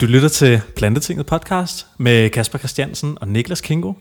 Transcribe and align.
Du 0.00 0.06
lytter 0.06 0.28
til 0.28 0.60
Plantetinget 0.76 1.26
podcast 1.26 1.86
med 1.96 2.30
Kasper 2.30 2.58
Christiansen 2.58 3.18
og 3.20 3.28
Niklas 3.28 3.60
Kingo. 3.60 3.92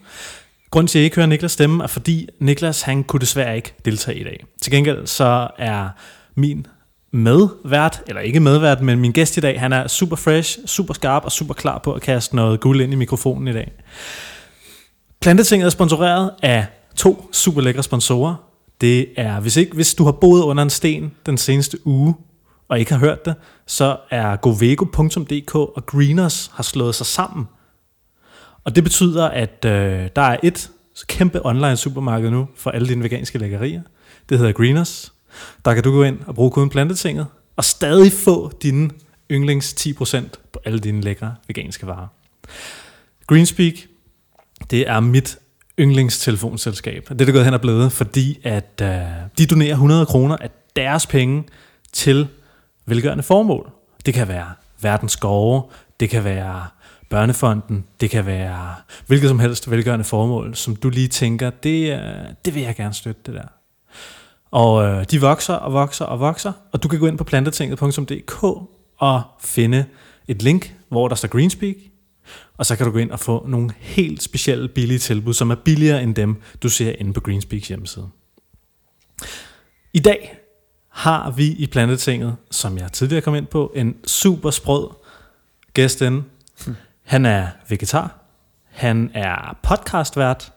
Grunden 0.71 0.88
til, 0.88 1.00
at 1.00 1.01
jeg 1.01 1.05
ikke 1.05 1.16
hører 1.16 1.27
Niklas 1.27 1.51
stemme, 1.51 1.83
er 1.83 1.88
fordi 1.88 2.29
Niklas 2.39 2.81
han 2.81 3.04
kunne 3.04 3.20
desværre 3.20 3.55
ikke 3.55 3.74
deltage 3.85 4.20
i 4.20 4.24
dag. 4.24 4.46
Til 4.62 4.72
gengæld 4.72 5.08
så 5.08 5.48
er 5.58 5.90
min 6.36 6.68
medvært, 7.12 8.04
eller 8.07 8.21
ikke 8.21 8.39
medvært, 8.39 8.82
men 8.82 9.00
min 9.00 9.12
gæst 9.12 9.38
i 9.38 9.39
dag, 9.39 9.60
han 9.60 9.73
er 9.73 9.88
super 9.88 10.16
fresh, 10.16 10.60
super 10.66 10.94
skarp 10.94 11.25
og 11.25 11.32
super 11.32 11.54
klar 11.54 11.77
på 11.77 11.93
at 11.93 12.02
kaste 12.02 12.36
noget 12.36 12.59
guld 12.59 12.82
ind 12.82 12.93
i 12.93 12.95
mikrofonen 12.95 13.48
i 13.48 13.54
dag. 13.54 13.71
Plantetinget 15.21 15.66
er 15.66 15.70
sponsoreret 15.70 16.32
af 16.43 16.66
to 16.95 17.29
super 17.32 17.61
lækre 17.61 17.84
sponsorer. 17.84 18.36
Det 18.82 19.07
er, 19.18 19.39
hvis, 19.39 19.57
ikke, 19.57 19.73
hvis 19.73 19.93
du 19.93 20.04
har 20.04 20.11
boet 20.11 20.43
under 20.43 20.64
en 20.64 20.70
sten 20.70 21.11
den 21.25 21.38
seneste 21.38 21.88
uge, 21.88 22.16
og 22.68 22.79
ikke 22.79 22.91
har 22.91 22.99
hørt 22.99 23.25
det, 23.25 23.36
så 23.65 23.97
er 24.09 24.36
govego.dk 24.36 25.55
og 25.55 25.86
Greeners 25.86 26.52
har 26.54 26.63
slået 26.63 26.95
sig 26.95 27.05
sammen. 27.05 27.45
Og 28.63 28.76
det 28.76 28.84
betyder, 28.84 29.26
at 29.26 29.66
øh, 29.66 30.09
der 30.16 30.21
er 30.21 30.38
et 30.43 30.71
kæmpe 31.07 31.45
online 31.45 31.77
supermarked 31.77 32.30
nu 32.30 32.48
for 32.55 32.71
alle 32.71 32.88
dine 32.88 33.03
veganske 33.03 33.38
lækkerier. 33.38 33.81
Det 34.30 34.38
hedder 34.38 34.52
Greeners. 34.52 35.13
Der 35.66 35.73
kan 35.73 35.84
du 35.84 35.91
gå 35.91 36.03
ind 36.03 36.20
og 36.27 36.35
bruge 36.35 36.52
koden 36.52 36.70
plantetinget, 36.70 37.27
og 37.55 37.63
stadig 37.63 38.12
få 38.12 38.52
dine 38.63 38.90
yndlings 39.31 39.88
10% 39.88 40.20
på 40.54 40.59
alle 40.65 40.79
dine 40.79 41.02
lækre 41.02 41.35
veganske 41.48 41.88
varer. 41.88 42.07
Greenspeak, 43.27 43.73
det 44.71 44.90
er 44.90 44.99
mit 44.99 45.38
yndlingstelefonselskab. 45.79 47.04
Det 47.09 47.21
er 47.21 47.26
det 47.26 47.34
gået 47.34 47.45
hen 47.45 47.54
og 47.54 47.62
blevet, 47.62 47.91
fordi 47.91 48.40
at 48.43 48.81
øh, 48.81 48.88
de 49.38 49.45
donerer 49.45 49.73
100 49.73 50.05
kroner 50.05 50.38
af 50.41 50.49
deres 50.76 51.07
penge 51.07 51.43
til 51.93 52.27
velgørende 52.88 53.23
formål. 53.23 53.72
Det 54.05 54.14
kan 54.14 54.27
være 54.27 54.48
verdens 54.82 55.12
skove, 55.12 55.64
det 56.00 56.09
kan 56.09 56.23
være 56.23 56.68
børnefonden, 57.10 57.86
det 58.02 58.10
kan 58.10 58.26
være 58.26 58.76
hvilket 59.08 59.30
som 59.30 59.40
helst 59.40 59.71
velgørende 59.71 60.05
formål, 60.05 60.55
som 60.55 60.76
du 60.76 60.90
lige 60.90 61.07
tænker, 61.07 61.49
det, 61.49 61.94
øh, 61.94 62.34
det 62.46 62.55
vil 62.55 62.63
jeg 62.63 62.76
gerne 62.76 62.94
støtte 62.94 63.21
det 63.26 63.34
der. 63.34 63.48
Og 64.52 64.84
øh, 64.84 65.06
de 65.12 65.22
vokser 65.22 65.54
og 65.54 65.74
vokser 65.74 66.06
og 66.06 66.20
vokser, 66.20 66.52
og 66.72 66.84
du 66.84 66.88
kan 66.88 67.00
gå 67.00 67.08
ind 67.08 67.18
på 67.18 67.24
plantetinget.dk 67.24 68.44
og 68.98 69.22
finde 69.42 69.86
et 70.28 70.42
link, 70.42 70.76
hvor 70.90 71.08
der 71.08 71.16
står 71.16 71.28
Greenspeak, 71.28 71.76
og 72.58 72.66
så 72.66 72.76
kan 72.76 72.86
du 72.86 72.92
gå 72.92 72.98
ind 72.98 73.12
og 73.12 73.20
få 73.20 73.48
nogle 73.48 73.70
helt 73.80 74.24
specielle 74.24 74.68
billige 74.68 75.00
tilbud, 75.00 75.34
som 75.34 75.52
er 75.52 75.56
billigere 75.56 76.04
end 76.04 76.16
dem, 76.16 76.42
du 76.64 76.70
ser 76.70 76.96
inde 77.00 77.14
på 77.14 77.22
Greenspeaks 77.22 77.68
hjemmeside. 77.68 78.10
I 79.94 80.00
dag 80.00 80.38
har 80.98 81.31
vi 81.31 81.48
i 81.48 81.67
Plantetinget, 81.67 82.36
som 82.52 82.78
jeg 82.78 82.92
tidligere 82.92 83.22
kom 83.22 83.36
ind 83.36 83.45
på, 83.45 83.72
en 83.76 83.95
super 84.08 84.52
sprød 84.52 84.88
gæst 85.73 86.02
inde. 86.02 86.23
Han 87.04 87.26
er 87.26 87.48
vegetar, 87.70 88.20
han 88.64 89.12
er 89.14 89.58
podcastvært, 89.64 90.52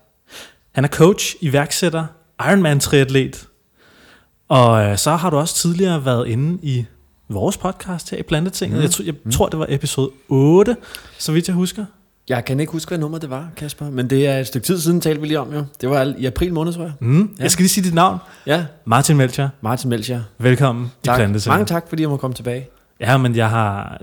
han 0.72 0.84
er 0.84 0.88
coach, 0.88 1.36
iværksætter, 1.40 2.06
Ironman-triatlet, 2.42 3.48
og 4.48 4.84
øh, 4.84 4.98
så 4.98 5.16
har 5.16 5.30
du 5.30 5.36
også 5.36 5.54
tidligere 5.54 6.04
været 6.04 6.28
inde 6.28 6.58
i 6.62 6.84
vores 7.28 7.56
podcast 7.56 8.10
her 8.10 8.18
i 8.18 8.22
Plantetinget. 8.22 8.76
Mm. 8.76 8.82
Jeg, 8.82 8.90
tror, 8.90 9.04
jeg 9.04 9.14
mm. 9.24 9.30
tror, 9.30 9.48
det 9.48 9.58
var 9.58 9.66
episode 9.68 10.10
8, 10.28 10.76
så 11.18 11.32
vidt 11.32 11.48
jeg 11.48 11.54
husker. 11.54 11.84
Jeg 12.30 12.44
kan 12.44 12.60
ikke 12.60 12.72
huske, 12.72 12.88
hvad 12.88 12.98
nummer 12.98 13.18
det 13.18 13.30
var, 13.30 13.48
Kasper, 13.56 13.90
men 13.90 14.10
det 14.10 14.26
er 14.26 14.38
et 14.38 14.46
stykke 14.46 14.66
tid 14.66 14.80
siden, 14.80 15.00
talte 15.00 15.20
vi 15.20 15.26
lige 15.26 15.40
om 15.40 15.52
jo. 15.54 15.64
Det 15.80 15.90
var 15.90 16.14
i 16.18 16.24
april 16.26 16.52
måned, 16.54 16.72
tror 16.72 16.82
jeg. 16.82 16.92
Mm. 17.00 17.34
Ja. 17.38 17.42
Jeg 17.42 17.50
skal 17.50 17.62
lige 17.62 17.68
sige 17.68 17.84
dit 17.84 17.94
navn. 17.94 18.18
Ja. 18.46 18.64
Martin 18.84 19.16
Melcher. 19.16 19.48
Martin 19.60 19.90
Melcher. 19.90 20.20
Velkommen 20.38 20.92
tak. 21.04 21.14
i 21.14 21.18
Plantetinget. 21.18 21.46
Mange 21.46 21.66
tak, 21.66 21.88
fordi 21.88 22.02
jeg 22.02 22.10
må 22.10 22.16
komme 22.16 22.34
tilbage. 22.34 22.68
Ja, 23.00 23.16
men 23.16 23.36
jeg 23.36 23.50
har 23.50 24.00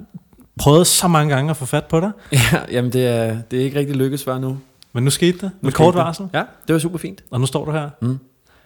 prøvet 0.60 0.88
så 0.88 1.08
mange 1.08 1.36
gange 1.36 1.50
at 1.50 1.58
få 1.58 1.66
fat 1.66 1.86
på 1.86 2.00
dig. 2.00 2.12
Ja, 2.32 2.60
jamen 2.72 2.94
det 2.94 3.08
er, 3.08 3.38
det 3.52 3.60
er 3.60 3.64
ikke 3.64 3.80
rigtig 3.80 3.96
lykkes 3.96 4.24
før 4.24 4.40
nu. 4.40 4.58
Men 4.94 5.04
nu 5.04 5.10
skete 5.10 5.38
det 5.38 5.52
med 5.62 5.72
kort 5.72 5.96
varsel. 5.96 6.28
Ja, 6.34 6.44
det 6.68 6.74
var 6.74 6.80
super 6.80 6.98
fint. 6.98 7.24
Og 7.32 7.40
nu 7.40 7.46
står 7.46 7.66
du 7.66 7.72
her. 7.72 7.90
Mm. 8.02 8.20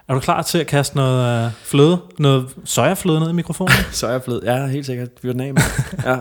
Er 0.08 0.14
du 0.14 0.20
klar 0.20 0.42
til 0.42 0.58
at 0.58 0.68
kaste 0.68 0.96
noget 0.96 1.46
øh, 1.46 1.52
fløde, 1.64 1.98
noget 2.20 2.46
sojafløde 2.66 3.20
ned 3.20 3.30
i 3.30 3.34
mikrofonen? 3.34 3.74
sojafløde, 3.92 4.42
ja, 4.44 4.68
helt 4.68 4.86
sikkert. 4.86 5.10
Fyr 5.22 5.32
den 5.32 5.42
af 5.42 5.54
med. 5.54 5.62
Ja. 6.12 6.18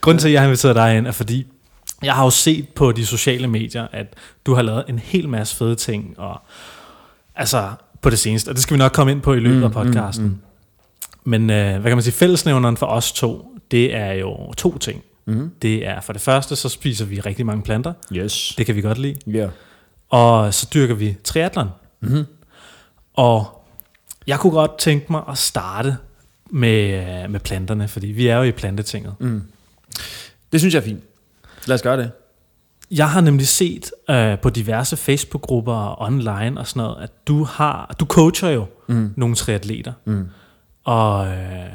Grunden 0.00 0.20
til, 0.20 0.28
at 0.28 0.32
jeg 0.32 0.40
har 0.40 0.46
inviteret 0.46 0.76
dig 0.76 0.96
ind, 0.96 1.06
er 1.06 1.12
fordi, 1.12 1.46
jeg 2.02 2.14
har 2.14 2.24
jo 2.24 2.30
set 2.30 2.68
på 2.68 2.92
de 2.92 3.06
sociale 3.06 3.48
medier, 3.48 3.86
at 3.92 4.14
du 4.46 4.54
har 4.54 4.62
lavet 4.62 4.84
en 4.88 4.98
hel 4.98 5.28
masse 5.28 5.56
fede 5.56 5.74
ting, 5.74 6.14
og 6.18 6.40
altså 7.36 7.70
på 8.02 8.10
det 8.10 8.18
seneste, 8.18 8.48
og 8.48 8.54
det 8.54 8.62
skal 8.62 8.74
vi 8.74 8.78
nok 8.78 8.92
komme 8.92 9.12
ind 9.12 9.20
på 9.20 9.32
i 9.32 9.40
løbet 9.40 9.58
mm, 9.58 9.64
af 9.64 9.72
podcasten. 9.72 10.24
Mm, 10.24 10.30
mm. 10.30 10.40
Men 11.24 11.50
øh, 11.50 11.80
hvad 11.80 11.90
kan 11.90 11.96
man 11.96 12.02
sige, 12.02 12.14
fællesnævneren 12.14 12.76
for 12.76 12.86
os 12.86 13.12
to, 13.12 13.56
det 13.70 13.94
er 13.94 14.12
jo 14.12 14.52
to 14.52 14.78
ting. 14.78 15.02
Mm. 15.24 15.50
Det 15.62 15.86
er 15.86 16.00
for 16.00 16.12
det 16.12 16.22
første, 16.22 16.56
så 16.56 16.68
spiser 16.68 17.04
vi 17.04 17.20
rigtig 17.20 17.46
mange 17.46 17.62
planter. 17.62 17.92
Yes. 18.12 18.54
Det 18.58 18.66
kan 18.66 18.76
vi 18.76 18.80
godt 18.80 18.98
lide. 18.98 19.16
Yeah. 19.28 19.50
Og 20.08 20.54
så 20.54 20.68
dyrker 20.74 20.94
vi 20.94 21.16
triathlon. 21.24 21.68
Mm. 22.00 22.24
Og 23.14 23.64
jeg 24.26 24.38
kunne 24.38 24.52
godt 24.52 24.78
tænke 24.78 25.06
mig 25.10 25.22
at 25.28 25.38
starte 25.38 25.96
med, 26.50 27.28
med 27.28 27.40
planterne, 27.40 27.88
fordi 27.88 28.06
vi 28.06 28.26
er 28.26 28.36
jo 28.36 28.42
i 28.42 28.52
plantetinget. 28.52 29.14
Mm. 29.20 29.42
Det 30.52 30.60
synes 30.60 30.74
jeg 30.74 30.80
er 30.80 30.84
fint. 30.84 31.04
Lad 31.66 31.74
os 31.74 31.82
gøre 31.82 31.96
det. 31.96 32.10
Jeg 32.90 33.10
har 33.10 33.20
nemlig 33.20 33.48
set 33.48 33.90
øh, 34.10 34.38
på 34.38 34.50
diverse 34.50 34.96
Facebook-grupper 34.96 36.02
online 36.02 36.60
og 36.60 36.66
sådan 36.66 36.82
noget, 36.82 37.02
at 37.02 37.10
du 37.28 37.44
har 37.44 37.96
du 38.00 38.04
coacher 38.04 38.48
jo 38.48 38.66
mm. 38.86 39.12
nogle 39.16 39.34
triatleter. 39.34 39.92
Mm. 40.04 40.28
Og, 40.84 41.28
øh, 41.28 41.70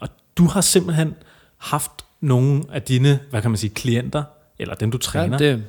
og 0.00 0.08
du 0.36 0.46
har 0.46 0.60
simpelthen 0.60 1.14
haft 1.56 1.90
nogle 2.20 2.62
af 2.72 2.82
dine, 2.82 3.20
hvad 3.30 3.42
kan 3.42 3.50
man 3.50 3.58
sige, 3.58 3.70
klienter, 3.70 4.22
eller 4.58 4.74
dem 4.74 4.90
du 4.90 4.98
træner. 4.98 5.38
Ja, 5.40 5.52
det 5.52 5.64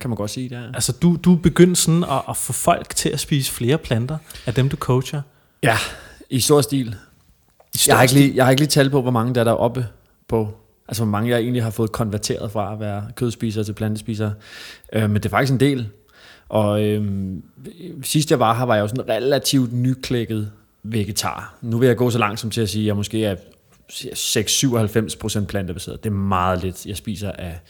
kan 0.00 0.10
man 0.10 0.16
godt 0.16 0.30
sige, 0.30 0.48
det 0.48 0.58
er. 0.58 0.72
Altså 0.74 0.92
du, 0.92 1.16
du 1.16 1.34
er 1.34 1.38
begyndt 1.38 1.78
sådan 1.78 2.04
at, 2.04 2.22
at 2.28 2.36
få 2.36 2.52
folk 2.52 2.88
til 2.94 3.08
at 3.08 3.20
spise 3.20 3.52
flere 3.52 3.78
planter 3.78 4.18
af 4.46 4.54
dem 4.54 4.68
du 4.68 4.76
coacher. 4.76 5.22
Ja, 5.62 5.76
i 6.30 6.40
stor 6.40 6.60
stil. 6.60 6.96
I 7.74 7.78
stor 7.78 7.92
jeg, 7.92 7.96
har 7.96 8.02
ikke 8.02 8.14
lige, 8.14 8.36
jeg 8.36 8.44
har 8.44 8.50
ikke 8.50 8.60
lige 8.60 8.70
talt 8.70 8.90
på, 8.90 9.02
hvor 9.02 9.10
mange 9.10 9.34
der 9.34 9.40
er 9.40 9.44
der 9.44 9.52
oppe 9.52 9.86
på 10.28 10.54
Altså 10.88 11.04
hvor 11.04 11.10
mange 11.10 11.30
jeg 11.30 11.40
egentlig 11.40 11.62
har 11.62 11.70
fået 11.70 11.92
konverteret 11.92 12.52
fra 12.52 12.72
at 12.72 12.80
være 12.80 13.04
kødspiser 13.16 13.62
til 13.62 13.72
plantespiser. 13.72 14.30
Øh, 14.92 15.02
men 15.02 15.14
det 15.14 15.24
er 15.24 15.30
faktisk 15.30 15.52
en 15.52 15.60
del. 15.60 15.88
Og 16.48 16.84
øh, 16.84 17.32
sidst 18.02 18.30
jeg 18.30 18.40
var 18.40 18.54
her, 18.54 18.64
var 18.64 18.74
jeg 18.74 18.82
jo 18.82 18.88
sådan 18.88 19.08
relativt 19.08 19.72
nyklækket 19.72 20.50
vegetar. 20.82 21.58
Nu 21.62 21.78
vil 21.78 21.86
jeg 21.86 21.96
gå 21.96 22.10
så 22.10 22.18
langt 22.18 22.40
som 22.40 22.50
til 22.50 22.60
at 22.60 22.68
sige, 22.68 22.82
at 22.82 22.86
jeg 22.86 22.96
måske 22.96 23.24
er 23.24 23.36
6-97% 23.92 25.44
plantebaseret. 25.44 26.04
Det 26.04 26.10
er 26.10 26.14
meget 26.14 26.62
lidt, 26.62 26.86
jeg 26.86 26.96
spiser 26.96 27.32
af 27.32 27.60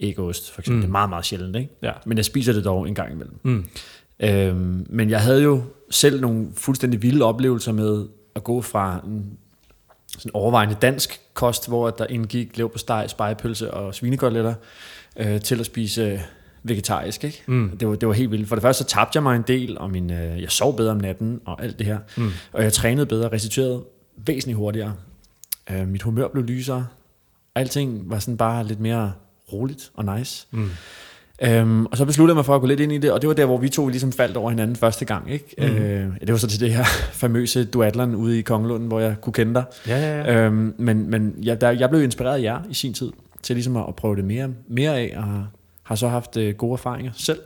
ægost, 0.00 0.50
for 0.50 0.60
eksempel. 0.60 0.76
Mm. 0.76 0.80
Det 0.80 0.88
er 0.88 0.92
meget, 0.92 1.08
meget 1.08 1.24
sjældent, 1.24 1.56
ikke? 1.56 1.70
Ja. 1.82 1.92
Men 2.06 2.16
jeg 2.16 2.24
spiser 2.24 2.52
det 2.52 2.64
dog 2.64 2.88
en 2.88 2.94
gang 2.94 3.12
imellem. 3.12 3.36
Mm. 3.42 3.64
Øhm, 4.20 4.86
men 4.90 5.10
jeg 5.10 5.20
havde 5.20 5.42
jo 5.42 5.62
selv 5.90 6.20
nogle 6.20 6.46
fuldstændig 6.54 7.02
vilde 7.02 7.24
oplevelser 7.24 7.72
med 7.72 8.06
at 8.34 8.44
gå 8.44 8.62
fra 8.62 9.00
en 9.06 9.38
sådan 10.18 10.30
overvejende 10.34 10.76
dansk 10.82 11.20
kost, 11.34 11.68
hvor 11.68 11.90
der 11.90 12.06
indgik 12.06 12.60
steg, 12.76 13.04
spejepølse 13.08 13.74
og 13.74 13.94
svinekoteletter, 13.94 14.54
øh, 15.16 15.40
til 15.40 15.60
at 15.60 15.66
spise 15.66 16.22
vegetarisk. 16.62 17.24
Ikke? 17.24 17.42
Mm. 17.46 17.76
Det, 17.80 17.88
var, 17.88 17.94
det 17.94 18.08
var 18.08 18.14
helt 18.14 18.30
vildt. 18.30 18.48
For 18.48 18.56
det 18.56 18.62
første 18.62 18.84
så 18.84 18.88
tabte 18.88 19.16
jeg 19.16 19.22
mig 19.22 19.36
en 19.36 19.44
del, 19.46 19.78
og 19.78 19.90
min, 19.90 20.10
øh, 20.10 20.42
jeg 20.42 20.50
sov 20.50 20.76
bedre 20.76 20.90
om 20.90 20.96
natten 20.96 21.40
og 21.44 21.62
alt 21.62 21.78
det 21.78 21.86
her. 21.86 21.98
Mm. 22.16 22.30
Og 22.52 22.62
jeg 22.62 22.72
trænede 22.72 23.06
bedre, 23.06 23.32
restituerede 23.32 23.84
væsentligt 24.16 24.56
hurtigere. 24.56 24.94
Øh, 25.70 25.88
mit 25.88 26.02
humør 26.02 26.28
blev 26.28 26.44
lysere. 26.44 26.86
Alting 27.54 28.10
var 28.10 28.18
sådan 28.18 28.36
bare 28.36 28.64
lidt 28.64 28.80
mere 28.80 29.12
roligt 29.52 29.90
og 29.94 30.18
nice. 30.18 30.46
Mm. 30.50 30.70
Øhm, 31.44 31.86
og 31.86 31.96
så 31.96 32.04
besluttede 32.04 32.32
jeg 32.32 32.36
mig 32.36 32.44
for 32.44 32.54
at 32.54 32.60
gå 32.60 32.66
lidt 32.66 32.80
ind 32.80 32.92
i 32.92 32.98
det, 32.98 33.12
og 33.12 33.22
det 33.22 33.28
var 33.28 33.34
der, 33.34 33.46
hvor 33.46 33.58
vi 33.58 33.68
to 33.68 33.88
ligesom 33.88 34.12
faldt 34.12 34.36
over 34.36 34.50
hinanden 34.50 34.76
første 34.76 35.04
gang. 35.04 35.30
Ikke? 35.30 35.54
Mm. 35.58 35.64
Øh, 35.64 36.12
det 36.20 36.32
var 36.32 36.36
så 36.36 36.46
til 36.46 36.60
det 36.60 36.74
her 36.74 36.84
famøse 37.22 37.64
duatleren 37.64 38.14
ude 38.14 38.38
i 38.38 38.42
Kongelunden, 38.42 38.88
hvor 38.88 39.00
jeg 39.00 39.16
kunne 39.20 39.32
kende 39.32 39.54
dig. 39.54 39.64
Ja, 39.88 39.98
ja, 39.98 40.18
ja. 40.18 40.44
Øhm, 40.44 40.74
men 40.78 41.10
men 41.10 41.34
jeg, 41.42 41.60
der, 41.60 41.70
jeg 41.70 41.90
blev 41.90 42.02
inspireret 42.02 42.38
af 42.38 42.42
jer 42.42 42.58
i 42.70 42.74
sin 42.74 42.94
tid, 42.94 43.12
til 43.42 43.56
ligesom 43.56 43.76
at, 43.76 43.84
at 43.88 43.96
prøve 43.96 44.16
det 44.16 44.24
mere, 44.24 44.48
mere 44.68 44.98
af, 44.98 45.14
og 45.16 45.44
har 45.82 45.94
så 45.94 46.08
haft 46.08 46.36
øh, 46.36 46.54
gode 46.54 46.72
erfaringer 46.72 47.12
selv. 47.14 47.40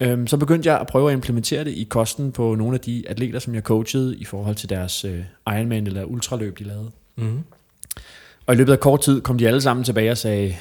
Øhm, 0.00 0.26
så 0.26 0.36
begyndte 0.36 0.68
jeg 0.68 0.80
at 0.80 0.86
prøve 0.86 1.10
at 1.10 1.14
implementere 1.14 1.64
det 1.64 1.70
i 1.70 1.86
kosten 1.90 2.32
på 2.32 2.54
nogle 2.54 2.74
af 2.74 2.80
de 2.80 3.04
atleter, 3.08 3.38
som 3.38 3.54
jeg 3.54 3.62
coachede 3.62 4.16
i 4.16 4.24
forhold 4.24 4.54
til 4.54 4.68
deres 4.68 5.04
øh, 5.04 5.20
Ironman 5.46 5.86
eller 5.86 6.04
ultraløb, 6.04 6.58
de 6.58 6.64
lavede. 6.64 6.90
Mm. 7.16 7.38
Og 8.46 8.54
i 8.54 8.56
løbet 8.56 8.72
af 8.72 8.80
kort 8.80 9.00
tid 9.00 9.20
kom 9.20 9.38
de 9.38 9.48
alle 9.48 9.60
sammen 9.60 9.84
tilbage 9.84 10.10
og 10.10 10.18
sagde, 10.18 10.54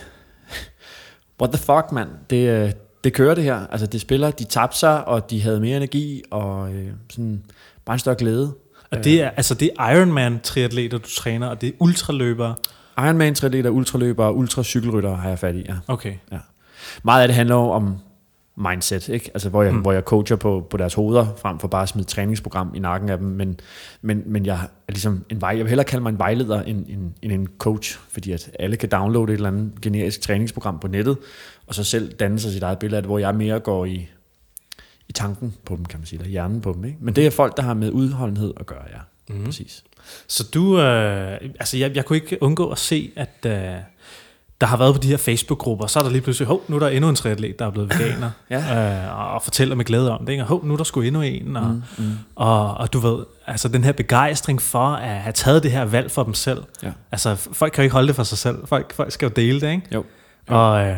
what 1.43 1.51
the 1.53 1.63
fuck, 1.63 1.91
mand, 1.91 2.09
det, 2.29 2.49
øh, 2.49 2.71
det 3.03 3.13
kører 3.13 3.35
det 3.35 3.43
her. 3.43 3.67
Altså 3.71 3.87
det 3.87 4.01
spiller, 4.01 4.31
de 4.31 4.43
tabte 4.43 4.77
sig, 4.77 5.07
og 5.07 5.29
de 5.29 5.41
havde 5.41 5.59
mere 5.59 5.77
energi, 5.77 6.23
og 6.31 6.73
øh, 6.73 6.91
sådan 7.09 7.43
bare 7.85 7.93
en 7.93 7.99
større 7.99 8.15
glæde. 8.15 8.53
Og 8.91 9.03
det 9.03 9.21
er, 9.21 9.29
altså 9.29 9.53
det 9.53 9.69
er 9.79 9.89
Ironman 9.91 10.39
triatleter, 10.43 10.97
du 10.97 11.09
træner, 11.09 11.47
og 11.47 11.61
det 11.61 11.69
er 11.69 11.73
ultraløbere? 11.79 12.55
Ironman 12.97 13.35
triatleter, 13.35 13.69
ultraløbere 13.69 14.27
og 14.27 14.37
ultracykelryttere 14.37 15.15
har 15.15 15.29
jeg 15.29 15.39
fat 15.39 15.55
i, 15.55 15.65
ja. 15.69 15.73
Okay. 15.87 16.13
Ja. 16.31 16.37
Meget 17.03 17.21
af 17.21 17.27
det 17.27 17.35
handler 17.35 17.55
om 17.55 17.97
mindset, 18.55 19.09
ikke? 19.09 19.31
Altså, 19.33 19.49
hvor 19.49 19.63
jeg, 19.63 19.73
mm. 19.73 19.81
hvor 19.81 19.91
jeg 19.91 20.01
coacher 20.01 20.35
på, 20.35 20.67
på 20.69 20.77
deres 20.77 20.93
hoveder, 20.93 21.25
frem 21.37 21.59
for 21.59 21.67
bare 21.67 21.83
at 21.83 21.89
smide 21.89 22.07
træningsprogram 22.07 22.71
i 22.75 22.79
nakken 22.79 23.09
af 23.09 23.17
dem, 23.17 23.27
men, 23.27 23.59
men, 24.01 24.23
men 24.25 24.45
jeg 24.45 24.55
er 24.87 24.91
ligesom 24.91 25.25
en 25.29 25.41
vej, 25.41 25.49
jeg 25.49 25.59
vil 25.59 25.67
hellere 25.67 25.85
kalde 25.85 26.03
mig 26.03 26.09
en 26.09 26.19
vejleder 26.19 26.61
end, 26.61 26.85
end, 26.89 27.11
end 27.21 27.31
en 27.31 27.47
coach, 27.57 27.99
fordi 28.09 28.31
at 28.31 28.51
alle 28.59 28.75
kan 28.75 28.89
downloade 28.89 29.33
et 29.33 29.37
eller 29.37 29.49
andet 29.49 29.71
generisk 29.81 30.21
træningsprogram 30.21 30.79
på 30.79 30.87
nettet, 30.87 31.17
og 31.67 31.75
så 31.75 31.83
selv 31.83 32.13
danne 32.13 32.39
sig 32.39 32.51
sit 32.51 32.63
eget 32.63 32.79
billede 32.79 32.97
af 32.97 33.03
det, 33.03 33.09
hvor 33.09 33.19
jeg 33.19 33.35
mere 33.35 33.59
går 33.59 33.85
i, 33.85 34.09
i 35.09 35.11
tanken 35.13 35.55
på 35.65 35.75
dem, 35.75 35.85
kan 35.85 35.99
man 35.99 36.05
sige, 36.05 36.19
eller 36.19 36.31
hjernen 36.31 36.61
på 36.61 36.73
dem, 36.73 36.85
ikke? 36.85 36.97
Men 37.01 37.15
det 37.15 37.25
er 37.25 37.31
folk, 37.31 37.57
der 37.57 37.63
har 37.63 37.73
med 37.73 37.91
udholdenhed 37.91 38.53
at 38.59 38.65
gøre, 38.65 38.83
ja. 38.93 38.99
Mm. 39.35 39.43
Præcis. 39.43 39.83
Så 40.27 40.49
du, 40.53 40.79
øh, 40.79 41.33
altså 41.41 41.77
jeg, 41.77 41.95
jeg 41.95 42.05
kunne 42.05 42.15
ikke 42.15 42.43
undgå 42.43 42.69
at 42.69 42.77
se, 42.77 43.11
at 43.15 43.45
øh, 43.45 43.75
der 44.63 44.67
har 44.69 44.77
været 44.77 44.95
på 44.95 45.01
de 45.01 45.07
her 45.07 45.17
Facebook-grupper, 45.17 45.87
så 45.87 45.99
er 45.99 46.03
der 46.03 46.09
lige 46.09 46.21
pludselig, 46.21 46.47
hov, 46.47 46.63
nu 46.67 46.75
er 46.75 46.79
der 46.79 46.87
endnu 46.87 47.09
en 47.09 47.15
triatlet, 47.15 47.59
der 47.59 47.65
er 47.65 47.69
blevet 47.69 47.89
veganer, 47.89 48.31
ja. 48.49 49.03
øh, 49.07 49.33
og 49.35 49.43
fortæller 49.43 49.75
med 49.75 49.85
glæde 49.85 50.11
om 50.11 50.25
det, 50.25 50.31
ikke? 50.31 50.43
og 50.43 50.47
hov, 50.47 50.65
nu 50.65 50.73
er 50.73 50.77
der 50.77 50.83
sgu 50.83 51.01
endnu 51.01 51.21
en, 51.21 51.57
og, 51.57 51.67
mm, 51.67 51.83
mm. 51.97 52.17
Og, 52.35 52.73
og 52.73 52.93
du 52.93 52.99
ved, 52.99 53.25
altså 53.47 53.67
den 53.67 53.83
her 53.83 53.91
begejstring 53.91 54.61
for 54.61 54.87
at 54.87 55.21
have 55.21 55.33
taget 55.33 55.63
det 55.63 55.71
her 55.71 55.85
valg 55.85 56.11
for 56.11 56.23
dem 56.23 56.33
selv, 56.33 56.63
ja. 56.83 56.91
altså 57.11 57.35
folk 57.35 57.73
kan 57.73 57.81
jo 57.81 57.83
ikke 57.83 57.93
holde 57.93 58.07
det 58.07 58.15
for 58.15 58.23
sig 58.23 58.37
selv, 58.37 58.67
folk, 58.67 58.93
folk 58.93 59.11
skal 59.11 59.25
jo 59.25 59.33
dele 59.35 59.61
det, 59.61 59.71
ikke? 59.71 59.87
Jo. 59.93 60.03
jo. 60.49 60.55
Og, 60.55 60.87
øh, 60.87 60.97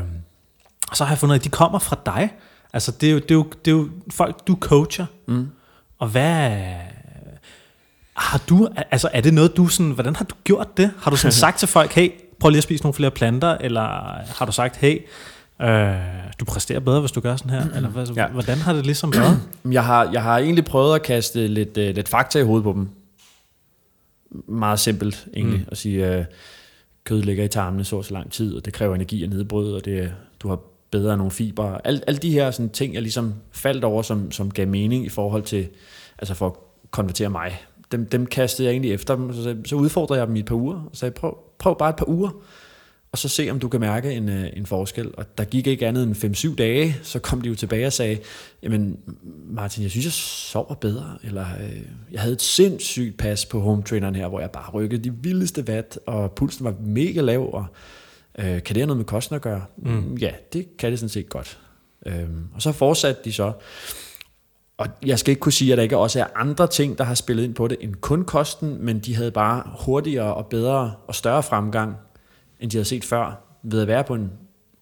og 0.89 0.97
så 0.97 1.03
har 1.03 1.11
jeg 1.11 1.19
fundet, 1.19 1.35
at 1.35 1.43
de 1.43 1.49
kommer 1.49 1.79
fra 1.79 1.97
dig, 2.05 2.33
altså 2.73 2.91
det 2.91 3.09
er 3.09 3.13
jo, 3.13 3.19
det 3.19 3.31
er 3.31 3.35
jo, 3.35 3.45
det 3.65 3.71
er 3.71 3.75
jo 3.75 3.89
folk, 4.11 4.47
du 4.47 4.57
coacher, 4.61 5.05
mm. 5.27 5.49
og 5.99 6.07
hvad, 6.07 6.51
har 8.15 8.41
du, 8.49 8.67
altså 8.91 9.09
er 9.13 9.21
det 9.21 9.33
noget 9.33 9.57
du 9.57 9.67
sådan, 9.67 9.91
hvordan 9.91 10.15
har 10.15 10.25
du 10.25 10.35
gjort 10.43 10.77
det? 10.77 10.91
Har 11.01 11.11
du 11.11 11.17
sådan 11.17 11.31
sagt 11.45 11.59
til 11.59 11.67
folk, 11.67 11.93
hey, 11.93 12.09
prøv 12.45 12.49
lige 12.49 12.57
at 12.57 12.63
spise 12.63 12.83
nogle 12.83 12.93
flere 12.93 13.11
planter, 13.11 13.57
eller 13.61 13.81
har 14.37 14.45
du 14.45 14.51
sagt, 14.51 14.77
hey, 14.77 15.01
øh, 15.61 15.95
du 16.39 16.45
præsterer 16.45 16.79
bedre, 16.79 16.99
hvis 16.99 17.11
du 17.11 17.19
gør 17.19 17.35
sådan 17.35 17.51
her? 17.51 17.75
Eller 17.75 17.89
hvad, 17.89 18.07
ja. 18.15 18.27
hvordan 18.27 18.57
har 18.57 18.73
det 18.73 18.85
ligesom 18.85 19.13
været? 19.13 19.41
Jeg 19.71 19.85
har, 19.85 20.09
jeg 20.13 20.23
har 20.23 20.37
egentlig 20.37 20.65
prøvet 20.65 20.95
at 20.95 21.03
kaste 21.03 21.47
lidt, 21.47 21.77
uh, 21.77 21.83
lidt 21.83 22.09
fakta 22.09 22.39
i 22.39 22.43
hovedet 22.43 22.63
på 22.63 22.73
dem. 22.73 22.89
Meget 24.47 24.79
simpelt 24.79 25.27
egentlig, 25.35 25.59
mm. 25.59 25.65
at 25.71 25.77
sige, 25.77 26.19
uh, 26.19 26.25
kød 27.03 27.21
ligger 27.21 27.43
i 27.43 27.47
tarmene 27.47 27.83
så 27.83 28.01
så 28.01 28.13
lang 28.13 28.31
tid, 28.31 28.55
og 28.55 28.65
det 28.65 28.73
kræver 28.73 28.95
energi 28.95 29.23
at 29.23 29.29
nedbryde, 29.29 29.75
og 29.75 29.85
det, 29.85 30.13
du 30.39 30.49
har 30.49 30.59
bedre 30.91 31.17
nogle 31.17 31.31
fiber. 31.31 31.77
Alle 31.83 32.01
al 32.07 32.21
de 32.21 32.31
her 32.31 32.51
sådan, 32.51 32.69
ting, 32.69 32.93
jeg 32.93 33.01
ligesom 33.01 33.33
faldt 33.51 33.83
over, 33.83 34.01
som, 34.01 34.31
som 34.31 34.51
gav 34.51 34.67
mening 34.67 35.05
i 35.05 35.09
forhold 35.09 35.43
til, 35.43 35.67
altså 36.19 36.33
for 36.33 36.47
at 36.47 36.53
konvertere 36.91 37.29
mig 37.29 37.57
dem, 37.91 38.05
dem 38.05 38.25
kastede 38.25 38.67
jeg 38.67 38.71
egentlig 38.71 38.93
efter 38.93 39.15
dem, 39.15 39.33
så, 39.33 39.55
så 39.65 39.75
udfordrede 39.75 40.19
jeg 40.19 40.27
dem 40.27 40.35
i 40.35 40.39
et 40.39 40.45
par 40.45 40.55
uger, 40.55 40.75
og 40.75 40.89
sagde, 40.93 41.11
prøv, 41.11 41.37
prøv 41.57 41.77
bare 41.77 41.89
et 41.89 41.95
par 41.95 42.09
uger, 42.09 42.29
og 43.15 43.19
så 43.19 43.29
se, 43.29 43.49
om 43.51 43.59
du 43.59 43.67
kan 43.67 43.79
mærke 43.79 44.13
en, 44.13 44.29
øh, 44.29 44.49
en 44.53 44.65
forskel. 44.65 45.11
Og 45.17 45.37
der 45.37 45.43
gik 45.43 45.67
ikke 45.67 45.87
andet 45.87 46.03
end 46.03 46.15
5-7 46.51 46.55
dage, 46.55 46.97
så 47.03 47.19
kom 47.19 47.41
de 47.41 47.49
jo 47.49 47.55
tilbage 47.55 47.87
og 47.87 47.93
sagde, 47.93 48.17
jamen 48.63 48.99
Martin, 49.49 49.83
jeg 49.83 49.91
synes, 49.91 50.05
jeg 50.05 50.13
sover 50.13 50.73
bedre, 50.73 51.17
eller 51.23 51.45
øh, 51.61 51.81
jeg 52.11 52.21
havde 52.21 52.33
et 52.33 52.41
sindssygt 52.41 53.17
pas 53.17 53.45
på 53.45 53.59
home 53.59 53.83
traineren 53.83 54.15
her, 54.15 54.27
hvor 54.27 54.39
jeg 54.39 54.51
bare 54.51 54.71
rykkede 54.71 55.03
de 55.03 55.13
vildeste 55.13 55.65
watt, 55.67 55.99
og 56.05 56.31
pulsen 56.31 56.65
var 56.65 56.75
mega 56.79 57.21
lav, 57.21 57.53
og 57.53 57.65
øh, 58.39 58.45
kan 58.45 58.61
det 58.61 58.77
have 58.77 58.87
noget 58.87 58.97
med 58.97 59.05
kosten 59.05 59.35
at 59.35 59.41
gøre? 59.41 59.65
Mm. 59.77 60.15
Ja, 60.15 60.31
det 60.53 60.77
kan 60.77 60.91
det 60.91 60.99
sådan 60.99 61.09
set 61.09 61.29
godt. 61.29 61.59
Øhm, 62.05 62.47
og 62.53 62.61
så 62.61 62.71
fortsatte 62.71 63.21
de 63.25 63.33
så, 63.33 63.51
og 64.77 64.87
jeg 65.05 65.19
skal 65.19 65.31
ikke 65.31 65.39
kunne 65.39 65.51
sige, 65.51 65.71
at 65.71 65.77
der 65.77 65.83
ikke 65.83 65.97
også 65.97 66.19
er 66.19 66.25
andre 66.35 66.67
ting, 66.67 66.97
der 66.97 67.03
har 67.03 67.15
spillet 67.15 67.43
ind 67.43 67.55
på 67.55 67.67
det, 67.67 67.77
end 67.81 67.95
kun 67.95 68.25
kosten, 68.25 68.85
men 68.85 68.99
de 68.99 69.15
havde 69.15 69.31
bare 69.31 69.63
hurtigere 69.79 70.33
og 70.33 70.45
bedre 70.45 70.93
og 71.07 71.15
større 71.15 71.43
fremgang, 71.43 71.95
end 72.59 72.71
de 72.71 72.77
havde 72.77 72.85
set 72.85 73.03
før, 73.03 73.41
ved 73.63 73.81
at 73.81 73.87
være 73.87 74.03
på 74.03 74.15
en 74.15 74.31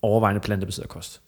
overvejende 0.01 0.41
plantebaseret 0.41 0.89
kost. 0.89 1.21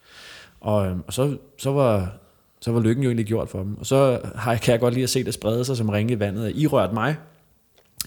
Og, 0.62 0.88
øhm, 0.88 1.04
og 1.08 1.14
så, 1.14 1.38
så, 1.58 1.72
var, 1.72 2.18
så 2.62 2.72
var 2.72 2.80
lykken 2.80 3.04
jo 3.04 3.10
egentlig 3.10 3.26
gjort 3.26 3.50
for 3.50 3.60
dem. 3.60 3.78
Og 3.78 3.86
så 3.86 4.20
har 4.36 4.52
jeg, 4.52 4.62
kan 4.62 4.72
jeg 4.72 4.80
godt 4.80 4.94
lide 4.94 5.04
at 5.04 5.10
se 5.10 5.24
det 5.24 5.34
sprede 5.34 5.66
sig 5.66 5.78
som 5.78 5.90
ringe 5.90 6.14
i 6.14 6.20
vandet. 6.20 6.52
I 6.56 6.68
rørte 6.68 6.94
mig, 6.94 7.16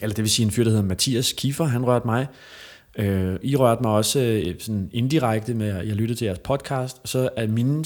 eller 0.02 0.14
det 0.14 0.22
vil 0.22 0.31
sige 0.31 0.46
en 0.46 0.52
fyr, 0.52 0.64
der 0.64 0.70
hedder 0.70 0.84
Mathias 0.84 1.32
Kiefer, 1.32 1.64
han 1.64 1.87
rørte 1.87 2.06
mig. 2.06 2.26
Øh, 2.99 3.37
I 3.43 3.56
rørte 3.56 3.82
mig 3.82 3.93
også 3.93 4.20
øh, 4.20 4.55
sådan 4.58 4.90
indirekte 4.93 5.55
med, 5.55 5.69
at 5.69 5.88
jeg 5.88 5.96
lyttede 5.96 6.19
til 6.19 6.25
jeres 6.25 6.38
podcast, 6.38 7.00
og 7.02 7.08
så 7.08 7.28
er 7.37 7.46
mine 7.46 7.84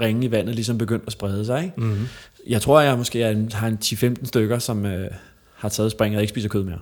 ringe 0.00 0.26
i 0.26 0.30
vandet 0.30 0.54
ligesom 0.54 0.78
begyndt 0.78 1.04
at 1.06 1.12
sprede 1.12 1.46
sig. 1.46 1.64
Ikke? 1.64 1.80
Mm-hmm. 1.80 2.06
Jeg 2.46 2.62
tror, 2.62 2.80
jeg 2.80 2.98
måske 2.98 3.22
er 3.22 3.30
en, 3.30 3.52
har 3.52 3.68
en 3.68 3.78
10-15 3.84 4.24
stykker, 4.24 4.58
som 4.58 4.86
øh, 4.86 5.10
har 5.54 5.68
taget 5.68 5.90
springet 5.90 6.16
og 6.16 6.22
ikke 6.22 6.30
spiser 6.30 6.48
kød 6.48 6.64
mere. 6.64 6.78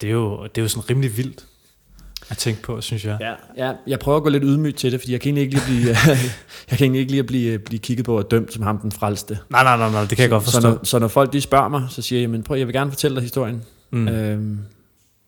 Det 0.00 0.08
er 0.08 0.12
jo, 0.12 0.42
det 0.42 0.58
er 0.58 0.62
jo 0.62 0.68
sådan 0.68 0.90
rimelig 0.90 1.16
vildt 1.16 1.46
at 2.30 2.36
tænke 2.36 2.62
på, 2.62 2.80
synes 2.80 3.04
jeg. 3.04 3.18
Ja, 3.20 3.34
ja, 3.66 3.72
jeg 3.86 3.98
prøver 3.98 4.16
at 4.16 4.22
gå 4.22 4.28
lidt 4.28 4.42
ydmygt 4.46 4.78
til 4.78 4.92
det, 4.92 5.00
fordi 5.00 5.12
jeg 5.12 5.20
kan 5.20 5.28
egentlig 5.28 5.42
ikke 5.42 5.54
lige 5.54 5.64
blive, 5.64 5.96
jeg 6.70 6.78
kan 6.78 6.94
ikke 6.94 7.10
lige 7.10 7.24
blive, 7.24 7.58
blive 7.58 7.78
kigget 7.78 8.06
på 8.06 8.18
og 8.18 8.30
dømt 8.30 8.52
som 8.52 8.62
ham 8.62 8.78
den 8.78 8.92
frelste. 8.92 9.38
Nej, 9.50 9.62
nej, 9.62 9.76
nej, 9.76 9.90
nej 9.90 10.00
det 10.00 10.08
kan 10.08 10.16
så, 10.16 10.22
jeg 10.22 10.30
godt 10.30 10.44
forstå. 10.44 10.60
Så 10.60 10.68
når, 10.68 10.78
så 10.84 10.98
når 10.98 11.08
folk 11.08 11.32
de 11.32 11.40
spørger 11.40 11.68
mig, 11.68 11.86
så 11.90 12.02
siger 12.02 12.20
jeg, 12.20 12.30
men 12.30 12.42
prøv, 12.42 12.56
jeg 12.56 12.66
vil 12.66 12.74
gerne 12.74 12.90
fortælle 12.90 13.14
dig 13.14 13.22
historien. 13.22 13.62
Mm. 13.90 14.08
Øhm, 14.08 14.58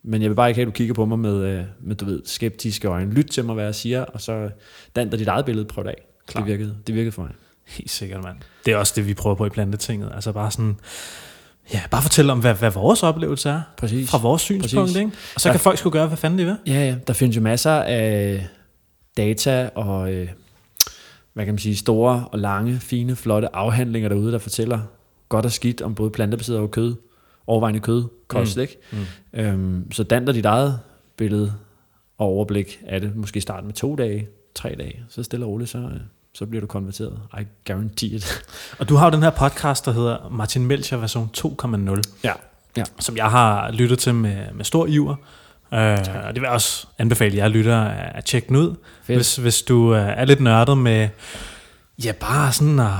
men 0.04 0.22
jeg 0.22 0.30
vil 0.30 0.36
bare 0.36 0.48
ikke 0.50 0.58
have, 0.58 0.66
at 0.66 0.66
du 0.66 0.76
kigger 0.76 0.94
på 0.94 1.04
mig 1.04 1.18
med, 1.18 1.44
øh, 1.44 1.64
med 1.80 1.96
du 1.96 2.04
ved, 2.04 2.22
skeptiske 2.24 2.88
øjne. 2.88 3.14
Lyt 3.14 3.26
til 3.26 3.44
mig, 3.44 3.54
hvad 3.54 3.64
jeg 3.64 3.74
siger, 3.74 4.04
og 4.04 4.20
så 4.20 4.50
danner 4.96 5.16
dit 5.16 5.28
eget 5.28 5.44
billede, 5.44 5.64
prøv 5.66 5.84
det 5.84 5.90
af. 5.90 6.02
Klar. 6.26 6.42
Det 6.42 6.50
virkede, 6.50 6.76
det 6.86 6.94
virkede 6.94 7.12
for 7.12 7.22
mig. 7.22 7.32
Helt 7.66 7.90
sikkert, 7.90 8.24
mand. 8.24 8.36
Det 8.66 8.72
er 8.72 8.76
også 8.76 8.92
det, 8.96 9.06
vi 9.06 9.14
prøver 9.14 9.36
på 9.36 9.46
i 9.46 9.48
plantetinget. 9.48 10.10
Altså 10.14 10.32
bare 10.32 10.50
sådan, 10.50 10.76
ja, 11.72 11.82
bare 11.90 12.02
fortælle 12.02 12.32
om, 12.32 12.40
hvad, 12.40 12.54
hvad 12.54 12.70
vores 12.70 13.02
oplevelse 13.02 13.50
er. 13.50 13.60
Præcis. 13.76 14.10
Fra 14.10 14.18
vores 14.18 14.42
synspunkt, 14.42 14.74
Præcis. 14.74 14.96
ikke? 14.96 15.10
Og 15.34 15.40
så 15.40 15.48
der, 15.48 15.52
kan 15.52 15.60
folk 15.60 15.78
sgu 15.78 15.90
gøre, 15.90 16.06
hvad 16.06 16.16
fanden 16.16 16.38
de 16.38 16.44
vil. 16.44 16.56
Ja, 16.66 16.72
ja. 16.86 16.96
Der 17.06 17.12
findes 17.12 17.36
jo 17.36 17.40
masser 17.40 17.72
af 17.72 18.46
data 19.16 19.70
og, 19.74 20.12
øh, 20.12 20.28
hvad 21.32 21.44
kan 21.44 21.54
man 21.54 21.58
sige, 21.58 21.76
store 21.76 22.28
og 22.32 22.38
lange, 22.38 22.80
fine, 22.80 23.16
flotte 23.16 23.56
afhandlinger 23.56 24.08
derude, 24.08 24.32
der 24.32 24.38
fortæller 24.38 24.80
godt 25.28 25.44
og 25.44 25.52
skidt 25.52 25.82
om 25.82 25.94
både 25.94 26.10
plantebaseret 26.10 26.58
og 26.58 26.70
kød, 26.70 26.94
overvejende 27.46 27.80
kød, 27.80 28.04
kost, 28.28 28.56
mm. 28.56 28.62
ikke? 28.62 28.78
Mm. 28.92 29.40
Øhm, 29.40 29.92
så 29.92 30.02
danner 30.02 30.32
dit 30.32 30.44
eget 30.44 30.78
billede 31.16 31.52
og 32.18 32.26
overblik 32.26 32.80
af 32.86 33.00
det. 33.00 33.16
Måske 33.16 33.40
starte 33.40 33.66
med 33.66 33.74
to 33.74 33.96
dage, 33.96 34.28
tre 34.54 34.74
dage, 34.78 35.04
så 35.08 35.22
stille 35.22 35.46
og 35.46 35.50
roligt, 35.50 35.70
så, 35.70 35.78
øh, 35.78 36.00
så 36.34 36.46
bliver 36.46 36.60
du 36.60 36.66
konverteret. 36.66 37.18
I 37.40 37.44
guarantee 37.66 38.08
it. 38.08 38.44
Og 38.78 38.88
du 38.88 38.96
har 38.96 39.06
jo 39.06 39.10
den 39.10 39.22
her 39.22 39.30
podcast, 39.30 39.84
der 39.84 39.92
hedder 39.92 40.28
Martin 40.30 40.66
Melcher 40.66 40.96
version 40.96 41.30
2.0. 41.38 42.02
Ja. 42.24 42.32
ja. 42.76 42.84
Som 43.00 43.16
jeg 43.16 43.30
har 43.30 43.70
lyttet 43.70 43.98
til 43.98 44.14
med, 44.14 44.36
med 44.54 44.64
stor 44.64 44.86
iver. 44.86 45.16
Uh, 45.72 45.78
og 45.78 46.34
det 46.34 46.34
vil 46.34 46.42
jeg 46.42 46.50
også 46.50 46.86
anbefale 46.98 47.36
jer 47.36 47.48
lytter 47.48 47.78
at 47.88 48.24
tjekke 48.24 48.48
den 48.48 48.56
ud, 48.56 48.74
hvis, 49.06 49.36
hvis 49.36 49.62
du 49.62 49.90
uh, 49.90 49.96
er 49.96 50.24
lidt 50.24 50.40
nørdet 50.40 50.78
med, 50.78 51.08
ja, 52.04 52.12
bare 52.12 52.52
sådan 52.52 52.80
at, 52.80 52.90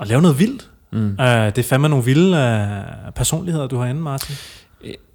at 0.00 0.08
lave 0.08 0.22
noget 0.22 0.38
vildt. 0.38 0.70
Mm. 0.90 1.16
Uh, 1.18 1.26
det 1.26 1.58
er 1.58 1.62
fandme 1.62 1.88
nogle 1.88 2.04
vilde 2.04 2.36
uh, 3.06 3.12
personligheder, 3.12 3.66
du 3.66 3.78
har 3.78 3.86
inde, 3.86 4.00
Martin. 4.00 4.36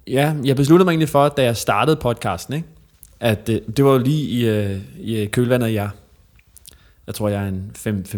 Ja, 0.06 0.34
jeg 0.44 0.56
besluttede 0.56 0.84
mig 0.84 0.92
egentlig 0.92 1.08
for, 1.08 1.28
da 1.28 1.42
jeg 1.42 1.56
startede 1.56 1.96
podcasten, 1.96 2.54
ikke? 2.54 2.68
At 3.20 3.46
det, 3.46 3.76
det 3.76 3.84
var 3.84 3.92
jo 3.92 3.98
lige 3.98 4.28
i, 4.28 4.72
uh, 4.74 4.80
i 4.98 5.26
kølvandet 5.26 5.66
af 5.66 5.72
jer. 5.72 5.88
Jeg 7.06 7.14
tror, 7.14 7.28
jeg 7.28 7.42
er 7.42 7.48
en 7.48 7.70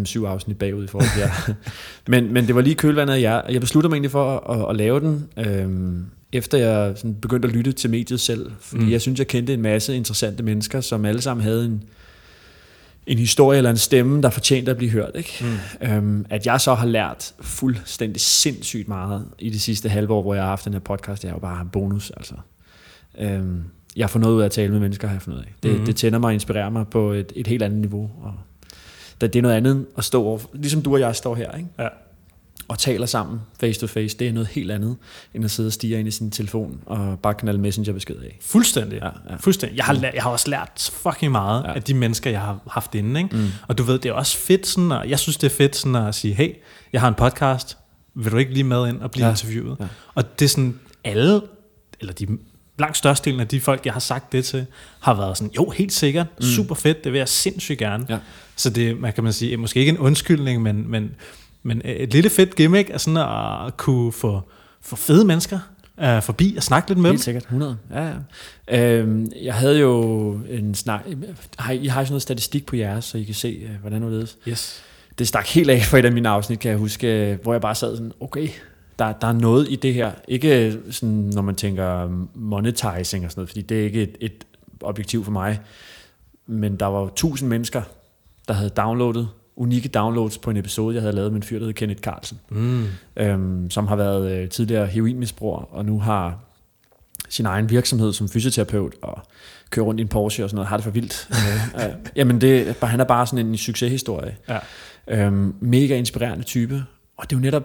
5-7 0.08 0.26
afsnit 0.26 0.58
bagud 0.58 0.84
i 0.84 0.86
forhold 0.86 1.08
til 1.14 1.20
jer. 1.20 1.54
men, 2.12 2.32
men 2.32 2.46
det 2.46 2.54
var 2.54 2.60
lige 2.60 2.74
kølvandet 2.74 3.14
af 3.14 3.20
jer. 3.20 3.42
Jeg 3.48 3.60
besluttede 3.60 3.88
mig 3.88 3.94
egentlig 3.94 4.10
for 4.10 4.50
at, 4.50 4.70
at 4.70 4.76
lave 4.76 5.00
den, 5.00 5.28
øhm, 5.36 6.06
efter 6.32 6.58
jeg 6.58 6.92
sådan 6.96 7.14
begyndte 7.14 7.48
at 7.48 7.54
lytte 7.54 7.72
til 7.72 7.90
mediet 7.90 8.20
selv. 8.20 8.50
Fordi 8.60 8.84
mm. 8.84 8.90
jeg 8.90 9.00
synes, 9.00 9.18
jeg 9.18 9.26
kendte 9.26 9.54
en 9.54 9.62
masse 9.62 9.96
interessante 9.96 10.42
mennesker, 10.42 10.80
som 10.80 11.04
alle 11.04 11.20
sammen 11.20 11.44
havde 11.44 11.64
en, 11.64 11.82
en 13.06 13.18
historie 13.18 13.56
eller 13.56 13.70
en 13.70 13.76
stemme, 13.76 14.22
der 14.22 14.30
fortjente 14.30 14.70
at 14.70 14.76
blive 14.76 14.90
hørt. 14.90 15.10
Ikke? 15.14 15.44
Mm. 15.80 15.88
Øhm, 15.88 16.26
at 16.30 16.46
jeg 16.46 16.60
så 16.60 16.74
har 16.74 16.86
lært 16.86 17.34
fuldstændig 17.40 18.20
sindssygt 18.20 18.88
meget 18.88 19.24
i 19.38 19.50
de 19.50 19.60
sidste 19.60 19.88
halve 19.88 20.12
år, 20.14 20.22
hvor 20.22 20.34
jeg 20.34 20.42
har 20.42 20.48
haft 20.48 20.64
den 20.64 20.72
her 20.72 20.80
podcast, 20.80 21.22
det 21.22 21.28
er 21.28 21.32
jo 21.32 21.38
bare 21.38 21.60
en 21.60 21.68
bonus. 21.68 22.10
Altså. 22.16 22.34
Øhm, 23.18 23.64
jeg 23.98 24.10
får 24.10 24.18
noget 24.18 24.34
ud 24.34 24.40
af 24.40 24.44
at 24.44 24.50
tale 24.50 24.72
med 24.72 24.80
mennesker, 24.80 25.08
har 25.08 25.14
jeg 25.14 25.22
fundet 25.22 25.40
af. 25.40 25.54
Det, 25.62 25.78
mm. 25.78 25.86
det 25.86 25.96
tænder 25.96 26.18
mig 26.18 26.28
og 26.28 26.34
inspirerer 26.34 26.70
mig 26.70 26.88
på 26.88 27.12
et, 27.12 27.32
et 27.36 27.46
helt 27.46 27.62
andet 27.62 27.78
niveau. 27.78 28.10
Og 28.22 28.34
det 29.20 29.36
er 29.36 29.42
noget 29.42 29.54
andet 29.54 29.86
at 29.96 30.04
stå 30.04 30.24
over, 30.24 30.38
ligesom 30.52 30.82
du 30.82 30.94
og 30.94 31.00
jeg 31.00 31.16
står 31.16 31.34
her, 31.34 31.52
ikke? 31.52 31.68
Ja. 31.78 31.88
og 32.68 32.78
taler 32.78 33.06
sammen 33.06 33.40
face 33.60 33.80
to 33.80 33.86
face, 33.86 34.16
det 34.18 34.28
er 34.28 34.32
noget 34.32 34.48
helt 34.48 34.70
andet, 34.70 34.96
end 35.34 35.44
at 35.44 35.50
sidde 35.50 35.66
og 35.66 35.72
stige 35.72 35.98
ind 35.98 36.08
i 36.08 36.10
sin 36.10 36.30
telefon 36.30 36.80
og 36.86 37.18
bare 37.18 37.34
knalde 37.34 37.60
messengerbesked 37.60 38.16
af. 38.16 38.38
Fuldstændig. 38.40 38.98
Ja, 38.98 39.06
ja. 39.30 39.36
Fuldstændig. 39.40 39.76
Jeg 39.76 39.84
har, 39.84 39.92
lært, 39.92 40.14
jeg 40.14 40.22
har 40.22 40.30
også 40.30 40.50
lært 40.50 40.90
fucking 40.92 41.32
meget 41.32 41.64
ja. 41.64 41.74
af 41.74 41.82
de 41.82 41.94
mennesker, 41.94 42.30
jeg 42.30 42.40
har 42.40 42.60
haft 42.70 42.94
inde. 42.94 43.20
Ikke? 43.20 43.36
Mm. 43.36 43.48
Og 43.68 43.78
du 43.78 43.82
ved, 43.82 43.98
det 43.98 44.08
er 44.08 44.12
også 44.12 44.36
fedt, 44.36 44.66
sådan, 44.66 44.92
og 44.92 45.10
jeg 45.10 45.18
synes, 45.18 45.36
det 45.36 45.46
er 45.52 45.56
fedt 45.56 45.76
sådan 45.76 45.96
at 45.96 46.14
sige, 46.14 46.34
hey, 46.34 46.54
jeg 46.92 47.00
har 47.00 47.08
en 47.08 47.14
podcast, 47.14 47.78
vil 48.14 48.32
du 48.32 48.36
ikke 48.36 48.52
lige 48.52 48.64
med 48.64 48.88
ind 48.88 49.00
og 49.00 49.10
blive 49.10 49.26
ja. 49.26 49.30
interviewet? 49.30 49.76
Ja. 49.80 49.86
Og 50.14 50.38
det 50.38 50.44
er 50.44 50.48
sådan, 50.48 50.78
alle, 51.04 51.40
eller 52.00 52.12
de 52.12 52.26
langt 52.78 52.96
størstedelen 52.96 53.40
af 53.40 53.48
de 53.48 53.60
folk, 53.60 53.86
jeg 53.86 53.92
har 53.92 54.00
sagt 54.00 54.32
det 54.32 54.44
til, 54.44 54.66
har 55.00 55.14
været 55.14 55.36
sådan, 55.36 55.52
jo, 55.56 55.70
helt 55.70 55.92
sikkert, 55.92 56.26
mm. 56.38 56.42
super 56.42 56.74
fedt, 56.74 57.04
det 57.04 57.12
vil 57.12 57.18
jeg 57.18 57.28
sindssygt 57.28 57.78
gerne. 57.78 58.06
Ja. 58.08 58.18
Så 58.56 58.70
det, 58.70 59.00
man 59.00 59.12
kan 59.12 59.24
man 59.24 59.32
sige, 59.32 59.56
måske 59.56 59.80
ikke 59.80 59.90
en 59.90 59.98
undskyldning, 59.98 60.62
men, 60.62 60.90
men, 60.90 61.10
men 61.62 61.82
et 61.84 62.12
lille 62.12 62.30
fedt 62.30 62.54
gimmick 62.54 62.90
er 62.90 62.98
sådan 62.98 63.16
at 63.66 63.76
kunne 63.76 64.12
få, 64.12 64.40
få 64.80 64.96
fede 64.96 65.24
mennesker 65.24 65.58
uh, 66.02 66.22
forbi 66.22 66.54
og 66.56 66.62
snakke 66.62 66.90
lidt 66.90 66.98
med 66.98 67.10
Helt 67.10 67.18
dem. 67.18 67.22
sikkert, 67.22 67.42
100. 67.42 67.76
Ja, 67.90 68.12
ja. 68.68 68.98
Øhm, 68.98 69.32
jeg 69.42 69.54
havde 69.54 69.78
jo 69.78 70.32
en 70.50 70.74
snak, 70.74 71.06
har, 71.58 71.72
I 71.72 71.86
har 71.86 72.04
sådan 72.04 72.12
noget 72.12 72.22
statistik 72.22 72.66
på 72.66 72.76
jeres, 72.76 73.04
så 73.04 73.18
I 73.18 73.22
kan 73.22 73.34
se, 73.34 73.60
uh, 73.64 73.80
hvordan 73.80 74.02
det 74.02 74.22
er. 74.22 74.50
Yes. 74.50 74.82
det 75.18 75.28
stak 75.28 75.46
helt 75.46 75.70
af 75.70 75.82
for 75.82 75.96
et 75.96 76.04
af 76.04 76.12
mine 76.12 76.28
afsnit, 76.28 76.58
kan 76.58 76.70
jeg 76.70 76.78
huske, 76.78 77.38
hvor 77.42 77.54
jeg 77.54 77.60
bare 77.60 77.74
sad 77.74 77.96
sådan, 77.96 78.12
okay, 78.20 78.48
der, 78.98 79.12
der 79.12 79.26
er 79.26 79.32
noget 79.32 79.66
i 79.70 79.76
det 79.76 79.94
her. 79.94 80.12
Ikke 80.28 80.78
sådan, 80.90 81.30
når 81.34 81.42
man 81.42 81.54
tænker 81.54 82.08
monetizing 82.34 83.24
og 83.24 83.30
sådan 83.30 83.40
noget, 83.40 83.48
fordi 83.48 83.62
det 83.62 83.80
er 83.80 83.84
ikke 83.84 84.02
et, 84.02 84.16
et 84.20 84.44
objektiv 84.80 85.24
for 85.24 85.30
mig. 85.30 85.60
Men 86.46 86.76
der 86.76 86.86
var 86.86 87.00
jo 87.00 87.08
tusind 87.16 87.48
mennesker, 87.48 87.82
der 88.48 88.54
havde 88.54 88.70
downloadet, 88.70 89.28
unikke 89.56 89.88
downloads 89.88 90.38
på 90.38 90.50
en 90.50 90.56
episode, 90.56 90.94
jeg 90.94 91.02
havde 91.02 91.14
lavet 91.14 91.32
med 91.32 91.36
en 91.36 91.42
fyr, 91.42 91.58
der 91.58 91.64
hed 91.66 91.72
Kenneth 91.74 92.00
Carlsen, 92.00 92.40
Mm. 92.48 92.84
øhm, 93.16 93.70
som 93.70 93.86
har 93.86 93.96
været 93.96 94.30
øh, 94.32 94.48
tidligere 94.48 94.86
heroinmisbruger, 94.86 95.74
og 95.74 95.84
nu 95.84 96.00
har 96.00 96.38
sin 97.28 97.46
egen 97.46 97.70
virksomhed 97.70 98.12
som 98.12 98.28
fysioterapeut, 98.28 98.94
og 99.02 99.18
kører 99.70 99.86
rundt 99.86 100.00
i 100.00 100.02
en 100.02 100.08
Porsche 100.08 100.44
og 100.44 100.50
sådan 100.50 100.56
noget, 100.56 100.68
har 100.68 100.76
det 100.76 100.84
for 100.84 100.90
vildt. 100.90 101.28
øh, 101.80 101.84
øh, 101.86 101.92
jamen, 102.16 102.40
det, 102.40 102.76
han 102.82 103.00
er 103.00 103.04
bare 103.04 103.26
sådan 103.26 103.46
en 103.46 103.56
succeshistorie. 103.56 104.36
Ja. 104.48 104.58
Øhm, 105.08 105.54
mega 105.60 105.96
inspirerende 105.96 106.44
type, 106.44 106.84
og 107.16 107.30
det 107.30 107.36
er 107.36 107.40
jo 107.40 107.42
netop, 107.42 107.64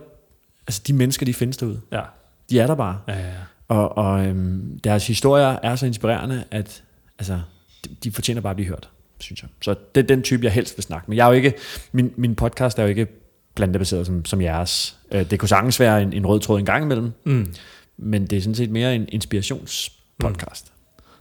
altså 0.68 0.82
de 0.88 0.94
mennesker, 0.94 1.26
de 1.26 1.34
findes 1.34 1.58
derude. 1.58 1.82
Ja. 1.92 2.02
De 2.50 2.60
er 2.60 2.68
der 2.68 2.76
bare. 2.76 3.00
Ja, 3.08 3.14
ja, 3.14 3.28
ja. 3.28 3.34
Og, 3.68 3.98
og 3.98 4.26
øhm, 4.26 4.80
deres 4.84 5.08
historier 5.08 5.58
er 5.64 5.76
så 5.76 5.86
inspirerende, 5.86 6.44
at 6.52 6.84
altså, 7.20 7.40
de, 7.86 7.90
de 8.04 8.12
fortjener 8.12 8.42
bare 8.42 8.50
at 8.52 8.56
blive 8.56 8.68
hørt, 8.70 8.90
synes 9.20 9.42
jeg. 9.42 9.50
Så 9.62 9.76
det 9.96 10.04
er 10.04 10.08
den 10.08 10.22
type, 10.22 10.44
jeg 10.46 10.52
helst 10.52 10.78
vil 10.78 10.84
snakke 10.84 11.06
med. 11.08 11.16
Jeg 11.18 11.24
er 11.24 11.28
jo 11.28 11.34
ikke, 11.34 11.54
min, 11.92 12.12
min 12.16 12.36
podcast 12.36 12.80
er 12.80 12.84
jo 12.84 12.90
ikke 12.90 13.08
plantebaseret 13.56 14.06
som, 14.06 14.26
som 14.26 14.42
jeres. 14.42 14.98
Øh, 15.12 15.30
det 15.30 15.40
kunne 15.40 15.50
sagtens 15.50 15.80
være 15.80 16.02
en, 16.02 16.14
en 16.14 16.26
rød 16.26 16.40
tråd 16.40 16.60
en 16.60 16.66
gang 16.66 16.84
imellem, 16.84 17.12
Mm. 17.26 17.54
men 17.98 18.26
det 18.28 18.38
er 18.38 18.42
sådan 18.42 18.56
set 18.56 18.70
mere 18.72 18.96
en 18.96 19.06
inspirationspodcast. 19.12 20.72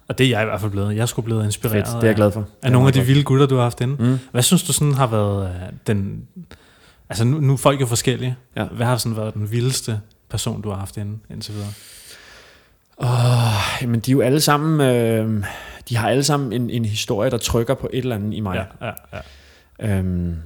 Og 0.09 0.19
det 0.19 0.27
er 0.27 0.31
jeg 0.31 0.43
i 0.43 0.45
hvert 0.45 0.61
fald 0.61 0.71
blevet. 0.71 0.95
Jeg 0.97 1.03
er 1.03 1.07
sgu 1.07 1.23
blevet 1.23 1.45
inspireret 1.45 1.87
Fedt, 1.87 1.97
det 1.97 2.03
er 2.03 2.07
jeg 2.09 2.17
glad 2.17 2.31
for. 2.33 2.41
af, 2.41 2.47
af 2.67 2.73
nogle 2.73 2.87
af 2.89 2.93
de 2.93 3.01
vilde 3.03 3.23
gutter, 3.23 3.47
du 3.47 3.55
har 3.57 3.63
haft 3.63 3.81
inde. 3.81 3.97
Mm. 3.99 4.19
Hvad 4.33 4.43
synes 4.43 4.63
du 4.63 4.73
sådan 4.73 4.93
har 4.95 5.07
været 5.07 5.47
øh, 5.49 5.73
den... 5.87 6.23
Altså 7.13 7.25
nu, 7.25 7.41
nu 7.41 7.53
er 7.53 7.57
folk 7.57 7.81
jo 7.81 7.87
forskellige. 7.87 8.37
Ja. 8.57 8.65
Hvad 8.65 8.87
har 8.87 8.97
sådan 8.97 9.17
været 9.17 9.35
den 9.35 9.51
vildeste 9.51 10.01
person, 10.29 10.63
du 10.63 10.71
har 10.71 10.77
haft 10.77 10.97
inde 10.97 11.19
indtil 11.31 11.55
videre? 11.55 11.73
Oh, 12.97 13.83
jamen, 13.83 14.01
de 14.01 14.11
er 14.11 14.13
jo 14.13 14.21
alle 14.21 14.41
sammen, 14.41 14.81
øh, 14.81 15.45
de 15.89 15.97
har 15.97 16.09
alle 16.09 16.25
sammen 16.25 16.53
en, 16.53 16.71
en 16.71 16.85
historie, 16.85 17.31
der 17.31 17.39
trykker 17.39 17.75
på 17.75 17.89
et 17.93 17.99
eller 17.99 18.17
andet 18.17 18.35
i 18.35 18.41
mig. 18.41 18.67
Ja, 18.81 18.87
ja, 18.87 18.93
ja. 19.13 19.99
Øhm, 19.99 20.37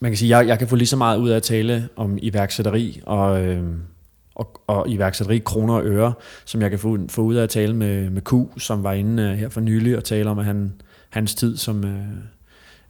man 0.00 0.10
kan 0.10 0.18
sige, 0.18 0.38
jeg, 0.38 0.48
jeg 0.48 0.58
kan 0.58 0.68
få 0.68 0.76
lige 0.76 0.88
så 0.88 0.96
meget 0.96 1.18
ud 1.18 1.28
af 1.28 1.36
at 1.36 1.42
tale 1.42 1.88
om 1.96 2.18
iværksætteri 2.22 3.00
og, 3.06 3.44
øhm, 3.44 3.80
og, 4.34 4.60
og 4.66 4.88
iværksætteri 4.88 5.38
kroner 5.38 5.74
og 5.74 5.84
øre, 5.84 6.12
som 6.44 6.62
jeg 6.62 6.70
kan 6.70 6.78
få, 6.78 6.98
få 7.08 7.22
ud 7.22 7.34
af 7.34 7.42
at 7.42 7.50
tale 7.50 7.76
med, 7.76 8.10
med 8.10 8.22
Q, 8.22 8.60
som 8.60 8.82
var 8.82 8.92
inde 8.92 9.22
øh, 9.22 9.38
her 9.38 9.48
for 9.48 9.60
nylig 9.60 9.96
og 9.96 10.04
tale 10.04 10.30
om, 10.30 10.38
at 10.38 10.44
han, 10.44 10.72
hans 11.10 11.34
tid 11.34 11.56
som... 11.56 11.84
Øh, 11.84 12.06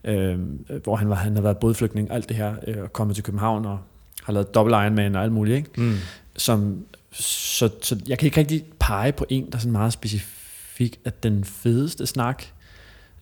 øh, 0.03 0.39
hvor 0.83 0.95
han, 0.95 1.09
var, 1.09 1.15
han 1.15 1.35
har 1.35 1.41
været 1.41 1.57
bådflygtning, 1.57 2.11
alt 2.11 2.29
det 2.29 2.37
her, 2.37 2.55
øh, 2.67 2.83
og 2.83 2.93
kommet 2.93 3.15
til 3.15 3.23
København 3.23 3.65
og 3.65 3.79
har 4.23 4.33
lavet 4.33 4.55
dobbelt 4.55 4.73
Ironman 4.73 5.15
og 5.15 5.23
alt 5.23 5.31
muligt, 5.31 5.57
ikke? 5.57 5.69
Mm. 5.77 5.95
Som, 6.37 6.85
så, 7.11 7.69
så 7.81 7.99
jeg 8.07 8.17
kan 8.17 8.25
ikke 8.25 8.39
rigtig 8.39 8.63
pege 8.79 9.11
på 9.11 9.25
en, 9.29 9.45
der 9.45 9.55
er 9.55 9.59
sådan 9.59 9.71
meget 9.71 9.93
specifik, 9.93 10.99
at 11.05 11.23
den 11.23 11.43
fedeste 11.43 12.05
snak, 12.05 12.43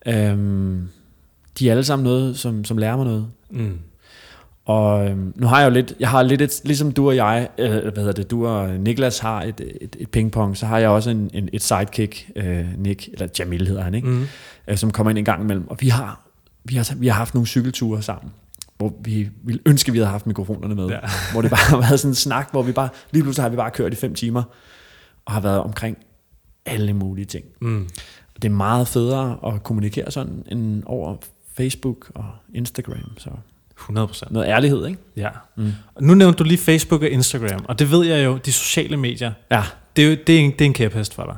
øhm, 0.05 0.89
de 1.59 1.67
er 1.67 1.71
alle 1.71 1.83
sammen 1.83 2.03
noget, 2.03 2.37
som, 2.37 2.65
som 2.65 2.77
lærer 2.77 2.95
mig 2.95 3.05
noget. 3.05 3.27
Mm. 3.49 3.79
Og 4.65 5.09
øhm, 5.09 5.33
nu 5.35 5.47
har 5.47 5.59
jeg 5.59 5.69
jo 5.69 5.73
lidt, 5.73 5.93
jeg 5.99 6.09
har 6.09 6.23
lidt 6.23 6.41
et, 6.41 6.61
ligesom 6.63 6.91
du 6.91 7.07
og 7.07 7.15
jeg, 7.15 7.49
øh, 7.57 7.69
hvad 7.69 7.97
hedder 7.97 8.11
det, 8.11 8.31
du 8.31 8.47
og 8.47 8.69
Niklas 8.69 9.19
har 9.19 9.41
et, 9.41 9.61
et, 9.81 9.95
et 9.99 10.09
pingpong, 10.09 10.57
så 10.57 10.65
har 10.65 10.79
jeg 10.79 10.89
også 10.89 11.09
en, 11.09 11.29
en, 11.33 11.49
et 11.53 11.61
sidekick, 11.61 12.29
øh, 12.35 12.65
Nick, 12.77 13.07
eller 13.13 13.27
Jamil 13.39 13.67
hedder 13.67 13.81
han, 13.81 13.95
ikke? 13.95 14.07
Mm. 14.07 14.25
Øh, 14.67 14.77
som 14.77 14.91
kommer 14.91 15.09
ind 15.09 15.19
en 15.19 15.25
gang 15.25 15.41
imellem. 15.41 15.67
Og 15.69 15.77
vi 15.79 15.89
har, 15.89 16.24
vi 16.65 16.75
har, 16.75 16.95
vi 16.95 17.07
har 17.07 17.13
haft 17.13 17.33
nogle 17.33 17.47
cykelture 17.47 18.01
sammen, 18.01 18.33
hvor 18.77 18.93
vi 19.01 19.29
ville 19.43 19.61
ønske, 19.65 19.91
vi 19.91 19.97
havde 19.97 20.09
haft 20.09 20.27
mikrofonerne 20.27 20.75
med. 20.75 20.87
Ja. 20.87 20.99
Hvor 21.31 21.41
det 21.41 21.51
bare 21.51 21.69
har 21.69 21.77
været 21.77 21.99
sådan 21.99 22.11
en 22.11 22.15
snak, 22.15 22.51
hvor 22.51 22.61
vi 22.63 22.71
bare, 22.71 22.89
lige 23.11 23.23
pludselig 23.23 23.43
har 23.43 23.49
vi 23.49 23.55
bare 23.55 23.71
kørt 23.71 23.93
i 23.93 23.95
fem 23.95 24.15
timer, 24.15 24.43
og 25.25 25.33
har 25.33 25.39
været 25.39 25.59
omkring 25.59 25.97
alle 26.65 26.93
mulige 26.93 27.25
ting. 27.25 27.45
Mm. 27.61 27.89
Og 28.35 28.41
det 28.41 28.45
er 28.45 28.53
meget 28.53 28.87
federe 28.87 29.37
at 29.47 29.63
kommunikere 29.63 30.11
sådan, 30.11 30.43
end 30.51 30.83
over 30.85 31.15
Facebook 31.57 32.11
og 32.15 32.25
Instagram. 32.53 33.17
Så 33.17 33.29
100 33.77 34.07
procent. 34.07 34.31
noget 34.31 34.47
ærlighed, 34.47 34.87
ikke? 34.87 34.99
Ja. 35.15 35.29
Mm. 35.57 35.71
Og 35.95 36.03
nu 36.03 36.13
nævnte 36.13 36.37
du 36.37 36.43
lige 36.43 36.57
Facebook 36.57 37.01
og 37.01 37.09
Instagram, 37.09 37.65
og 37.67 37.79
det 37.79 37.91
ved 37.91 38.05
jeg 38.05 38.25
jo, 38.25 38.37
de 38.45 38.51
sociale 38.53 38.97
medier, 38.97 39.31
Ja, 39.51 39.63
det 39.95 40.05
er, 40.05 40.09
jo, 40.09 40.17
det 40.27 40.35
er, 40.35 40.39
en, 40.39 40.51
det 40.51 40.61
er 40.61 40.65
en 40.65 40.73
kæphest 40.73 41.13
for 41.13 41.23
dig. 41.23 41.35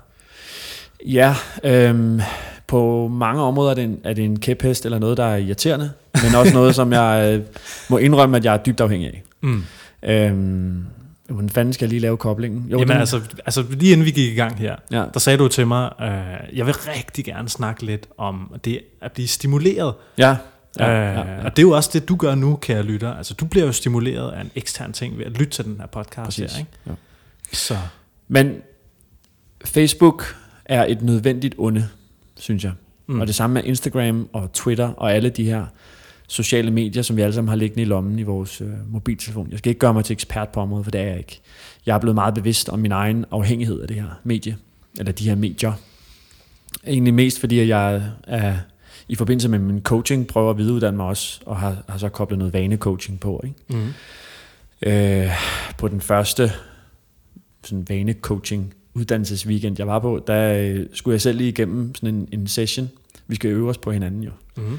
Ja, 1.07 1.35
øhm, 1.63 2.21
på 2.67 3.07
mange 3.07 3.41
områder 3.41 3.71
er 3.71 3.75
det, 3.75 3.83
en, 3.83 3.99
er 4.03 4.13
det 4.13 4.23
en 4.25 4.39
kæphest 4.39 4.85
eller 4.85 4.99
noget, 4.99 5.17
der 5.17 5.25
er 5.25 5.37
irriterende, 5.37 5.91
men 6.23 6.35
også 6.35 6.53
noget, 6.53 6.75
som 6.75 6.93
jeg 6.93 7.33
øh, 7.39 7.45
må 7.89 7.97
indrømme, 7.97 8.37
at 8.37 8.45
jeg 8.45 8.53
er 8.53 8.57
dybt 8.57 8.81
afhængig 8.81 9.07
af. 9.07 9.23
Mm. 9.41 9.63
Øhm, 10.03 10.85
hvordan 11.29 11.49
fanden 11.49 11.73
skal 11.73 11.85
jeg 11.85 11.89
lige 11.89 11.99
lave 11.99 12.17
koblingen? 12.17 12.65
Jo, 12.71 12.77
Jamen 12.79 12.87
den- 12.87 12.97
altså, 12.97 13.21
altså, 13.45 13.65
lige 13.69 13.91
inden 13.91 14.05
vi 14.05 14.11
gik 14.11 14.31
i 14.31 14.35
gang 14.35 14.57
her, 14.57 14.75
ja, 14.91 15.03
der 15.13 15.19
sagde 15.19 15.37
du 15.37 15.47
til 15.47 15.67
mig, 15.67 15.91
øh, 16.01 16.57
jeg 16.57 16.65
vil 16.65 16.75
rigtig 16.75 17.25
gerne 17.25 17.49
snakke 17.49 17.85
lidt 17.85 18.07
om 18.17 18.53
det 18.65 18.79
at 19.01 19.11
blive 19.11 19.27
stimuleret. 19.27 19.93
ja, 20.17 20.35
Ja, 20.79 20.85
ja, 20.91 21.09
øh, 21.09 21.15
ja, 21.27 21.33
ja. 21.35 21.45
Og 21.45 21.55
det 21.55 21.59
er 21.63 21.67
jo 21.67 21.71
også 21.71 21.89
det, 21.93 22.09
du 22.09 22.15
gør 22.15 22.35
nu, 22.35 22.55
kære 22.55 22.83
lytter. 22.83 23.13
Altså, 23.13 23.33
du 23.33 23.45
bliver 23.45 23.65
jo 23.65 23.71
stimuleret 23.71 24.31
af 24.31 24.41
en 24.41 24.51
ekstern 24.55 24.93
ting 24.93 25.17
ved 25.17 25.25
at 25.25 25.31
lytte 25.31 25.51
til 25.51 25.65
den 25.65 25.77
her 25.79 25.87
podcast 25.87 26.23
Præcis. 26.25 26.51
her, 26.53 26.59
ikke? 26.59 26.71
Ja. 26.87 26.91
Så, 27.53 27.77
Men 28.27 28.53
Facebook 29.65 30.35
er 30.65 30.85
et 30.87 31.01
nødvendigt 31.01 31.55
onde, 31.57 31.87
synes 32.39 32.63
jeg. 32.63 32.71
mm. 33.07 33.19
Og 33.19 33.27
det 33.27 33.35
samme 33.35 33.53
med 33.53 33.63
Instagram 33.63 34.29
og 34.33 34.53
Twitter 34.53 34.87
og 34.87 35.13
alle 35.13 35.29
de 35.29 35.43
her 35.43 35.65
sociale 36.27 36.71
medier, 36.71 37.03
som 37.03 37.17
vi 37.17 37.21
alle 37.21 37.33
sammen 37.33 37.49
har 37.49 37.55
liggende 37.55 37.81
i 37.81 37.85
lommen 37.85 38.19
i 38.19 38.23
vores 38.23 38.61
øh, 38.61 38.69
mobiltelefon. 38.87 39.47
Jeg 39.51 39.59
skal 39.59 39.69
ikke 39.69 39.79
gøre 39.79 39.93
mig 39.93 40.05
til 40.05 40.13
ekspert 40.13 40.49
på 40.49 40.59
området, 40.59 40.85
for 40.85 40.91
det 40.91 41.01
er 41.01 41.05
jeg 41.05 41.17
ikke. 41.17 41.41
Jeg 41.85 41.95
er 41.95 41.99
blevet 41.99 42.15
meget 42.15 42.33
bevidst 42.33 42.69
om 42.69 42.79
min 42.79 42.91
egen 42.91 43.25
afhængighed 43.31 43.81
af 43.81 43.87
det 43.87 43.95
her 43.95 44.09
medie, 44.23 44.57
eller 44.99 45.11
de 45.11 45.29
her 45.29 45.35
medier. 45.35 45.73
Egentlig 46.87 47.13
mest 47.13 47.39
fordi, 47.39 47.59
at 47.59 47.67
jeg 47.67 48.03
er 48.27 48.55
i 49.07 49.15
forbindelse 49.15 49.49
med 49.49 49.59
min 49.59 49.81
coaching 49.81 50.27
prøver 50.27 50.49
at 50.49 50.57
videreuddanne 50.57 50.97
mig 50.97 51.05
også, 51.05 51.39
og 51.45 51.57
har, 51.57 51.83
har 51.89 51.97
så 51.97 52.09
koblet 52.09 52.39
noget 52.39 52.53
vanecoaching 52.53 53.19
på. 53.19 53.43
Ikke? 53.43 53.55
Mm. 53.69 53.93
Øh, 54.89 55.31
på 55.77 55.87
den 55.87 56.01
første 56.01 56.51
sådan 57.63 57.85
vanecoaching 57.89 58.73
uddannelsesweekend, 58.97 59.75
jeg 59.77 59.87
var 59.87 59.99
på, 59.99 60.23
der 60.27 60.53
øh, 60.53 60.85
skulle 60.93 61.13
jeg 61.13 61.21
selv 61.21 61.37
lige 61.37 61.49
igennem 61.49 61.95
sådan 61.95 62.15
en, 62.15 62.29
en 62.31 62.47
session. 62.47 62.89
Vi 63.27 63.35
skal 63.35 63.51
øve 63.51 63.69
os 63.69 63.77
på 63.77 63.91
hinanden 63.91 64.23
jo. 64.23 64.31
Mm. 64.57 64.77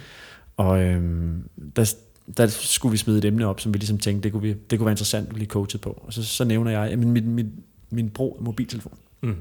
Og 0.57 0.83
øhm, 0.83 1.49
der, 1.77 1.95
der 2.37 2.47
skulle 2.47 2.91
vi 2.91 2.97
smide 2.97 3.19
et 3.19 3.25
emne 3.25 3.47
op, 3.47 3.61
som 3.61 3.75
vi 3.75 3.79
ligesom 3.79 3.99
tænkte, 3.99 4.23
det 4.23 4.33
kunne, 4.33 4.43
vi, 4.43 4.49
det 4.71 4.79
kunne 4.79 4.87
være 4.87 4.93
interessant 4.93 5.29
at 5.29 5.35
blive 5.35 5.47
coachet 5.47 5.81
på. 5.81 6.03
Og 6.07 6.13
så, 6.13 6.25
så 6.25 6.45
nævner 6.45 6.71
jeg, 6.71 6.91
at 6.91 6.99
min, 6.99 7.11
min, 7.11 7.31
min, 7.31 7.53
min 7.91 8.11
brug 8.11 8.37
af 8.39 8.45
mobiltelefon. 8.45 8.99
Mm. 9.23 9.37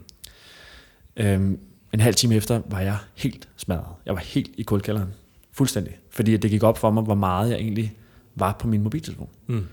Øhm, 1.17 1.59
en 1.93 1.99
halv 1.99 2.15
time 2.15 2.35
efter 2.35 2.61
var 2.65 2.79
jeg 2.79 2.97
helt 3.15 3.49
smadret. 3.57 3.95
Jeg 4.05 4.13
var 4.13 4.19
helt 4.19 4.51
i 4.57 4.63
kuldkælderen. 4.63 5.09
Fuldstændig. 5.51 5.97
Fordi 6.09 6.37
det 6.37 6.51
gik 6.51 6.63
op 6.63 6.77
for 6.77 6.91
mig, 6.91 7.03
hvor 7.03 7.15
meget 7.15 7.49
jeg 7.49 7.57
egentlig 7.57 7.93
var 8.35 8.57
på 8.59 8.67
min 8.67 8.83
mobiltelefon. 8.83 9.29
Mm. 9.47 9.65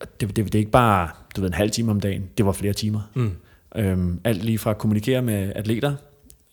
Det, 0.00 0.36
det, 0.36 0.36
det 0.36 0.54
er 0.54 0.58
ikke 0.58 0.70
bare 0.70 1.08
du 1.36 1.40
ved, 1.40 1.48
en 1.48 1.54
halv 1.54 1.70
time 1.70 1.90
om 1.90 2.00
dagen, 2.00 2.28
det 2.38 2.46
var 2.46 2.52
flere 2.52 2.72
timer. 2.72 3.00
Mm. 3.14 3.32
Øhm, 3.76 4.20
alt 4.24 4.44
lige 4.44 4.58
fra 4.58 4.70
at 4.70 4.78
kommunikere 4.78 5.22
med 5.22 5.52
atleter, 5.54 5.94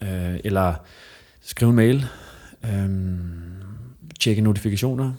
øh, 0.02 0.40
eller 0.44 0.74
skrive 1.42 1.70
en 1.70 1.76
mail, 1.76 2.06
øhm, 2.66 3.30
tjekke 4.20 4.42
notifikationer, 4.42 5.14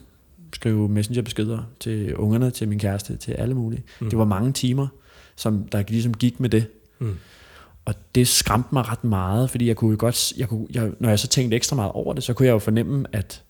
skrive 0.54 0.88
messengerbeskeder 0.88 1.58
til 1.80 2.16
ungerne, 2.16 2.50
til 2.50 2.68
min 2.68 2.78
kæreste, 2.78 3.16
til 3.16 3.32
alle 3.32 3.54
mulige. 3.54 3.82
Mm. 4.00 4.10
Det 4.10 4.18
var 4.18 4.24
mange 4.24 4.52
timer, 4.52 4.86
som 5.36 5.68
der 5.72 5.82
ligesom 5.88 6.14
gik 6.14 6.40
med 6.40 6.50
det. 6.50 6.66
Mm. 6.98 7.16
Og 7.84 7.94
det 8.14 8.28
skræmte 8.28 8.68
mig 8.72 8.88
ret 8.88 9.04
meget, 9.04 9.50
fordi 9.50 9.68
jeg 9.68 9.76
kunne 9.76 9.90
jo 9.90 9.96
godt, 9.98 10.32
jeg 10.36 10.48
kunne, 10.48 10.66
jeg, 10.70 10.90
når 11.00 11.08
jeg 11.08 11.18
så 11.18 11.28
tænkte 11.28 11.56
ekstra 11.56 11.76
meget 11.76 11.92
over 11.92 12.14
det, 12.14 12.22
så 12.22 12.32
kunne 12.32 12.46
jeg 12.46 12.52
jo 12.52 12.58
fornemme, 12.58 13.04
at 13.12 13.42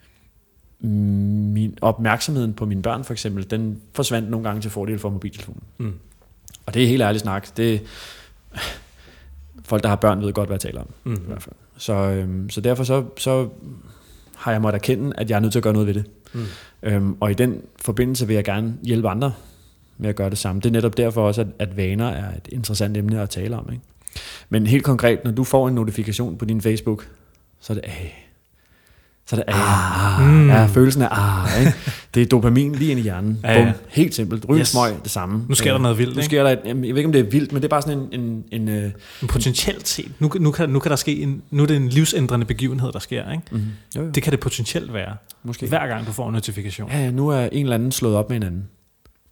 min 0.81 1.79
opmærksomheden 1.81 2.55
på 2.55 2.67
mine 2.67 2.83
børn 2.83 3.05
for 3.05 3.13
eksempel, 3.13 3.51
den 3.51 3.81
forsvandt 3.95 4.31
nogle 4.31 4.49
gange 4.49 4.63
til 4.63 4.71
fordel 4.71 4.99
for 4.99 5.11
mobiltelefonen. 5.11 5.63
Mm. 5.79 5.95
Og 6.67 6.75
det 6.75 6.83
er 6.83 6.87
helt 6.87 7.03
ærligt 7.03 7.23
snak. 7.23 7.57
Det, 7.57 7.83
folk, 9.65 9.83
der 9.83 9.89
har 9.89 9.97
børn, 9.97 10.23
ved 10.23 10.33
godt, 10.33 10.49
hvad 10.49 10.55
jeg 10.55 10.61
taler 10.61 10.81
om. 10.81 10.89
Mm. 11.05 11.15
I 11.15 11.27
hvert 11.27 11.43
fald. 11.43 11.55
Så, 11.77 11.93
øhm, 11.93 12.51
så 12.51 12.61
derfor 12.61 12.85
så, 12.85 13.05
så 13.17 13.49
har 14.37 14.53
jeg 14.53 14.63
måttet 14.63 14.79
erkende, 14.79 15.13
at 15.17 15.31
jeg 15.31 15.37
er 15.37 15.41
nødt 15.41 15.53
til 15.53 15.59
at 15.59 15.63
gøre 15.63 15.73
noget 15.73 15.87
ved 15.87 15.95
det. 15.95 16.05
Mm. 16.33 16.45
Øhm, 16.83 17.17
og 17.21 17.31
i 17.31 17.35
den 17.35 17.63
forbindelse 17.81 18.27
vil 18.27 18.35
jeg 18.35 18.45
gerne 18.45 18.75
hjælpe 18.83 19.09
andre 19.09 19.33
med 19.99 20.09
at 20.09 20.17
gøre 20.17 20.31
det 20.31 20.39
samme. 20.39 20.61
Det 20.61 20.69
er 20.69 20.73
netop 20.73 20.97
derfor 20.97 21.27
også, 21.27 21.41
at, 21.41 21.47
at 21.59 21.77
vaner 21.77 22.09
er 22.09 22.37
et 22.37 22.49
interessant 22.53 22.97
emne 22.97 23.21
at 23.21 23.31
tale 23.31 23.57
om. 23.57 23.69
Ikke? 23.73 23.85
Men 24.49 24.67
helt 24.67 24.85
konkret, 24.85 25.25
når 25.25 25.31
du 25.31 25.45
får 25.45 25.69
en 25.69 25.75
notifikation 25.75 26.39
på 26.39 26.45
din 26.45 26.61
Facebook, 26.61 27.09
så 27.61 27.73
er 27.73 27.75
det, 27.75 27.85
øh, 27.85 28.28
Så 29.29 29.37
er 29.37 29.41
det, 29.41 29.45
ah, 29.49 30.21
ah, 30.21 30.27
mm. 30.29 30.49
ja, 30.49 30.67
følelsen 30.67 31.03
af, 31.03 31.09
ah, 31.11 31.61
ikke? 31.61 31.73
det 32.15 32.23
er 32.23 32.27
dopamin 32.27 32.75
lige 32.75 32.91
ind 32.91 33.01
i 33.01 33.03
hjernen. 33.03 33.41
Ja, 33.45 33.53
ja. 33.53 33.65
Bum, 33.65 33.73
helt 33.89 34.15
simpelt. 34.15 34.45
Ryg, 34.49 34.61
Yes. 34.61 34.69
smøg, 34.69 34.95
det 35.03 35.11
samme. 35.11 35.45
Nu 35.49 35.55
sker 35.55 35.71
der 35.71 35.75
Øh, 35.75 35.83
noget 35.83 35.99
vildt, 35.99 36.17
Nu 36.17 36.23
sker 36.23 36.43
der, 36.43 36.51
et, 36.51 36.59
jeg 36.65 36.77
ved 36.77 36.85
ikke, 36.85 37.05
om 37.05 37.13
det 37.13 37.19
er 37.27 37.31
vildt, 37.31 37.53
men 37.53 37.63
det 37.63 37.65
er 37.65 37.69
bare 37.69 37.83
sådan 37.83 37.99
en, 38.13 38.21
en, 38.21 38.45
en 38.53 38.69
øh, 38.69 38.83
Men 39.21 39.29
potentielt 39.29 39.89
set, 39.89 40.13
nu, 40.19 40.31
nu, 40.41 40.51
kan, 40.51 40.71
nu 40.71 40.79
kan 40.79 40.91
der 40.91 40.97
ske 40.97 41.23
en, 41.23 41.43
nu 41.51 41.63
er 41.63 41.67
det 41.67 41.77
en 41.77 41.89
livsændrende 41.89 42.47
begivenhed, 42.47 42.93
der 42.93 42.99
sker, 42.99 43.33
ikke? 43.33 43.43
mm, 43.51 43.63
jo, 43.97 44.03
jo, 44.03 44.11
Det 44.11 44.23
kan 44.23 44.31
det 44.31 44.41
potentielt 44.41 44.93
være, 44.93 45.17
måske. 45.43 45.67
hver 45.67 45.87
gang 45.87 46.07
du 46.07 46.13
får 46.13 46.29
en 46.29 46.33
notifikation. 46.35 46.91
Ja, 46.91 46.99
ja, 46.99 47.11
nu 47.11 47.29
er 47.29 47.41
en 47.53 47.63
eller 47.67 47.75
anden 47.75 47.93
slået 47.93 48.17
op 48.17 48.29
med 48.29 48.37
en 48.37 48.43
anden. 48.43 48.65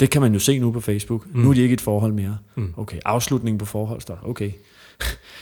Det 0.01 0.11
kan 0.11 0.21
man 0.23 0.33
jo 0.33 0.39
se 0.39 0.59
nu 0.59 0.71
på 0.73 0.81
Facebook. 0.81 1.27
Mm. 1.35 1.41
Nu 1.41 1.51
er 1.51 1.55
de 1.55 1.63
ikke 1.63 1.73
et 1.73 1.81
forhold 1.81 2.13
mere. 2.13 2.37
Mm. 2.57 2.75
Okay, 2.77 2.97
afslutning 3.05 3.59
på 3.59 3.65
forhold 3.65 4.01
står. 4.01 4.19
Okay. 4.23 4.51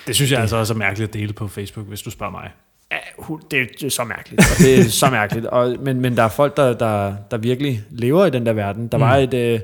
Det 0.06 0.14
synes 0.14 0.32
jeg 0.32 0.40
altså 0.40 0.56
også 0.56 0.74
er 0.74 0.78
mærkeligt 0.78 1.08
at 1.08 1.14
dele 1.14 1.32
på 1.32 1.48
Facebook, 1.48 1.88
hvis 1.88 2.02
du 2.02 2.10
spørger 2.10 2.30
mig. 2.32 2.50
Ja, 2.94 2.98
hu- 3.18 3.40
det, 3.50 3.60
er- 3.60 3.66
det 3.80 3.86
er 3.86 3.90
så 3.90 4.04
mærkeligt. 4.04 4.40
Og 4.40 4.58
det 4.58 4.78
er 4.78 4.84
så 4.84 5.10
mærkeligt. 5.10 5.46
Og, 5.46 5.76
men, 5.80 6.00
men 6.00 6.16
der 6.16 6.22
er 6.22 6.28
folk, 6.28 6.56
der, 6.56 6.72
der, 6.74 7.14
der 7.30 7.36
virkelig 7.36 7.82
lever 7.90 8.26
i 8.26 8.30
den 8.30 8.46
der 8.46 8.52
verden. 8.52 8.88
Der 8.88 8.98
Mm. 8.98 9.02
var 9.02 9.16
et, 9.16 9.34
øh, 9.34 9.60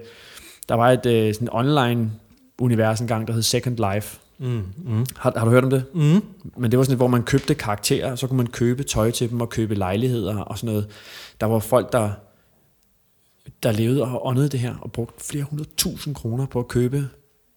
der 0.69 0.75
var 0.75 0.91
et 0.91 1.07
øh, 1.07 1.35
sådan 1.35 1.49
online 1.53 2.11
univers 2.59 3.01
engang, 3.01 3.27
der 3.27 3.33
hed 3.33 3.43
Second 3.43 3.93
Life. 3.95 4.19
Mm, 4.39 4.63
mm, 4.85 5.07
Har, 5.17 5.33
har 5.37 5.45
du 5.45 5.51
hørt 5.51 5.65
om 5.65 5.71
det? 5.71 5.85
mm. 5.95 6.23
Men 6.57 6.71
det 6.71 6.79
var 6.79 6.85
sådan 6.85 6.97
hvor 6.97 7.07
man 7.07 7.23
købte 7.23 7.55
karakterer, 7.55 8.15
så 8.17 8.27
kunne 8.27 8.37
man 8.37 8.47
købe 8.47 8.83
tøj 8.83 9.11
til 9.11 9.31
dem 9.31 9.41
og 9.41 9.51
købe 9.51 9.75
lejligheder 9.75 10.37
og 10.39 10.59
sådan 10.59 10.75
noget. 10.75 10.89
Der 11.41 11.47
var 11.47 11.59
folk, 11.59 11.93
der, 11.93 12.11
der 13.63 13.73
levede 13.73 14.03
og 14.03 14.27
åndede 14.27 14.49
det 14.49 14.61
her, 14.61 14.75
og 14.81 14.93
brugte 14.93 15.25
flere 15.25 15.45
hundrede 15.45 15.69
tusind 15.77 16.15
kroner 16.15 16.47
på 16.47 16.59
at 16.59 16.69
købe 16.69 17.09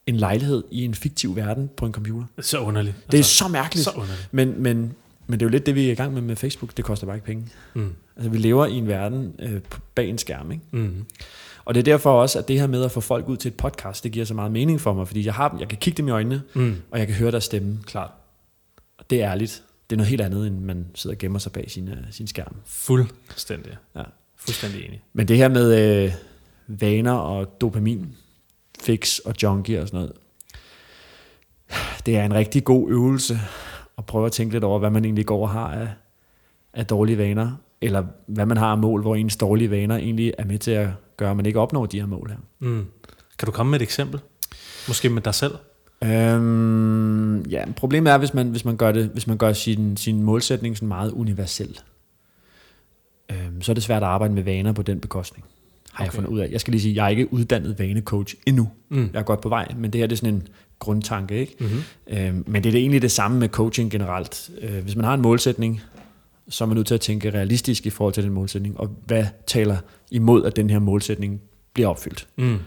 en 0.07 0.15
lejlighed 0.15 0.63
i 0.71 0.85
en 0.85 0.93
fiktiv 0.95 1.35
verden 1.35 1.69
på 1.77 1.85
en 1.85 1.91
computer. 1.91 2.25
Så 2.41 2.59
underligt. 2.59 2.95
Det 3.11 3.19
er 3.19 3.23
så 3.23 3.47
mærkeligt. 3.47 3.83
så 3.85 3.91
underligt. 3.91 4.29
Men, 4.31 4.63
men, 4.63 4.93
men 5.27 5.39
det 5.39 5.45
er 5.45 5.49
jo 5.49 5.51
lidt 5.51 5.65
det, 5.65 5.75
vi 5.75 5.87
er 5.87 5.91
i 5.91 5.95
gang 5.95 6.13
med 6.13 6.21
med 6.21 6.35
Facebook. 6.35 6.77
Det 6.77 6.85
koster 6.85 7.05
bare 7.07 7.15
ikke 7.15 7.25
penge. 7.25 7.47
Mm, 7.73 7.93
Altså, 8.15 8.29
vi 8.29 8.37
lever 8.37 8.65
i 8.65 8.73
en 8.73 8.87
verden 8.87 9.35
øh, 9.39 9.61
bag 9.95 10.09
en 10.09 10.17
skærm, 10.17 10.51
ikke? 10.51 10.63
mm, 10.71 11.05
Og 11.65 11.73
det 11.73 11.79
er 11.79 11.83
derfor 11.83 12.21
også, 12.21 12.39
at 12.39 12.47
det 12.47 12.59
her 12.59 12.67
med 12.67 12.83
at 12.83 12.91
få 12.91 13.01
folk 13.01 13.27
ud 13.27 13.37
til 13.37 13.49
et 13.49 13.57
podcast, 13.57 14.03
det 14.03 14.11
giver 14.11 14.25
så 14.25 14.33
meget 14.33 14.51
mening 14.51 14.81
for 14.81 14.93
mig, 14.93 15.07
fordi 15.07 15.25
jeg 15.25 15.33
har 15.33 15.49
dem, 15.49 15.59
jeg 15.59 15.67
kan 15.69 15.77
kigge 15.77 15.97
dem 15.97 16.07
i 16.07 16.11
øjnene, 16.11 16.41
mm. 16.53 16.75
og 16.91 16.99
jeg 16.99 17.07
kan 17.07 17.15
høre 17.15 17.31
deres 17.31 17.43
stemme. 17.43 17.79
Klart. 17.85 18.11
Og 18.97 19.09
det 19.09 19.21
er 19.23 19.31
ærligt. 19.31 19.63
Det 19.89 19.95
er 19.95 19.97
noget 19.97 20.09
helt 20.09 20.21
andet, 20.21 20.47
end 20.47 20.59
man 20.59 20.85
sidder 20.95 21.15
og 21.15 21.19
gemmer 21.19 21.39
sig 21.39 21.51
bag 21.51 21.71
sin, 21.71 21.87
øh, 21.87 21.97
sin 22.11 22.27
skærm. 22.27 22.55
Fuldstændig. 22.65 23.77
Ja. 23.95 24.03
Fuldstændig 24.37 24.85
enig. 24.85 25.03
Men 25.13 25.27
det 25.27 25.37
her 25.37 25.47
med 25.49 26.03
øh, 26.05 26.11
vaner 26.67 27.11
og 27.13 27.61
dopamin, 27.61 28.15
fix 28.81 29.19
og 29.19 29.33
junkie 29.43 29.81
og 29.81 29.87
sådan 29.87 29.97
noget, 29.99 30.13
det 32.05 32.17
er 32.17 32.25
en 32.25 32.33
rigtig 32.33 32.63
god 32.63 32.89
øvelse 32.91 33.39
at 33.97 34.05
prøve 34.05 34.25
at 34.25 34.31
tænke 34.31 34.53
lidt 34.53 34.63
over, 34.63 34.79
hvad 34.79 34.89
man 34.89 35.05
egentlig 35.05 35.25
går 35.25 35.41
og 35.41 35.49
har 35.49 35.67
af, 35.67 35.87
af 36.73 36.85
dårlige 36.85 37.17
vaner, 37.17 37.51
eller 37.81 38.03
hvad 38.27 38.45
man 38.45 38.57
har 38.57 38.71
af 38.71 38.77
mål, 38.77 39.01
hvor 39.01 39.15
ens 39.15 39.37
dårlige 39.37 39.71
vaner 39.71 39.95
egentlig 39.97 40.33
er 40.37 40.45
med 40.45 40.59
til 40.59 40.71
at 40.71 40.89
gøre, 41.17 41.29
at 41.29 41.37
man 41.37 41.45
ikke 41.45 41.59
opnår 41.59 41.85
de 41.85 41.99
her 41.99 42.07
mål 42.07 42.29
her. 42.29 42.37
Mm. 42.59 42.85
Kan 43.39 43.45
du 43.45 43.51
komme 43.51 43.69
med 43.69 43.79
et 43.79 43.83
eksempel? 43.83 44.19
Måske 44.87 45.09
med 45.09 45.21
dig 45.21 45.35
selv? 45.35 45.55
Øhm, 46.03 47.41
ja, 47.41 47.63
problemet 47.75 48.13
er, 48.13 48.17
hvis 48.17 48.33
man, 48.33 48.49
hvis 48.49 48.65
man 48.65 48.77
gør, 48.77 48.91
det, 48.91 49.09
hvis 49.13 49.27
man 49.27 49.37
gør 49.37 49.53
sin, 49.53 49.97
sin 49.97 50.23
målsætning 50.23 50.77
sådan 50.77 50.87
meget 50.87 51.11
universel, 51.11 51.79
øhm, 53.31 53.61
så 53.61 53.71
er 53.71 53.73
det 53.73 53.83
svært 53.83 54.03
at 54.03 54.09
arbejde 54.09 54.33
med 54.33 54.43
vaner 54.43 54.71
på 54.71 54.81
den 54.81 54.99
bekostning. 54.99 55.45
Har 55.93 56.03
okay. 56.03 56.05
jeg 56.05 56.13
fundet 56.13 56.29
ud 56.29 56.39
af. 56.39 56.49
Jeg 56.51 56.61
skal 56.61 56.71
lige 56.71 56.81
sige, 56.81 56.95
jeg 56.95 57.05
er 57.05 57.09
ikke 57.09 57.33
uddannet 57.33 57.79
vanecoach 57.79 58.35
endnu. 58.45 58.69
Mm. 58.89 59.09
Jeg 59.13 59.19
er 59.19 59.23
godt 59.23 59.41
på 59.41 59.49
vej, 59.49 59.73
men 59.77 59.93
det 59.93 59.99
her 59.99 60.07
det 60.07 60.15
er 60.15 60.17
sådan 60.17 60.33
en 60.33 60.47
grundtanke. 60.79 61.39
Ikke? 61.39 61.55
Mm-hmm. 61.59 61.81
Øhm, 62.07 62.43
men 62.47 62.63
det 62.63 62.69
er 62.69 62.71
det 62.71 62.79
egentlig 62.79 63.01
det 63.01 63.11
samme 63.11 63.39
med 63.39 63.49
coaching 63.49 63.91
generelt. 63.91 64.51
Øh, 64.61 64.83
hvis 64.83 64.95
man 64.95 65.05
har 65.05 65.13
en 65.13 65.21
målsætning, 65.21 65.81
så 66.49 66.63
er 66.63 66.67
man 66.67 66.75
nødt 66.75 66.87
til 66.87 66.93
at 66.93 67.01
tænke 67.01 67.29
realistisk 67.29 67.85
i 67.85 67.89
forhold 67.89 68.13
til 68.13 68.23
den 68.23 68.31
målsætning, 68.31 68.79
og 68.79 68.95
hvad 69.05 69.25
taler 69.47 69.77
imod, 70.11 70.45
at 70.45 70.55
den 70.55 70.69
her 70.69 70.79
målsætning 70.79 71.41
bliver 71.73 71.89
opfyldt. 71.89 72.27
Mm. 72.35 72.57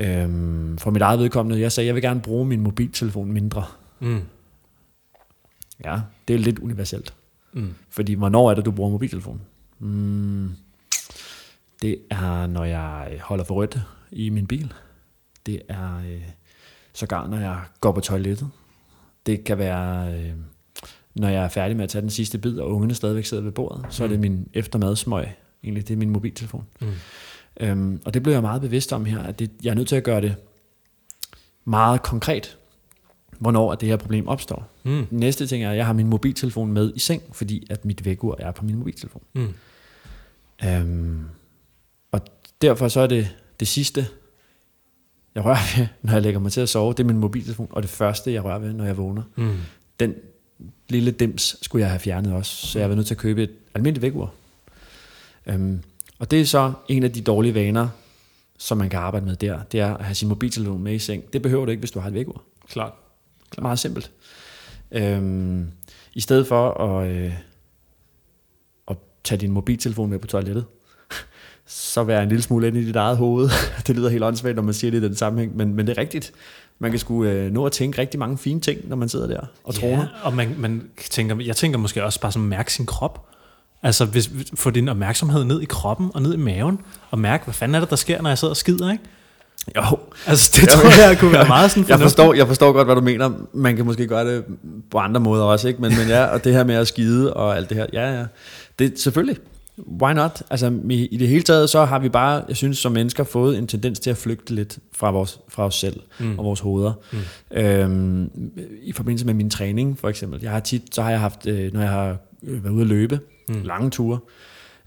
Øhm, 0.00 0.78
for 0.78 0.90
mit 0.90 1.02
eget 1.02 1.18
vedkommende, 1.18 1.60
jeg 1.60 1.72
sagde, 1.72 1.86
jeg 1.86 1.94
vil 1.94 2.02
gerne 2.02 2.20
bruge 2.20 2.46
min 2.46 2.60
mobiltelefon 2.60 3.32
mindre. 3.32 3.64
Mm. 4.00 4.20
Ja, 5.84 6.00
det 6.28 6.34
er 6.34 6.38
lidt 6.38 6.58
universelt. 6.58 7.14
Mm. 7.52 7.74
Fordi 7.90 8.14
hvornår 8.14 8.50
er 8.50 8.54
det, 8.54 8.64
du 8.64 8.70
bruger 8.70 8.90
mobiltelefon? 8.90 9.40
Mm, 9.78 10.50
det 11.82 11.98
er, 12.10 12.46
når 12.46 12.64
jeg 12.64 13.20
holder 13.22 13.44
for 13.44 13.54
rødt 13.54 13.78
i 14.10 14.30
min 14.30 14.46
bil. 14.46 14.72
Det 15.46 15.62
er 15.68 15.96
øh, 15.96 16.22
sågar, 16.92 17.26
når 17.26 17.38
jeg 17.38 17.60
går 17.80 17.92
på 17.92 18.00
toilettet. 18.00 18.50
Det 19.26 19.44
kan 19.44 19.58
være, 19.58 20.14
øh, 20.14 20.32
når 21.14 21.28
jeg 21.28 21.44
er 21.44 21.48
færdig 21.48 21.76
med 21.76 21.84
at 21.84 21.90
tage 21.90 22.02
den 22.02 22.10
sidste 22.10 22.38
bid, 22.38 22.58
og 22.58 22.70
ungerne 22.70 22.94
stadigvæk 22.94 23.24
sidder 23.24 23.42
ved 23.42 23.52
bordet. 23.52 23.86
Så 23.90 24.04
er 24.04 24.08
det 24.08 24.20
min 24.20 24.48
eftermadsmøg. 24.54 25.26
Egentlig, 25.64 25.88
det 25.88 25.94
er 25.94 25.98
min 25.98 26.10
mobiltelefon. 26.10 26.66
Mm. 26.80 26.92
Øhm, 27.60 28.02
og 28.04 28.14
det 28.14 28.22
blev 28.22 28.32
jeg 28.32 28.42
meget 28.42 28.60
bevidst 28.60 28.92
om 28.92 29.04
her, 29.04 29.22
at 29.22 29.38
det, 29.38 29.50
jeg 29.62 29.70
er 29.70 29.74
nødt 29.74 29.88
til 29.88 29.96
at 29.96 30.04
gøre 30.04 30.20
det 30.20 30.36
meget 31.64 32.02
konkret, 32.02 32.58
hvornår 33.38 33.72
at 33.72 33.80
det 33.80 33.88
her 33.88 33.96
problem 33.96 34.28
opstår. 34.28 34.70
Mm. 34.84 35.06
Næste 35.10 35.46
ting 35.46 35.64
er, 35.64 35.70
at 35.70 35.76
jeg 35.76 35.86
har 35.86 35.92
min 35.92 36.06
mobiltelefon 36.06 36.72
med 36.72 36.92
i 36.96 36.98
seng, 36.98 37.22
fordi 37.32 37.66
at 37.70 37.84
mit 37.84 38.04
vækkeur 38.04 38.36
er 38.38 38.50
på 38.50 38.64
min 38.64 38.76
mobiltelefon. 38.76 39.22
Mm. 39.32 39.54
Øhm, 40.64 41.24
derfor 42.64 42.88
så 42.88 43.00
er 43.00 43.06
det 43.06 43.36
det 43.60 43.68
sidste, 43.68 44.06
jeg 45.34 45.44
rører 45.44 45.76
ved, 45.78 45.86
når 46.02 46.12
jeg 46.12 46.22
lægger 46.22 46.40
mig 46.40 46.52
til 46.52 46.60
at 46.60 46.68
sove, 46.68 46.92
det 46.92 47.00
er 47.00 47.04
min 47.04 47.18
mobiltelefon, 47.18 47.68
og 47.70 47.82
det 47.82 47.90
første, 47.90 48.32
jeg 48.32 48.44
rører 48.44 48.58
ved, 48.58 48.72
når 48.72 48.84
jeg 48.84 48.96
vågner. 48.96 49.22
Mm. 49.36 49.56
Den 50.00 50.14
lille 50.88 51.10
dims 51.10 51.56
skulle 51.62 51.82
jeg 51.82 51.90
have 51.90 52.00
fjernet 52.00 52.32
også, 52.32 52.66
så 52.66 52.78
jeg 52.78 52.88
var 52.88 52.96
nødt 52.96 53.06
til 53.06 53.14
at 53.14 53.18
købe 53.18 53.42
et 53.42 53.50
almindeligt 53.74 54.02
vækkeur. 54.02 54.32
Øhm, 55.46 55.82
og 56.18 56.30
det 56.30 56.40
er 56.40 56.44
så 56.44 56.72
en 56.88 57.02
af 57.02 57.12
de 57.12 57.20
dårlige 57.20 57.54
vaner, 57.54 57.88
som 58.58 58.78
man 58.78 58.90
kan 58.90 58.98
arbejde 58.98 59.26
med 59.26 59.36
der, 59.36 59.62
det 59.62 59.80
er 59.80 59.94
at 59.94 60.04
have 60.04 60.14
sin 60.14 60.28
mobiltelefon 60.28 60.82
med 60.82 60.94
i 60.94 60.98
seng. 60.98 61.32
Det 61.32 61.42
behøver 61.42 61.64
du 61.64 61.70
ikke, 61.70 61.80
hvis 61.80 61.90
du 61.90 62.00
har 62.00 62.08
et 62.08 62.14
vækkeur. 62.14 62.42
Klart. 62.68 62.92
Klar. 63.50 63.62
Meget 63.62 63.78
simpelt. 63.78 64.10
Øhm, 64.90 65.70
I 66.14 66.20
stedet 66.20 66.46
for 66.46 66.70
at, 66.70 67.10
øh, 67.10 67.32
at 68.88 68.96
tage 69.24 69.40
din 69.40 69.50
mobiltelefon 69.50 70.10
med 70.10 70.18
på 70.18 70.26
toilettet, 70.26 70.64
så 71.76 72.02
vær 72.02 72.20
en 72.22 72.28
lille 72.28 72.42
smule 72.42 72.68
inde 72.68 72.80
i 72.80 72.84
dit 72.84 72.96
eget 72.96 73.16
hoved. 73.16 73.50
det 73.86 73.96
lyder 73.96 74.08
helt 74.08 74.24
åndssvagt, 74.24 74.56
når 74.56 74.62
man 74.62 74.74
siger 74.74 74.90
det 74.90 74.98
i 74.98 75.06
den 75.06 75.16
sammenhæng, 75.16 75.56
men, 75.56 75.74
men 75.74 75.86
det 75.86 75.98
er 75.98 76.00
rigtigt. 76.00 76.32
Man 76.78 76.90
kan 76.90 77.00
sgu 77.00 77.24
øh, 77.24 77.52
nå 77.52 77.66
at 77.66 77.72
tænke 77.72 77.98
rigtig 77.98 78.20
mange 78.20 78.38
fine 78.38 78.60
ting, 78.60 78.88
når 78.88 78.96
man 78.96 79.08
sidder 79.08 79.26
der 79.26 79.40
og 79.64 79.74
troner. 79.74 80.02
Ja, 80.02 80.08
og 80.22 80.34
man, 80.34 80.54
man 80.58 80.82
tænker, 81.10 81.36
jeg 81.40 81.56
tænker 81.56 81.78
måske 81.78 82.04
også 82.04 82.20
bare 82.20 82.32
sådan, 82.32 82.48
mærke 82.48 82.72
sin 82.72 82.86
krop. 82.86 83.26
Altså 83.82 84.04
hvis, 84.04 84.30
få 84.54 84.70
din 84.70 84.88
opmærksomhed 84.88 85.44
ned 85.44 85.60
i 85.60 85.64
kroppen 85.64 86.10
og 86.14 86.22
ned 86.22 86.34
i 86.34 86.36
maven, 86.36 86.78
og 87.10 87.18
mærke, 87.18 87.44
hvad 87.44 87.54
fanden 87.54 87.74
er 87.74 87.80
det, 87.80 87.90
der 87.90 87.96
sker, 87.96 88.22
når 88.22 88.30
jeg 88.30 88.38
sidder 88.38 88.52
og 88.52 88.56
skider, 88.56 88.92
ikke? 88.92 89.04
Jo, 89.76 89.98
Altså 90.26 90.60
det 90.60 90.68
tror 90.72 91.08
jeg 91.08 91.18
kunne 91.18 91.32
være 91.32 91.48
meget 91.48 91.70
sådan 91.70 91.88
jeg 91.88 92.00
forstår, 92.00 92.34
jeg 92.34 92.46
forstår 92.46 92.72
godt, 92.72 92.86
hvad 92.86 92.94
du 92.94 93.00
mener. 93.00 93.30
Man 93.52 93.76
kan 93.76 93.84
måske 93.84 94.06
gøre 94.06 94.34
det 94.34 94.44
på 94.90 94.98
andre 94.98 95.20
måder 95.20 95.44
også, 95.44 95.68
ikke? 95.68 95.82
Men, 95.82 95.96
men 95.98 96.08
ja, 96.08 96.24
og 96.24 96.44
det 96.44 96.52
her 96.52 96.64
med 96.64 96.74
at 96.74 96.88
skide 96.88 97.34
og 97.34 97.56
alt 97.56 97.68
det 97.68 97.76
her, 97.76 97.86
ja, 97.92 98.18
ja. 98.18 98.24
Det 98.78 99.00
selvfølgelig. 99.00 99.36
Why 99.78 100.12
not? 100.12 100.42
Altså, 100.50 100.78
i, 100.90 101.06
i 101.06 101.16
det 101.16 101.28
hele 101.28 101.42
taget, 101.42 101.70
så 101.70 101.84
har 101.84 101.98
vi 101.98 102.08
bare, 102.08 102.44
jeg 102.48 102.56
synes, 102.56 102.78
som 102.78 102.92
mennesker 102.92 103.24
fået 103.24 103.58
en 103.58 103.66
tendens 103.66 104.00
til 104.00 104.10
at 104.10 104.16
flygte 104.16 104.54
lidt 104.54 104.78
fra, 104.92 105.10
vores, 105.10 105.40
fra 105.48 105.64
os 105.66 105.74
selv 105.74 106.00
Mm. 106.20 106.38
og 106.38 106.44
vores 106.44 106.60
hoveder. 106.60 106.92
Mm. 107.12 107.58
Øhm, 107.58 108.50
I 108.82 108.92
forbindelse 108.92 109.26
med 109.26 109.34
min 109.34 109.50
træning, 109.50 109.98
for 109.98 110.08
eksempel. 110.08 110.40
Jeg 110.42 110.50
har 110.50 110.60
tit, 110.60 110.94
så 110.94 111.02
har 111.02 111.10
jeg 111.10 111.20
haft, 111.20 111.46
øh, 111.46 111.72
når 111.72 111.80
jeg 111.80 111.90
har 111.90 112.16
øh, 112.42 112.64
været 112.64 112.72
ude 112.74 112.82
at 112.82 112.86
løbe, 112.88 113.20
Mm. 113.48 113.62
lange 113.62 113.90
ture, 113.90 114.18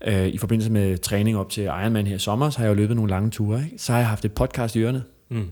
øh, 0.08 0.28
i 0.28 0.38
forbindelse 0.38 0.72
med 0.72 0.98
træning 0.98 1.38
op 1.38 1.50
til 1.50 1.64
Ironman 1.64 2.08
her 2.08 2.16
i 2.16 2.20
sommer, 2.20 2.50
så 2.50 2.58
har 2.58 2.66
jeg 2.66 2.70
jo 2.70 2.76
løbet 2.76 2.96
nogle 2.96 3.10
lange 3.10 3.30
ture, 3.30 3.64
ikke? 3.66 3.78
Så 3.78 3.92
har 3.92 4.00
jeg 4.00 4.08
haft 4.10 4.26
et 4.26 4.32
podcast 4.32 4.76
i 4.76 4.80
ørerne, 4.80 5.04
Mm. 5.30 5.48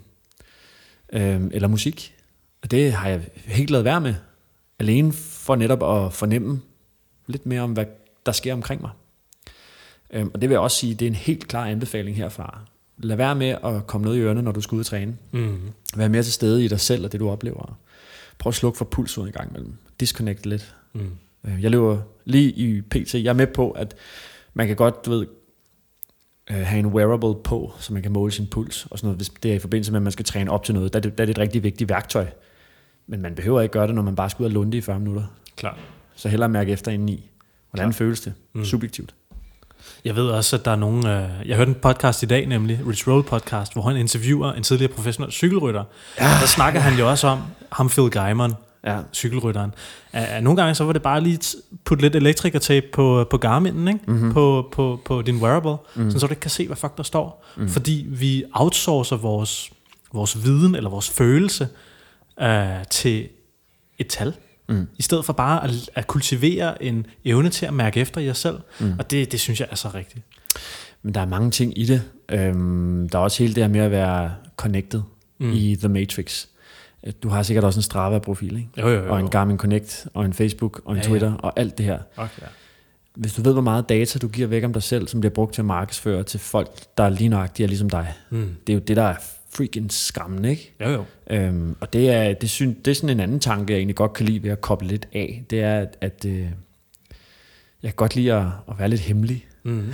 øh, 1.14 1.42
eller 1.52 1.68
musik. 1.68 2.14
Og 2.64 2.72
det 2.72 2.92
har 2.94 3.10
jeg 3.10 3.22
helt 3.46 3.70
lavet 3.70 3.86
være 3.86 4.02
med. 4.02 4.14
Alene 4.80 5.14
for 5.14 5.56
netop 5.56 6.06
at 6.06 6.14
fornemme 6.14 6.62
lidt 7.28 7.46
mere 7.46 7.62
om, 7.62 7.72
hvad 7.74 7.86
der 8.26 8.32
sker 8.32 8.54
omkring 8.54 8.82
mig. 8.82 8.92
Øh, 10.14 10.26
og 10.34 10.42
det 10.42 10.50
vil 10.50 10.54
jeg 10.56 10.60
også 10.60 10.78
sige, 10.78 10.94
det 10.96 11.06
er 11.06 11.10
en 11.10 11.16
helt 11.16 11.48
klar 11.48 11.66
anbefaling 11.66 12.18
herfra. 12.18 12.60
Lad 12.98 13.16
være 13.16 13.36
med 13.36 13.48
at 13.64 13.88
komme 13.88 14.06
noget 14.06 14.18
i 14.18 14.22
ørerne, 14.22 14.42
når 14.42 14.52
du 14.52 14.62
skal 14.62 14.76
ud 14.76 14.80
og 14.80 14.86
træne. 14.86 15.18
Mm. 15.32 15.58
Vær 15.98 16.08
mere 16.08 16.24
til 16.24 16.34
stede 16.34 16.66
i 16.66 16.68
dig 16.68 16.80
selv 16.80 17.06
og 17.06 17.12
det, 17.12 17.20
du 17.20 17.30
oplever. 17.30 17.78
Prøv 18.38 18.50
at 18.50 18.54
slukke 18.56 18.78
for 18.78 18.86
pulsen 18.86 19.26
en 19.26 19.32
gang 19.32 19.50
imellem. 19.50 19.74
Disconnect 20.00 20.46
lidt. 20.46 20.76
Mm. 20.94 21.10
Øh, 21.48 21.64
Jeg 21.64 21.72
løber 21.72 21.98
lige 22.26 22.52
i 22.52 22.82
PT. 22.82 23.14
Jeg 23.16 23.26
er 23.26 23.34
med 23.34 23.48
på, 23.48 23.72
at 23.72 23.96
man 24.54 24.68
kan 24.68 24.76
godt, 24.76 25.06
du 25.06 25.12
ved, 25.12 25.28
øh, 26.52 26.58
have 26.58 26.80
en 26.80 26.86
wearable 26.86 27.36
på, 27.44 27.74
så 27.80 27.94
man 27.94 28.02
kan 28.02 28.12
måle 28.12 28.32
sin 28.32 28.48
puls 28.48 28.86
og 28.92 29.00
sådan 29.00 29.08
noget, 29.08 29.18
hvis 29.18 29.30
det 29.44 29.52
er 29.52 29.56
i 29.56 29.60
forbindelse 29.60 29.92
med, 29.92 30.00
at 30.00 30.04
man 30.04 30.12
skal 30.12 30.26
træne 30.26 30.52
op 30.52 30.64
til 30.64 30.74
noget. 30.76 30.94
Der 30.94 31.00
er 31.00 31.02
det, 31.02 31.18
der 31.18 31.24
er 31.24 31.26
det 31.26 31.34
et 31.34 31.38
rigtig 31.42 31.64
vigtigt 31.64 31.90
værktøj. 31.90 32.26
Men 33.08 33.22
man 33.22 33.36
behøver 33.36 33.62
ikke 33.62 33.74
gøre 33.74 33.88
det, 33.88 33.96
når 33.96 34.02
man 34.02 34.16
bare 34.16 34.30
skal 34.30 34.44
ud 34.44 34.46
og 34.48 34.52
lunde 34.54 34.78
i 34.78 34.82
40 34.82 35.00
minutter. 35.00 35.24
Klart. 35.56 35.80
Så 36.16 36.30
hellere 36.30 36.50
mærke 36.50 36.72
efter 36.72 36.92
indeni. 36.92 37.30
Hvordan 37.72 37.88
Klart. 37.88 37.96
føles 37.96 38.22
det? 38.22 38.34
Mm. 38.54 38.66
Subjektivt. 38.66 39.16
Jeg 40.06 40.16
ved 40.16 40.28
også, 40.28 40.56
at 40.56 40.66
der 40.66 40.72
er 40.72 40.76
nogen... 40.76 41.08
Øh, 41.08 41.30
jeg 41.46 41.56
hørte 41.58 41.70
en 41.70 41.76
podcast 41.76 42.24
i 42.24 42.26
dag, 42.26 42.46
nemlig 42.46 42.80
Rich 42.88 43.08
Roll 43.08 43.24
podcast, 43.24 43.74
hvor 43.74 43.82
han 43.82 43.98
interviewer 43.98 44.54
en 44.54 44.64
tidligere 44.64 44.94
professionel 44.94 45.32
cykelrytter. 45.32 45.84
Ja. 46.20 46.24
Der 46.42 46.46
snakker 46.48 46.80
han 46.80 47.00
jo 47.00 47.10
også 47.10 47.28
om 47.28 47.40
ham, 47.72 47.90
Phil 47.90 48.10
Gaimon, 48.10 48.54
Ja. 48.86 48.98
cykelrytteren. 49.14 49.74
Uh, 50.14 50.20
nogle 50.42 50.62
gange 50.62 50.76
så 50.76 50.84
var 50.84 50.94
det 50.94 51.02
bare 51.02 51.22
lige 51.22 51.40
putte 51.86 52.02
lidt 52.02 52.16
elektrikertape 52.16 52.86
på, 52.94 53.28
på 53.30 53.40
Garmin'en, 53.46 53.88
ikke? 53.88 54.00
Mhm. 54.08 54.34
På, 54.34 54.70
på, 54.72 55.02
på 55.06 55.22
din 55.22 55.38
wearable, 55.44 55.76
Mm. 55.96 56.04
mm. 56.04 56.12
så 56.12 56.20
du 56.28 56.32
ikke 56.34 56.40
kan 56.42 56.52
se, 56.52 56.68
hvad 56.68 56.78
fuck 56.78 56.98
der 56.98 57.04
står. 57.04 57.46
Mm. 57.56 57.62
Mm. 57.64 57.70
Fordi 57.70 58.06
vi 58.10 58.44
outsourcer 58.54 59.16
vores, 59.16 59.72
vores 60.14 60.44
viden 60.44 60.76
eller 60.76 60.90
vores 60.90 61.10
følelse 61.10 61.68
uh, 62.42 62.48
til 62.90 63.28
et 63.98 64.08
tal. 64.08 64.34
Mm. 64.70 64.88
I 64.98 65.02
stedet 65.02 65.26
for 65.26 65.34
bare 65.34 65.64
at, 65.64 65.72
at 65.96 66.08
kultivere 66.08 66.84
en 66.84 67.06
evne 67.26 67.50
til 67.50 67.66
at 67.66 67.74
mærke 67.74 68.00
efter 68.00 68.22
jer 68.22 68.34
selv. 68.34 68.58
Mm. 68.80 68.94
Og 69.00 69.12
det, 69.12 69.32
det 69.32 69.40
synes 69.40 69.60
jeg 69.60 69.68
er 69.72 69.76
så 69.76 69.90
rigtigt. 69.96 70.26
Men 71.04 71.14
der 71.14 71.22
er 71.22 71.26
mange 71.26 71.52
ting 71.52 71.80
i 71.80 71.86
det. 71.86 72.02
Øhm, 72.30 73.10
der 73.10 73.20
er 73.20 73.24
også 73.24 73.44
hele 73.44 73.56
det 73.56 73.64
her 73.64 73.68
med 73.70 73.80
at 73.80 73.92
være 73.92 74.34
connected 74.58 75.02
mm. 75.40 75.52
i 75.54 75.76
The 75.80 75.88
Matrix. 75.90 76.46
Du 77.24 77.30
har 77.30 77.44
sikkert 77.44 77.64
også 77.64 77.80
en 77.80 77.84
Strava-profil, 77.84 78.56
ikke? 78.58 78.70
Jo, 78.78 78.88
jo, 78.90 79.04
jo. 79.06 79.12
Og 79.14 79.20
en 79.20 79.30
Garmin 79.30 79.58
Connect, 79.58 80.08
og 80.14 80.26
en 80.26 80.34
Facebook, 80.34 80.82
og 80.86 80.92
en 80.92 80.98
Ja, 80.98 81.04
ja. 81.04 81.10
Twitter, 81.10 81.34
og 81.34 81.54
alt 81.60 81.78
det 81.78 81.86
her. 81.86 82.00
Okay. 82.18 82.42
Hvis 83.16 83.34
du 83.34 83.42
ved, 83.42 83.54
hvor 83.54 83.62
meget 83.62 83.90
data 83.90 84.20
du 84.20 84.28
giver 84.28 84.48
væk 84.48 84.64
om 84.64 84.74
dig 84.74 84.84
selv, 84.84 85.08
som 85.08 85.20
bliver 85.20 85.34
brugt 85.34 85.54
til 85.54 85.62
at 85.62 85.66
markedsføre 85.66 86.24
til 86.24 86.40
folk, 86.40 86.70
der 86.98 87.04
er 87.04 87.10
lige 87.10 87.30
nøjagtige 87.30 87.68
ligesom 87.68 87.90
dig, 87.90 88.14
Mm. 88.30 88.56
det 88.68 88.74
er 88.74 88.78
jo 88.78 88.84
det, 88.88 88.98
der 88.98 89.04
er 89.04 89.16
freaking 89.56 89.92
skræmmende, 89.92 90.50
ikke? 90.50 90.74
Jo, 90.82 90.90
jo. 90.90 91.04
Øhm, 91.30 91.76
og 91.80 91.94
det 91.94 92.10
er, 92.10 92.34
det, 92.34 92.50
syn, 92.50 92.76
det 92.86 92.92
er 92.92 92.96
sådan 92.96 93.10
en 93.10 93.20
anden 93.20 93.40
tanke, 93.40 93.74
jeg 93.74 93.78
egentlig 93.78 93.96
godt 93.96 94.14
kan 94.14 94.26
lide 94.26 94.44
ved 94.44 94.52
at 94.52 94.62
koble 94.62 94.88
lidt 94.88 95.08
af. 95.14 95.44
Det 95.50 95.62
er, 95.62 95.80
at, 95.80 95.98
at 96.02 96.26
øh, 96.26 96.40
jeg 97.84 97.92
kan 97.92 97.96
godt 97.96 98.16
lide 98.16 98.34
at, 98.34 98.46
at 98.70 98.80
være 98.80 98.90
lidt 98.90 99.02
hemmelig. 99.02 99.46
Mm. 99.64 99.94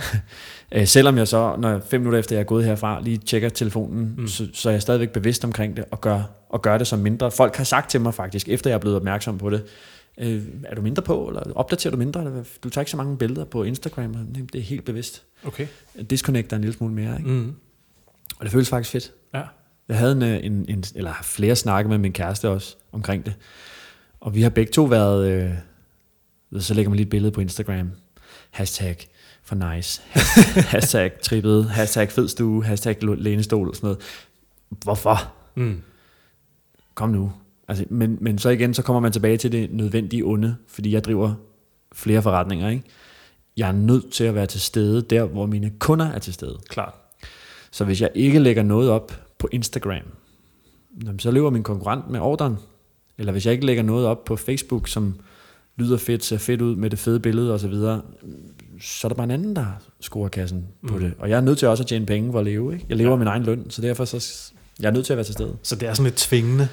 Øh, 0.74 0.86
selvom 0.86 1.18
jeg 1.18 1.28
så, 1.28 1.56
når 1.58 1.70
jeg, 1.70 1.80
fem 1.90 2.00
minutter 2.00 2.18
efter 2.18 2.36
jeg 2.36 2.40
er 2.40 2.44
gået 2.44 2.64
herfra, 2.64 3.00
lige 3.00 3.18
tjekker 3.18 3.48
telefonen, 3.48 4.14
mm. 4.18 4.28
Så, 4.28 4.48
så 4.52 4.68
er 4.68 4.72
jeg 4.72 4.82
stadigvæk 4.82 5.10
bevidst 5.10 5.44
omkring 5.44 5.76
det 5.76 5.84
og 5.90 6.00
gør, 6.00 6.22
og 6.48 6.62
gør 6.62 6.78
det 6.78 6.86
som 6.86 6.98
mindre. 6.98 7.30
Folk 7.30 7.56
har 7.56 7.64
sagt 7.64 7.90
til 7.90 8.00
mig 8.00 8.14
faktisk, 8.14 8.48
efter 8.48 8.70
jeg 8.70 8.74
er 8.74 8.80
blevet 8.80 8.96
opmærksom 8.96 9.38
på 9.38 9.50
det, 9.50 9.64
øh, 10.18 10.42
er 10.64 10.74
du 10.74 10.82
mindre 10.82 11.02
på, 11.02 11.28
eller 11.28 11.42
opdaterer 11.54 11.90
du 11.90 11.96
mindre? 11.96 12.20
Eller, 12.20 12.44
du 12.64 12.70
tager 12.70 12.82
ikke 12.82 12.90
så 12.90 12.96
mange 12.96 13.18
billeder 13.18 13.44
på 13.44 13.62
Instagram. 13.62 14.14
Det 14.52 14.58
er 14.58 14.62
helt 14.62 14.84
bevidst. 14.84 15.22
Okay. 15.44 15.66
Disconnecter 16.10 16.56
en 16.56 16.62
lille 16.62 16.76
smule 16.76 16.94
mere, 16.94 17.18
ikke? 17.18 17.30
Mm. 17.30 17.54
Og 18.42 18.46
det 18.46 18.52
føles 18.52 18.68
faktisk 18.68 18.92
fedt. 18.92 19.12
Ja. 19.34 19.42
Jeg 19.88 19.98
havde 19.98 20.12
en, 20.12 20.22
øh, 20.22 20.40
en, 20.42 20.64
en 20.68 20.84
eller 20.94 21.14
flere 21.22 21.56
snakke 21.56 21.90
med 21.90 21.98
min 21.98 22.12
kæreste 22.12 22.48
også 22.48 22.76
omkring 22.92 23.26
det. 23.26 23.34
Og 24.20 24.34
vi 24.34 24.42
har 24.42 24.50
begge 24.50 24.72
to 24.72 24.84
været, 24.84 25.30
øh, 25.30 26.62
så 26.62 26.74
lægger 26.74 26.90
man 26.90 26.96
lige 26.96 27.04
et 27.04 27.10
billede 27.10 27.32
på 27.32 27.40
Instagram. 27.40 27.90
Hashtag 28.50 28.96
for 29.42 29.74
nice. 29.74 30.02
hashtag 30.72 31.12
trippet. 31.20 31.70
Hashtag 31.70 32.10
fed 32.10 32.28
stue. 32.28 32.64
Hashtag 32.64 32.96
lænestol 33.02 33.68
og 33.68 33.76
sådan 33.76 33.86
noget. 33.86 34.00
Hvorfor? 34.68 35.32
Mm. 35.54 35.82
Kom 36.94 37.08
nu. 37.08 37.32
Altså, 37.68 37.84
men, 37.90 38.18
men 38.20 38.38
så 38.38 38.48
igen, 38.48 38.74
så 38.74 38.82
kommer 38.82 39.00
man 39.00 39.12
tilbage 39.12 39.36
til 39.36 39.52
det 39.52 39.72
nødvendige 39.72 40.22
onde, 40.24 40.56
fordi 40.68 40.92
jeg 40.92 41.04
driver 41.04 41.34
flere 41.92 42.22
forretninger. 42.22 42.68
Ikke? 42.68 42.84
Jeg 43.56 43.68
er 43.68 43.72
nødt 43.72 44.12
til 44.12 44.24
at 44.24 44.34
være 44.34 44.46
til 44.46 44.60
stede 44.60 45.02
der, 45.02 45.24
hvor 45.24 45.46
mine 45.46 45.70
kunder 45.78 46.06
er 46.06 46.18
til 46.18 46.34
stede. 46.34 46.58
Klart. 46.68 47.01
Så 47.72 47.84
hvis 47.84 48.00
jeg 48.00 48.10
ikke 48.14 48.38
lægger 48.38 48.62
noget 48.62 48.90
op 48.90 49.12
på 49.38 49.48
Instagram, 49.52 50.02
så 51.18 51.30
løber 51.30 51.50
min 51.50 51.62
konkurrent 51.62 52.10
med 52.10 52.20
ordren. 52.20 52.56
Eller 53.18 53.32
hvis 53.32 53.46
jeg 53.46 53.52
ikke 53.52 53.66
lægger 53.66 53.82
noget 53.82 54.06
op 54.06 54.24
på 54.24 54.36
Facebook, 54.36 54.88
som 54.88 55.14
lyder 55.76 55.96
fedt, 55.96 56.24
ser 56.24 56.38
fedt 56.38 56.62
ud 56.62 56.76
med 56.76 56.90
det 56.90 56.98
fede 56.98 57.20
billede 57.20 57.54
osv., 57.54 57.74
så 58.80 59.06
er 59.06 59.08
der 59.08 59.14
bare 59.14 59.24
en 59.24 59.30
anden, 59.30 59.56
der 59.56 59.66
scorer 60.00 60.28
kassen 60.28 60.64
på 60.88 60.94
Mm. 60.94 61.00
det. 61.00 61.14
Og 61.18 61.30
jeg 61.30 61.36
er 61.36 61.40
nødt 61.40 61.58
til 61.58 61.68
også 61.68 61.82
at 61.82 61.86
tjene 61.86 62.06
penge 62.06 62.32
for 62.32 62.38
at 62.38 62.44
leve. 62.44 62.72
Ikke? 62.72 62.86
Jeg 62.88 62.96
lever 62.96 63.10
ja. 63.10 63.16
Min 63.16 63.26
egen 63.26 63.42
løn, 63.42 63.70
så 63.70 63.82
derfor 63.82 64.04
så 64.04 64.50
jeg 64.80 64.86
er 64.88 64.92
nødt 64.92 65.06
til 65.06 65.12
at 65.12 65.16
være 65.16 65.24
til 65.24 65.32
stede. 65.32 65.56
Så 65.62 65.76
det 65.76 65.88
er 65.88 65.94
sådan 65.94 66.04
lidt 66.04 66.16
tvingende. 66.16 66.68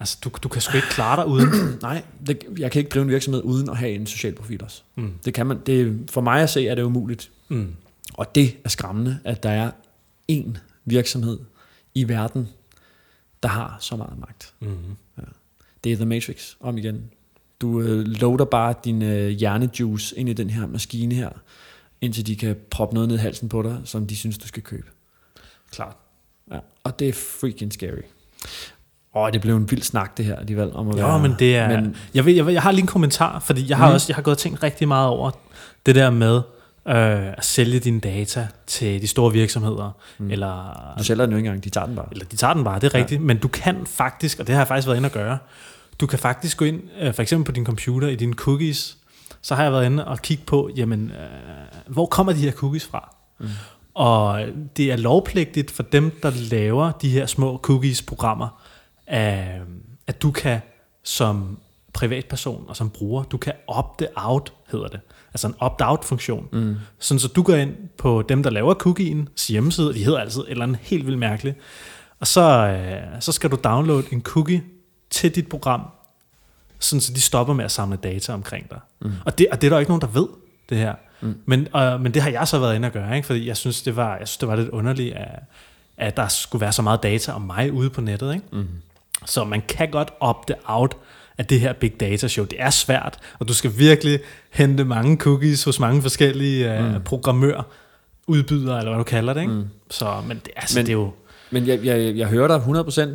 Altså, 0.00 0.18
du, 0.24 0.30
du 0.42 0.48
kan 0.48 0.62
sgu 0.62 0.76
ikke 0.76 0.88
klare 0.90 1.16
dig 1.16 1.26
uden. 1.26 1.48
Nej, 1.82 2.02
det, 2.26 2.44
jeg 2.58 2.70
kan 2.70 2.80
ikke 2.80 2.88
drive 2.88 3.02
en 3.02 3.08
virksomhed 3.10 3.42
uden 3.42 3.70
at 3.70 3.76
have 3.76 3.92
en 3.92 4.06
social 4.06 4.32
profil 4.34 4.62
også. 4.64 4.82
Mm. 4.96 5.10
Det 5.24 5.34
kan 5.34 5.46
man. 5.46 5.58
Det, 5.66 5.98
for 6.10 6.20
mig 6.20 6.42
at 6.42 6.50
se 6.50 6.68
er 6.68 6.74
det 6.74 6.82
umuligt. 6.82 7.30
Mm. 7.48 7.68
Og 8.14 8.34
det 8.34 8.56
er 8.64 8.68
skræmmende, 8.68 9.18
at 9.24 9.42
der 9.42 9.50
er 9.50 9.70
én 10.32 10.56
virksomhed 10.84 11.38
i 11.94 12.08
verden, 12.08 12.48
der 13.42 13.48
har 13.48 13.76
så 13.80 13.96
meget 13.96 14.18
magt. 14.18 14.54
Mm. 14.60 14.76
Det 15.84 15.92
er 15.92 15.96
The 15.96 16.06
Matrix, 16.06 16.54
om 16.60 16.78
igen. 16.78 17.10
Du 17.60 17.80
øh, 17.80 18.06
loader 18.06 18.44
bare 18.44 18.74
din 18.84 19.02
øh, 19.02 19.28
hjernejuice 19.28 20.18
ind 20.18 20.28
i 20.28 20.32
den 20.32 20.50
her 20.50 20.66
maskine 20.66 21.14
her, 21.14 21.28
indtil 22.00 22.26
de 22.26 22.36
kan 22.36 22.56
proppe 22.70 22.94
noget 22.94 23.08
ned 23.08 23.16
i 23.16 23.20
halsen 23.20 23.48
på 23.48 23.62
dig, 23.62 23.80
som 23.84 24.06
de 24.06 24.16
synes, 24.16 24.38
du 24.38 24.46
skal 24.48 24.62
købe. 24.62 24.86
Klart. 25.70 25.96
Ja. 26.52 26.58
Og 26.84 26.98
det 26.98 27.08
er 27.08 27.12
freaking 27.12 27.72
scary. 27.72 28.02
Åh, 29.16 29.32
det 29.32 29.40
blev 29.40 29.56
en 29.56 29.70
vild 29.70 29.82
snak, 29.82 30.16
det 30.16 30.24
her 30.24 30.36
alligevel. 30.36 30.72
Om 30.72 30.88
at 30.88 30.98
Jo, 31.00 31.06
være, 31.06 31.22
men 31.28 31.34
det 31.38 31.56
er... 31.56 31.80
Men, 31.80 31.96
jeg, 32.14 32.24
ved, 32.24 32.32
jeg, 32.34 32.46
ved, 32.46 32.52
jeg 32.52 32.62
har 32.62 32.70
lige 32.72 32.80
en 32.80 32.86
kommentar, 32.86 33.38
fordi 33.38 33.68
jeg 33.68 33.76
har 33.76 33.86
Mhm. 33.86 33.94
også 33.94 34.06
jeg 34.08 34.14
har 34.14 34.22
gået 34.22 34.34
og 34.34 34.38
tænkt 34.38 34.62
rigtig 34.62 34.88
meget 34.88 35.08
over 35.08 35.30
det 35.86 35.94
der 35.94 36.10
med 36.10 36.42
øh, 36.88 37.28
at 37.32 37.44
sælge 37.44 37.80
dine 37.80 38.00
data 38.00 38.48
til 38.66 39.02
de 39.02 39.06
store 39.06 39.32
virksomheder, 39.32 39.90
Mm. 40.18 40.30
eller 40.30 40.76
du 40.98 41.04
sælger 41.04 41.24
den 41.26 41.32
jo 41.32 41.36
ikke 41.36 41.46
engang, 41.48 41.64
de 41.64 41.70
tager 41.70 41.86
den 41.86 41.96
bare. 41.96 42.06
Eller 42.12 42.24
de 42.24 42.36
tager 42.36 42.54
den 42.54 42.64
bare, 42.64 42.80
det 42.80 42.94
er 42.94 42.98
Ja. 42.98 43.02
rigtigt. 43.02 43.22
Men 43.22 43.38
du 43.38 43.48
kan 43.48 43.86
faktisk, 43.86 44.38
og 44.40 44.46
det 44.46 44.54
har 44.54 44.60
jeg 44.62 44.68
faktisk 44.68 44.86
været 44.88 44.96
inde 44.96 45.06
og 45.06 45.12
gøre, 45.12 45.38
du 46.00 46.06
kan 46.06 46.18
faktisk 46.18 46.56
gå 46.56 46.64
ind, 46.64 46.80
øh, 47.00 47.14
for 47.14 47.22
eksempel 47.22 47.44
på 47.46 47.52
din 47.52 47.66
computer, 47.66 48.08
i 48.08 48.16
dine 48.16 48.32
cookies, 48.34 48.96
så 49.42 49.54
har 49.54 49.62
jeg 49.62 49.72
været 49.72 49.86
inde 49.86 50.04
og 50.08 50.18
kigge 50.22 50.44
på, 50.46 50.70
jamen, 50.76 51.10
øh, 51.10 51.92
hvor 51.92 52.06
kommer 52.06 52.32
de 52.32 52.38
her 52.38 52.52
cookies 52.52 52.86
fra? 52.86 53.14
Mm. 53.40 53.46
Og 53.94 54.46
det 54.76 54.92
er 54.92 54.96
lovpligtigt 54.96 55.70
for 55.70 55.82
dem, 55.82 56.18
der 56.22 56.30
laver 56.50 56.90
de 56.92 57.08
her 57.08 57.26
små 57.26 57.58
cookies-programmer, 57.58 58.62
øh, 59.12 59.60
at 60.06 60.22
du 60.22 60.30
kan 60.30 60.60
som 61.02 61.58
privatperson 61.92 62.64
og 62.68 62.76
som 62.76 62.90
bruger, 62.90 63.22
du 63.22 63.36
kan 63.36 63.52
opt-out, 63.68 64.52
hedder 64.72 64.88
det. 64.88 65.00
Altså 65.34 65.46
en 65.46 65.54
opt-out-funktion. 65.58 66.48
Mm. 66.52 66.76
Sådan 66.98 67.18
så 67.18 67.28
du 67.28 67.42
går 67.42 67.54
ind 67.54 67.74
på 67.98 68.22
dem, 68.28 68.42
der 68.42 68.50
laver 68.50 68.74
cookie'ens 68.74 69.52
hjemmeside, 69.52 69.94
de 69.94 70.04
hedder 70.04 70.18
altid 70.18 70.40
et 70.40 70.50
eller 70.50 70.62
andet 70.62 70.78
helt 70.82 71.06
vildt 71.06 71.18
mærkeligt, 71.18 71.56
og 72.20 72.26
så, 72.26 72.42
øh, 72.42 73.20
så 73.20 73.32
skal 73.32 73.50
du 73.50 73.58
downloade 73.64 74.04
en 74.10 74.22
cookie 74.22 74.62
til 75.10 75.34
dit 75.34 75.48
program, 75.48 75.80
sådan 76.78 77.00
så 77.00 77.12
de 77.12 77.20
stopper 77.20 77.54
med 77.54 77.64
at 77.64 77.70
samle 77.70 77.96
data 77.96 78.32
omkring 78.32 78.70
dig. 78.70 78.80
Mm. 79.00 79.12
Og, 79.24 79.38
det, 79.38 79.46
og 79.52 79.60
det 79.60 79.66
er 79.66 79.70
der 79.70 79.78
ikke 79.78 79.90
nogen, 79.90 80.00
der 80.00 80.06
ved, 80.06 80.26
det 80.68 80.78
her. 80.78 80.94
Mm. 81.20 81.34
Men, 81.46 81.68
øh, 81.76 82.00
men 82.00 82.14
det 82.14 82.22
har 82.22 82.30
jeg 82.30 82.48
så 82.48 82.58
været 82.58 82.76
inde 82.76 82.86
at 82.86 82.92
gøre, 82.92 83.16
ikke? 83.16 83.26
fordi 83.26 83.46
jeg 83.46 83.56
synes, 83.56 83.82
det 83.82 83.96
var, 83.96 84.16
jeg 84.16 84.28
synes, 84.28 84.38
det 84.38 84.48
var 84.48 84.56
lidt 84.56 84.68
underligt, 84.68 85.14
at, 85.14 85.42
at 85.96 86.16
der 86.16 86.28
skulle 86.28 86.60
være 86.60 86.72
så 86.72 86.82
meget 86.82 87.02
data 87.02 87.32
om 87.32 87.42
mig 87.42 87.72
ude 87.72 87.90
på 87.90 88.00
nettet. 88.00 88.34
Ikke? 88.34 88.46
Mm. 88.52 88.68
Så 89.26 89.44
man 89.44 89.62
kan 89.68 89.90
godt 89.90 90.10
opte 90.20 90.54
out 90.64 90.96
af 91.38 91.46
det 91.46 91.60
her 91.60 91.72
big 91.72 92.00
data 92.00 92.28
show. 92.28 92.44
Det 92.46 92.56
er 92.62 92.70
svært, 92.70 93.18
og 93.38 93.48
du 93.48 93.54
skal 93.54 93.72
virkelig 93.78 94.18
hente 94.50 94.84
mange 94.84 95.16
cookies 95.16 95.64
hos 95.64 95.80
mange 95.80 96.02
forskellige 96.02 96.78
uh, 96.80 96.94
Mm. 96.94 97.02
programmører, 97.02 97.62
udbydere, 98.26 98.78
eller 98.78 98.90
hvad 98.90 98.98
du 98.98 99.04
kalder 99.04 99.32
det. 99.32 99.40
Ikke? 99.40 99.52
Mm. 99.52 99.64
Så, 99.90 100.22
men 100.28 100.36
det, 100.44 100.48
altså, 100.56 100.78
Men- 100.78 100.86
det 100.86 100.92
er 100.92 100.96
jo 100.96 101.12
Men 101.50 101.66
jeg, 101.66 101.84
jeg, 101.84 102.16
jeg 102.16 102.28
hører 102.28 102.48
dig 102.48 102.56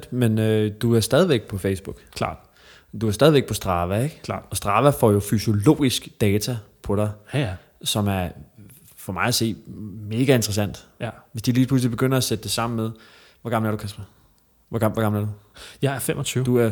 100%, 0.01 0.07
men 0.11 0.37
øh, 0.39 0.71
du 0.81 0.95
er 0.95 0.99
stadigvæk 0.99 1.41
på 1.47 1.57
Facebook. 1.57 1.97
klart. 2.15 2.37
Du 3.01 3.07
er 3.07 3.11
stadigvæk 3.11 3.45
på 3.47 3.53
Strava, 3.53 4.03
ikke? 4.03 4.19
klart. 4.23 4.43
Og 4.49 4.57
Strava 4.57 4.89
får 4.89 5.11
jo 5.11 5.19
fysiologisk 5.19 6.07
data 6.21 6.57
på 6.83 6.95
dig, 6.95 7.11
Ja, 7.33 7.39
ja. 7.39 7.49
som 7.83 8.07
er 8.07 8.29
for 8.97 9.13
mig 9.13 9.23
at 9.23 9.35
se 9.35 9.55
mega 10.09 10.35
interessant. 10.35 10.87
ja. 10.99 11.09
Hvis 11.31 11.41
de 11.43 11.51
lige 11.51 11.67
pludselig 11.67 11.91
begynder 11.91 12.17
at 12.17 12.23
sætte 12.23 12.43
det 12.43 12.51
sammen 12.51 12.77
med, 12.77 12.91
hvor 13.41 13.49
gammel 13.49 13.67
er 13.67 13.71
du, 13.71 13.77
Kasper? 13.77 14.03
Hvor 14.69 14.79
gammel, 14.79 14.93
hvor 14.93 15.01
gammel 15.01 15.21
er 15.21 15.25
du? 15.25 15.31
Jeg 15.81 15.95
er 15.95 15.99
25. 15.99 16.43
Du 16.43 16.57
er, 16.57 16.71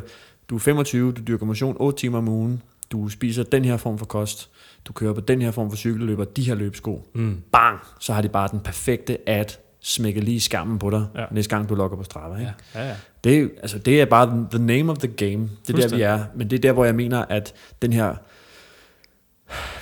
du 0.49 0.55
er 0.55 0.60
25, 0.60 1.12
du 1.13 1.21
dyrker 1.27 1.45
motion 1.45 1.75
8 1.79 1.99
timer 1.99 2.17
om 2.17 2.27
ugen, 2.27 2.62
du 2.91 3.10
spiser 3.10 3.43
den 3.43 3.65
her 3.65 3.77
form 3.77 3.97
for 3.97 4.05
kost, 4.05 4.49
du 4.86 4.93
kører 4.93 5.13
på 5.13 5.21
den 5.21 5.41
her 5.41 5.51
form 5.51 5.69
for 5.69 5.77
cykelløber, 5.77 6.25
de 6.25 6.43
her 6.43 6.55
løbesko. 6.55 7.07
Mm. 7.15 7.41
Bang! 7.51 7.79
Så 7.99 8.13
har 8.13 8.21
de 8.21 8.29
bare 8.29 8.47
den 8.51 8.60
perfekte 8.60 9.29
ad 9.29 9.45
smækket 9.79 10.23
lige 10.23 10.39
skammen 10.39 10.79
på 10.79 10.89
dig, 10.89 11.05
ja. 11.15 11.25
Næste 11.31 11.55
gang 11.55 11.69
du 11.69 11.75
logger 11.75 11.97
på 11.97 12.03
Strava. 12.03 12.39
Ikke? 12.39 12.51
Ja, 12.75 12.81
ja, 12.81 12.88
ja. 12.88 12.95
Det, 13.23 13.51
altså, 13.62 13.79
det 13.79 14.01
er 14.01 14.05
bare 14.05 14.47
the 14.51 14.60
name 14.65 14.91
of 14.91 14.97
the 14.97 15.07
game. 15.07 15.49
Det 15.67 15.75
er 15.83 15.88
der, 15.88 15.95
vi 15.95 16.01
er. 16.01 16.23
Men 16.36 16.49
det 16.49 16.55
er 16.57 16.62
der, 16.62 16.71
hvor 16.71 16.86
jeg 16.86 16.95
mener, 16.95 17.25
at 17.29 17.53
den 17.81 17.93
her 17.93 18.15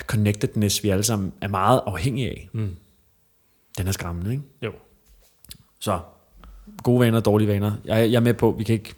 connectedness, 0.06 0.84
vi 0.84 0.88
alle 0.88 1.02
sammen 1.04 1.32
er 1.40 1.48
meget 1.48 1.80
afhængige 1.86 2.28
af, 2.30 2.48
Mm. 2.52 2.76
den 3.78 3.86
er 3.88 3.92
skræmmende. 3.92 4.30
Ikke? 4.30 4.42
Jo. 4.62 4.72
Så 5.80 5.98
gode 6.82 7.00
vaner 7.00 7.18
og 7.18 7.24
dårlige 7.24 7.48
vaner. 7.48 7.72
Jeg, 7.84 8.10
jeg 8.10 8.16
er 8.16 8.20
med 8.20 8.34
på, 8.34 8.54
vi 8.58 8.64
kan 8.64 8.72
ikke... 8.72 8.94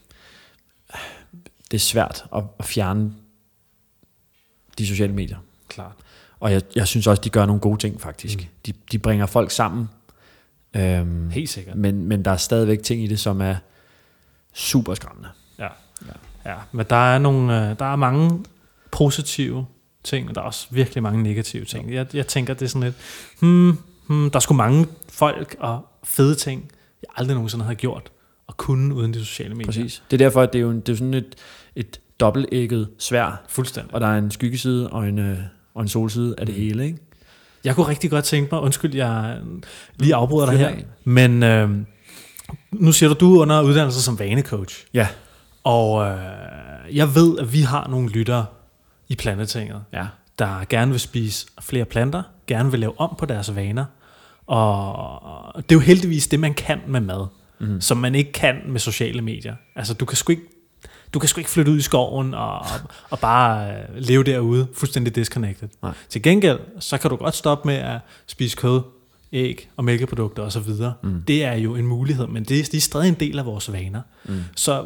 Det 1.71 1.77
er 1.77 1.81
svært 1.81 2.25
at, 2.37 2.45
at 2.59 2.65
fjerne 2.65 3.13
de 4.79 4.87
sociale 4.87 5.13
medier. 5.13 5.39
Klart. 5.69 5.93
Og 6.41 6.53
jeg, 6.53 6.63
jeg 6.75 6.89
synes 6.89 7.07
også, 7.07 7.23
de 7.23 7.31
gør 7.31 7.47
nogle 7.47 7.61
gode 7.61 7.79
ting, 7.79 8.01
faktisk. 8.01 8.39
Mm. 8.39 8.45
De, 8.67 8.73
de 8.93 8.99
bringer 8.99 9.27
folk 9.27 9.51
sammen. 9.51 9.89
Øhm, 10.77 11.31
Helt 11.31 11.51
sikkert. 11.51 11.77
men, 11.77 12.07
men 12.07 12.25
der 12.25 12.31
er 12.31 12.37
stadigvæk 12.37 12.83
ting 12.83 13.05
i 13.05 13.07
det, 13.07 13.21
som 13.21 13.41
er 13.41 13.57
super 14.55 14.95
skræmmende. 14.95 15.29
Ja, 16.45 16.55
men 16.73 16.87
der 16.91 16.97
er, 17.15 17.19
nogle, 17.19 17.71
øh, 17.71 17.79
der 17.79 17.85
er 17.93 17.97
mange 17.97 18.45
positive 18.91 19.67
ting, 20.05 20.29
og 20.29 20.35
der 20.35 20.41
er 20.41 20.45
også 20.45 20.67
virkelig 20.71 21.03
mange 21.03 21.23
negative 21.23 21.65
ting. 21.65 21.93
Jeg, 21.93 22.07
jeg 22.17 22.27
tænker, 22.27 22.55
det 22.55 22.63
er 22.63 22.69
sådan 22.69 22.83
lidt, 22.83 22.95
hmm, 23.41 23.79
hmm, 24.09 24.31
der 24.31 24.37
er 24.37 24.41
sgu 24.41 24.55
mange 24.55 24.87
folk 25.09 25.57
og 25.59 25.87
fede 26.05 26.35
ting, 26.35 26.71
jeg 27.03 27.09
aldrig 27.17 27.35
nogensinde 27.35 27.65
havde 27.65 27.77
gjort 27.77 28.13
og 28.47 28.57
kunne 28.57 28.95
uden 28.95 29.15
de 29.15 29.25
sociale 29.25 29.55
medier. 29.55 29.67
Præcis. 29.67 30.03
Det 30.11 30.21
er 30.21 30.25
derfor, 30.25 30.43
at 30.43 30.53
det 30.53 30.59
er 30.59 30.63
jo, 30.63 30.71
en- 30.71 30.81
det 30.81 30.89
er 30.93 30.97
sådan 30.97 31.15
et, 31.15 31.35
et 31.81 32.01
dobbeltægget 32.21 32.89
svær, 32.99 33.43
Fuldstændig. 33.49 33.95
og 33.95 34.01
der 34.01 34.07
er 34.07 34.19
en 34.19 34.31
skyggeside 34.31 34.91
og 34.91 35.09
en, 35.09 35.19
øh, 35.19 35.39
og 35.75 35.83
en 35.83 35.89
solside 35.89 36.35
af 36.39 36.47
det 36.47 36.55
Mm. 36.55 36.61
hele, 36.63 36.87
ikke? 36.87 36.99
Jeg 37.65 37.75
kunne 37.75 37.89
rigtig 37.89 38.11
godt 38.11 38.25
tænke 38.25 38.49
mig, 38.55 38.61
undskyld, 38.63 38.95
jeg 38.95 39.39
lige 39.97 40.15
afbryder 40.15 40.47
dig 40.51 40.59
her, 40.59 40.75
men 41.05 41.43
øh, 41.43 41.71
nu 42.73 42.93
siger 42.93 43.09
du, 43.09 43.17
du 43.21 43.37
er 43.37 43.43
under 43.43 43.63
uddannelse 43.63 44.03
som 44.03 44.19
vanecoach, 44.19 44.87
Ja. 44.95 45.09
og 45.65 46.07
øh, 46.07 46.97
jeg 46.97 47.15
ved, 47.15 47.39
at 47.39 47.53
vi 47.53 47.61
har 47.61 47.89
nogle 47.89 48.09
lyttere 48.09 48.47
i 49.09 49.15
Plantetinget, 49.15 49.83
Ja. 49.93 50.07
der 50.39 50.65
gerne 50.69 50.91
vil 50.91 51.01
spise 51.01 51.47
flere 51.61 51.85
planter, 51.85 52.23
gerne 52.47 52.71
vil 52.71 52.81
lave 52.81 53.01
om 53.01 53.17
på 53.19 53.27
deres 53.27 53.57
vaner, 53.57 53.85
og 54.47 55.55
det 55.57 55.73
er 55.73 55.77
jo 55.77 55.81
heldigvis 55.81 56.27
det, 56.29 56.41
man 56.41 56.55
kan 56.55 56.81
med 56.89 57.01
mad, 57.01 57.27
Mm. 57.61 57.81
som 57.81 57.97
man 57.97 58.15
ikke 58.15 58.33
kan 58.33 58.57
med 58.69 58.81
sociale 58.81 59.23
medier. 59.23 59.55
Altså, 59.77 59.95
du 59.95 60.05
kan 60.05 60.17
sgu 60.17 60.31
ikke, 60.31 60.43
du 61.15 61.19
kan 61.19 61.29
sgu 61.29 61.39
ikke 61.39 61.51
flytte 61.51 61.73
ud 61.73 61.79
i 61.79 61.81
skoven 61.83 62.35
og, 62.35 62.67
og 63.11 63.19
bare 63.19 63.71
øh, 63.73 63.77
leve 63.97 64.25
derude, 64.25 64.67
fuldstændig 64.75 65.15
disconnected. 65.15 65.69
Nej. 65.83 65.93
Til 66.09 66.23
gengæld, 66.23 66.59
så 66.81 66.99
kan 66.99 67.11
du 67.11 67.17
godt 67.17 67.35
stoppe 67.37 67.69
med 67.69 67.75
at 67.75 67.99
spise 68.27 68.57
kød, 68.57 68.81
æg 69.33 69.69
og 69.77 69.85
mælkeprodukter 69.85 70.43
osv. 70.43 70.73
Mm. 71.03 71.23
Det 71.23 71.45
er 71.45 71.55
jo 71.55 71.75
en 71.77 71.87
mulighed, 71.87 72.27
men 72.27 72.45
det 72.45 72.59
er, 72.61 72.65
det 72.65 72.75
er 72.75 72.81
stadig 72.81 73.09
en 73.09 73.15
del 73.15 73.39
af 73.39 73.47
vores 73.47 73.73
vaner. 73.73 74.01
Mm. 74.25 74.41
Så 74.57 74.85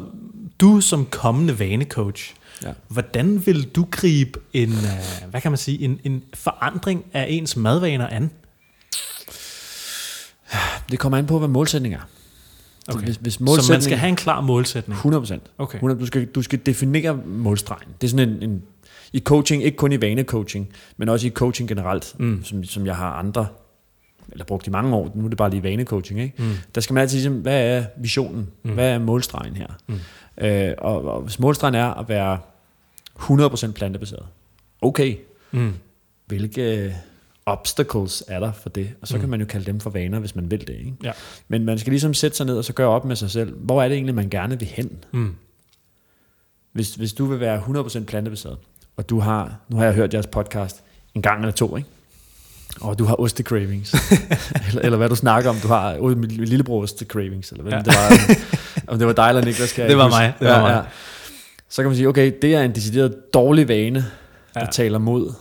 du 0.59 0.81
som 0.81 1.05
kommende 1.05 1.59
vanecoach, 1.59 2.35
Ja. 2.63 2.71
hvordan 2.87 3.45
vil 3.45 3.63
du 3.63 3.87
gribe 3.91 4.39
en, 4.53 4.69
øh, 4.71 5.29
hvad 5.29 5.41
kan 5.41 5.51
man 5.51 5.57
sige, 5.57 5.81
en, 5.81 5.99
en 6.03 6.23
forandring 6.33 7.05
af 7.13 7.25
ens 7.29 7.55
madvaner 7.55 8.07
an? 8.07 8.31
Det 10.91 10.99
kommer 10.99 11.17
an 11.17 11.25
på, 11.25 11.39
hvad 11.39 11.47
målsætningen 11.47 11.99
er. 11.99 12.03
Okay. 12.87 13.05
Hvis, 13.05 13.15
hvis 13.15 13.33
Så 13.33 13.67
man 13.69 13.81
skal 13.81 13.97
have 13.97 14.09
en 14.09 14.15
klar 14.15 14.41
målsætning. 14.41 14.95
100 14.97 15.21
procent. 15.21 15.43
Okay. 15.57 15.75
100, 15.77 15.99
du, 15.99 16.05
skal, 16.05 16.25
du 16.25 16.41
skal 16.41 16.59
definere 16.65 17.19
målstregen. 17.25 17.87
Det 18.01 18.07
er 18.07 18.11
sådan 18.11 18.29
en, 18.29 18.43
en... 18.49 18.63
I 19.13 19.19
coaching, 19.19 19.63
ikke 19.63 19.77
kun 19.77 19.91
i 19.91 20.01
vanecoaching, 20.01 20.69
men 20.97 21.09
også 21.09 21.27
i 21.27 21.29
coaching 21.29 21.69
generelt, 21.69 22.15
Mm. 22.19 22.43
som, 22.43 22.63
som 22.63 22.85
jeg 22.85 22.95
har 22.95 23.11
andre, 23.11 23.47
eller 24.31 24.45
brugt 24.45 24.67
i 24.67 24.69
mange 24.69 24.95
år, 24.95 25.11
nu 25.15 25.25
er 25.25 25.29
det 25.29 25.37
bare 25.37 25.49
lige 25.49 25.63
vanecoaching, 25.63 26.21
ikke? 26.21 26.35
Mm. 26.43 26.51
Der 26.75 26.81
skal 26.81 26.93
man 26.93 27.01
altid 27.01 27.21
sige, 27.21 27.31
hvad 27.31 27.63
er 27.77 27.83
visionen? 27.97 28.47
Mm. 28.63 28.71
Hvad 28.71 28.89
er 28.89 28.99
målstregen 28.99 29.55
her? 29.55 29.67
Mm. 29.87 29.99
Øh, 30.45 30.73
og, 30.77 31.05
og 31.05 31.21
hvis 31.21 31.39
målstregen 31.39 31.75
er 31.75 31.85
at 31.93 32.09
være 32.09 32.39
100% 33.19 33.71
plantebaseret, 33.71 34.25
okay, 34.81 35.15
Mm. 35.51 35.73
hvilke 36.25 36.95
obstacles 37.45 38.23
er 38.27 38.39
der 38.39 38.51
for 38.51 38.69
det? 38.69 38.89
Og 39.01 39.07
så 39.07 39.13
Mm. 39.15 39.19
kan 39.19 39.29
man 39.29 39.39
jo 39.39 39.45
kalde 39.45 39.65
dem 39.65 39.79
for 39.79 39.89
vaner, 39.89 40.19
hvis 40.19 40.35
man 40.35 40.51
vil 40.51 40.59
det. 40.67 40.69
Ikke? 40.73 40.93
Ja. 41.03 41.11
Men 41.47 41.65
man 41.65 41.79
skal 41.79 41.91
ligesom 41.91 42.13
sætte 42.13 42.37
sig 42.37 42.45
ned 42.45 42.57
og 42.57 42.65
så 42.65 42.73
gøre 42.73 42.87
op 42.87 43.05
med 43.05 43.15
sig 43.15 43.31
selv, 43.31 43.55
hvor 43.57 43.83
er 43.83 43.87
det 43.87 43.95
egentlig, 43.95 44.15
man 44.15 44.29
gerne 44.29 44.59
vil 44.59 44.67
hen? 44.67 44.91
Mm. 45.11 45.35
Hvis, 46.71 46.95
hvis 46.95 47.13
du 47.13 47.25
vil 47.25 47.39
være 47.39 47.59
100% 47.59 48.05
plantebaseret, 48.05 48.57
og 48.97 49.09
du 49.09 49.19
har, 49.19 49.55
nu 49.69 49.77
har 49.77 49.83
jeg 49.85 49.93
hørt 49.93 50.13
jeres 50.13 50.27
podcast 50.27 50.83
en 51.15 51.21
gang 51.21 51.39
eller 51.41 51.51
to, 51.53 51.77
ikke? 51.77 51.89
Og 52.81 52.99
du 52.99 53.05
har 53.05 53.15
oste-cravings. 53.15 53.93
eller, 54.67 54.81
eller 54.81 54.97
hvad 54.97 55.09
du 55.09 55.15
snakker 55.15 55.49
om, 55.49 55.55
du 55.63 55.67
har 55.67 55.97
oh, 55.99 56.17
min 56.17 56.29
lillebror 56.31 56.85
oste-cravings, 56.85 57.51
eller 57.51 57.61
hvad 57.61 57.71
Ja. 57.71 57.77
ja. 57.77 57.83
det 57.83 57.93
var. 57.95 58.35
om 58.93 58.97
det 58.97 59.07
var 59.07 59.13
dig 59.13 59.29
eller 59.29 59.45
Niklas, 59.45 59.77
jeg 59.79 59.89
Det 59.89 59.97
var 59.97 60.03
huske. 60.03 60.17
mig, 60.19 60.33
det 60.39 60.47
var 60.47 60.61
mig. 60.61 60.85
Så 61.69 61.81
kan 61.81 61.89
man 61.89 61.95
sige, 61.95 62.07
okay, 62.07 62.33
det 62.41 62.55
er 62.55 62.61
en 62.61 62.75
decideret 62.75 63.33
dårlig 63.33 63.67
vane, 63.67 64.05
der 64.53 64.59
Ja. 64.59 64.65
taler 64.71 64.97
mod, 64.99 65.33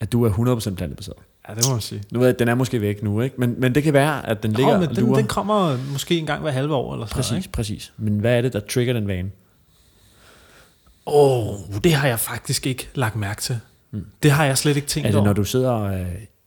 at 0.00 0.12
du 0.12 0.24
er 0.24 0.30
100% 0.30 0.74
plantebaseret. 0.76 1.16
Ja, 1.48 1.54
det 1.54 1.64
må 1.68 1.72
man 1.72 1.80
sige. 1.80 2.02
Nu 2.12 2.18
ved 2.18 2.26
jeg, 2.26 2.38
den 2.38 2.48
er 2.48 2.54
måske 2.54 2.80
væk 2.80 3.02
nu, 3.02 3.20
ikke? 3.20 3.36
Men, 3.38 3.54
men 3.58 3.74
det 3.74 3.82
kan 3.82 3.92
være, 3.92 4.28
at 4.28 4.42
den 4.42 4.52
ligger 4.52 4.72
Nå, 4.72 4.80
men 4.80 4.88
og 4.88 4.96
den, 4.96 5.04
lurer. 5.04 5.18
den 5.18 5.26
kommer 5.26 5.78
måske 5.92 6.18
en 6.18 6.26
gang 6.26 6.42
hver 6.42 6.50
halve 6.50 6.74
år 6.74 6.92
eller 6.94 7.06
sådan 7.06 7.16
Præcis, 7.16 7.30
noget, 7.30 7.44
ikke? 7.44 7.52
præcis. 7.52 7.92
Men 7.96 8.18
hvad 8.18 8.36
er 8.38 8.42
det, 8.42 8.52
der 8.52 8.60
trigger 8.60 8.92
den 8.92 9.08
vane? 9.08 9.30
Åh, 11.06 11.48
oh, 11.48 11.54
det 11.84 11.92
har 11.92 12.08
jeg 12.08 12.18
faktisk 12.20 12.66
ikke 12.66 12.88
lagt 12.94 13.16
mærke 13.16 13.40
til. 13.42 13.58
Mm. 13.90 14.04
Det 14.22 14.30
har 14.30 14.44
jeg 14.44 14.58
slet 14.58 14.76
ikke 14.76 14.88
tænkt 14.88 15.06
Er 15.06 15.10
det, 15.10 15.16
over. 15.18 15.26
når 15.26 15.32
du 15.32 15.44
sidder 15.44 15.82
øh, 15.82 16.06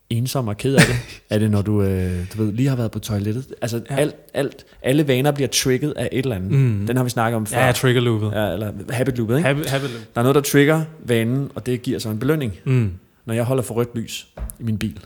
ensom 0.10 0.48
og 0.48 0.58
ked 0.58 0.76
af 0.76 0.82
det? 0.88 0.96
er 1.30 1.40
det, 1.40 1.52
når 1.52 1.62
du, 1.62 1.82
øh, 1.82 2.26
du 2.34 2.44
ved, 2.44 2.54
lige 2.54 2.70
har 2.70 2.76
været 2.76 2.92
på 2.92 3.00
toilettet? 3.00 3.46
Altså, 3.62 3.82
Ja. 3.90 3.96
alt, 3.96 4.16
alt, 4.34 4.66
alle 4.84 5.08
vaner 5.08 5.32
bliver 5.32 5.48
trigget 5.48 5.92
af 5.98 6.10
et 6.12 6.24
eller 6.24 6.36
andet. 6.36 6.52
Mm. 6.52 6.88
Den 6.88 6.98
har 6.98 7.04
vi 7.04 7.10
snakket 7.10 7.36
om 7.36 7.46
før. 7.46 7.66
Ja, 7.66 7.72
trigger 7.72 8.02
loopet. 8.02 8.32
Ja. 8.32 8.54
eller 8.54 8.72
habit 8.90 9.18
loopet, 9.18 9.38
ikke? 9.38 9.48
Happy, 9.48 9.66
happy 9.68 9.84
loop. 9.86 10.02
Der 10.16 10.22
er 10.22 10.24
noget, 10.24 10.36
der 10.36 10.42
trigger 10.42 10.84
vanen, 11.00 11.52
og 11.56 11.66
det 11.66 11.82
giver 11.82 12.00
så 12.00 12.10
en 12.10 12.20
belønning. 12.20 12.54
Mm. 12.64 12.92
Når 13.26 13.34
jeg 13.34 13.44
holder 13.44 13.64
for 13.64 13.74
rødt 13.74 13.96
lys 13.96 14.34
i 14.60 14.64
min 14.64 14.78
bil, 14.78 15.06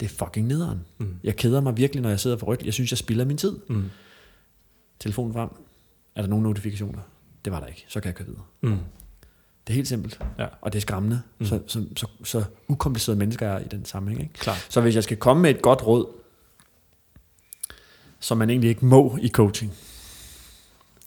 det 0.00 0.06
er 0.06 0.24
fucking 0.24 0.46
nederen. 0.46 0.80
Mm. 0.98 1.16
Jeg 1.24 1.36
keder 1.36 1.60
mig 1.60 1.76
virkelig, 1.76 2.02
når 2.02 2.08
jeg 2.08 2.20
sidder 2.20 2.36
for 2.36 2.46
rødt. 2.46 2.62
Jeg 2.62 2.72
synes, 2.74 2.92
jeg 2.92 2.98
spilder 2.98 3.24
min 3.24 3.36
tid. 3.36 3.58
Mm. 3.68 3.84
Telefonen 5.00 5.32
frem. 5.32 5.48
Er 6.14 6.22
der 6.22 6.28
nogle 6.28 6.42
notifikationer? 6.42 7.00
Det 7.44 7.52
var 7.52 7.60
der 7.60 7.66
ikke. 7.66 7.84
Så 7.88 8.00
kan 8.00 8.06
jeg 8.06 8.14
køre 8.14 8.26
videre. 8.26 8.42
Mm. 8.60 8.78
Det 9.66 9.72
er 9.72 9.74
helt 9.74 9.88
simpelt. 9.88 10.20
Ja. 10.38 10.46
Og 10.60 10.72
det 10.72 10.78
er 10.78 10.80
skræmmende. 10.80 11.22
Mm. 11.38 11.46
Så, 11.46 11.60
så, 11.66 11.84
så, 11.96 12.06
så 12.24 12.44
ukomplicerede 12.68 13.18
mennesker 13.18 13.46
er 13.48 13.58
i 13.58 13.68
den 13.70 13.84
sammenhæng. 13.84 14.22
Ikke? 14.22 14.34
Klar. 14.34 14.56
Så 14.68 14.80
hvis 14.80 14.94
jeg 14.94 15.04
skal 15.04 15.16
komme 15.16 15.42
med 15.42 15.50
et 15.50 15.62
godt 15.62 15.86
råd, 15.86 16.06
som 18.20 18.38
man 18.38 18.50
egentlig 18.50 18.70
ikke 18.70 18.86
må 18.86 19.18
i 19.22 19.28
coaching, 19.28 19.72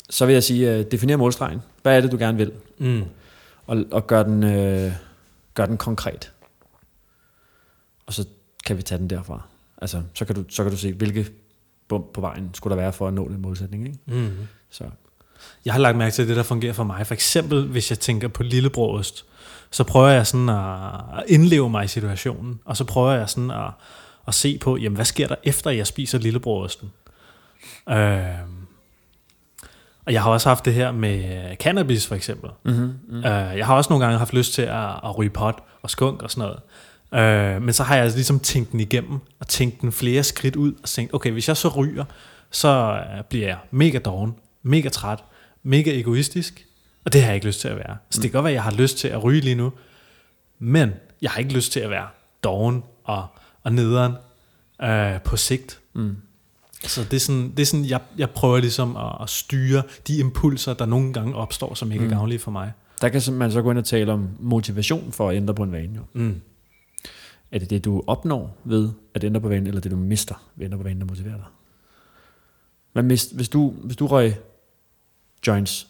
så 0.10 0.26
vil 0.26 0.34
jeg 0.34 0.44
sige, 0.44 0.80
uh, 0.80 0.86
definér 0.94 1.16
målstregen. 1.16 1.60
Hvad 1.82 1.98
er 1.98 2.02
det, 2.02 2.12
du 2.12 2.18
gerne 2.18 2.38
vil? 2.38 2.52
Mm. 2.78 3.04
Og, 3.68 3.86
og 3.92 4.08
gør, 4.08 4.24
den, 4.24 4.44
uh, 4.44 4.92
gør 5.54 5.66
den 5.66 5.78
konkret. 5.78 6.32
Og 8.06 8.14
så 8.14 8.26
kan 8.66 8.78
vi 8.78 8.82
tage 8.82 9.00
den 9.00 9.10
derfra. 9.10 9.42
Altså, 9.82 10.04
så 10.14 10.26
kan 10.26 10.36
du, 10.36 10.44
så 10.50 10.64
kan 10.64 10.72
du 10.72 10.78
se, 10.78 10.94
hvilke 10.94 11.28
bump 11.88 12.14
på 12.14 12.22
vejen 12.22 12.50
skulle 12.54 12.76
der 12.76 12.82
være 12.82 12.94
for 12.94 13.08
at 13.08 13.14
nå 13.14 13.28
den 13.28 13.42
målsætning. 13.42 13.88
Ikke? 13.88 14.00
Mm. 14.06 14.38
Så, 14.70 14.84
Jeg 15.66 15.74
har 15.74 15.82
lagt 15.82 15.98
mærke 15.98 16.14
til 16.14 16.28
det, 16.28 16.36
der 16.36 16.44
fungerer 16.44 16.74
for 16.74 16.84
mig. 16.84 17.08
For 17.08 17.14
eksempel, 17.14 17.68
hvis 17.68 17.90
jeg 17.90 18.00
tænker 18.00 18.28
på 18.28 18.44
lillebrost, 18.44 19.26
så 19.72 19.84
prøver 19.84 20.08
jeg 20.08 20.28
sådan 20.28 20.50
at 20.50 21.24
indleve 21.28 21.70
mig 21.70 21.86
i 21.86 21.88
situationen, 21.88 22.60
og 22.66 22.78
så 22.78 22.84
prøver 22.84 23.12
jeg 23.12 23.30
sådan 23.30 23.52
at, 23.52 23.72
at 24.28 24.34
se 24.34 24.58
på, 24.58 24.78
jamen, 24.78 24.96
hvad 24.96 25.06
sker 25.06 25.28
der 25.28 25.36
efter, 25.44 25.72
jeg 25.72 25.88
spiser 25.88 26.18
lillebrosten? 26.18 26.92
Øh, 27.90 28.24
og 30.10 30.14
jeg 30.14 30.24
har 30.24 30.32
også 30.32 30.50
haft 30.50 30.66
det 30.66 30.74
her 30.74 30.92
med 30.92 31.56
cannabis, 31.56 32.08
for 32.08 32.16
eksempel. 32.16 32.50
mm-hmm, 32.66 32.94
Mm. 33.08 33.24
Jeg 33.24 33.66
har 33.66 33.76
også 33.76 33.90
nogle 33.90 34.06
gange 34.06 34.18
haft 34.18 34.34
lyst 34.34 34.54
til 34.54 34.62
at, 34.62 34.90
at 35.04 35.18
ryge 35.18 35.30
pot 35.30 35.64
og 35.82 35.90
skunk 35.90 36.22
og 36.22 36.32
sådan 36.32 36.52
noget. 37.12 37.56
Øh, 37.56 37.62
men 37.62 37.74
så 37.74 37.84
har 37.84 37.96
jeg 37.96 38.06
ligesom 38.12 38.40
tænkt 38.40 38.72
den 38.72 38.80
igennem, 38.80 39.20
og 39.40 39.48
tænkt 39.48 39.82
den 39.82 39.92
flere 39.92 40.24
skridt 40.24 40.56
ud, 40.56 40.74
og 40.84 40.90
tænkt, 40.90 41.14
okay, 41.14 41.32
hvis 41.32 41.48
jeg 41.48 41.58
så 41.58 41.68
ryger, 41.68 42.06
så 42.52 43.00
øh, 43.18 43.24
bliver 43.24 43.48
jeg 43.48 43.58
mega 43.72 44.00
doven, 44.00 44.36
mega 44.64 44.90
træt, 44.90 45.20
mega 45.64 46.00
egoistisk, 46.00 46.66
og 47.06 47.14
det 47.14 47.22
har 47.22 47.28
jeg 47.28 47.36
ikke 47.36 47.48
lyst 47.48 47.62
til 47.62 47.68
at 47.68 47.76
være. 47.78 47.98
Så 48.10 48.22
det 48.22 48.32
kan 48.32 48.38
godt 48.38 48.44
være, 48.44 48.52
at 48.52 48.56
jeg 48.56 48.64
har 48.64 48.72
lyst 48.72 48.98
til 48.98 49.08
at 49.08 49.24
ryge 49.24 49.42
lige 49.42 49.56
nu, 49.56 49.72
men 50.60 50.94
jeg 51.22 51.32
har 51.32 51.40
ikke 51.40 51.54
lyst 51.54 51.72
til 51.72 51.80
at 51.80 51.90
være 51.90 52.08
doven 52.44 52.84
og, 53.04 53.28
og 53.64 53.74
nederen 53.74 54.14
øh, 54.84 55.22
på 55.22 55.38
sigt. 55.38 55.80
mm. 55.94 56.16
Så 56.84 57.04
det 57.04 57.14
er 57.14 57.20
sådan, 57.20 57.52
det 57.52 57.60
er 57.60 57.66
sådan 57.66 57.86
jeg, 57.86 58.02
jeg 58.18 58.30
prøver 58.30 58.60
ligesom 58.60 58.98
at, 58.98 59.16
at 59.22 59.30
styre 59.30 59.84
de 60.08 60.18
impulser, 60.18 60.74
der 60.74 60.86
nogle 60.86 61.14
gange 61.14 61.36
opstår, 61.36 61.74
som 61.74 61.92
ikke 61.92 62.06
mm. 62.06 62.12
er 62.12 62.16
gavnlige 62.16 62.40
for 62.40 62.52
mig. 62.52 62.72
Der 63.02 63.10
kan 63.10 63.34
man 63.34 63.52
så 63.52 63.62
gå 63.62 63.72
ind 63.72 63.78
og 63.78 63.86
tale 63.86 64.12
om 64.12 64.30
motivation 64.40 65.12
for 65.12 65.30
at 65.30 65.36
ændre 65.36 65.54
på 65.54 65.64
en 65.64 65.72
vane. 65.72 65.96
Jo. 65.96 66.02
Mm. 66.14 66.42
Er 67.52 67.60
det 67.60 67.70
det, 67.70 67.86
du 67.86 68.04
opnår 68.08 68.58
ved 68.64 68.90
at 69.14 69.24
ændre 69.24 69.42
på 69.42 69.48
vanen, 69.48 69.68
eller 69.68 69.82
det, 69.82 69.92
du 69.92 69.98
mister 69.98 70.36
ved 70.56 70.66
at 70.66 70.68
ændre 70.68 70.78
på 70.78 70.84
vanen, 70.84 71.02
der 71.02 71.08
motiverer 71.08 71.36
dig? 71.36 71.46
Hvad 72.94 73.04
mist, 73.04 73.36
hvis, 73.36 73.50
du, 73.50 73.70
hvis 73.70 73.98
du 73.98 74.08
røg 74.08 74.36
joints, 75.48 75.88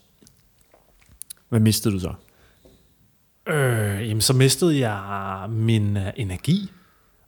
hvad 1.50 1.60
mistede 1.60 1.94
du 1.94 2.00
så? 2.00 2.14
Øh, 3.48 4.08
jamen, 4.10 4.22
så 4.22 4.34
mistede 4.34 4.88
jeg 4.88 5.46
min 5.50 5.98
uh, 5.98 6.04
energi, 6.16 6.72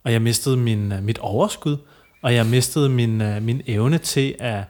og 0.04 0.12
jeg 0.12 0.22
mistede 0.22 0.56
min, 0.56 0.92
uh, 0.92 1.02
mit 1.02 1.18
overskud, 1.18 1.76
og 2.22 2.34
jeg 2.34 2.46
mistede 2.46 2.88
min, 2.88 3.20
uh, 3.20 3.42
min 3.42 3.62
evne 3.66 3.98
til 3.98 4.34
at, 4.38 4.64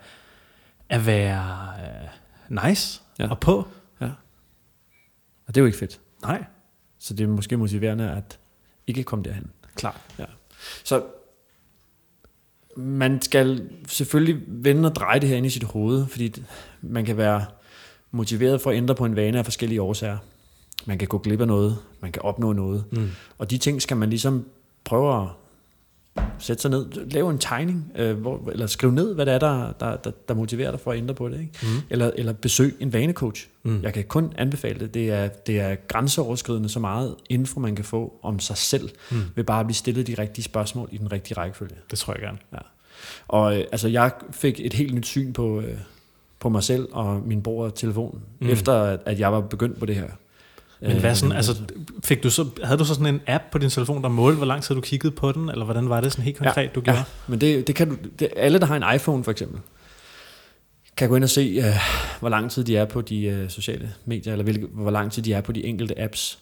at 0.88 1.06
være 1.06 1.68
uh, 2.50 2.64
nice 2.68 3.00
ja. 3.18 3.24
Ja. 3.24 3.30
og 3.30 3.40
på. 3.40 3.68
Og 5.46 5.54
det 5.54 5.56
er 5.56 5.62
jo 5.62 5.66
ikke 5.66 5.78
fedt. 5.78 6.00
Nej, 6.22 6.44
Så 6.98 7.14
det 7.14 7.24
er 7.24 7.28
måske 7.28 7.56
motiverende 7.56 8.10
at 8.10 8.38
ikke 8.86 9.02
komme 9.04 9.24
derhen. 9.24 9.50
klart. 9.74 10.00
Så 10.84 11.02
man 12.76 13.22
skal 13.22 13.68
selvfølgelig 13.88 14.42
vende 14.46 14.88
og 14.88 14.94
dreje 14.94 15.20
det 15.20 15.28
her 15.28 15.36
ind 15.36 15.46
i 15.46 15.50
sit 15.50 15.64
hoved, 15.64 16.06
fordi 16.06 16.42
man 16.82 17.04
kan 17.04 17.16
være 17.16 17.44
motiveret 18.10 18.60
for 18.60 18.70
at 18.70 18.76
ændre 18.76 18.94
på 18.94 19.04
en 19.04 19.16
vane 19.16 19.38
af 19.38 19.44
forskellige 19.44 19.82
årsager. 19.82 20.18
Man 20.86 20.98
kan 20.98 21.08
gå 21.08 21.18
glip 21.18 21.40
af 21.40 21.46
noget, 21.46 21.78
man 22.00 22.12
kan 22.12 22.22
opnå 22.22 22.52
noget, 22.52 22.84
Mm. 22.92 23.10
Og 23.38 23.50
de 23.50 23.58
ting 23.58 23.82
skal 23.82 23.96
man 23.96 24.10
ligesom 24.10 24.46
prøve 24.84 25.22
at 25.22 25.28
sætte 26.38 26.62
sig 26.62 26.70
ned, 26.70 27.10
lave 27.10 27.30
en 27.30 27.38
tegning, 27.38 27.92
øh, 27.96 28.16
hvor, 28.16 28.50
eller 28.52 28.66
skrive 28.66 28.92
ned, 28.92 29.14
hvad 29.14 29.26
det 29.26 29.34
er, 29.34 29.38
der, 29.38 29.72
der, 29.80 29.96
der, 29.96 30.10
der 30.28 30.34
motiverer 30.34 30.70
dig 30.70 30.80
for 30.80 30.92
at 30.92 30.98
ændre 30.98 31.14
på 31.14 31.28
det. 31.28 31.40
Ikke? 31.40 31.52
Mm. 31.62 31.68
Eller, 31.90 32.10
eller 32.14 32.32
besøg 32.32 32.76
en 32.80 32.92
vanecoach. 32.92 33.48
Mm. 33.62 33.82
Jeg 33.82 33.94
kan 33.94 34.04
kun 34.04 34.32
anbefale 34.38 34.78
det. 34.78 34.94
Det 34.94 35.10
er, 35.10 35.28
det 35.28 35.60
er 35.60 35.74
grænseoverskridende 35.88 36.68
så 36.68 36.80
meget 36.80 37.14
info, 37.28 37.60
man 37.60 37.76
kan 37.76 37.84
få 37.84 38.18
om 38.22 38.38
sig 38.38 38.56
selv, 38.56 38.90
Mm. 39.10 39.16
ved 39.34 39.44
bare 39.44 39.60
at 39.60 39.66
blive 39.66 39.76
stillet 39.76 40.06
de 40.06 40.14
rigtige 40.18 40.44
spørgsmål 40.44 40.88
i 40.92 40.98
den 40.98 41.12
rigtige 41.12 41.36
rækkefølge. 41.36 41.74
Det 41.90 41.98
tror 41.98 42.12
jeg 42.12 42.20
gerne. 42.22 42.38
Og 43.28 43.58
øh, 43.58 43.64
altså, 43.72 43.88
jeg 43.88 44.10
fik 44.30 44.60
et 44.60 44.72
helt 44.72 44.94
nyt 44.94 45.06
syn 45.06 45.32
på, 45.32 45.60
øh, 45.60 45.74
på 46.40 46.48
mig 46.48 46.62
selv 46.62 46.88
og 46.92 47.22
min 47.26 47.42
bror 47.42 47.68
telefon, 47.68 48.22
mm. 48.40 48.48
efter 48.48 48.72
at, 48.72 49.00
at 49.06 49.18
jeg 49.18 49.32
var 49.32 49.40
begyndt 49.40 49.78
på 49.78 49.86
det 49.86 49.94
her. 49.94 50.08
Men 50.88 51.00
hvad 51.00 51.14
sådan, 51.14 51.36
altså, 51.36 51.62
fik 52.04 52.22
du 52.22 52.30
så, 52.30 52.46
havde 52.64 52.78
du 52.78 52.84
så 52.84 52.94
sådan 52.94 53.14
en 53.14 53.20
app 53.26 53.44
på 53.52 53.58
din 53.58 53.70
telefon, 53.70 54.02
der 54.02 54.08
målte, 54.08 54.36
hvor 54.36 54.46
lang 54.46 54.62
tid 54.62 54.74
du 54.74 54.80
kiggede 54.80 55.14
på 55.14 55.32
den, 55.32 55.48
eller 55.48 55.64
hvordan 55.64 55.88
var 55.88 56.00
det 56.00 56.12
sådan 56.12 56.24
helt 56.24 56.38
konkret, 56.38 56.62
ja, 56.62 56.68
du 56.74 56.80
gjorde? 56.80 56.98
Ja, 56.98 57.04
men 57.26 57.40
det, 57.40 57.66
det 57.66 57.74
kan 57.74 57.88
du, 57.88 57.96
det, 58.18 58.28
alle, 58.36 58.58
der 58.58 58.66
har 58.66 58.76
en 58.76 58.96
iPhone 58.96 59.24
for 59.24 59.30
eksempel, 59.30 59.60
kan 60.96 61.08
gå 61.08 61.16
ind 61.16 61.24
og 61.24 61.30
se, 61.30 61.58
uh, 61.58 61.64
hvor 62.20 62.28
lang 62.28 62.50
tid 62.50 62.64
de 62.64 62.76
er 62.76 62.84
på 62.84 63.00
de 63.00 63.42
uh, 63.44 63.50
sociale 63.50 63.92
medier, 64.04 64.32
eller 64.32 64.44
hvilke, 64.44 64.66
hvor 64.66 64.90
lang 64.90 65.12
tid 65.12 65.22
de 65.22 65.32
er 65.32 65.40
på 65.40 65.52
de 65.52 65.64
enkelte 65.64 66.00
apps 66.00 66.38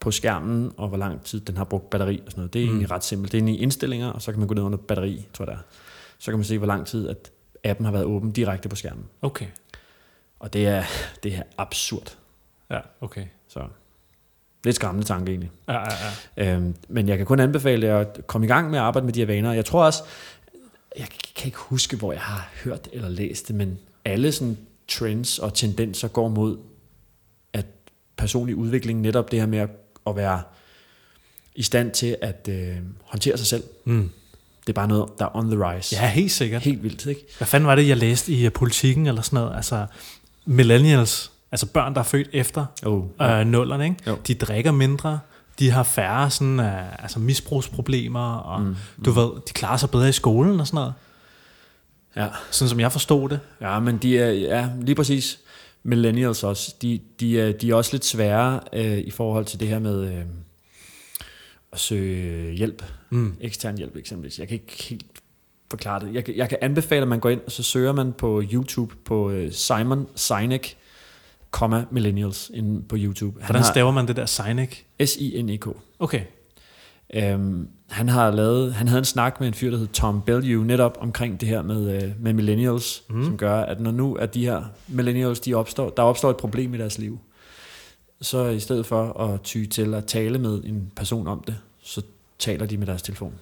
på 0.00 0.10
skærmen, 0.10 0.72
og 0.76 0.88
hvor 0.88 0.98
lang 0.98 1.24
tid 1.24 1.40
den 1.40 1.56
har 1.56 1.64
brugt 1.64 1.90
batteri 1.90 2.22
og 2.26 2.30
sådan 2.30 2.40
noget. 2.40 2.52
Det 2.52 2.62
er 2.62 2.66
mm. 2.66 2.70
egentlig 2.70 2.90
ret 2.90 3.04
simpelt. 3.04 3.32
Det 3.32 3.38
er 3.38 3.42
inde 3.42 3.52
i 3.52 3.56
indstillinger, 3.56 4.08
og 4.08 4.22
så 4.22 4.32
kan 4.32 4.38
man 4.38 4.48
gå 4.48 4.54
ned 4.54 4.62
under 4.62 4.78
batteri, 4.78 5.26
tror 5.32 5.44
jeg 5.44 5.50
det 5.50 5.58
er. 5.58 5.62
Så 6.18 6.30
kan 6.30 6.38
man 6.38 6.44
se, 6.44 6.58
hvor 6.58 6.66
lang 6.66 6.86
tid 6.86 7.08
at 7.08 7.30
appen 7.64 7.84
har 7.84 7.92
været 7.92 8.04
åben 8.04 8.32
direkte 8.32 8.68
på 8.68 8.76
skærmen. 8.76 9.04
Okay. 9.22 9.46
Og 10.40 10.52
det 10.52 10.66
er, 10.66 10.82
det 11.22 11.34
er 11.34 11.42
absurd. 11.58 12.16
Ja, 12.70 12.78
okay. 13.00 13.24
Så 13.48 13.60
lidt 14.64 14.76
skræmmende 14.76 15.06
tanke 15.06 15.30
egentlig. 15.30 15.50
Ja, 15.68 15.72
ja, 15.72 15.96
ja. 16.36 16.54
Øhm, 16.54 16.74
men 16.88 17.08
jeg 17.08 17.16
kan 17.16 17.26
kun 17.26 17.40
anbefale 17.40 17.86
jer 17.86 17.98
at 17.98 18.20
komme 18.26 18.46
i 18.46 18.48
gang 18.48 18.70
med 18.70 18.78
at 18.78 18.84
arbejde 18.84 19.04
med 19.04 19.14
de 19.14 19.20
her 19.20 19.26
vaner. 19.26 19.52
Jeg 19.52 19.64
tror 19.64 19.84
også, 19.84 20.02
jeg 20.98 21.06
kan 21.36 21.46
ikke 21.46 21.58
huske, 21.58 21.96
hvor 21.96 22.12
jeg 22.12 22.22
har 22.22 22.50
hørt 22.64 22.88
eller 22.92 23.08
læst 23.08 23.48
det, 23.48 23.56
men 23.56 23.78
alle 24.04 24.32
sådan 24.32 24.58
trends 24.88 25.38
og 25.38 25.54
tendenser 25.54 26.08
går 26.08 26.28
mod, 26.28 26.58
at 27.52 27.66
personlig 28.16 28.56
udvikling, 28.56 29.00
netop 29.00 29.30
det 29.30 29.38
her 29.40 29.46
med 29.46 29.58
at, 29.58 29.70
at 30.06 30.16
være 30.16 30.42
i 31.54 31.62
stand 31.62 31.90
til 31.90 32.16
at 32.22 32.48
øh, 32.50 32.76
håndtere 33.04 33.38
sig 33.38 33.46
selv. 33.46 33.62
Mm. 33.84 34.10
Det 34.60 34.68
er 34.68 34.72
bare 34.72 34.88
noget, 34.88 35.08
der 35.18 35.24
er 35.24 35.36
on 35.36 35.50
the 35.50 35.70
rise. 35.70 35.96
Ja, 35.96 36.08
helt 36.08 36.32
sikkert. 36.32 36.62
Helt 36.62 36.82
vildt, 36.82 37.06
ikke? 37.06 37.20
Hvad 37.38 37.46
fanden 37.46 37.66
var 37.66 37.74
det, 37.74 37.88
jeg 37.88 37.96
læste 37.96 38.32
i 38.32 38.46
uh, 38.46 38.52
politikken 38.52 39.06
eller 39.06 39.22
sådan 39.22 39.36
noget? 39.36 39.56
Altså, 39.56 39.86
millennials, 40.44 41.31
altså 41.52 41.66
børn, 41.66 41.94
der 41.94 42.00
er 42.00 42.04
født 42.04 42.28
efter 42.32 42.66
Oh, 42.86 43.04
øh, 43.22 43.46
nullerne, 43.46 43.84
ikke? 43.84 43.96
Jo. 44.06 44.16
de 44.26 44.34
drikker 44.34 44.70
mindre, 44.72 45.20
de 45.58 45.70
har 45.70 45.82
færre 45.82 46.30
sådan, 46.30 46.60
uh, 46.60 47.02
altså 47.02 47.18
misbrugsproblemer, 47.18 48.34
og 48.34 48.60
Mm, 48.60 48.66
mm, 48.66 49.04
du 49.04 49.10
ved, 49.10 49.30
de 49.48 49.52
klarer 49.52 49.76
sig 49.76 49.90
bedre 49.90 50.08
i 50.08 50.12
skolen 50.12 50.60
og 50.60 50.66
sådan 50.66 50.76
noget. 50.76 50.94
ja. 52.16 52.28
Sådan 52.50 52.68
som 52.68 52.80
jeg 52.80 52.92
forstod 52.92 53.28
det. 53.28 53.40
Ja, 53.60 53.78
men 53.80 53.98
de 53.98 54.18
er, 54.18 54.30
ja, 54.30 54.68
lige 54.80 54.94
præcis. 54.94 55.38
Millennials 55.84 56.44
også, 56.44 56.74
de, 56.82 57.00
de, 57.20 57.40
er, 57.40 57.52
de 57.52 57.70
er 57.70 57.74
også 57.74 57.90
lidt 57.92 58.04
svære 58.04 58.60
øh, 58.72 58.98
i 58.98 59.10
forhold 59.10 59.44
til 59.44 59.60
det 59.60 59.68
her 59.68 59.78
med 59.78 60.12
øh, 60.14 60.22
at 61.72 61.80
søge 61.80 62.52
hjælp. 62.54 62.84
Mm. 63.10 63.36
Ekstern 63.40 63.76
hjælp 63.78 63.96
eksempelvis. 63.96 64.38
Jeg 64.38 64.48
kan 64.48 64.54
ikke 64.54 64.82
helt 64.82 65.06
forklare 65.70 66.00
det. 66.06 66.14
Jeg, 66.14 66.24
kan- 66.24 66.36
jeg 66.36 66.48
kan 66.48 66.58
anbefale, 66.60 67.02
at 67.02 67.08
man 67.08 67.20
går 67.20 67.28
ind, 67.30 67.40
og 67.46 67.52
så 67.52 67.62
søger 67.62 67.92
man 67.92 68.12
på 68.12 68.42
YouTube 68.52 68.94
på 69.04 69.30
øh, 69.30 69.52
Simon 69.52 70.06
Sinek, 70.16 70.76
comma 71.52 71.84
millennials 71.90 72.50
inde 72.54 72.82
på 72.82 72.96
YouTube. 72.98 73.40
Han 73.40 73.46
Hvordan 73.46 73.62
har 73.62 73.72
staver 73.72 73.90
man 73.90 74.08
det 74.08 74.16
der 74.16 74.26
Sinek? 74.26 74.86
S-I-N-E-K. 75.04 75.66
Okay. 75.98 76.20
Øhm, 77.14 77.68
han 77.88 78.08
har 78.08 78.30
lavet, 78.30 78.74
han 78.74 78.88
havde 78.88 78.98
en 78.98 79.04
snak 79.04 79.40
med 79.40 79.48
en 79.48 79.54
fyr, 79.54 79.70
der 79.70 79.78
hed 79.78 79.86
Tom 79.86 80.22
Bellew, 80.22 80.62
netop 80.62 80.98
omkring 81.00 81.40
det 81.40 81.48
her 81.48 81.62
med, 81.62 82.02
øh, 82.02 82.10
med 82.18 82.32
millennials, 82.32 83.02
mm. 83.10 83.24
som 83.24 83.36
gør, 83.36 83.60
at 83.60 83.80
når 83.80 83.90
nu 83.90 84.14
at 84.14 84.34
de 84.34 84.44
her 84.44 84.64
millennials, 84.88 85.40
de 85.40 85.54
opstår, 85.54 85.90
der 85.90 86.02
opstår 86.02 86.30
et 86.30 86.36
problem 86.36 86.74
i 86.74 86.78
deres 86.78 86.98
liv, 86.98 87.18
så 88.20 88.46
i 88.46 88.60
stedet 88.60 88.86
for 88.86 89.20
at 89.20 89.40
ty 89.40 89.64
til 89.64 89.94
at 89.94 90.06
tale 90.06 90.38
med 90.38 90.62
en 90.64 90.92
person 90.96 91.26
om 91.26 91.44
det, 91.46 91.56
så 91.82 92.02
taler 92.38 92.66
de 92.66 92.76
med 92.76 92.86
deres 92.86 93.02
telefon. 93.02 93.32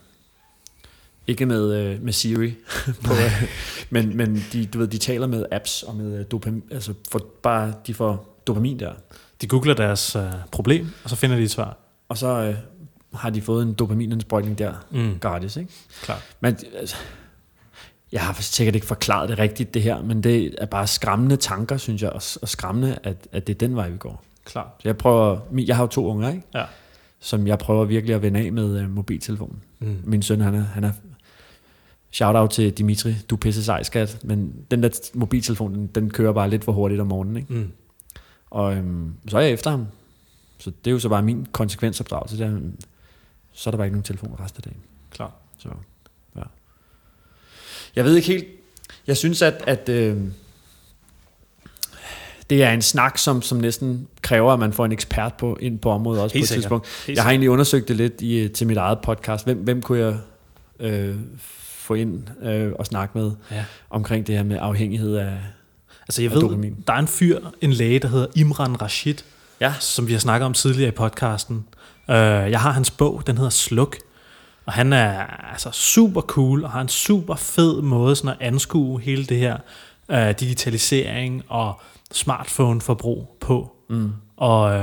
Ikke 1.27 1.47
med, 1.47 1.75
øh, 1.75 2.03
med 2.03 2.13
Siri, 2.13 2.55
på, 3.05 3.13
øh, 3.13 3.43
men, 3.91 4.17
men 4.17 4.45
de, 4.53 4.67
du 4.67 4.79
ved, 4.79 4.87
de 4.89 4.99
taler 4.99 5.27
med 5.27 5.45
apps 5.53 5.83
og 5.83 5.97
med 5.97 6.19
øh, 6.19 6.25
dopamin, 6.31 6.63
altså 6.71 6.95
for, 7.11 7.27
bare 7.43 7.73
de 7.87 7.95
får 7.95 8.43
dopamin 8.47 8.79
der. 8.81 8.93
De 9.41 9.47
googler 9.47 9.75
deres 9.75 10.17
uh, 10.17 10.23
problem, 10.53 10.87
og 11.05 11.11
så 11.11 11.17
finder 11.17 11.37
de 11.37 11.43
et 11.43 11.51
svar. 11.51 11.77
Og 12.09 12.19
så 12.19 12.27
øh, 12.43 12.55
har 13.15 13.31
de 13.31 13.43
fået 13.43 13.63
en 13.63 13.73
dopaminindsprøjtning 13.75 14.59
der, 14.59 14.75
Mm. 14.91 15.19
gratis, 15.21 15.57
ikke? 15.57 15.71
Klart. 16.03 16.23
Men 16.41 16.57
altså, 16.79 16.97
jeg 18.13 18.21
har 18.21 18.33
sikkert 18.41 18.75
ikke 18.75 18.87
forklaret 18.87 19.29
det 19.29 19.39
rigtigt, 19.39 19.75
det 19.75 19.83
her, 19.83 20.03
men 20.03 20.23
det 20.23 20.55
er 20.59 20.67
bare 20.67 20.87
skræmmende 20.87 21.37
tanker, 21.37 21.77
synes 21.77 22.03
jeg, 22.03 22.11
og, 22.11 22.23
og 22.43 22.49
skræmmende, 22.49 22.99
at, 23.03 23.29
at 23.33 23.47
det 23.47 23.55
er 23.55 23.59
den 23.59 23.77
vej, 23.77 23.89
vi 23.89 23.97
går. 23.99 24.25
Klart. 24.45 24.67
Så 24.83 24.89
jeg 24.89 24.97
prøver, 24.97 25.39
jeg 25.67 25.77
har 25.77 25.83
jo 25.83 25.89
to 25.89 26.07
unger, 26.07 26.29
ikke? 26.29 26.43
Ja. 26.55 26.65
som 27.21 27.47
jeg 27.47 27.59
prøver 27.59 27.85
virkelig 27.85 28.15
at 28.15 28.23
vende 28.23 28.41
af 28.41 28.53
med 28.53 28.81
øh, 28.81 28.91
mobiltelefonen. 28.91 29.63
Mm. 29.79 29.99
Min 30.05 30.23
søn, 30.23 30.41
han 30.41 30.55
er, 30.55 30.65
han 30.65 30.85
er 30.85 30.93
shout 32.11 32.37
out 32.37 32.51
til 32.51 32.73
Dimitri, 32.73 33.15
du 33.31 33.37
pisse 33.37 33.65
sej, 33.65 33.83
skat, 33.83 34.19
men 34.25 34.53
den 34.71 34.83
der 34.83 34.91
mobiltelefon, 35.15 35.75
den, 35.75 35.87
den 35.87 36.11
kører 36.11 36.33
bare 36.33 36.51
lidt 36.51 36.65
for 36.65 36.73
hurtigt 36.73 37.01
om 37.01 37.07
morgenen, 37.07 37.37
ikke? 37.37 37.55
Mm. 37.55 37.71
Og 38.51 38.75
øhm, 38.77 39.13
så 39.29 39.37
er 39.39 39.43
jeg 39.43 39.53
efter 39.53 39.71
ham. 39.71 39.87
Så 40.59 40.71
det 40.85 40.91
er 40.91 40.93
jo 40.93 40.99
så 40.99 41.09
bare 41.09 41.23
min 41.23 41.47
konsekvensopdragelse, 41.53 42.39
det 42.39 42.47
er, 42.47 42.59
så 43.53 43.71
er 43.71 43.73
der 43.73 43.77
bare 43.79 43.87
ikke 43.87 43.95
nogen 43.95 44.05
telefon 44.05 44.37
resten 44.41 44.59
af 44.59 44.63
dagen. 44.63 44.81
Klart. 45.11 45.33
Så, 45.59 45.69
ja. 46.37 46.43
Jeg 47.97 48.05
ved 48.05 48.17
ikke 48.17 48.29
helt. 48.29 48.47
Jeg 49.07 49.17
synes, 49.17 49.43
at, 49.43 49.65
at 49.67 49.89
øh, 49.89 50.17
det 52.51 52.63
er 52.63 52.73
en 52.73 52.83
snak, 52.83 53.19
som, 53.19 53.43
som 53.43 53.59
næsten 53.59 54.09
kræver, 54.23 54.53
at 54.53 54.59
man 54.59 54.73
får 54.73 54.85
en 54.85 54.93
ekspert 54.93 55.35
på, 55.35 55.57
ind 55.61 55.79
på 55.79 55.91
området 55.91 56.23
også 56.23 56.35
Helt 56.35 56.43
på 56.43 56.45
et 56.45 56.49
sikkert. 56.49 56.63
tidspunkt. 56.63 57.05
Helt 57.07 57.17
Jeg 57.17 57.25
har 57.25 57.31
egentlig 57.31 57.51
undersøgt 57.51 57.89
det 57.89 57.97
lidt 57.97 58.21
i, 58.21 58.49
til 58.49 58.67
mit 58.67 58.77
eget 58.77 58.99
podcast. 59.03 59.45
Hvem, 59.45 59.59
hvem 59.59 59.83
kunne 59.83 59.99
jeg 59.99 60.19
øh, 60.81 61.17
få 61.91 61.95
ind 61.95 62.29
øh, 62.43 62.73
og 62.79 62.87
snakke 62.87 63.19
med 63.19 63.33
Ja. 63.51 63.65
omkring 63.91 64.27
det 64.27 64.35
her 64.37 64.43
med 64.43 64.59
afhængighed 64.61 65.17
af, 65.17 65.39
Altså 66.09 66.23
jeg 66.23 66.31
ved, 66.31 66.41
dopamin? 66.41 66.77
der 66.87 66.93
er 66.93 66.99
en 66.99 67.07
fyr, 67.09 67.39
en 67.61 67.73
læge, 67.73 67.99
der 67.99 68.09
hedder 68.09 68.27
Imran 68.37 68.83
Rashid, 68.83 69.15
Ja. 69.61 69.75
som 69.81 70.07
vi 70.07 70.13
har 70.13 70.21
snakket 70.21 70.47
om 70.47 70.53
tidligere 70.53 70.89
i 70.89 70.93
podcasten. 70.97 71.57
Uh, 72.09 72.15
jeg 72.15 72.61
har 72.61 72.71
hans 72.73 72.91
bog, 72.91 73.23
den 73.27 73.37
hedder 73.37 73.51
Sluk, 73.51 73.97
og 74.67 74.73
han 74.73 74.93
er 74.93 75.27
altså 75.53 75.71
super 75.73 76.21
cool, 76.21 76.65
og 76.65 76.71
har 76.71 76.81
en 76.81 76.89
super 76.89 77.35
fed 77.35 77.83
måde 77.83 78.17
sådan 78.17 78.31
at 78.31 78.37
anskue 78.47 79.01
hele 79.01 79.25
det 79.25 79.37
her 79.39 79.57
uh, 80.09 80.31
digitalisering 80.41 81.43
og 81.49 81.81
smartphone-forbrug 82.15 83.37
på. 83.41 83.73
Mm. 83.91 84.13
Og 84.41 84.63
uh, 84.71 84.77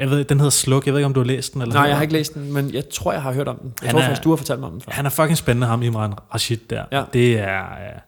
jeg 0.00 0.10
ved, 0.10 0.24
den 0.24 0.38
hedder 0.38 0.50
Sluk, 0.50 0.86
jeg 0.86 0.94
ved 0.94 1.00
ikke, 1.00 1.06
om 1.06 1.14
du 1.14 1.20
har 1.20 1.24
læst 1.26 1.54
den? 1.54 1.62
Eller 1.62 1.74
Nej, 1.74 1.82
jeg 1.84 1.96
har 1.96 2.02
ikke 2.02 2.14
læst 2.14 2.34
den, 2.34 2.52
men 2.52 2.74
jeg 2.74 2.88
tror, 2.88 3.12
jeg 3.12 3.22
har 3.22 3.32
hørt 3.32 3.48
om 3.48 3.56
den. 3.58 3.72
Jeg 3.82 3.88
Han 3.88 3.94
tror 3.94 4.00
er- 4.00 4.04
faktisk, 4.04 4.24
du 4.24 4.30
har 4.30 4.36
fortalt 4.36 4.60
mig 4.60 4.66
om 4.66 4.72
den 4.72 4.80
før. 4.80 4.92
Han 4.92 5.06
er 5.06 5.10
fucking 5.10 5.36
spændende, 5.38 5.66
ham 5.66 5.82
Imran 5.82 6.12
Rashid 6.34 6.56
der. 6.70 6.84
Ja. 6.92 7.02
Det 7.12 7.38
er... 7.38 7.60
Uh, 7.62 8.00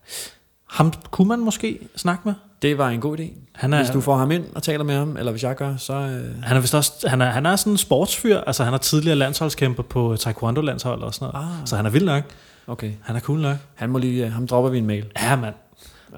ham 0.67 0.93
kunne 1.11 1.29
man 1.29 1.39
måske 1.41 1.79
snakke 1.97 2.23
med. 2.25 2.35
Det 2.63 2.79
var 2.79 2.89
en 2.89 3.01
god 3.01 3.19
idé. 3.21 3.23
Han 3.55 3.73
er, 3.73 3.79
Hvis 3.79 3.91
du 3.91 4.01
får 4.01 4.17
ham 4.17 4.31
ind 4.31 4.45
og 4.55 4.63
taler 4.63 4.85
med 4.85 4.95
ham, 4.97 5.17
eller 5.17 5.33
hvis 5.33 5.43
jeg 5.43 5.57
gør, 5.57 5.77
så... 5.77 5.93
Øh, 5.95 6.43
Han 6.43 6.57
er 6.57 6.61
vist 6.61 6.75
også, 6.75 6.93
han 7.09 7.21
er, 7.21 7.27
han 7.31 7.47
er 7.47 7.57
sådan 7.57 7.73
en 7.73 7.77
sportsfyr, 7.77 8.39
altså 8.41 8.65
han 8.65 8.75
er 8.75 8.79
tidligere 8.79 9.17
landsholdskæmper 9.17 9.83
på 9.83 10.17
taekwondo-landshold 10.21 11.03
og 11.03 11.15
sådan 11.15 11.31
noget. 11.35 11.47
ah, 11.61 11.67
Så 11.67 11.77
han 11.77 11.87
er 11.87 11.91
vild 11.91 12.05
nok. 12.05 12.23
okay. 12.67 12.93
Han 13.03 13.17
er 13.17 13.21
cool 13.21 13.39
nok. 13.41 13.57
Han 13.75 13.91
må 13.91 13.99
lige, 13.99 14.27
øh, 14.27 14.33
ham 14.33 14.47
dropper 14.47 14.71
vi 14.71 14.79
en 14.79 14.87
mail. 14.87 15.05
Ja, 15.23 15.37
mand. 15.37 15.55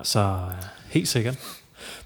Så 0.03 0.21
øh, 0.21 0.65
helt 0.89 1.09
sikkert. 1.09 1.35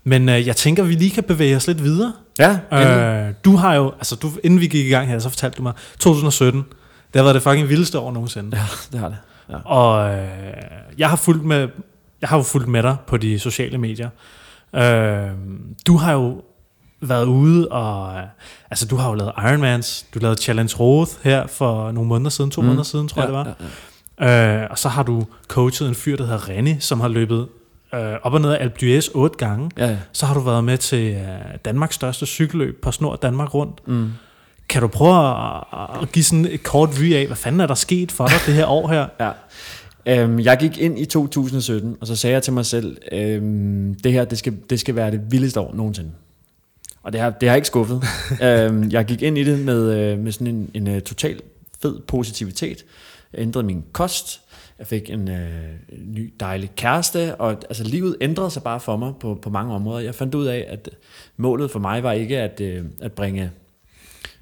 Men 0.04 0.28
øh, 0.28 0.46
jeg 0.46 0.56
tænker, 0.56 0.82
vi 0.82 0.94
lige 0.94 1.10
kan 1.10 1.24
bevæge 1.24 1.56
os 1.56 1.66
lidt 1.66 1.82
videre. 1.84 2.12
Ja, 2.38 2.58
Øh, 2.72 3.34
du 3.44 3.56
har 3.56 3.74
jo, 3.74 3.92
altså 3.96 4.16
du, 4.16 4.30
inden 4.44 4.60
vi 4.60 4.66
gik 4.66 4.86
i 4.86 4.88
gang 4.88 5.08
her, 5.08 5.18
så 5.18 5.28
fortalte 5.28 5.56
du 5.56 5.62
mig, 5.62 5.72
2017, 5.98 6.60
det 6.60 6.66
har 7.14 7.22
været 7.22 7.34
det 7.34 7.42
fucking 7.42 7.68
vildeste 7.68 7.98
år 7.98 8.12
nogensinde. 8.12 8.56
ja, 8.56 8.64
det 8.92 9.00
har 9.00 9.08
det. 9.08 9.18
Og 9.64 10.10
øh, 10.10 10.26
jeg 10.98 11.10
har 11.10 11.16
fulgt 11.16 11.44
med, 11.44 11.68
jeg 12.20 12.28
har 12.28 12.36
jo 12.36 12.42
fulgt 12.42 12.68
med 12.68 12.82
dig 12.82 12.96
på 13.06 13.16
de 13.16 13.38
sociale 13.38 13.78
medier. 13.78 14.08
Øh, 14.74 15.30
du 15.86 15.96
har 15.96 16.12
jo 16.12 16.42
været 17.00 17.26
ude 17.26 17.68
og, 17.68 18.16
øh, 18.16 18.22
altså 18.70 18.86
du 18.86 18.96
har 18.96 19.08
jo 19.08 19.14
lavet 19.14 19.32
Ironmans, 19.38 20.06
du 20.14 20.18
lavede 20.18 20.42
Challenge 20.42 20.76
Roth 20.80 21.12
her 21.22 21.46
for 21.46 21.92
nogle 21.92 22.08
måneder 22.08 22.30
siden, 22.30 22.50
to 22.50 22.60
mm. 22.60 22.66
måneder 22.66 22.84
siden, 22.84 23.08
tror 23.08 23.22
jeg 23.22 23.28
det 23.28 23.34
var. 23.34 23.56
Ja, 24.20 24.26
ja. 24.26 24.62
Øh, 24.62 24.66
og 24.70 24.78
så 24.78 24.88
har 24.88 25.02
du 25.02 25.26
coachet 25.48 25.88
en 25.88 25.94
fyr, 25.94 26.16
der 26.16 26.24
hedder 26.24 26.38
René, 26.38 26.80
som 26.80 27.00
har 27.00 27.08
løbet 27.08 27.48
øh, 27.94 28.18
op 28.22 28.32
og 28.32 28.40
ned 28.40 28.50
af 28.50 28.62
Alpe 28.62 28.76
d'Huez 28.82 29.10
otte 29.14 29.36
gange. 29.36 29.70
ja, 29.76 29.86
ja. 29.86 29.96
Så 30.12 30.26
har 30.26 30.34
du 30.34 30.40
været 30.40 30.64
med 30.64 30.78
til 30.78 31.14
øh, 31.14 31.58
Danmarks 31.64 31.94
største 31.94 32.26
cykelløb 32.26 32.82
på 32.82 32.92
Snor 32.92 33.16
Danmark 33.16 33.54
rundt. 33.54 33.88
Mm. 33.88 34.10
Kan 34.68 34.82
du 34.82 34.88
prøve 34.88 35.28
at, 35.28 36.02
at 36.02 36.12
give 36.12 36.24
sådan 36.24 36.46
et 36.46 36.62
kort 36.62 37.00
vy 37.00 37.14
af, 37.14 37.26
hvad 37.26 37.36
fanden 37.36 37.60
er 37.60 37.66
der 37.66 37.74
sket 37.74 38.12
for 38.12 38.26
dig 38.26 38.36
det 38.46 38.54
her 38.54 38.66
år 38.66 38.88
her? 38.88 39.06
ja. 39.20 39.30
Øhm, 40.06 40.40
jeg 40.40 40.58
gik 40.58 40.78
ind 40.78 40.98
i 40.98 41.04
2017, 41.04 41.96
og 42.00 42.06
så 42.06 42.16
sagde 42.16 42.34
jeg 42.34 42.42
til 42.42 42.52
mig 42.52 42.66
selv, 42.66 42.96
øhm, 43.12 43.94
det 44.04 44.12
her, 44.12 44.24
det 44.24 44.38
skal, 44.38 44.56
det 44.70 44.80
skal 44.80 44.94
være 44.94 45.10
det 45.10 45.20
vildeste 45.30 45.60
år 45.60 45.74
nogensinde. 45.74 46.10
Og 47.02 47.12
det 47.12 47.20
har, 47.20 47.30
det 47.30 47.48
har 47.48 47.56
ikke 47.56 47.66
skuffet. 47.66 48.02
øhm, 48.42 48.90
jeg 48.90 49.04
gik 49.04 49.22
ind 49.22 49.38
i 49.38 49.44
det 49.44 49.58
med, 49.58 49.92
øh, 49.98 50.18
med 50.18 50.32
sådan 50.32 50.46
en, 50.46 50.70
en, 50.74 50.86
en 50.86 51.00
total 51.00 51.40
fed 51.82 52.00
positivitet. 52.00 52.84
Jeg 53.32 53.40
ændrede 53.40 53.66
min 53.66 53.84
kost. 53.92 54.40
Jeg 54.78 54.86
fik 54.86 55.10
en 55.10 55.28
øh, 55.28 55.70
ny 56.06 56.34
dejlig 56.40 56.70
kæreste, 56.76 57.34
og 57.34 57.50
altså, 57.50 57.84
livet 57.84 58.16
ændrede 58.20 58.50
sig 58.50 58.62
bare 58.62 58.80
for 58.80 58.96
mig 58.96 59.12
på, 59.20 59.38
på 59.42 59.50
mange 59.50 59.74
områder. 59.74 60.00
Jeg 60.00 60.14
fandt 60.14 60.34
ud 60.34 60.46
af, 60.46 60.66
at 60.68 60.90
målet 61.36 61.70
for 61.70 61.78
mig 61.78 62.02
var 62.02 62.12
ikke 62.12 62.38
at, 62.38 62.60
øh, 62.60 62.84
at 63.02 63.12
bringe 63.12 63.50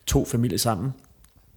to 0.07 0.25
familier 0.25 0.59
sammen. 0.59 0.93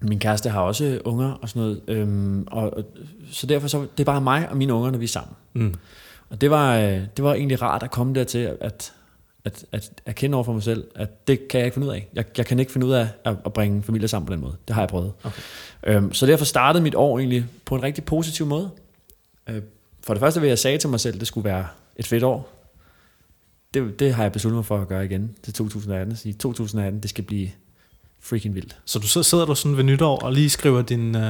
Min 0.01 0.19
kæreste 0.19 0.49
har 0.49 0.61
også 0.61 1.01
unger 1.05 1.31
og 1.31 1.49
sådan 1.49 1.61
noget. 1.61 1.81
Øhm, 1.87 2.47
og, 2.47 2.73
og, 2.77 2.83
så 3.31 3.47
derfor 3.47 3.67
så 3.67 3.81
det 3.97 4.03
er 4.03 4.05
bare 4.05 4.21
mig 4.21 4.49
og 4.49 4.57
mine 4.57 4.73
unger, 4.73 4.91
når 4.91 4.97
vi 4.97 5.03
er 5.05 5.09
sammen. 5.09 5.35
Mm. 5.53 5.73
Og 6.29 6.41
det 6.41 6.49
var, 6.49 6.77
øh, 6.77 7.01
det 7.17 7.23
var 7.23 7.33
egentlig 7.33 7.61
rart 7.61 7.83
at 7.83 7.91
komme 7.91 8.13
dertil, 8.13 8.57
at, 8.61 8.93
at, 9.45 9.65
at 9.71 9.91
erkende 10.05 10.35
over 10.35 10.43
for 10.43 10.53
mig 10.53 10.63
selv, 10.63 10.87
at 10.95 11.27
det 11.27 11.47
kan 11.47 11.57
jeg 11.57 11.65
ikke 11.65 11.75
finde 11.75 11.87
ud 11.87 11.93
af. 11.93 12.07
Jeg, 12.13 12.25
jeg 12.37 12.45
kan 12.45 12.59
ikke 12.59 12.71
finde 12.71 12.87
ud 12.87 12.91
af 12.91 13.07
at, 13.23 13.35
at 13.45 13.53
bringe 13.53 13.83
familier 13.83 14.07
sammen 14.07 14.27
på 14.27 14.33
den 14.33 14.41
måde. 14.41 14.55
Det 14.67 14.73
har 14.75 14.81
jeg 14.81 14.89
prøvet. 14.89 15.13
Okay. 15.23 15.41
Øhm, 15.83 16.13
så 16.13 16.25
derfor 16.25 16.45
startede 16.45 16.83
mit 16.83 16.95
år 16.95 17.19
egentlig 17.19 17.45
på 17.65 17.75
en 17.75 17.83
rigtig 17.83 18.03
positiv 18.03 18.45
måde. 18.45 18.69
Øh, 19.49 19.61
for 20.03 20.13
det 20.13 20.21
første 20.21 20.41
vil 20.41 20.47
jeg 20.47 20.59
sige 20.59 20.77
til 20.77 20.89
mig 20.89 20.99
selv, 20.99 21.15
at 21.15 21.19
det 21.19 21.27
skulle 21.27 21.45
være 21.45 21.67
et 21.95 22.07
fedt 22.07 22.23
år. 22.23 22.51
Det, 23.73 23.99
det 23.99 24.13
har 24.13 24.23
jeg 24.23 24.31
besluttet 24.31 24.55
mig 24.55 24.65
for 24.65 24.77
at 24.77 24.87
gøre 24.87 25.05
igen 25.05 25.35
til 25.43 25.53
2018. 25.53 26.15
Sige, 26.15 26.33
2018, 26.33 26.99
det 27.01 27.09
skal 27.09 27.23
blive 27.23 27.49
freaking 28.21 28.55
vildt. 28.55 28.77
Så 28.85 28.99
du 28.99 29.07
så 29.07 29.23
sidder 29.23 29.45
du 29.45 29.55
sådan 29.55 29.77
ved 29.77 29.83
nytår 29.83 30.19
og 30.19 30.33
lige 30.33 30.49
skriver 30.49 30.81
din, 30.81 31.15
uh, 31.15 31.21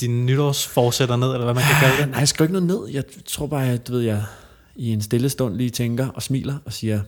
din 0.00 0.26
nytårsforsætter 0.26 1.16
ned, 1.16 1.32
eller 1.32 1.44
hvad 1.44 1.54
man 1.54 1.62
kan 1.62 1.74
kalde 1.80 2.02
det? 2.02 2.10
Nej, 2.10 2.18
jeg 2.18 2.28
skriver 2.28 2.48
ikke 2.48 2.66
noget 2.66 2.80
ned. 2.80 2.94
Jeg 2.94 3.04
tror 3.26 3.46
bare, 3.46 3.68
at 3.68 3.88
du 3.88 3.92
ved, 3.92 4.00
jeg 4.00 4.24
i 4.76 4.92
en 4.92 5.00
stille 5.00 5.28
stund 5.28 5.56
lige 5.56 5.70
tænker 5.70 6.08
og 6.08 6.22
smiler 6.22 6.56
og 6.64 6.72
siger, 6.72 7.00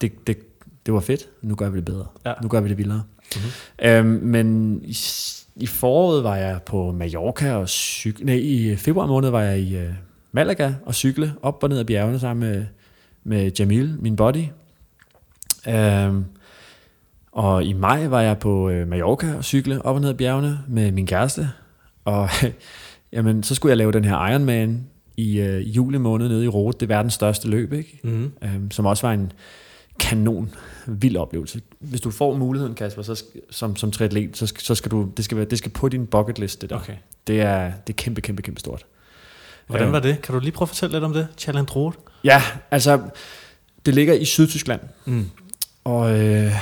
det, 0.00 0.26
det, 0.26 0.38
det 0.86 0.94
var 0.94 1.00
fedt, 1.00 1.28
nu 1.42 1.54
gør 1.54 1.70
vi 1.70 1.76
det 1.76 1.84
bedre. 1.84 2.06
Ja. 2.26 2.32
Nu 2.42 2.48
gør 2.48 2.60
vi 2.60 2.68
det 2.68 2.78
vildere. 2.78 3.02
Mm-hmm. 3.34 3.88
Øhm, 3.88 4.06
men 4.06 4.80
i, 4.84 4.96
i 5.56 5.66
foråret 5.66 6.24
var 6.24 6.36
jeg 6.36 6.62
på 6.66 6.92
Mallorca 6.92 7.54
og 7.54 7.68
cykle. 7.68 8.26
Nej, 8.26 8.34
i 8.34 8.76
februar 8.76 9.06
måned 9.06 9.30
var 9.30 9.42
jeg 9.42 9.60
i 9.60 9.76
uh, 9.76 9.92
Malaga 10.32 10.72
og 10.84 10.94
cykle 10.94 11.34
op 11.42 11.62
og 11.62 11.68
ned 11.68 11.78
ad 11.78 11.84
bjergene 11.84 12.18
sammen 12.18 12.50
med, 12.50 12.64
med 13.24 13.50
Jamil, 13.58 13.96
min 14.00 14.16
body. 14.16 14.44
Øhm, 15.68 16.24
og 17.32 17.64
i 17.64 17.72
maj 17.72 18.06
var 18.06 18.20
jeg 18.20 18.38
på 18.38 18.70
øh, 18.70 18.88
Mallorca 18.88 19.34
og 19.36 19.44
cykle 19.44 19.84
op 19.84 19.94
og 19.94 20.00
ned 20.00 20.08
ad 20.08 20.14
bjergene 20.14 20.58
med 20.68 20.92
min 20.92 21.06
kæreste. 21.06 21.48
Og 22.04 22.28
jamen, 23.12 23.42
så 23.42 23.54
skulle 23.54 23.70
jeg 23.70 23.76
lave 23.76 23.92
den 23.92 24.04
her 24.04 24.28
Ironman 24.28 24.86
i 25.16 25.38
øh, 25.40 25.76
juli 25.76 25.98
måned 25.98 26.28
nede 26.28 26.44
i 26.44 26.48
Rot. 26.48 26.80
Det 26.80 26.86
er 26.90 26.94
verdens 26.96 27.14
største 27.14 27.48
løb, 27.48 27.72
ikke? 27.72 28.00
Mm-hmm. 28.02 28.32
Øhm, 28.44 28.70
som 28.70 28.86
også 28.86 29.06
var 29.06 29.12
en 29.14 29.32
kanon 29.98 30.54
vild 30.86 31.16
oplevelse. 31.16 31.60
Hvis 31.78 32.00
du 32.00 32.10
får 32.10 32.36
muligheden, 32.36 32.74
Kasper, 32.74 33.02
så 33.02 33.24
som, 33.50 33.76
som 33.76 33.90
triatlet, 33.90 34.36
så, 34.36 34.52
så 34.58 34.74
skal 34.74 34.90
du, 34.90 35.08
det 35.16 35.24
skal, 35.24 35.36
være, 35.36 35.46
det 35.46 35.58
skal 35.58 35.70
på 35.70 35.88
din 35.88 36.06
bucket 36.06 36.38
list, 36.38 36.62
det 36.62 36.70
der. 36.70 36.76
Okay. 36.76 36.94
Det 37.26 37.40
er, 37.40 37.72
det 37.86 37.92
er 37.92 37.96
kæmpe, 37.96 38.20
kæmpe, 38.20 38.42
kæmpe 38.42 38.60
stort. 38.60 38.86
Hvordan 39.66 39.86
Øh, 39.86 39.92
var 39.92 40.00
det? 40.00 40.22
Kan 40.22 40.34
du 40.34 40.40
lige 40.40 40.52
prøve 40.52 40.64
at 40.64 40.68
fortælle 40.68 40.92
lidt 40.92 41.04
om 41.04 41.12
det? 41.12 41.28
Challenge 41.38 41.72
Road? 41.76 41.92
Ja, 42.24 42.42
altså, 42.70 43.00
det 43.86 43.94
ligger 43.94 44.14
i 44.14 44.24
Sydtyskland, 44.24 44.80
Mm. 45.04 45.24
og 45.84 46.20
øh, 46.20 46.52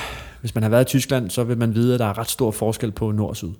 hvis 0.40 0.54
man 0.54 0.62
har 0.62 0.70
været 0.70 0.84
i 0.84 0.88
Tyskland, 0.88 1.30
så 1.30 1.44
vil 1.44 1.58
man 1.58 1.74
vide, 1.74 1.94
at 1.94 2.00
der 2.00 2.06
er 2.06 2.18
ret 2.18 2.30
stor 2.30 2.50
forskel 2.50 2.92
på 2.92 3.10
nord 3.12 3.28
og 3.28 3.36
syd. 3.36 3.50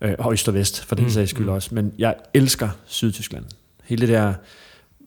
Øh, 0.00 0.14
og 0.18 0.32
øst 0.32 0.48
og 0.48 0.54
vest, 0.54 0.84
for 0.84 0.94
den 0.94 1.04
Mm, 1.04 1.10
sags 1.10 1.30
skyld 1.30 1.46
mm. 1.46 1.52
også. 1.52 1.74
Men 1.74 1.92
jeg 1.98 2.14
elsker 2.34 2.68
Sydtyskland. 2.86 3.44
Hele 3.88 4.00
det 4.00 4.08
der 4.08 4.34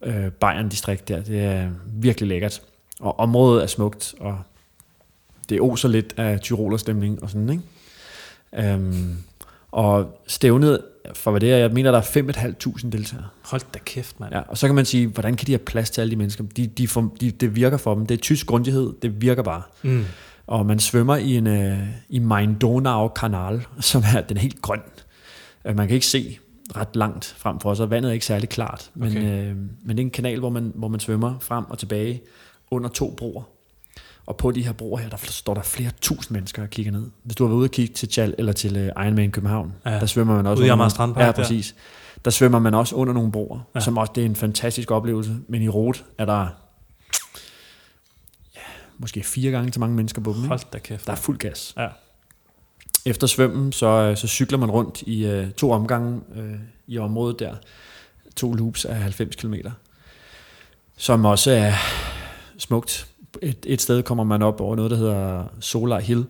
øh, 0.04 0.32
Bayern-distrikt 0.32 1.08
der, 1.08 1.22
det 1.22 1.44
er 1.44 1.70
virkelig 1.94 2.30
lækkert. 2.30 2.62
Og 3.00 3.20
området 3.20 3.64
er 3.64 3.68
smukt, 3.68 4.14
og 4.20 4.40
det 5.50 5.62
oser 5.62 5.90
lidt 5.90 6.14
af 6.18 6.40
tyrolerstemning 6.40 7.24
og 7.24 7.30
sådan, 7.30 7.50
ikke? 7.50 8.74
Øhm, 8.74 9.18
og 9.72 10.22
stævnet, 10.28 10.82
for 11.14 11.32
hvad 11.32 11.42
det 11.42 11.52
er, 11.52 11.58
jeg 11.58 11.72
mener, 11.72 11.92
der 11.92 11.98
er 11.98 12.04
5.500 12.04 12.90
deltagere. 12.90 13.28
Hold 13.42 13.62
da 13.74 13.80
kæft, 13.86 14.20
mand. 14.20 14.34
Ja, 14.34 14.40
og 14.40 14.58
så 14.58 14.68
kan 14.68 14.76
man 14.76 14.86
sige, 14.86 15.08
hvordan 15.08 15.36
kan 15.36 15.48
de 15.48 15.52
have 15.52 15.60
plads 15.60 15.90
til 15.90 16.02
alle 16.02 16.12
de 16.12 16.16
mennesker? 16.16 16.44
De, 16.58 16.68
de 16.68 16.88
får, 16.88 17.16
de, 17.22 17.32
det 17.32 17.56
virker 17.56 17.78
for 17.78 17.96
dem. 17.96 18.06
Det 18.06 18.18
er 18.18 18.22
tysk 18.22 18.48
grundighed, 18.48 18.94
det 19.02 19.22
virker 19.22 19.44
bare. 19.44 19.62
Mm. 19.82 20.06
Og 20.48 20.66
man 20.66 20.80
svømmer 20.80 21.16
i 21.16 21.36
en 21.36 21.48
øh, 21.48 21.80
i 22.10 22.20
Main-Donau-kanal, 22.20 23.62
som 23.80 24.04
er, 24.16 24.22
den 24.22 24.38
er 24.38 24.42
helt 24.42 24.62
grøn. 24.62 24.82
Øh, 25.66 25.78
Man 25.78 25.88
kan 25.88 25.94
ikke 25.94 26.08
se 26.08 26.40
ret 26.76 26.96
langt 26.96 27.36
frem 27.38 27.60
for 27.60 27.74
sig. 27.74 27.90
Vandet 27.90 28.10
er 28.10 28.14
ikke 28.14 28.26
særlig 28.26 28.50
klart, 28.50 28.92
men, 28.96 29.10
Okay. 29.18 29.50
øh, 29.50 29.56
men 29.56 29.90
det 29.90 30.00
er 30.00 30.02
en 30.06 30.10
kanal, 30.12 30.40
hvor 30.40 30.50
man, 30.50 30.72
hvor 30.76 30.88
man 30.88 31.00
svømmer 31.00 31.40
frem 31.40 31.66
og 31.66 31.78
tilbage 31.80 32.22
under 32.72 32.90
to 32.90 33.14
broer. 33.18 33.44
Og 34.26 34.38
på 34.38 34.52
de 34.52 34.64
her 34.66 34.72
broer 34.72 35.00
her, 35.00 35.10
der 35.10 35.18
står 35.18 35.54
der 35.54 35.62
flere 35.62 35.90
tusind 36.02 36.36
mennesker 36.36 36.64
og 36.64 36.70
kigger 36.70 36.92
ned. 36.92 37.10
Hvis 37.24 37.36
du 37.36 37.44
har 37.44 37.48
været 37.50 37.58
ude 37.58 37.66
og 37.66 37.72
kigge 37.72 37.94
til 37.94 38.12
Chal, 38.12 38.36
eller 38.38 38.54
til 38.54 38.78
øh, 38.78 38.86
Ironman 39.06 39.32
København, 39.32 39.74
Ja. 39.86 39.92
der 39.92 40.06
svømmer 40.06 40.36
man 40.36 40.48
også 40.48 40.64
Ude 40.64 40.74
under 40.74 40.90
Strandpark 40.90 41.22
Ja, 41.22 41.28
der. 41.28 41.34
præcis. 41.34 41.76
Der 42.26 42.32
svømmer 42.32 42.60
man 42.60 42.74
også 42.74 42.96
under 42.96 43.14
nogle 43.14 43.32
broer, 43.32 43.60
Ja. 43.76 43.80
som 43.80 43.98
også 43.98 44.12
det 44.16 44.22
er 44.22 44.26
en 44.26 44.36
fantastisk 44.36 44.92
oplevelse. 44.92 45.36
Men 45.48 45.62
i 45.62 45.68
Rot 45.70 46.04
er 46.18 46.26
der 46.26 46.48
ja, 48.56 48.62
måske 48.98 49.24
fire 49.24 49.52
gange 49.52 49.74
så 49.74 49.80
mange 49.80 49.96
mennesker 49.96 50.22
på 50.22 50.34
dem. 50.34 50.44
Hold 50.44 50.60
da 50.74 50.78
kæft. 50.80 51.06
Der 51.08 51.12
er 51.12 51.16
fuld 51.16 51.38
gas. 51.38 51.74
Ja. 51.78 51.88
Efter 53.06 53.28
svømmen, 53.28 53.72
så, 53.72 53.88
øh, 53.88 54.18
så 54.18 54.28
cykler 54.28 54.58
man 54.58 54.72
rundt 54.72 55.02
i 55.02 55.26
øh, 55.26 55.52
to 55.52 55.72
omgange 55.72 56.22
øh, 56.36 56.54
i 56.88 56.98
området 56.98 57.40
der. 57.40 57.56
To 58.36 58.54
loops 58.54 58.86
af 58.86 58.96
90 58.96 59.36
km. 59.36 59.54
Som 60.98 61.26
også 61.26 61.52
er 61.52 61.74
smukt. 62.58 63.08
Et, 63.42 63.58
et 63.68 63.82
sted 63.82 64.04
kommer 64.04 64.24
man 64.24 64.42
op 64.42 64.62
over 64.62 64.76
noget, 64.76 64.92
der 64.92 64.98
hedder 64.98 65.44
Solar 65.60 66.00
Hill. 66.00 66.26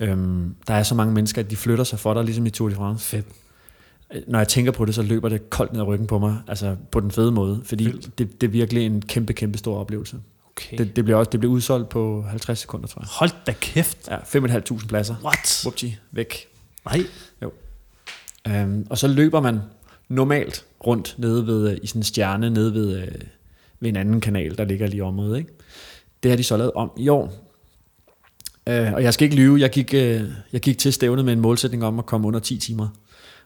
Øhm, 0.00 0.54
der 0.66 0.74
er 0.74 0.82
så 0.82 0.94
mange 0.94 1.14
mennesker, 1.14 1.42
at 1.42 1.50
de 1.50 1.56
flytter 1.56 1.84
sig 1.84 1.98
for 1.98 2.14
dig, 2.14 2.24
ligesom 2.24 2.46
i 2.46 2.50
Tour 2.50 2.68
de 2.68 2.74
France. 2.74 3.06
Fedt. 3.06 3.26
Øh, 4.14 4.22
Når 4.26 4.38
jeg 4.38 4.48
tænker 4.48 4.72
på 4.72 4.84
det, 4.84 4.94
så 4.94 5.02
løber 5.02 5.28
det 5.28 5.50
koldt 5.50 5.72
ned 5.72 5.80
ad 5.80 5.86
ryggen 5.86 6.06
på 6.06 6.18
mig. 6.18 6.36
Altså 6.48 6.76
på 6.90 7.00
den 7.00 7.10
fede 7.10 7.32
måde. 7.32 7.62
Fordi 7.64 7.92
det, 8.18 8.40
det 8.40 8.46
er 8.46 8.50
virkelig 8.50 8.86
en 8.86 9.02
kæmpe, 9.02 9.32
kæmpe 9.32 9.58
stor 9.58 9.78
oplevelse. 9.78 10.16
Okay. 10.56 10.78
Det, 10.78 10.96
det, 10.96 11.04
bliver 11.04 11.18
også 11.18 11.30
det 11.30 11.40
bliver 11.40 11.52
udsolgt 11.52 11.88
på 11.88 12.24
50 12.28 12.58
sekunder, 12.58 12.86
tror 12.86 13.02
jeg. 13.02 13.08
Hold 13.10 13.30
da 13.46 13.54
kæft. 13.60 14.08
Ja, 14.10 14.16
5.500 14.16 14.86
pladser. 14.86 15.14
What? 15.24 15.62
Whoopty, 15.64 15.86
væk. 16.12 16.48
Nej. 16.84 17.00
Um, 18.48 18.86
og 18.90 18.98
så 18.98 19.08
løber 19.08 19.40
man 19.40 19.60
normalt 20.08 20.64
rundt 20.86 21.14
nede 21.18 21.46
ved, 21.46 21.70
øh, 21.70 21.78
i 21.82 21.86
sådan 21.86 21.98
en 21.98 22.04
stjerne 22.04 22.50
nede 22.50 22.74
ved, 22.74 23.02
øh, 23.02 23.08
ved 23.80 23.88
en 23.88 23.96
anden 23.96 24.20
kanal, 24.20 24.58
der 24.58 24.64
ligger 24.64 24.86
lige 24.86 24.98
i 24.98 25.00
området. 25.00 25.38
Ikke? 25.38 25.50
Det 26.22 26.30
har 26.30 26.36
de 26.36 26.44
så 26.44 26.56
lavet 26.56 26.72
om 26.72 26.90
i 26.98 27.08
år. 27.08 27.24
Uh, 28.70 28.92
og 28.92 29.02
jeg 29.02 29.14
skal 29.14 29.24
ikke 29.24 29.36
lyve, 29.36 29.60
jeg 29.60 29.70
gik, 29.70 29.90
uh, 29.94 30.00
jeg 30.52 30.60
gik 30.60 30.78
til 30.78 30.92
stævnet 30.92 31.24
med 31.24 31.32
en 31.32 31.40
målsætning 31.40 31.84
om 31.84 31.98
at 31.98 32.06
komme 32.06 32.26
under 32.26 32.40
10 32.40 32.58
timer. 32.58 32.88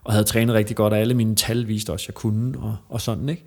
Og 0.04 0.12
havde 0.12 0.24
trænet 0.24 0.54
rigtig 0.54 0.76
godt, 0.76 0.92
og 0.92 0.98
alle 0.98 1.14
mine 1.14 1.36
tal 1.36 1.68
viste 1.68 1.92
også, 1.92 2.04
at 2.04 2.08
jeg 2.08 2.14
kunne, 2.14 2.58
og, 2.58 2.76
og 2.88 3.00
sådan. 3.00 3.28
Ikke? 3.28 3.44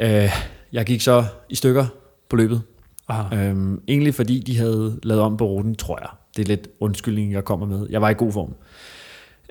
Uh, 0.00 0.30
jeg 0.72 0.84
gik 0.86 1.00
så 1.00 1.24
i 1.48 1.54
stykker 1.54 1.86
på 2.28 2.36
løbet. 2.36 2.62
Aha. 3.08 3.36
Øhm, 3.36 3.82
egentlig 3.88 4.14
fordi 4.14 4.38
de 4.38 4.58
havde 4.58 5.00
lavet 5.02 5.22
om 5.22 5.36
på 5.36 5.46
ruten, 5.46 5.74
tror 5.74 5.98
jeg. 6.00 6.08
Det 6.36 6.42
er 6.42 6.46
lidt 6.46 6.68
undskyldning, 6.80 7.32
jeg 7.32 7.44
kommer 7.44 7.66
med. 7.66 7.86
Jeg 7.90 8.00
var 8.00 8.10
i 8.10 8.14
god 8.14 8.32
form. 8.32 8.54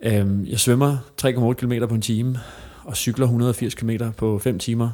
Øhm, 0.03 0.45
jeg 0.45 0.59
svømmer 0.59 0.97
3,8 1.21 1.53
km 1.53 1.73
på 1.89 1.95
en 1.95 2.01
time, 2.01 2.39
og 2.83 2.97
cykler 2.97 3.25
180 3.25 3.75
km 3.75 3.89
på 4.17 4.39
5 4.39 4.59
timer, 4.59 4.89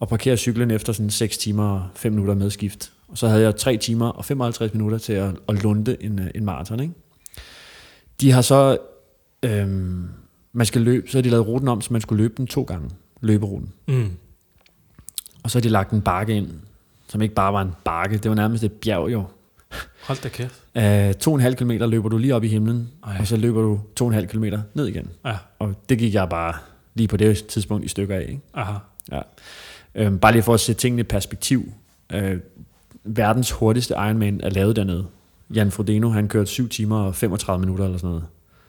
og 0.00 0.08
parkerer 0.08 0.36
cyklen 0.36 0.70
efter 0.70 0.92
sådan 0.92 1.10
6 1.10 1.38
timer 1.38 1.64
og 1.64 1.88
5 1.94 2.12
minutter 2.12 2.34
med 2.34 2.50
skift. 2.50 2.92
Og 3.08 3.18
så 3.18 3.28
havde 3.28 3.42
jeg 3.42 3.56
3 3.56 3.76
timer 3.76 4.08
og 4.08 4.24
55 4.24 4.74
minutter 4.74 4.98
til 4.98 5.12
at, 5.12 5.34
at 5.48 5.62
lunde 5.62 5.96
en, 6.00 6.18
øh, 6.18 6.26
en 6.34 6.44
maraton. 6.44 6.80
Ikke? 6.80 6.94
De 8.20 8.30
har 8.32 8.42
så, 8.42 8.78
øhm, 9.42 10.08
man 10.52 10.66
skal 10.66 10.82
løbe, 10.82 11.10
så 11.10 11.18
har 11.18 11.22
de 11.22 11.30
lavet 11.30 11.46
ruten 11.46 11.68
om, 11.68 11.80
så 11.80 11.92
man 11.92 12.00
skulle 12.00 12.22
løbe 12.22 12.34
den 12.36 12.46
to 12.46 12.62
gange, 12.62 12.90
løberuten. 13.20 13.72
Mm. 13.88 14.10
Og 15.42 15.50
så 15.50 15.58
har 15.58 15.62
de 15.62 15.68
lagt 15.68 15.92
en 15.92 16.02
bakke 16.02 16.34
ind, 16.34 16.50
som 17.08 17.22
ikke 17.22 17.34
bare 17.34 17.52
var 17.52 17.62
en 17.62 17.72
bakke, 17.84 18.18
det 18.18 18.28
var 18.28 18.34
nærmest 18.34 18.64
et 18.64 18.72
bjerg 18.72 19.12
jo. 19.12 19.24
Hold 20.06 20.22
da 20.22 20.28
kæft. 20.28 20.62
Uh, 20.74 21.14
to 21.20 21.30
og 21.30 21.34
en 21.34 21.40
halv 21.40 21.54
kilometer 21.54 21.86
løber 21.86 22.08
du 22.08 22.18
lige 22.18 22.34
op 22.34 22.44
i 22.44 22.48
himlen, 22.48 22.90
Ej. 23.06 23.16
Og 23.20 23.26
så 23.26 23.36
løber 23.36 23.62
du 23.62 23.80
to 23.96 24.04
og 24.04 24.08
en 24.08 24.14
halv 24.14 24.26
kilometer 24.26 24.62
ned 24.74 24.86
igen. 24.86 25.10
Ja. 25.24 25.36
Og 25.58 25.74
det 25.88 25.98
gik 25.98 26.14
jeg 26.14 26.28
bare 26.28 26.54
lige 26.94 27.08
på 27.08 27.16
det 27.16 27.46
tidspunkt 27.46 27.84
i 27.84 27.88
stykker 27.88 28.16
af. 28.16 28.26
Ikke? 28.28 28.40
Aha. 28.54 28.78
Ja. 29.12 29.20
Uh, 30.08 30.18
bare 30.18 30.32
lige 30.32 30.42
for 30.42 30.54
at 30.54 30.60
sætte 30.60 30.80
tingene 30.80 31.00
i 31.00 31.04
perspektiv. 31.04 31.72
Uh, 32.14 32.20
verdens 33.04 33.50
hurtigste 33.50 33.94
Ironman 33.94 34.40
er 34.42 34.50
lavet 34.50 34.76
dernede. 34.76 35.06
Jan 35.54 35.70
Frodeno, 35.70 36.10
han 36.10 36.28
kørte 36.28 36.46
7 36.46 36.68
timer 36.68 36.98
og 36.98 37.14
35 37.14 37.60
minutter 37.60 37.84
eller 37.84 37.98
sådan 37.98 38.08
noget. 38.08 38.24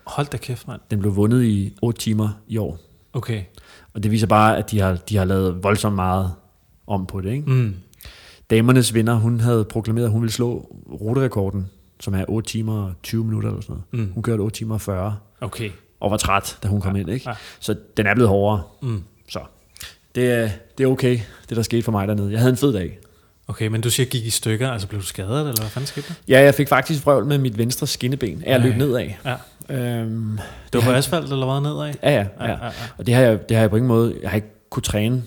Hold 0.06 0.28
da 0.28 0.38
kæft, 0.38 0.68
mand. 0.68 0.82
Den 0.92 1.00
blev 1.00 1.16
vundet 1.16 1.44
i 1.44 1.74
8 1.82 2.00
timer 2.00 2.30
i 2.48 2.58
år. 2.58 2.78
Okay. 3.14 3.44
Og 3.94 4.04
det 4.04 4.12
viser 4.12 4.28
bare, 4.28 4.58
at 4.58 4.72
de 4.72 4.80
har, 4.80 4.96
de 4.96 5.18
har 5.18 5.26
lavet 5.26 5.64
voldsomt 5.64 5.96
meget 5.96 6.32
om 6.88 7.06
på 7.06 7.22
det. 7.22 7.32
Ikke? 7.32 7.50
Mm. 7.50 7.76
Damernes 8.50 8.94
vinder, 8.94 9.14
hun 9.16 9.40
havde 9.40 9.64
proklameret, 9.66 10.06
at 10.06 10.12
hun 10.12 10.22
ville 10.22 10.34
slå 10.34 10.76
ruterekorden, 11.02 11.70
som 12.00 12.14
er 12.16 12.26
8 12.28 12.50
timer 12.50 12.84
og 12.84 12.94
20 13.04 13.24
minutter 13.26 13.50
eller 13.50 13.62
sådan 13.62 13.76
noget. 13.94 14.08
Mm. 14.08 14.14
Hun 14.14 14.24
kørte 14.24 14.42
8 14.42 14.58
timer 14.58 14.76
og 14.76 14.82
40, 14.82 15.18
Okay. 15.42 15.70
og 16.00 16.12
var 16.12 16.18
træt, 16.18 16.58
da 16.64 16.68
hun 16.68 16.82
kom 16.82 16.96
Ja, 16.96 17.02
ind. 17.02 17.10
Ikke? 17.10 17.30
ja. 17.30 17.36
Så 17.60 17.76
den 17.98 18.08
er 18.08 18.14
blevet 18.14 18.30
hårdere. 18.30 18.64
Mm. 18.82 19.04
Så 19.30 19.40
det 20.16 20.32
er, 20.32 20.50
det 20.78 20.84
er 20.84 20.88
okay, 20.88 21.20
det 21.50 21.58
der 21.58 21.64
skete 21.64 21.84
for 21.84 21.92
mig 21.92 22.08
dernede. 22.08 22.32
Jeg 22.32 22.40
havde 22.40 22.50
en 22.52 22.58
fed 22.58 22.74
dag. 22.74 23.00
Okay, 23.48 23.68
men 23.68 23.82
du 23.82 23.90
siger, 23.90 24.08
gik 24.10 24.26
i 24.26 24.30
stykker, 24.30 24.70
altså 24.72 24.88
blev 24.88 25.02
du 25.02 25.06
skadet, 25.06 25.40
eller 25.40 25.62
hvad 25.62 25.70
fanden 25.70 25.88
skete 25.88 26.08
der? 26.08 26.14
Ja, 26.28 26.42
jeg 26.42 26.56
fik 26.56 26.68
faktisk 26.70 27.06
vrøvl 27.06 27.26
med 27.26 27.38
mit 27.38 27.58
venstre 27.58 27.88
skinneben, 27.88 28.44
af 28.46 28.56
at 28.56 28.62
løbe 28.62 28.78
nedad. 28.78 29.10
Ja. 29.26 29.36
Øhm, 29.70 30.40
Det 30.74 30.82
var 30.86 30.92
på 30.92 30.92
asfalt, 30.98 31.32
eller 31.32 31.46
hvad, 31.62 31.62
nedad? 31.74 31.94
ja, 32.04 32.12
ja, 32.12 32.28
Ja, 32.40 32.46
ja. 32.46 32.52
ja, 32.52 32.66
ja. 32.66 32.72
Og 32.98 33.08
det 33.08 33.16
har, 33.16 33.22
jeg, 33.22 33.50
det 33.50 33.58
har 33.58 33.62
jeg 33.64 33.70
på 33.70 33.76
ingen 33.76 33.88
måde, 33.88 34.16
jeg 34.22 34.30
har 34.30 34.36
ikke 34.36 34.48
kunne 34.70 34.84
træne 34.84 35.24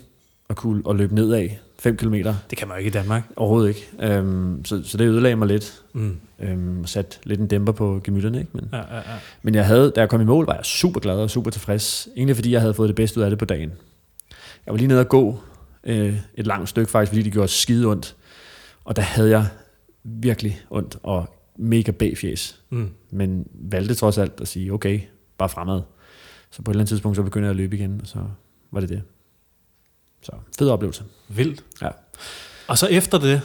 og, 0.48 0.56
kunne, 0.56 0.82
og 0.84 0.96
løbe 0.96 1.14
nedad 1.14 1.48
5 1.78 1.96
km. 1.96 2.14
Det 2.14 2.58
kan 2.58 2.68
man 2.68 2.76
jo 2.76 2.78
ikke 2.78 2.88
i 2.88 2.92
Danmark. 2.92 3.22
Overhovedet 3.36 3.68
ikke. 3.68 3.88
Øhm, 4.00 4.64
så, 4.64 4.82
så 4.84 4.96
det 4.96 5.04
ødelagde 5.04 5.36
mig 5.36 5.48
lidt. 5.48 5.82
Mm. 5.92 6.16
Øhm, 6.40 6.80
og 6.80 6.88
sat 6.88 7.20
lidt 7.24 7.40
en 7.40 7.46
dæmper 7.46 7.72
på 7.72 8.00
gemytterne. 8.04 8.38
Ikke? 8.38 8.50
Men, 8.52 8.68
Ja, 8.72 8.78
ja, 8.78 8.96
ja. 8.96 9.02
Men 9.42 9.54
jeg 9.54 9.66
havde, 9.66 9.92
da 9.96 10.00
jeg 10.00 10.08
kom 10.08 10.20
i 10.20 10.24
mål, 10.24 10.46
var 10.46 10.54
jeg 10.54 10.64
super 10.64 11.00
glad 11.00 11.14
og 11.16 11.30
super 11.30 11.50
tilfreds. 11.50 12.08
Egentlig 12.16 12.36
fordi 12.36 12.52
jeg 12.52 12.60
havde 12.60 12.74
fået 12.74 12.88
det 12.88 12.96
bedste 12.96 13.20
ud 13.20 13.24
af 13.24 13.30
det 13.30 13.38
på 13.38 13.44
dagen. 13.44 13.72
Jeg 14.66 14.72
var 14.72 14.76
lige 14.76 14.88
nede 14.88 15.00
at 15.00 15.08
gå 15.08 15.38
øh, 15.84 16.16
et 16.34 16.46
langt 16.46 16.68
stykke 16.68 16.90
faktisk, 16.90 17.10
fordi 17.10 17.22
det 17.22 17.32
gjorde 17.32 17.48
skide 17.48 17.86
ondt. 17.86 18.16
Og 18.84 18.96
der 18.96 19.02
havde 19.02 19.30
jeg 19.30 19.46
virkelig 20.04 20.60
ondt 20.70 20.98
og 21.02 21.34
mega 21.56 21.90
bagfjæs. 21.92 22.60
Mm. 22.70 22.90
Men 23.10 23.46
valgte 23.54 23.94
trods 23.94 24.18
alt 24.18 24.40
at 24.40 24.48
sige, 24.48 24.72
okay, 24.72 25.00
bare 25.38 25.48
fremad. 25.48 25.80
Så 26.50 26.62
på 26.62 26.70
et 26.70 26.74
eller 26.74 26.80
andet 26.80 26.88
tidspunkt, 26.88 27.16
så 27.16 27.22
begyndte 27.22 27.44
jeg 27.44 27.50
at 27.50 27.56
løbe 27.56 27.76
igen, 27.76 28.00
og 28.02 28.06
så 28.06 28.18
var 28.70 28.80
det 28.80 28.88
det. 28.88 29.02
Så 30.28 30.32
fed 30.58 30.68
oplevelse. 30.70 31.02
Vildt. 31.28 31.64
Ja. 31.82 31.88
Og 32.68 32.78
så 32.78 32.86
efter 32.86 33.18
det, 33.18 33.40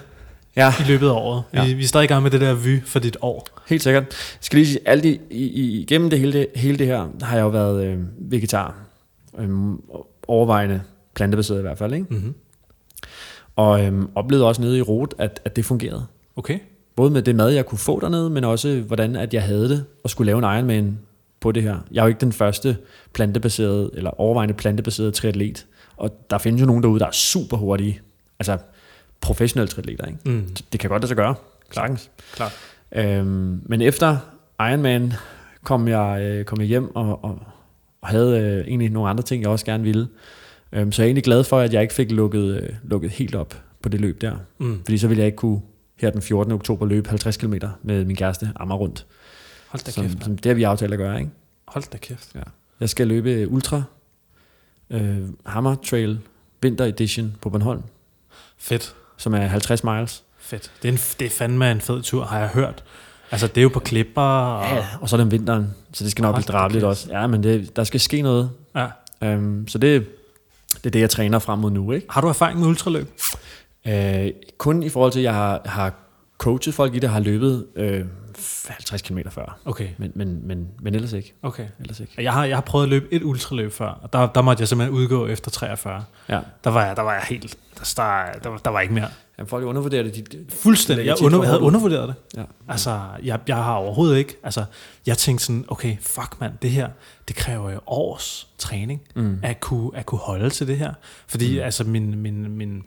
Ja, 0.55 0.73
i 0.79 0.83
løbet 0.87 1.07
af 1.07 1.11
året, 1.11 1.43
Ja. 1.53 1.65
vi, 1.65 1.73
vi 1.73 1.83
er 1.83 1.87
stadig 1.87 2.03
i 2.03 2.07
gang 2.07 2.23
med 2.23 2.31
det 2.31 2.41
der 2.41 2.53
vy 2.53 2.83
for 2.85 2.99
dit 2.99 3.17
år. 3.21 3.47
helt 3.67 3.83
sikkert. 3.83 4.03
Jeg 4.03 4.37
skal 4.41 4.57
lige 4.57 4.67
sige, 4.67 4.79
alt 4.85 5.05
i, 5.05 5.19
i, 5.29 5.81
igennem 5.81 6.09
det 6.09 6.19
hele, 6.19 6.33
det 6.33 6.47
hele 6.55 6.77
det 6.77 6.87
her, 6.87 7.07
har 7.21 7.35
jeg 7.35 7.43
jo 7.43 7.47
været 7.47 7.85
øh, 7.85 7.99
vegetar. 8.17 8.75
Øhm, 9.37 9.81
overvejende 10.27 10.81
plantebaseret 11.15 11.57
i 11.59 11.61
hvert 11.61 11.77
fald, 11.77 11.93
ikke? 11.93 12.05
Mm-hmm. 12.09 12.33
Og 13.55 13.85
øhm, 13.85 14.09
oplevede 14.15 14.47
også 14.47 14.61
nede 14.61 14.77
i 14.77 14.81
Rot, 14.81 15.13
at, 15.17 15.41
at 15.45 15.55
det 15.55 15.65
fungerede. 15.65 16.05
Okay. 16.35 16.59
Både 16.95 17.11
med 17.11 17.21
det 17.21 17.35
mad, 17.35 17.49
jeg 17.49 17.65
kunne 17.65 17.79
få 17.79 17.99
dernede, 17.99 18.29
men 18.29 18.43
også 18.43 18.83
hvordan 18.87 19.15
at 19.15 19.33
jeg 19.33 19.43
havde 19.43 19.69
det, 19.69 19.85
og 20.03 20.09
skulle 20.09 20.25
lave 20.25 20.37
en 20.37 20.57
Ironman 20.57 20.99
på 21.41 21.51
det 21.51 21.63
her. 21.63 21.77
Jeg 21.91 21.99
er 21.99 22.03
jo 22.05 22.07
ikke 22.09 22.21
den 22.21 22.31
første 22.33 22.77
plantebaserede, 23.13 23.91
eller 23.93 24.19
overvejende 24.21 24.53
plantebaserede 24.53 25.11
triatlet. 25.11 25.65
Og 25.97 26.25
der 26.29 26.37
findes 26.37 26.61
jo 26.61 26.65
nogen 26.65 26.83
derude, 26.83 26.99
der 26.99 27.07
er 27.07 27.11
super 27.11 27.57
hurtige. 27.57 28.01
Altså 28.39 28.57
professionelle 29.21 29.67
triatleter, 29.67 30.05
ikke? 30.05 30.19
Mm. 30.25 30.47
Det 30.71 30.79
kan 30.79 30.89
godt 30.89 31.01
lade 31.01 31.07
sig 31.07 31.17
gøre. 31.17 31.35
Sagtens. 31.71 32.11
Klart. 32.35 32.51
Øhm, 32.91 33.61
men 33.65 33.81
efter 33.81 34.17
Ironman 34.59 35.13
kom 35.63 35.87
jeg, 35.87 36.21
øh, 36.21 36.45
kom 36.45 36.59
jeg 36.59 36.67
hjem 36.67 36.95
og, 36.95 37.23
og, 37.23 37.39
og 38.01 38.07
havde 38.07 38.39
øh, 38.39 38.67
egentlig 38.67 38.89
nogle 38.89 39.09
andre 39.09 39.23
ting, 39.23 39.41
jeg 39.41 39.49
også 39.49 39.65
gerne 39.65 39.83
ville. 39.83 40.07
Øhm, 40.71 40.91
så 40.91 41.01
jeg 41.01 41.05
er 41.05 41.09
egentlig 41.09 41.23
glad 41.23 41.43
for, 41.43 41.59
at 41.59 41.73
jeg 41.73 41.81
ikke 41.81 41.93
fik 41.93 42.11
lukket, 42.11 42.61
øh, 42.61 42.69
lukket 42.83 43.11
helt 43.11 43.35
op 43.35 43.61
på 43.81 43.89
det 43.89 44.01
løb 44.01 44.21
der. 44.21 44.35
Mm. 44.57 44.81
Fordi 44.85 44.97
så 44.97 45.07
ville 45.07 45.19
jeg 45.19 45.25
ikke 45.25 45.35
kunne 45.35 45.61
her 45.99 46.09
den 46.09 46.21
14. 46.21 46.53
oktober 46.53 46.85
løbe 46.85 47.09
50 47.09 47.37
km 47.37 47.53
med 47.83 48.05
min 48.05 48.15
kæreste 48.15 48.49
Amager 48.55 48.77
rundt. 48.77 49.05
Hold 49.67 49.83
da 49.85 49.91
Som, 49.91 50.03
kæft. 50.03 50.23
som 50.23 50.37
det 50.37 50.49
har 50.49 50.53
vi 50.55 50.63
aftalt 50.63 50.93
at 50.93 50.99
gøre, 50.99 51.19
ikke? 51.19 51.31
Hold 51.67 51.83
da 51.91 51.97
kæft. 51.97 52.35
Jeg 52.79 52.89
skal 52.89 53.07
løbe 53.07 53.49
Ultra 53.49 53.83
øh, 54.93 55.17
Hammer 55.45 55.75
Trail 55.75 56.19
Winter 56.63 56.85
Edition 56.85 57.35
på 57.41 57.49
Bornholm, 57.49 57.81
Fedt. 58.57 58.95
som 59.17 59.33
er 59.33 59.39
50 59.45 59.83
miles. 59.83 60.23
Fedt. 60.39 60.71
Det 60.81 60.87
er, 60.87 60.91
en, 60.91 60.99
det 61.19 61.25
er 61.25 61.29
fandme 61.29 61.71
en 61.71 61.81
fed 61.81 62.01
tur, 62.01 62.23
har 62.25 62.39
jeg 62.39 62.47
hørt. 62.47 62.83
Altså, 63.31 63.47
det 63.47 63.57
er 63.57 63.61
jo 63.61 63.69
på 63.69 63.79
klipper. 63.79 64.21
Og, 64.21 64.75
Ja, 64.75 64.85
og 65.01 65.09
så 65.09 65.15
er 65.15 65.17
det 65.17 65.25
om 65.25 65.31
vinteren, 65.31 65.73
så 65.93 66.03
det 66.03 66.11
skal 66.11 66.21
nok 66.21 66.35
blive 66.35 66.45
drabeligt 66.45 66.83
også. 66.85 67.07
Ja, 67.11 67.27
men 67.27 67.43
det, 67.43 67.75
der 67.75 67.83
skal 67.83 67.99
ske 67.99 68.21
noget. 68.21 68.51
ja. 68.75 68.87
Um, 69.21 69.67
så 69.67 69.77
det, 69.77 70.07
det 70.73 70.85
er 70.85 70.89
det, 70.89 70.99
jeg 70.99 71.09
træner 71.09 71.39
frem 71.39 71.59
mod 71.59 71.71
nu. 71.71 71.91
Ikke? 71.91 72.07
Har 72.09 72.21
du 72.21 72.27
erfaring 72.27 72.59
med 72.59 72.67
ultraløb? 72.67 73.07
Uh, 73.85 73.93
kun 74.57 74.83
i 74.83 74.89
forhold 74.89 75.11
til, 75.11 75.19
at 75.19 75.23
jeg 75.23 75.33
har, 75.33 75.61
har 75.65 75.93
coachet 76.37 76.73
folk 76.73 76.95
i 76.95 76.99
det, 76.99 77.09
har 77.09 77.19
løbet 77.19 77.65
øh, 77.75 78.05
50 78.67 79.01
km 79.01 79.17
før. 79.29 79.59
Okay, 79.65 79.89
Men, 79.97 80.11
men, 80.15 80.47
men, 80.47 80.67
men 80.81 80.95
ellers 80.95 81.13
ikke. 81.13 81.33
okay. 81.43 81.65
Ellers 81.79 81.99
ikke. 81.99 82.13
Jeg 82.17 82.33
har, 82.33 82.45
jeg 82.45 82.57
har 82.57 82.61
prøvet 82.61 82.83
at 82.85 82.89
løbe 82.89 83.05
et 83.11 83.23
ultraløb 83.23 83.71
før, 83.71 83.87
og 83.89 84.13
der, 84.13 84.27
der 84.27 84.41
måtte 84.41 84.61
jeg 84.61 84.67
simpelthen 84.67 84.97
udgå 84.97 85.27
efter 85.27 85.51
43. 85.51 86.03
Ja. 86.29 86.39
Der 86.63 86.69
var 86.69 86.85
jeg, 86.85 86.95
der 86.95 87.01
var 87.01 87.13
jeg 87.13 87.21
helt... 87.23 87.57
Der, 87.79 87.83
der, 87.97 88.39
der, 88.43 88.49
var, 88.49 88.57
der 88.57 88.69
var 88.71 88.81
ikke 88.81 88.93
mere. 88.93 89.09
Jamen, 89.37 89.47
folk 89.49 89.65
undervurderer 89.65 90.03
det. 90.03 90.31
De, 90.31 90.45
Fuldstændig. 90.49 91.05
Jeg 91.05 91.15
under, 91.23 91.39
for 91.39 91.45
havde 91.45 91.59
undervurderet 91.61 92.07
det. 92.07 92.39
ja. 92.39 92.43
Altså, 92.67 93.01
jeg, 93.23 93.39
jeg 93.47 93.55
har 93.55 93.73
overhovedet 93.73 94.17
ikke... 94.17 94.37
Altså, 94.43 94.65
jeg 95.05 95.17
tænkte 95.17 95.45
sådan, 95.45 95.65
okay, 95.67 95.97
fuck 96.01 96.39
mand, 96.39 96.53
det 96.61 96.69
her, 96.71 96.89
det 97.27 97.35
kræver 97.35 97.71
jo 97.71 97.79
års 97.87 98.47
træning, 98.57 99.01
Mm. 99.15 99.39
at 99.43 99.59
kunne, 99.59 99.91
at 99.97 100.05
kunne 100.05 100.19
holde 100.19 100.49
til 100.49 100.67
det 100.67 100.77
her. 100.77 100.93
Fordi 101.27 101.57
mm. 101.59 101.63
altså, 101.65 101.83
min, 101.83 102.15
min, 102.19 102.47
min, 102.57 102.83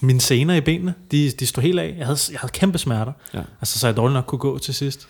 mine 0.00 0.20
sener 0.20 0.54
i 0.54 0.60
benene, 0.60 0.94
de, 1.10 1.30
de 1.30 1.46
stod 1.46 1.62
helt 1.62 1.78
af. 1.78 1.94
Jeg 1.98 2.06
havde, 2.06 2.18
jeg 2.30 2.40
havde 2.40 2.52
kæmpe 2.52 2.78
smerter. 2.78 3.12
Ja. 3.34 3.42
Altså, 3.60 3.78
så 3.78 3.86
jeg 3.86 3.96
dårligt 3.96 4.14
nok 4.14 4.24
kunne 4.26 4.38
gå 4.38 4.58
til 4.58 4.74
sidst. 4.74 5.08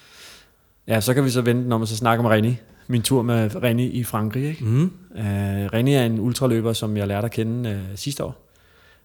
ja, 0.86 1.00
så 1.00 1.14
kan 1.14 1.24
vi 1.24 1.30
så 1.30 1.42
vente, 1.42 1.68
når 1.68 1.78
man 1.78 1.86
så 1.86 1.96
snakker 1.96 2.24
om 2.24 2.30
Renny. 2.30 2.52
Min 2.86 3.02
tur 3.02 3.22
med 3.22 3.62
Renny 3.62 3.92
i 3.92 4.04
Frankrig. 4.04 4.44
Ikke? 4.44 4.64
Mm. 4.64 4.92
Uh, 5.10 5.20
Renny 5.20 5.90
er 5.90 6.04
en 6.04 6.20
ultraløber, 6.20 6.72
som 6.72 6.96
jeg 6.96 7.08
lærte 7.08 7.24
at 7.24 7.30
kende 7.30 7.70
uh, 7.70 7.96
sidste 7.98 8.24
år. 8.24 8.50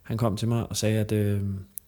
Han 0.03 0.17
kom 0.17 0.37
til 0.37 0.47
mig 0.47 0.69
og 0.69 0.77
sagde, 0.77 0.99
at 0.99 1.11
uh, 1.11 1.41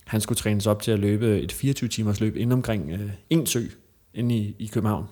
han 0.05 0.21
skulle 0.21 0.37
trænes 0.37 0.67
op 0.67 0.81
til 0.81 0.91
at 0.91 0.99
løbe 0.99 1.39
et 1.39 1.53
24-timers 1.53 2.19
løb 2.19 2.35
ind 2.35 2.53
omkring 2.53 2.93
uh, 2.93 2.99
en 3.29 3.45
sø 3.45 3.61
inde 4.13 4.35
i, 4.35 4.55
i 4.59 4.67
København. 4.67 5.05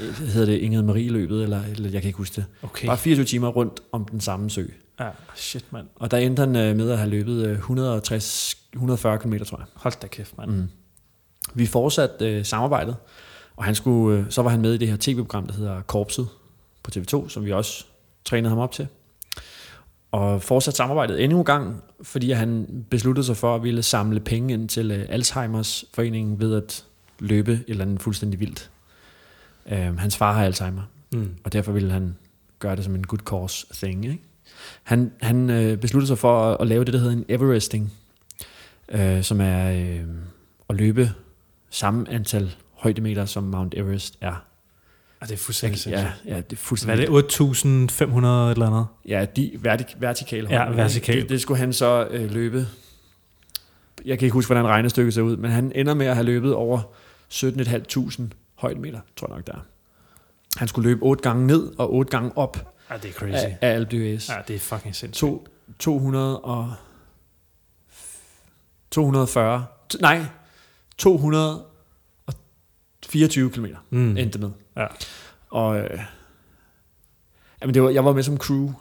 Øh, 0.00 0.14
hedder 0.14 0.46
det 0.46 0.58
Ingrid 0.58 0.82
Marie-løbet, 0.82 1.42
eller, 1.42 1.62
eller 1.64 1.90
jeg 1.90 2.02
kan 2.02 2.08
ikke 2.08 2.16
huske 2.16 2.36
det. 2.36 2.44
Okay. 2.62 2.86
Bare 2.86 2.98
24 2.98 3.24
timer 3.24 3.48
rundt 3.48 3.80
om 3.92 4.04
den 4.04 4.20
samme 4.20 4.50
sø. 4.50 4.64
Ja, 5.00 5.08
shit, 5.34 5.72
mand. 5.72 5.86
Og 5.96 6.10
der 6.10 6.16
endte 6.16 6.40
han 6.40 6.56
øh, 6.56 6.76
med 6.76 6.90
at 6.90 6.98
have 6.98 7.10
løbet 7.10 7.46
øh, 7.46 7.52
160, 7.52 8.56
140 8.72 9.18
km, 9.18 9.34
tror 9.36 9.58
jeg. 9.58 9.66
Hold 9.74 9.94
da 10.02 10.06
kæft, 10.06 10.38
mand. 10.38 10.50
Mm. 10.50 10.68
Vi 11.54 11.66
fortsatte 11.66 12.36
øh, 12.36 12.44
samarbejdet, 12.44 12.96
og 13.56 13.64
han 13.64 13.74
skulle, 13.74 14.18
øh, 14.18 14.24
så 14.30 14.42
var 14.42 14.50
han 14.50 14.60
med 14.60 14.74
i 14.74 14.76
det 14.76 14.88
her 14.88 14.96
tv-program, 15.00 15.46
der 15.46 15.54
hedder 15.54 15.82
Korpset 15.82 16.28
på 16.82 16.90
TV2, 16.96 17.28
som 17.28 17.44
vi 17.44 17.52
også 17.52 17.84
trænede 18.24 18.48
ham 18.48 18.58
op 18.58 18.72
til. 18.72 18.86
Og 20.12 20.42
fortsat 20.42 20.76
samarbejdet 20.76 21.24
endnu 21.24 21.38
en 21.38 21.44
gang, 21.44 21.82
fordi 22.02 22.30
han 22.30 22.66
besluttede 22.90 23.26
sig 23.26 23.36
for 23.36 23.54
at 23.54 23.62
ville 23.62 23.82
samle 23.82 24.20
penge 24.20 24.54
ind 24.54 24.68
til 24.68 24.90
øh, 24.90 25.06
Alzheimers 25.08 25.84
foreningen 25.94 26.40
ved 26.40 26.56
at 26.56 26.84
løbe 27.18 27.52
et 27.52 27.64
eller 27.68 27.84
andet 27.84 28.02
fuldstændig 28.02 28.40
vildt. 28.40 28.70
Øh, 29.70 29.98
hans 29.98 30.16
far 30.16 30.32
har 30.32 30.44
Alzheimer, 30.44 30.82
Mm. 31.12 31.30
og 31.44 31.52
derfor 31.52 31.72
ville 31.72 31.90
han 31.92 32.16
gøre 32.58 32.76
det 32.76 32.84
som 32.84 32.94
en 32.94 33.06
good 33.06 33.18
cause 33.20 33.66
thing. 33.74 34.04
Ikke? 34.04 34.18
Han, 34.82 35.12
han 35.22 35.50
øh, 35.50 35.78
besluttede 35.78 36.06
sig 36.06 36.18
for 36.18 36.50
at, 36.52 36.56
at 36.60 36.66
lave 36.66 36.84
det, 36.84 36.92
der 36.92 36.98
hedder 36.98 37.12
en 37.12 37.24
Everesting, 37.28 37.92
øh, 38.88 39.22
som 39.22 39.40
er 39.40 39.70
øh, 39.72 40.00
at 40.70 40.76
løbe 40.76 41.12
samme 41.70 42.10
antal 42.10 42.54
højdemeter, 42.74 43.24
som 43.24 43.44
Mount 43.44 43.74
Everest 43.76 44.18
er. 44.20 44.44
Ah, 45.20 45.28
det 45.28 45.34
er 45.34 45.38
fuldstændig 45.38 45.86
Ja, 45.86 46.00
sindssygt. 46.00 46.30
ja, 46.30 46.36
det 46.36 46.42
er 46.42 46.44
Hvad 46.48 46.56
fuldstændig 46.56 47.06
er 47.06 47.20
det? 47.20 47.32
8.500 47.32 48.06
eller 48.50 48.66
andet? 48.66 48.86
Ja, 49.08 49.26
de 49.36 49.50
vertik, 49.60 49.86
vertikale 49.98 50.48
Ja, 50.50 50.56
højdemeter, 50.58 50.82
vertikalt. 50.82 51.16
ikke? 51.16 51.22
Det, 51.22 51.30
det 51.30 51.40
skulle 51.40 51.58
han 51.58 51.72
så 51.72 52.06
øh, 52.10 52.30
løbe. 52.32 52.66
Jeg 54.04 54.18
kan 54.18 54.26
ikke 54.26 54.32
huske, 54.34 54.48
hvordan 54.48 54.66
regnestykket 54.66 55.14
ser 55.14 55.22
ud, 55.22 55.36
men 55.36 55.50
han 55.50 55.72
ender 55.74 55.94
med 55.94 56.06
at 56.06 56.14
have 56.14 56.24
løbet 56.26 56.54
over 56.54 56.80
17.500 57.32 58.28
højdemeter, 58.60 59.00
tror 59.16 59.28
jeg 59.28 59.36
nok 59.36 59.46
der. 59.46 59.66
Han 60.56 60.68
skulle 60.68 60.88
løbe 60.90 61.02
otte 61.02 61.22
gange 61.22 61.46
ned 61.46 61.72
og 61.78 61.92
otte 61.94 62.10
gange 62.10 62.38
op 62.38 62.74
Ja, 62.90 62.96
det 62.96 63.08
er 63.08 63.12
crazy. 63.12 63.32
af, 63.44 63.58
af 63.60 63.68
Alpe 63.74 63.96
d'Huez. 63.96 64.34
Ja, 64.34 64.40
det 64.48 64.56
er 64.56 64.60
fucking 64.60 64.96
sindssygt. 64.96 65.20
To, 65.30 65.46
200 65.78 66.40
og 66.40 66.72
240, 68.90 69.66
t- 69.94 69.98
nej, 70.00 70.24
224 70.98 73.50
km 73.50 73.66
Mm. 73.90 74.16
endte 74.16 74.38
med. 74.38 74.50
Ja. 74.76 74.86
Og 75.50 75.78
øh, 75.78 76.00
jamen 77.62 77.74
det 77.74 77.82
var, 77.82 77.90
jeg 77.90 78.04
var 78.04 78.12
med 78.12 78.22
som 78.22 78.36
crew. 78.38 78.72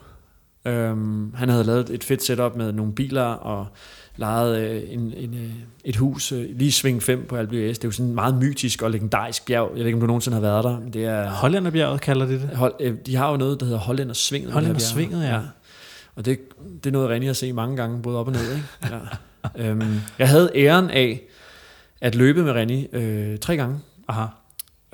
Øhm, 0.65 1.34
han 1.34 1.49
havde 1.49 1.63
lavet 1.63 1.89
et 1.89 2.03
fedt 2.03 2.23
setup 2.23 2.55
med 2.55 2.71
nogle 2.71 2.95
biler 2.95 3.23
og 3.23 3.67
lejet 4.20 4.57
øh, 4.57 4.93
en, 4.93 5.13
en, 5.17 5.34
øh, 5.34 5.51
et 5.84 5.95
hus 5.95 6.32
øh, 6.32 6.45
lige 6.57 6.72
sving 6.72 7.03
5 7.03 7.26
på 7.26 7.39
d'Huez. 7.39 7.43
Det 7.51 7.78
er 7.84 7.88
jo 7.88 7.91
sådan 7.91 8.09
en 8.09 8.15
meget 8.15 8.36
mytisk 8.36 8.82
og 8.82 8.91
legendarisk 8.91 9.45
bjerg. 9.45 9.70
Jeg 9.72 9.80
ved 9.80 9.86
ikke, 9.86 9.95
om 9.95 10.01
du 10.01 10.07
nogensinde 10.07 10.36
har 10.36 10.41
været 10.41 10.63
der. 10.63 10.80
men 10.80 10.93
Det 10.93 11.05
er, 11.05 11.30
Hollænderbjerget 11.30 12.01
kalder 12.01 12.26
de 12.26 12.34
det. 12.34 12.49
Hold, 12.55 12.74
øh, 12.80 12.95
de 13.05 13.15
har 13.15 13.32
jo 13.32 13.38
noget, 13.38 13.59
der 13.59 13.65
hedder 13.65 13.80
Hollænder 13.80 14.13
Svinget. 14.13 14.51
Hollænder 14.51 14.78
det 14.80 14.88
her 14.88 14.95
bjerg. 14.95 15.09
Svinget, 15.09 15.28
ja. 15.28 15.41
Og 16.15 16.26
det, 16.26 16.39
det 16.84 16.89
er 16.89 16.91
noget, 16.91 17.20
René 17.22 17.26
har 17.26 17.34
set 17.34 17.55
mange 17.55 17.76
gange, 17.76 18.01
både 18.01 18.17
op 18.17 18.28
og 18.28 18.34
ned. 18.34 18.53
Ikke? 18.53 18.65
Ja. 19.55 19.70
øhm, 19.70 20.01
jeg 20.20 20.30
havde 20.30 20.51
æren 20.55 20.89
af 20.89 21.22
at 22.01 22.15
løbe 22.15 22.43
med 22.43 22.53
René 22.53 22.97
øh, 22.97 23.39
tre 23.39 23.57
gange. 23.57 23.80
Aha. 24.07 24.26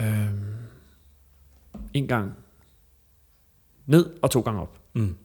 Øhm, 0.02 0.40
en 1.94 2.08
gang 2.08 2.34
ned 3.86 4.06
og 4.22 4.32
to 4.32 4.42
gange 4.42 4.62
op. 4.62 4.78
Mm. 4.94 5.16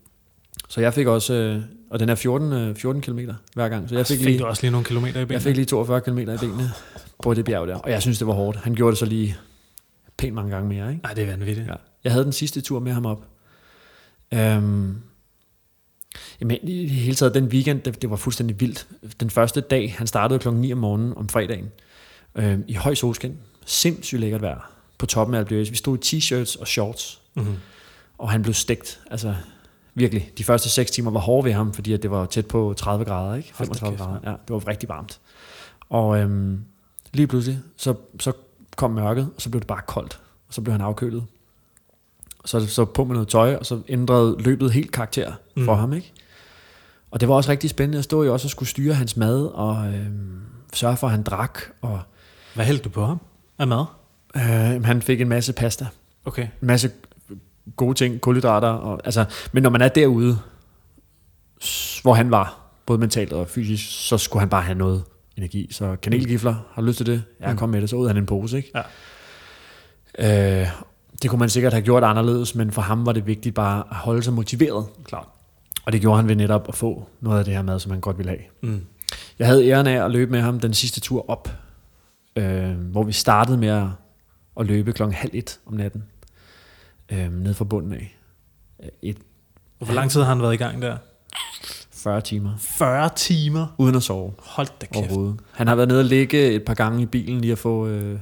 Så 0.68 0.80
jeg 0.80 0.94
fik 0.94 1.06
også, 1.06 1.34
øh, 1.34 1.62
og 1.90 2.00
den 2.00 2.08
er 2.08 2.14
14, 2.14 2.52
øh, 2.52 2.76
14 2.76 3.02
km 3.02 3.18
hver 3.54 3.68
gang. 3.68 3.88
Så 3.88 3.94
jeg 3.94 4.06
fik, 4.06 4.16
fik, 4.18 4.26
lige, 4.26 4.38
du 4.38 4.44
også 4.44 4.62
lige 4.62 4.70
nogle 4.70 4.84
kilometer 4.84 5.20
i 5.20 5.24
benene? 5.24 5.32
jeg 5.32 5.42
fik 5.42 5.56
lige 5.56 5.66
42 5.66 6.00
km 6.00 6.18
i 6.18 6.24
benene 6.24 6.70
på 7.22 7.34
det 7.34 7.44
bjerg 7.44 7.68
der. 7.68 7.74
Og 7.76 7.90
jeg 7.90 8.02
synes, 8.02 8.18
det 8.18 8.26
var 8.26 8.32
hårdt. 8.32 8.58
Han 8.58 8.74
gjorde 8.74 8.90
det 8.90 8.98
så 8.98 9.06
lige 9.06 9.36
pænt 10.16 10.34
mange 10.34 10.50
gange 10.50 10.68
mere. 10.68 10.90
Ikke? 10.90 11.02
Nej, 11.02 11.14
det 11.14 11.24
er 11.24 11.26
vanvittigt. 11.26 11.66
Ja. 11.68 11.74
Jeg 12.04 12.12
havde 12.12 12.24
den 12.24 12.32
sidste 12.32 12.60
tur 12.60 12.78
med 12.80 12.92
ham 12.92 13.06
op. 13.06 13.24
Øhm, 14.34 14.96
jamen, 16.40 16.56
i 16.62 16.82
det 16.82 16.90
hele 16.90 17.14
taget, 17.14 17.34
den 17.34 17.44
weekend, 17.44 17.80
det, 17.80 18.02
det 18.02 18.10
var 18.10 18.16
fuldstændig 18.16 18.60
vildt. 18.60 18.86
Den 19.20 19.30
første 19.30 19.60
dag, 19.60 19.94
han 19.98 20.06
startede 20.06 20.38
klokken 20.38 20.60
9 20.60 20.72
om 20.72 20.78
morgenen 20.78 21.16
om 21.16 21.28
fredagen, 21.28 21.68
øhm, 22.34 22.64
i 22.68 22.74
høj 22.74 22.94
solskin. 22.94 23.36
Sindssygt 23.66 24.20
lækkert 24.20 24.42
vejr 24.42 24.70
på 24.98 25.06
toppen 25.06 25.34
af 25.34 25.38
Alpe. 25.38 25.54
Vi 25.54 25.76
stod 25.76 25.98
i 25.98 26.16
t-shirts 26.18 26.60
og 26.60 26.68
shorts, 26.68 27.20
Mm-hmm. 27.34 27.54
og 28.18 28.30
han 28.30 28.42
blev 28.42 28.54
stegt. 28.54 29.00
Altså, 29.10 29.34
virkelig. 29.94 30.30
De 30.38 30.44
første 30.44 30.68
6 30.68 30.90
timer 30.90 31.10
var 31.10 31.20
hårde 31.20 31.44
ved 31.44 31.52
ham, 31.52 31.72
fordi 31.72 31.92
at 31.92 32.02
det 32.02 32.10
var 32.10 32.26
tæt 32.26 32.46
på 32.46 32.74
30 32.76 33.04
grader, 33.04 33.34
ikke? 33.34 33.52
Hold 33.54 33.68
da 33.68 33.74
35 33.74 33.96
kæft, 33.96 34.06
grader. 34.08 34.30
Ja, 34.30 34.30
det 34.30 34.50
var 34.54 34.68
rigtig 34.68 34.88
varmt. 34.88 35.20
Og 35.88 36.18
øhm, 36.18 36.64
lige 37.12 37.26
pludselig, 37.26 37.58
så, 37.76 37.94
så 38.20 38.32
kom 38.76 38.90
mørket, 38.90 39.30
og 39.36 39.42
så 39.42 39.50
blev 39.50 39.60
det 39.60 39.66
bare 39.68 39.80
koldt. 39.86 40.20
Og 40.48 40.54
så 40.54 40.60
blev 40.60 40.72
han 40.72 40.80
afkølet. 40.80 41.24
Så, 42.44 42.66
så 42.66 42.84
på 42.84 43.04
med 43.04 43.14
noget 43.14 43.28
tøj, 43.28 43.54
og 43.56 43.66
så 43.66 43.80
ændrede 43.88 44.36
løbet 44.38 44.72
helt 44.72 44.92
karakter 44.92 45.32
for 45.64 45.74
Mm. 45.74 45.80
ham, 45.80 45.92
ikke? 45.92 46.12
Og 47.10 47.20
det 47.20 47.28
var 47.28 47.34
også 47.34 47.50
rigtig 47.50 47.70
spændende 47.70 47.98
at 47.98 48.04
stå 48.04 48.22
i 48.22 48.28
også 48.28 48.46
og 48.46 48.50
skulle 48.50 48.68
styre 48.68 48.94
hans 48.94 49.16
mad, 49.16 49.44
og 49.46 49.86
øh, 49.88 50.06
sørge 50.72 50.96
for, 50.96 51.06
at 51.06 51.10
han 51.10 51.22
drak, 51.22 51.60
og 51.80 52.00
Hvad 52.54 52.64
hældte 52.64 52.84
du 52.84 52.88
på 52.88 53.06
ham 53.06 53.20
af 53.58 53.66
mad? 53.66 53.84
øh, 54.36 54.84
han 54.84 55.02
fik 55.02 55.20
en 55.20 55.28
masse 55.28 55.52
pasta. 55.52 55.86
Okay. 56.24 56.42
En 56.42 56.48
masse 56.66 56.90
gode 57.76 57.94
ting, 57.94 58.20
kulhydrater. 58.20 58.68
Og, 58.68 59.00
altså, 59.04 59.24
men 59.52 59.62
når 59.62 59.70
man 59.70 59.80
er 59.80 59.88
derude, 59.88 60.38
hvor 62.02 62.14
han 62.14 62.30
var, 62.30 62.56
både 62.86 62.98
mentalt 62.98 63.32
og 63.32 63.48
fysisk, 63.48 64.08
så 64.08 64.18
skulle 64.18 64.40
han 64.40 64.48
bare 64.48 64.62
have 64.62 64.78
noget 64.78 65.02
energi. 65.36 65.68
Så 65.72 65.96
kanelgifler, 66.02 66.54
har 66.72 66.82
lyst 66.82 66.96
til 66.96 67.06
det? 67.06 67.22
Ja, 67.40 67.50
Mm. 67.52 67.58
kom 67.58 67.68
med 67.68 67.80
det. 67.80 67.90
Så 67.90 67.96
ud 67.96 68.06
af 68.06 68.10
han 68.14 68.22
en 68.22 68.26
pose, 68.26 68.56
ikke? 68.56 68.72
Ja. 70.18 70.62
Øh, 70.62 70.68
det 71.22 71.30
kunne 71.30 71.38
man 71.38 71.48
sikkert 71.50 71.72
have 71.72 71.82
gjort 71.84 72.04
anderledes, 72.04 72.54
men 72.54 72.70
for 72.72 72.82
ham 72.82 73.06
var 73.06 73.12
det 73.12 73.26
vigtigt 73.26 73.54
bare 73.54 73.78
at 73.90 73.96
holde 73.96 74.22
sig 74.22 74.32
motiveret. 74.32 74.86
Klart. 75.04 75.26
Og 75.84 75.92
det 75.92 76.00
gjorde 76.00 76.16
han 76.16 76.28
ved 76.28 76.36
netop 76.36 76.64
at 76.68 76.74
få 76.74 77.08
noget 77.20 77.38
af 77.38 77.44
det 77.44 77.54
her 77.54 77.62
mad, 77.62 77.78
som 77.80 77.90
han 77.92 78.00
godt 78.00 78.18
ville 78.18 78.30
have. 78.30 78.42
Mm. 78.62 78.84
Jeg 79.38 79.46
havde 79.46 79.68
æren 79.68 79.86
af 79.86 80.04
at 80.04 80.10
løbe 80.10 80.30
med 80.32 80.40
ham 80.40 80.60
den 80.60 80.74
sidste 80.74 81.00
tur 81.00 81.30
op, 81.30 81.48
øh, 82.36 82.70
hvor 82.70 83.02
vi 83.02 83.12
startede 83.12 83.58
med 83.58 83.68
at, 83.68 83.86
at 84.60 84.66
løbe 84.66 84.92
klokken 84.92 85.14
halv 85.14 85.30
et 85.34 85.58
om 85.66 85.74
natten, 85.74 86.04
øh, 87.12 87.32
ned 87.32 87.54
fra 87.54 87.64
bunden 87.64 87.92
af. 87.92 88.16
Et, 89.02 89.16
Hvor 89.78 89.94
lang 89.94 90.10
tid 90.10 90.20
har 90.20 90.28
han 90.34 90.42
været 90.42 90.54
i 90.54 90.56
gang 90.56 90.82
der? 90.82 90.96
40 91.92 92.20
timer, 92.20 92.50
40 92.58 93.10
timer. 93.16 93.66
uden 93.78 93.94
at 93.96 94.02
sove 94.02 94.32
Hold 94.38 94.66
da 94.80 94.86
kæft. 94.86 94.96
overhovedet. 94.96 95.36
Han 95.52 95.66
har 95.68 95.74
været 95.74 95.88
nede 95.88 96.00
og 96.00 96.04
ligge 96.04 96.50
et 96.52 96.64
par 96.64 96.74
gange 96.74 97.02
i 97.02 97.06
bilen 97.06 97.40
lige 97.40 97.52
at 97.52 97.58
få 97.58 97.86
øh, 97.86 98.18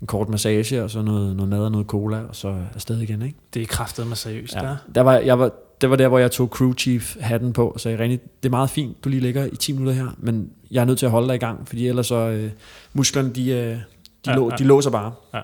en 0.00 0.06
kort 0.06 0.28
massage, 0.28 0.84
og 0.84 0.90
så 0.90 1.02
noget, 1.02 1.36
noget 1.36 1.48
mad 1.50 1.58
og 1.64 1.72
noget 1.72 1.86
cola, 1.86 2.20
og 2.28 2.36
så 2.36 2.56
afsted 2.74 3.00
igen. 3.00 3.22
Ikke? 3.22 3.38
Det 3.54 3.62
er 3.62 3.66
kraftet 3.66 4.06
med 4.06 4.16
seriøst, 4.16 4.54
ja. 4.54 4.60
Der. 4.60 4.76
Der 4.94 5.00
var, 5.00 5.14
jeg 5.14 5.38
var, 5.38 5.50
det 5.80 5.90
var 5.90 5.96
der, 5.96 6.08
hvor 6.08 6.18
jeg 6.18 6.30
tog 6.30 6.48
crew 6.48 6.72
chief 6.74 7.16
hatten 7.20 7.52
på 7.52 7.68
og 7.68 7.80
sagde, 7.80 7.98
René, 7.98 8.10
det 8.10 8.46
er 8.46 8.50
meget 8.50 8.70
fint, 8.70 9.04
du 9.04 9.08
lige 9.08 9.20
ligger 9.20 9.44
i 9.44 9.56
10 9.56 9.72
minutter 9.72 9.92
her, 9.92 10.08
men 10.18 10.50
jeg 10.70 10.80
er 10.80 10.84
nødt 10.84 10.98
til 10.98 11.06
at 11.06 11.12
holde 11.12 11.28
dig 11.28 11.34
i 11.34 11.38
gang, 11.38 11.68
fordi 11.68 11.88
ellers 11.88 12.06
så 12.06 12.14
øh, 12.16 12.50
musklerne, 12.92 13.30
de, 13.32 13.50
øh, 13.50 13.56
de, 13.66 13.80
ja, 14.26 14.34
lå, 14.34 14.50
ja. 14.50 14.56
de 14.56 14.64
låser 14.64 14.90
bare, 14.90 15.12
Ja. 15.34 15.40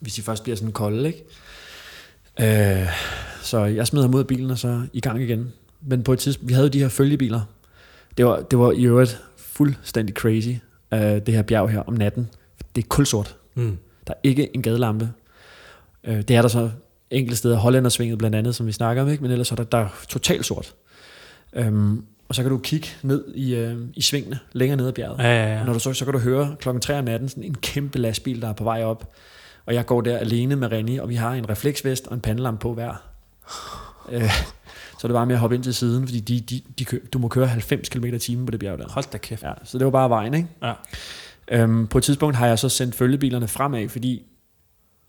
hvis 0.00 0.14
de 0.14 0.22
først 0.22 0.42
bliver 0.42 0.56
sådan 0.56 0.72
kolde. 0.72 1.06
Ikke? 1.06 1.24
Øh, 2.40 2.86
så 3.42 3.64
jeg 3.64 3.86
smed 3.86 4.02
ham 4.02 4.14
ud 4.14 4.20
af 4.20 4.26
bilen 4.26 4.50
og 4.50 4.58
så 4.58 4.82
i 4.92 5.00
gang 5.00 5.22
igen. 5.22 5.52
Men 5.82 6.02
på 6.02 6.12
et 6.12 6.18
tidspunkt, 6.18 6.48
vi 6.48 6.54
havde 6.54 6.66
jo 6.66 6.70
de 6.70 6.78
her 6.80 6.88
følgebiler. 6.88 7.40
Det 8.16 8.26
var, 8.26 8.40
det 8.40 8.58
var 8.58 8.72
i 8.72 8.84
øvrigt 8.84 9.22
fuldstændig 9.36 10.14
crazy, 10.16 10.48
øh, 10.94 11.00
det 11.00 11.28
her 11.28 11.42
bjerg 11.42 11.70
her 11.70 11.80
om 11.80 11.94
natten. 11.94 12.28
Det 12.76 12.84
er 12.84 12.88
kulsort. 12.88 13.36
Mm. 13.54 13.76
Der 14.06 14.12
er 14.12 14.18
ikke 14.22 14.56
en 14.56 14.62
gadelampe. 14.62 15.10
Øh, 16.04 16.16
det 16.22 16.30
er 16.30 16.42
der 16.42 16.48
så 16.48 16.70
enkelte 17.10 17.36
steder, 17.36 17.56
Hollændersvinget 17.56 18.18
blandt 18.18 18.36
andet, 18.36 18.54
som 18.54 18.66
vi 18.66 18.72
snakker 18.72 19.02
om, 19.02 19.08
ikke? 19.08 19.22
men 19.22 19.32
ellers 19.32 19.52
er 19.52 19.56
der, 19.56 19.64
der 19.64 19.78
er 19.78 19.88
totalt 20.08 20.46
sort. 20.46 20.74
Øhm, 21.52 22.04
og 22.28 22.34
så 22.34 22.42
kan 22.42 22.50
du 22.50 22.58
kigge 22.58 22.88
ned 23.02 23.24
i, 23.34 23.54
øh, 23.54 23.76
i 23.94 24.02
svingene, 24.02 24.38
længere 24.52 24.76
ned 24.76 24.86
ad 24.86 24.92
bjerget. 24.92 25.18
Ja, 25.18 25.24
ja, 25.24 25.46
Ja. 25.46 25.58
ja. 25.58 25.64
Når 25.64 25.72
du 25.72 25.78
så, 25.78 25.92
så 25.92 26.04
kan 26.04 26.14
du 26.14 26.20
høre 26.20 26.56
klokken 26.60 26.80
3 26.80 26.98
om 26.98 27.04
natten 27.04 27.28
sådan 27.28 27.44
en 27.44 27.54
kæmpe 27.54 27.98
lastbil, 27.98 28.42
der 28.42 28.48
er 28.48 28.52
på 28.52 28.64
vej 28.64 28.82
op. 28.84 29.12
Og 29.68 29.74
jeg 29.74 29.86
går 29.86 30.00
der 30.00 30.18
alene 30.18 30.56
med 30.56 30.72
René, 30.72 31.02
og 31.02 31.08
vi 31.08 31.14
har 31.14 31.32
en 31.32 31.48
refleksvest 31.48 32.06
og 32.06 32.14
en 32.14 32.20
pandelampe 32.20 32.60
på 32.60 32.74
hver. 32.74 32.94
Øh, 34.10 34.30
så 35.00 35.08
det 35.08 35.14
var 35.14 35.24
med 35.24 35.34
at 35.34 35.40
hoppe 35.40 35.56
ind 35.56 35.62
til 35.64 35.74
siden, 35.74 36.06
fordi 36.06 36.20
de, 36.20 36.40
de, 36.40 36.62
de 36.78 36.84
kø, 36.84 37.00
du 37.12 37.18
må 37.18 37.28
køre 37.28 37.46
90 37.46 37.88
km 37.88 38.04
i 38.04 38.18
timen 38.18 38.46
på 38.46 38.50
det 38.50 38.60
bjerg 38.60 38.78
der. 38.78 38.88
Hold 38.88 39.04
da 39.12 39.18
kæft. 39.18 39.42
Ja, 39.42 39.52
så 39.64 39.78
det 39.78 39.84
var 39.84 39.90
bare 39.90 40.10
vejen, 40.10 40.34
ikke? 40.34 40.48
Ja. 40.62 40.72
Øhm, 41.48 41.86
på 41.86 41.98
et 41.98 42.04
tidspunkt 42.04 42.36
har 42.36 42.46
jeg 42.46 42.58
så 42.58 42.68
sendt 42.68 42.94
følgebilerne 42.94 43.48
fremad, 43.48 43.88
fordi 43.88 44.22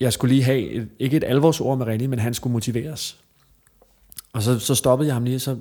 jeg 0.00 0.12
skulle 0.12 0.34
lige 0.34 0.44
have, 0.44 0.60
et, 0.60 0.88
ikke 0.98 1.16
et 1.16 1.24
alvorsord 1.24 1.78
med 1.78 1.86
René, 1.86 2.06
men 2.06 2.18
han 2.18 2.34
skulle 2.34 2.52
motiveres. 2.52 3.18
Og 4.32 4.42
så, 4.42 4.58
så 4.58 4.74
stoppede 4.74 5.06
jeg 5.06 5.14
ham 5.14 5.24
lige, 5.24 5.40
så 5.40 5.58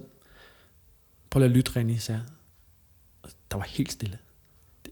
prøv 1.30 1.40
lige 1.40 1.50
at 1.50 1.56
lytte, 1.56 1.72
René, 1.72 2.00
sagde 2.00 2.22
jeg. 2.22 3.32
Der 3.52 3.58
var 3.58 3.66
helt 3.70 3.92
stille. 3.92 4.18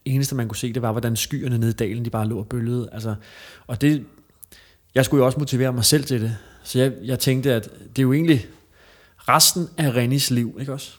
Eneste, 0.08 0.36
man 0.36 0.47
kunne 0.47 0.58
se, 0.58 0.74
det 0.74 0.82
var, 0.82 0.91
hvordan 0.91 1.16
skyerne 1.16 1.58
nede 1.58 1.72
i 1.72 1.74
dalen, 1.74 2.05
de 2.05 2.10
bare 2.10 2.28
lå 2.28 2.39
og 2.39 2.47
bølgede. 2.47 2.89
Altså, 2.91 3.16
og 3.68 3.82
det, 3.82 4.05
jeg 4.95 5.05
skulle 5.05 5.22
jo 5.22 5.26
også 5.26 5.39
motivere 5.39 5.74
mig 5.74 5.86
selv 5.86 6.03
til 6.03 6.22
det. 6.22 6.38
Så 6.64 6.80
jeg, 6.80 6.93
jeg 7.03 7.20
tænkte, 7.20 7.53
at 7.53 7.70
det 7.95 7.99
er 7.99 8.03
jo 8.03 8.14
egentlig 8.14 8.47
resten 9.18 9.68
af 9.78 9.91
Renés 9.91 10.34
liv, 10.34 10.58
ikke 10.60 10.74
også? 10.74 10.97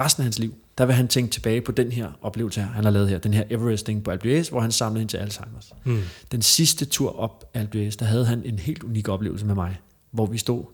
Resten 0.00 0.20
af 0.20 0.24
hans 0.24 0.38
liv, 0.38 0.54
der 0.78 0.86
vil 0.86 0.94
han 0.94 1.08
tænke 1.08 1.30
tilbage 1.30 1.60
på 1.60 1.72
den 1.72 1.92
her 1.92 2.12
oplevelse 2.22 2.60
her, 2.60 2.68
han 2.68 2.84
har 2.84 2.90
lavet 2.90 3.08
her, 3.08 3.18
den 3.18 3.34
her 3.34 3.44
Everesting 3.50 4.04
på 4.04 4.10
Alpe 4.10 4.44
hvor 4.50 4.60
han 4.60 4.72
samlede 4.72 5.02
ind 5.02 5.08
til 5.08 5.16
Alzheimer's. 5.16 5.74
Mm. 5.84 6.02
Den 6.32 6.42
sidste 6.42 6.84
tur 6.84 7.18
op 7.18 7.50
Alpe 7.54 7.90
der 7.90 8.04
havde 8.04 8.26
han 8.26 8.42
en 8.44 8.58
helt 8.58 8.82
unik 8.82 9.08
oplevelse 9.08 9.46
med 9.46 9.54
mig, 9.54 9.80
hvor 10.10 10.26
vi 10.26 10.38
stod 10.38 10.64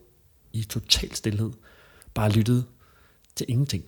i 0.52 0.62
total 0.62 1.14
stillhed, 1.14 1.50
bare 2.14 2.30
lyttede 2.30 2.64
til 3.36 3.46
ingenting. 3.48 3.84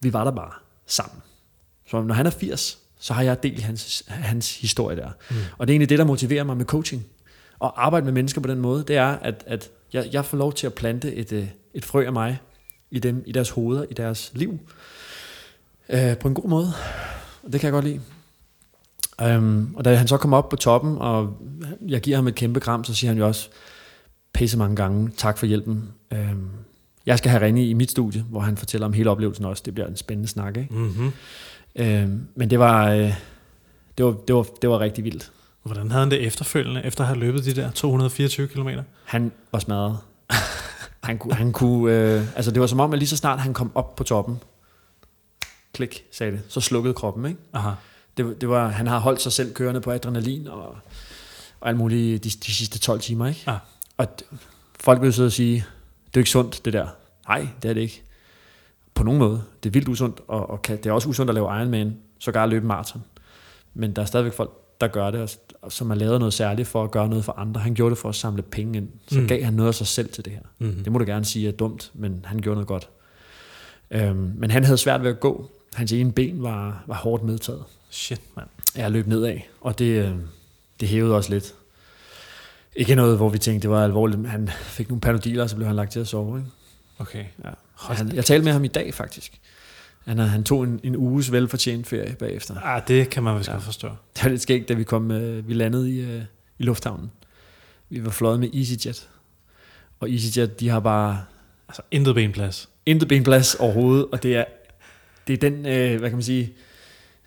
Vi 0.00 0.12
var 0.12 0.24
der 0.24 0.30
bare 0.30 0.52
sammen. 0.86 1.22
Så 1.92 2.02
når 2.02 2.14
han 2.14 2.26
er 2.26 2.30
80, 2.30 2.78
så 3.00 3.14
har 3.14 3.22
jeg 3.22 3.42
del 3.42 3.58
i 3.58 3.60
hans, 3.60 4.04
hans 4.08 4.60
historie 4.60 4.96
der. 4.96 5.10
Mm. 5.30 5.36
Og 5.58 5.66
det 5.66 5.72
er 5.72 5.74
egentlig 5.74 5.88
det, 5.88 5.98
der 5.98 6.04
motiverer 6.04 6.44
mig 6.44 6.56
med 6.56 6.64
coaching. 6.64 7.04
Og 7.58 7.84
arbejde 7.84 8.04
med 8.04 8.12
mennesker 8.12 8.40
på 8.40 8.48
den 8.48 8.58
måde, 8.58 8.84
det 8.88 8.96
er, 8.96 9.06
at, 9.06 9.44
at 9.46 9.70
jeg, 9.92 10.08
jeg 10.12 10.24
får 10.24 10.38
lov 10.38 10.52
til 10.52 10.66
at 10.66 10.74
plante 10.74 11.14
et, 11.14 11.32
øh, 11.32 11.48
et 11.74 11.84
frø 11.84 12.06
af 12.06 12.12
mig 12.12 12.38
i, 12.90 12.98
dem, 12.98 13.22
i 13.26 13.32
deres 13.32 13.50
hoveder, 13.50 13.84
i 13.90 13.94
deres 13.94 14.30
liv, 14.34 14.58
øh, 15.88 16.18
på 16.18 16.28
en 16.28 16.34
god 16.34 16.48
måde. 16.48 16.72
Og 17.42 17.52
det 17.52 17.60
kan 17.60 17.66
jeg 17.66 17.72
godt 17.72 17.84
lide. 17.84 18.00
Um, 19.36 19.74
og 19.76 19.84
da 19.84 19.94
han 19.94 20.08
så 20.08 20.16
kommer 20.16 20.36
op 20.36 20.48
på 20.48 20.56
toppen, 20.56 20.98
og 20.98 21.36
jeg 21.88 22.00
giver 22.00 22.16
ham 22.16 22.26
et 22.28 22.34
kæmpe 22.34 22.60
kram, 22.60 22.84
så 22.84 22.94
siger 22.94 23.10
han 23.10 23.18
jo 23.18 23.26
også 23.26 23.48
pisse 24.32 24.58
mange 24.58 24.76
gange, 24.76 25.10
tak 25.16 25.38
for 25.38 25.46
hjælpen. 25.46 25.92
Um, 26.10 26.50
jeg 27.06 27.18
skal 27.18 27.30
have 27.30 27.48
René 27.48 27.58
i 27.58 27.72
mit 27.72 27.90
studie, 27.90 28.24
hvor 28.28 28.40
han 28.40 28.56
fortæller 28.56 28.86
om 28.86 28.92
hele 28.92 29.10
oplevelsen 29.10 29.44
også. 29.44 29.62
Det 29.66 29.74
bliver 29.74 29.86
en 29.86 29.96
spændende 29.96 30.28
snak, 30.28 30.56
ikke? 30.56 30.74
Mm-hmm. 30.74 31.12
Um, 31.80 32.28
men 32.34 32.50
det 32.50 32.58
var, 32.58 32.90
øh, 32.90 33.14
det, 33.98 34.06
var, 34.06 34.12
det, 34.12 34.34
var, 34.34 34.46
det 34.62 34.70
var 34.70 34.80
rigtig 34.80 35.04
vildt. 35.04 35.32
Hvordan 35.62 35.90
havde 35.90 36.02
han 36.02 36.10
det 36.10 36.26
efterfølgende, 36.26 36.84
efter 36.84 37.00
at 37.00 37.06
have 37.06 37.18
løbet 37.18 37.44
de 37.44 37.54
der 37.54 37.70
224 37.70 38.48
km? 38.48 38.68
Han 39.04 39.32
var 39.52 39.58
smadret. 39.58 39.98
han 41.02 41.18
kunne, 41.18 41.34
han 41.34 41.52
kunne 41.52 41.94
øh, 41.94 42.36
altså 42.36 42.50
det 42.50 42.60
var 42.60 42.66
som 42.66 42.80
om, 42.80 42.92
at 42.92 42.98
lige 42.98 43.08
så 43.08 43.16
snart 43.16 43.38
han 43.38 43.54
kom 43.54 43.72
op 43.74 43.96
på 43.96 44.04
toppen, 44.04 44.40
klik, 45.72 46.04
sagde 46.12 46.32
det, 46.32 46.40
så 46.48 46.60
slukkede 46.60 46.94
kroppen, 46.94 47.26
ikke? 47.26 47.40
Aha. 47.52 47.70
Det, 48.16 48.40
det 48.40 48.48
var, 48.48 48.68
han 48.68 48.86
har 48.86 48.98
holdt 48.98 49.22
sig 49.22 49.32
selv 49.32 49.54
kørende 49.54 49.80
på 49.80 49.90
adrenalin 49.90 50.48
og, 50.48 50.76
og 51.60 51.68
alt 51.68 51.78
muligt 51.78 52.24
de, 52.24 52.30
de 52.30 52.54
sidste 52.54 52.78
12 52.78 53.00
timer, 53.00 53.26
ikke? 53.26 53.42
Ja. 53.46 53.58
Og 53.96 54.06
folk 54.80 55.02
vil 55.02 55.12
sidde 55.12 55.26
og 55.26 55.32
sige, 55.32 55.64
det 56.06 56.14
er 56.14 56.18
ikke 56.18 56.30
sundt, 56.30 56.64
det 56.64 56.72
der. 56.72 56.88
Nej, 57.28 57.48
det 57.62 57.68
er 57.68 57.74
det 57.74 57.80
ikke. 57.80 58.02
På 58.94 59.02
nogen 59.04 59.18
måde. 59.18 59.42
Det 59.62 59.68
er 59.68 59.72
vildt 59.72 59.88
usundt, 59.88 60.20
og, 60.28 60.50
og 60.50 60.62
kan, 60.62 60.76
det 60.76 60.86
er 60.86 60.92
også 60.92 61.08
usundt 61.08 61.30
at 61.30 61.34
lave 61.34 61.58
Ironman, 61.60 61.96
sågar 62.18 62.46
løbe 62.46 62.66
maraton. 62.66 63.02
Men 63.74 63.92
der 63.96 64.02
er 64.02 64.06
stadigvæk 64.06 64.32
folk, 64.32 64.50
der 64.80 64.88
gør 64.88 65.10
det, 65.10 65.38
og, 65.62 65.72
som 65.72 65.90
har 65.90 65.96
lavet 65.96 66.18
noget 66.18 66.34
særligt 66.34 66.68
for 66.68 66.84
at 66.84 66.90
gøre 66.90 67.08
noget 67.08 67.24
for 67.24 67.32
andre. 67.32 67.60
Han 67.60 67.74
gjorde 67.74 67.90
det 67.90 67.98
for 67.98 68.08
at 68.08 68.14
samle 68.14 68.42
penge 68.42 68.78
ind. 68.78 68.88
Så 69.08 69.14
Mm. 69.16 69.20
mm. 69.22 69.28
gav 69.28 69.42
han 69.44 69.54
noget 69.54 69.68
af 69.68 69.74
sig 69.74 69.86
selv 69.86 70.08
til 70.12 70.24
det 70.24 70.32
her. 70.32 70.40
Mm-hmm. 70.58 70.82
Det 70.84 70.92
må 70.92 70.98
du 70.98 71.04
gerne 71.04 71.24
sige 71.24 71.48
er 71.48 71.52
dumt, 71.52 71.90
men 71.94 72.24
han 72.24 72.38
gjorde 72.40 72.54
noget 72.56 72.68
godt. 72.68 72.88
Øhm, 73.90 74.32
men 74.36 74.50
han 74.50 74.64
havde 74.64 74.78
svært 74.78 75.02
ved 75.02 75.10
at 75.10 75.20
gå. 75.20 75.50
Hans 75.74 75.92
ene 75.92 76.12
ben 76.12 76.42
var, 76.42 76.84
var 76.86 76.94
hårdt 76.94 77.22
medtaget. 77.22 77.64
Shit, 77.90 78.20
mand. 78.36 78.48
Jeg 78.76 78.90
løb 78.90 79.06
nedad, 79.06 79.36
og 79.60 79.78
det, 79.78 79.84
øh, 80.04 80.10
det 80.80 80.88
hævede 80.88 81.16
også 81.16 81.30
lidt. 81.30 81.54
Ikke 82.76 82.94
noget, 82.94 83.16
hvor 83.16 83.28
vi 83.28 83.38
tænkte, 83.38 83.62
det 83.62 83.70
var 83.70 83.84
alvorligt. 83.84 84.28
Han 84.28 84.48
fik 84.48 84.88
nogle 84.88 85.00
panodiler, 85.00 85.42
og 85.42 85.50
så 85.50 85.56
blev 85.56 85.66
han 85.66 85.76
lagt 85.76 85.92
til 85.92 86.00
at 86.00 86.08
sove. 86.08 86.38
Ikke? 86.38 86.50
Okay. 86.98 87.24
Ja. 87.44 87.50
Han, 87.82 88.12
jeg 88.14 88.24
talte 88.24 88.44
med 88.44 88.52
ham 88.52 88.64
i 88.64 88.68
dag, 88.68 88.94
faktisk. 88.94 89.40
Han, 90.06 90.18
han 90.18 90.44
tog 90.44 90.64
en, 90.64 90.80
en 90.84 90.96
uges 90.96 91.32
velfortjent 91.32 91.86
ferie 91.86 92.14
bagefter. 92.18 92.54
Ah, 92.64 92.82
det 92.88 93.10
kan 93.10 93.22
man 93.22 93.38
vist 93.38 93.48
Ja. 93.48 93.52
godt 93.52 93.64
forstå. 93.64 93.88
Det 94.16 94.24
var 94.24 94.30
lidt 94.30 94.42
skægt, 94.42 94.68
da 94.68 94.74
vi, 94.74 94.84
kom, 94.84 95.10
øh, 95.10 95.48
vi 95.48 95.54
landede 95.54 95.90
i, 95.90 96.00
øh, 96.00 96.22
i 96.58 96.62
lufthavnen. 96.62 97.10
Vi 97.90 98.04
var 98.04 98.10
fløjet 98.10 98.40
med 98.40 98.48
EasyJet. 98.54 99.08
Og 100.00 100.10
EasyJet, 100.12 100.60
de 100.60 100.68
har 100.68 100.80
bare 100.80 101.24
Altså, 101.68 101.82
intet 101.90 102.14
benplads. 102.14 102.68
intet 102.86 103.08
benplads 103.08 103.54
overhovedet, 103.54 104.06
og 104.12 104.22
det 104.22 104.36
er, 104.36 104.44
det 105.26 105.32
er 105.32 105.50
den, 105.50 105.66
øh, 105.66 105.98
hvad 105.98 106.10
kan 106.10 106.16
man 106.16 106.22
sige, 106.22 106.52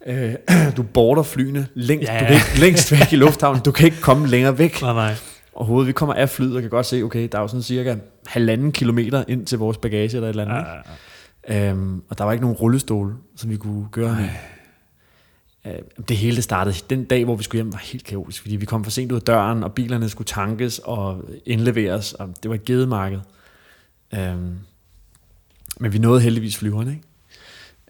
øh, 0.08 0.34
du 0.78 0.84
border 0.84 1.24
flyene 1.24 1.68
længst, 1.74 2.08
ja. 2.10 2.20
du 2.20 2.26
kan 2.26 2.34
ikke, 2.36 2.60
længst 2.60 2.92
væk 2.92 3.14
i 3.14 3.16
lufthavnen, 3.16 3.62
du 3.64 3.72
kan 3.72 3.86
ikke 3.86 4.02
komme 4.02 4.28
længere 4.28 4.58
væk 4.58 4.82
Nej, 4.82 4.94
nej. 4.94 5.16
Overhovedet. 5.56 5.88
Vi 5.88 5.94
kommer 5.94 6.14
af 6.14 6.30
flyet 6.30 6.56
og 6.56 6.62
kan 6.62 6.70
godt 6.70 6.86
se, 6.86 7.04
okay, 7.04 7.30
der 7.32 7.38
er 7.38 7.42
jo 7.42 7.48
sådan 7.48 7.62
cirka 7.62 7.96
halvanden 8.26 8.72
kilometer 8.72 9.24
ind 9.28 9.46
til 9.46 9.58
vores 9.58 9.78
bagage 9.78 10.16
eller 10.16 10.28
et 10.28 10.30
eller 10.30 10.46
andet. 10.46 10.58
Ikke? 10.58 10.70
ah, 10.70 10.84
ah. 10.86 11.72
Øhm, 11.72 12.04
og 12.10 12.18
der 12.18 12.24
var 12.24 12.32
ikke 12.32 12.42
nogen 12.42 12.58
rullestol, 12.58 13.16
som 13.36 13.50
vi 13.50 13.58
kunne 13.58 13.88
gøre 13.92 14.16
med. 14.16 14.30
Øh, 15.66 15.80
det 16.10 16.18
hele 16.18 16.36
det 16.36 16.44
startede. 16.44 16.76
Den 16.90 17.06
dag, 17.06 17.26
hvor 17.26 17.36
vi 17.36 17.44
skulle 17.44 17.64
hjem, 17.64 17.74
var 17.74 17.80
helt 17.80 18.04
kaotisk, 18.04 18.42
fordi 18.42 18.56
vi 18.56 18.66
kom 18.66 18.84
for 18.84 18.92
sent 18.92 19.12
ud 19.12 19.18
af 19.18 19.22
døren, 19.22 19.64
og 19.64 19.74
bilerne 19.74 20.10
skulle 20.10 20.26
tankes 20.26 20.80
og 20.80 21.30
indleveres, 21.46 22.14
og 22.14 22.34
det 22.44 22.50
var 22.50 22.56
et 22.56 22.66
gedemarked. 22.66 23.20
Øhm, 24.14 24.58
men 25.80 25.94
vi 25.94 25.98
nåede 25.98 26.22
heldigvis 26.22 26.58
flyveren, 26.58 26.88
ikke? 26.88 27.02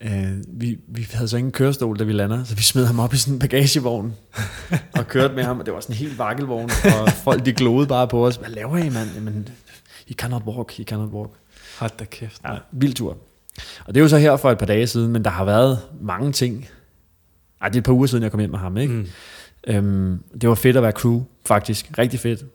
Øh, 0.02 0.32
vi, 0.48 0.78
vi 0.88 1.08
havde 1.12 1.28
så 1.28 1.38
ingen 1.38 1.52
kørestol, 1.52 2.00
da 2.00 2.04
vi 2.04 2.12
lander, 2.14 2.44
så 2.44 2.56
vi 2.56 2.62
smed 2.62 2.86
ham 2.86 3.00
op 3.00 3.14
i 3.14 3.18
sådan 3.18 3.34
en 3.34 3.40
bagagevogn 3.40 4.14
og 4.94 5.08
kørte 5.08 5.34
med 5.34 5.44
ham, 5.44 5.60
og 5.60 5.66
det 5.66 5.74
var 5.74 5.80
sådan 5.80 5.94
en 5.94 5.98
helt 5.98 6.18
vakkelvogn, 6.18 6.70
og 6.86 7.10
folk 7.10 7.46
de 7.46 7.54
glodede 7.54 7.88
bare 7.88 8.08
på 8.08 8.28
os. 8.28 8.36
Hvad 8.36 8.50
laver 8.50 8.78
I, 8.78 8.90
mand? 8.90 9.10
Jamen, 9.16 9.50
he 10.08 10.14
cannot 10.14 10.44
walk, 10.46 10.72
he 10.72 10.84
cannot 10.84 11.10
walk. 11.10 11.32
Hold 11.80 11.92
da 12.00 12.06
kæft. 12.06 12.42
Ja, 12.46 12.58
vild 12.72 12.94
tur. 12.94 13.18
Og 13.86 13.94
det 13.94 13.98
er 14.00 14.02
jo 14.04 14.10
så 14.10 14.18
her 14.18 14.38
for 14.38 14.52
et 14.52 14.58
par 14.58 14.66
dage 14.66 14.88
siden, 14.88 15.12
men 15.12 15.24
der 15.24 15.30
har 15.30 15.46
været 15.46 15.80
mange 16.02 16.32
ting. 16.32 16.68
Ej, 17.62 17.70
det 17.70 17.76
er 17.76 17.80
et 17.80 17.86
par 17.86 17.94
uger 17.94 18.08
siden, 18.08 18.24
jeg 18.24 18.32
kom 18.32 18.40
hjem 18.40 18.52
med 18.52 18.60
ham, 18.60 18.78
ikke? 18.78 18.94
Mm. 18.94 19.08
Øhm, 19.68 20.24
det 20.42 20.50
var 20.50 20.56
fedt 20.56 20.78
at 20.78 20.84
være 20.84 20.92
crew, 20.92 21.24
faktisk. 21.46 21.98
Rigtig 21.98 22.20
fedt. 22.20 22.46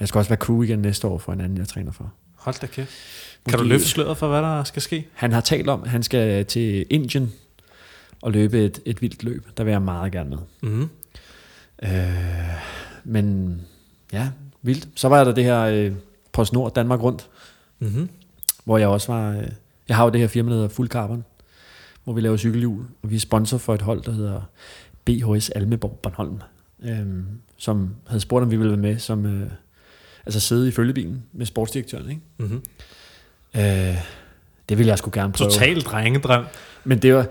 Jeg 0.00 0.08
skal 0.08 0.18
også 0.18 0.28
være 0.28 0.38
crew 0.38 0.62
igen 0.62 0.78
næste 0.78 1.06
år 1.06 1.18
for 1.18 1.32
en 1.32 1.40
anden, 1.40 1.58
jeg 1.58 1.68
træner 1.68 1.92
for. 1.92 2.12
Hold 2.44 2.60
da 2.60 2.66
kæft. 2.66 2.90
Kan 3.48 3.58
du 3.58 3.64
løfte 3.64 3.88
sløret 3.88 4.16
for, 4.16 4.28
hvad 4.28 4.42
der 4.42 4.64
skal 4.64 4.82
ske? 4.82 5.08
Han 5.12 5.32
har 5.32 5.40
talt 5.40 5.68
om, 5.68 5.82
at 5.82 5.90
han 5.90 6.02
skal 6.02 6.46
til 6.46 6.86
Indien 6.90 7.32
og 8.22 8.32
løbe 8.32 8.64
et, 8.64 8.80
et 8.84 9.02
vildt 9.02 9.24
løb. 9.24 9.46
Der 9.56 9.64
vil 9.64 9.70
jeg 9.70 9.82
meget 9.82 10.12
gerne 10.12 10.30
med. 10.30 10.38
Mm. 10.62 10.88
Øh, 11.82 11.90
men 13.04 13.60
ja, 14.12 14.30
vildt. 14.62 14.88
Så 14.94 15.08
var 15.08 15.24
der 15.24 15.32
det 15.34 15.44
her 15.44 15.60
øh, 15.60 15.92
PostNord 16.32 16.74
Danmark 16.74 17.02
Rundt, 17.02 17.28
Mm-hmm. 17.78 18.08
hvor 18.64 18.78
jeg 18.78 18.88
også 18.88 19.12
var... 19.12 19.30
Øh, 19.30 19.48
jeg 19.88 19.96
har 19.96 20.04
jo 20.04 20.10
det 20.10 20.20
her 20.20 20.28
firma, 20.28 20.50
der 20.50 20.56
hedder 20.56 20.68
Full 20.68 20.88
Carbon, 20.88 21.24
hvor 22.04 22.12
vi 22.12 22.20
laver 22.20 22.36
cykelhjul, 22.36 22.84
og 23.02 23.10
vi 23.10 23.16
er 23.16 23.20
sponsor 23.20 23.58
for 23.58 23.74
et 23.74 23.82
hold, 23.82 24.02
der 24.02 24.12
hedder 24.12 24.40
BHS 25.04 25.50
Almeborg 25.50 25.98
Bornholm, 26.02 26.40
øh, 26.82 27.06
som 27.56 27.94
havde 28.06 28.20
spurgt, 28.20 28.42
om 28.42 28.50
vi 28.50 28.56
ville 28.56 28.70
være 28.70 28.80
med, 28.80 28.98
som 28.98 29.26
øh, 29.26 29.50
altså 30.26 30.40
sidde 30.40 30.68
i 30.68 30.70
følgebilen 30.70 31.22
med 31.32 31.46
sportsdirektøren. 31.46 32.10
Ikke? 32.10 32.22
Mm-hmm. 32.38 32.62
Øh, 33.56 33.96
det 34.68 34.78
ville 34.78 34.88
jeg 34.90 34.98
sgu 34.98 35.10
gerne 35.14 35.32
prøve. 35.32 35.50
Total 35.50 35.80
drengedrøm. 35.80 36.44
Men 36.84 36.98
det 36.98 37.14
var... 37.14 37.26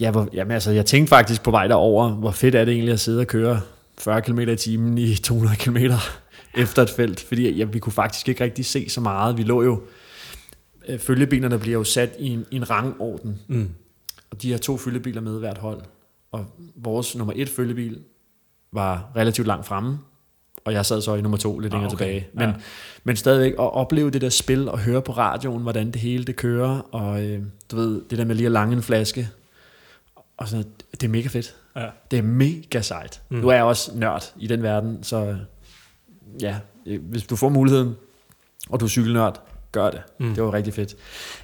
Ja, 0.00 0.10
hvor, 0.10 0.28
jamen, 0.32 0.50
altså, 0.50 0.70
jeg 0.70 0.86
tænkte 0.86 1.08
faktisk 1.08 1.42
på 1.42 1.50
vej 1.50 1.66
derover, 1.66 2.08
hvor 2.10 2.30
fedt 2.30 2.54
er 2.54 2.64
det 2.64 2.74
egentlig 2.74 2.92
at 2.92 3.00
sidde 3.00 3.20
og 3.20 3.26
køre 3.26 3.60
40 3.98 4.22
km 4.22 4.38
i 4.40 4.56
timen 4.56 4.98
i 4.98 5.14
200 5.14 5.56
km 5.56 5.76
efter 6.62 6.82
et 6.82 6.90
felt, 6.90 7.20
fordi 7.20 7.50
ja, 7.50 7.64
vi 7.64 7.78
kunne 7.78 7.92
faktisk 7.92 8.28
ikke 8.28 8.44
rigtig 8.44 8.64
se 8.66 8.88
så 8.88 9.00
meget. 9.00 9.36
Vi 9.36 9.42
lå 9.42 9.62
jo... 9.62 9.82
øh, 10.88 10.98
Følgebilerne 10.98 11.58
bliver 11.58 11.78
jo 11.78 11.84
sat 11.84 12.10
i 12.18 12.28
en, 12.28 12.46
i 12.50 12.56
en 12.56 12.70
rangorden, 12.70 13.38
Mm. 13.48 13.70
og 14.30 14.42
de 14.42 14.50
har 14.50 14.58
to 14.58 14.76
følgebiler 14.76 15.20
med 15.20 15.38
hvert 15.38 15.58
hold. 15.58 15.80
Og 16.32 16.46
vores 16.76 17.16
nummer 17.16 17.32
et 17.36 17.48
følgebil 17.48 18.00
var 18.72 19.12
relativt 19.16 19.46
langt 19.46 19.66
fremme, 19.66 19.98
og 20.64 20.72
jeg 20.72 20.86
sad 20.86 21.00
så 21.02 21.14
i 21.14 21.20
nummer 21.20 21.38
to 21.38 21.58
lidt 21.58 21.72
Ah, 21.74 21.78
længere 21.80 21.92
okay. 21.94 22.04
tilbage. 22.06 22.28
Men, 22.32 22.48
Ja. 22.48 22.54
men 23.04 23.16
stadigvæk 23.16 23.52
at 23.52 23.58
opleve 23.74 24.10
det 24.10 24.20
der 24.20 24.28
spil 24.28 24.68
og 24.68 24.78
høre 24.78 25.02
på 25.02 25.12
radioen, 25.12 25.62
hvordan 25.62 25.86
det 25.86 25.96
hele 25.96 26.24
det 26.24 26.36
kører, 26.36 26.78
og 26.92 27.22
øh, 27.24 27.42
du 27.70 27.76
ved, 27.76 28.02
det 28.10 28.18
der 28.18 28.24
med 28.24 28.34
lige 28.34 28.46
at 28.46 28.52
lange 28.52 28.76
en 28.76 28.82
flaske, 28.82 29.28
og 30.36 30.48
sådan, 30.48 30.64
noget, 30.64 31.00
det 31.00 31.06
er 31.06 31.08
mega 31.10 31.28
fedt. 31.28 31.56
Ja. 31.76 31.86
Det 32.10 32.18
er 32.18 32.22
mega 32.22 32.80
sejt. 32.80 33.22
Mm. 33.30 33.36
Nu 33.38 33.48
er 33.48 33.54
jeg 33.54 33.64
også 33.64 33.92
nørd 33.94 34.32
i 34.36 34.46
den 34.46 34.62
verden, 34.62 35.02
så 35.02 35.36
ja, 36.42 36.56
øh, 36.86 37.00
hvis 37.10 37.22
du 37.22 37.36
får 37.36 37.48
muligheden, 37.48 37.96
og 38.70 38.80
du 38.80 38.84
er 38.84 38.88
cykelnørd, 38.88 39.42
gør 39.72 39.90
det. 39.90 40.02
Mm. 40.20 40.34
Det 40.34 40.42
var 40.44 40.52
rigtig 40.54 40.74
fedt. 40.74 40.94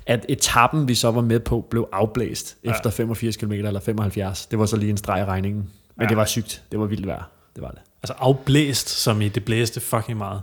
At 0.06 0.26
etappen, 0.28 0.88
vi 0.88 0.94
så 0.94 1.10
var 1.10 1.20
med 1.20 1.40
på, 1.40 1.66
blev 1.70 1.88
afblæst 1.92 2.56
Ja. 2.64 2.70
efter 2.70 2.90
85 2.90 3.36
km 3.36 3.52
eller 3.52 3.80
75. 3.80 4.46
Det 4.46 4.58
var 4.58 4.66
så 4.66 4.76
lige 4.76 4.90
en 4.90 4.96
streg 4.96 5.20
i 5.22 5.24
regningen. 5.24 5.70
Men 5.96 6.04
Ja. 6.04 6.08
det 6.08 6.16
var 6.16 6.24
sygt. 6.24 6.62
Det 6.72 6.80
var 6.80 6.86
vildt 6.86 7.06
vejr. 7.06 7.30
Det 7.54 7.62
var 7.62 7.70
det. 7.70 7.80
Altså 8.02 8.14
afblæst, 8.18 8.88
som 8.88 9.20
i 9.22 9.28
det 9.28 9.44
blæste 9.44 9.80
fucking 9.80 10.18
meget. 10.18 10.40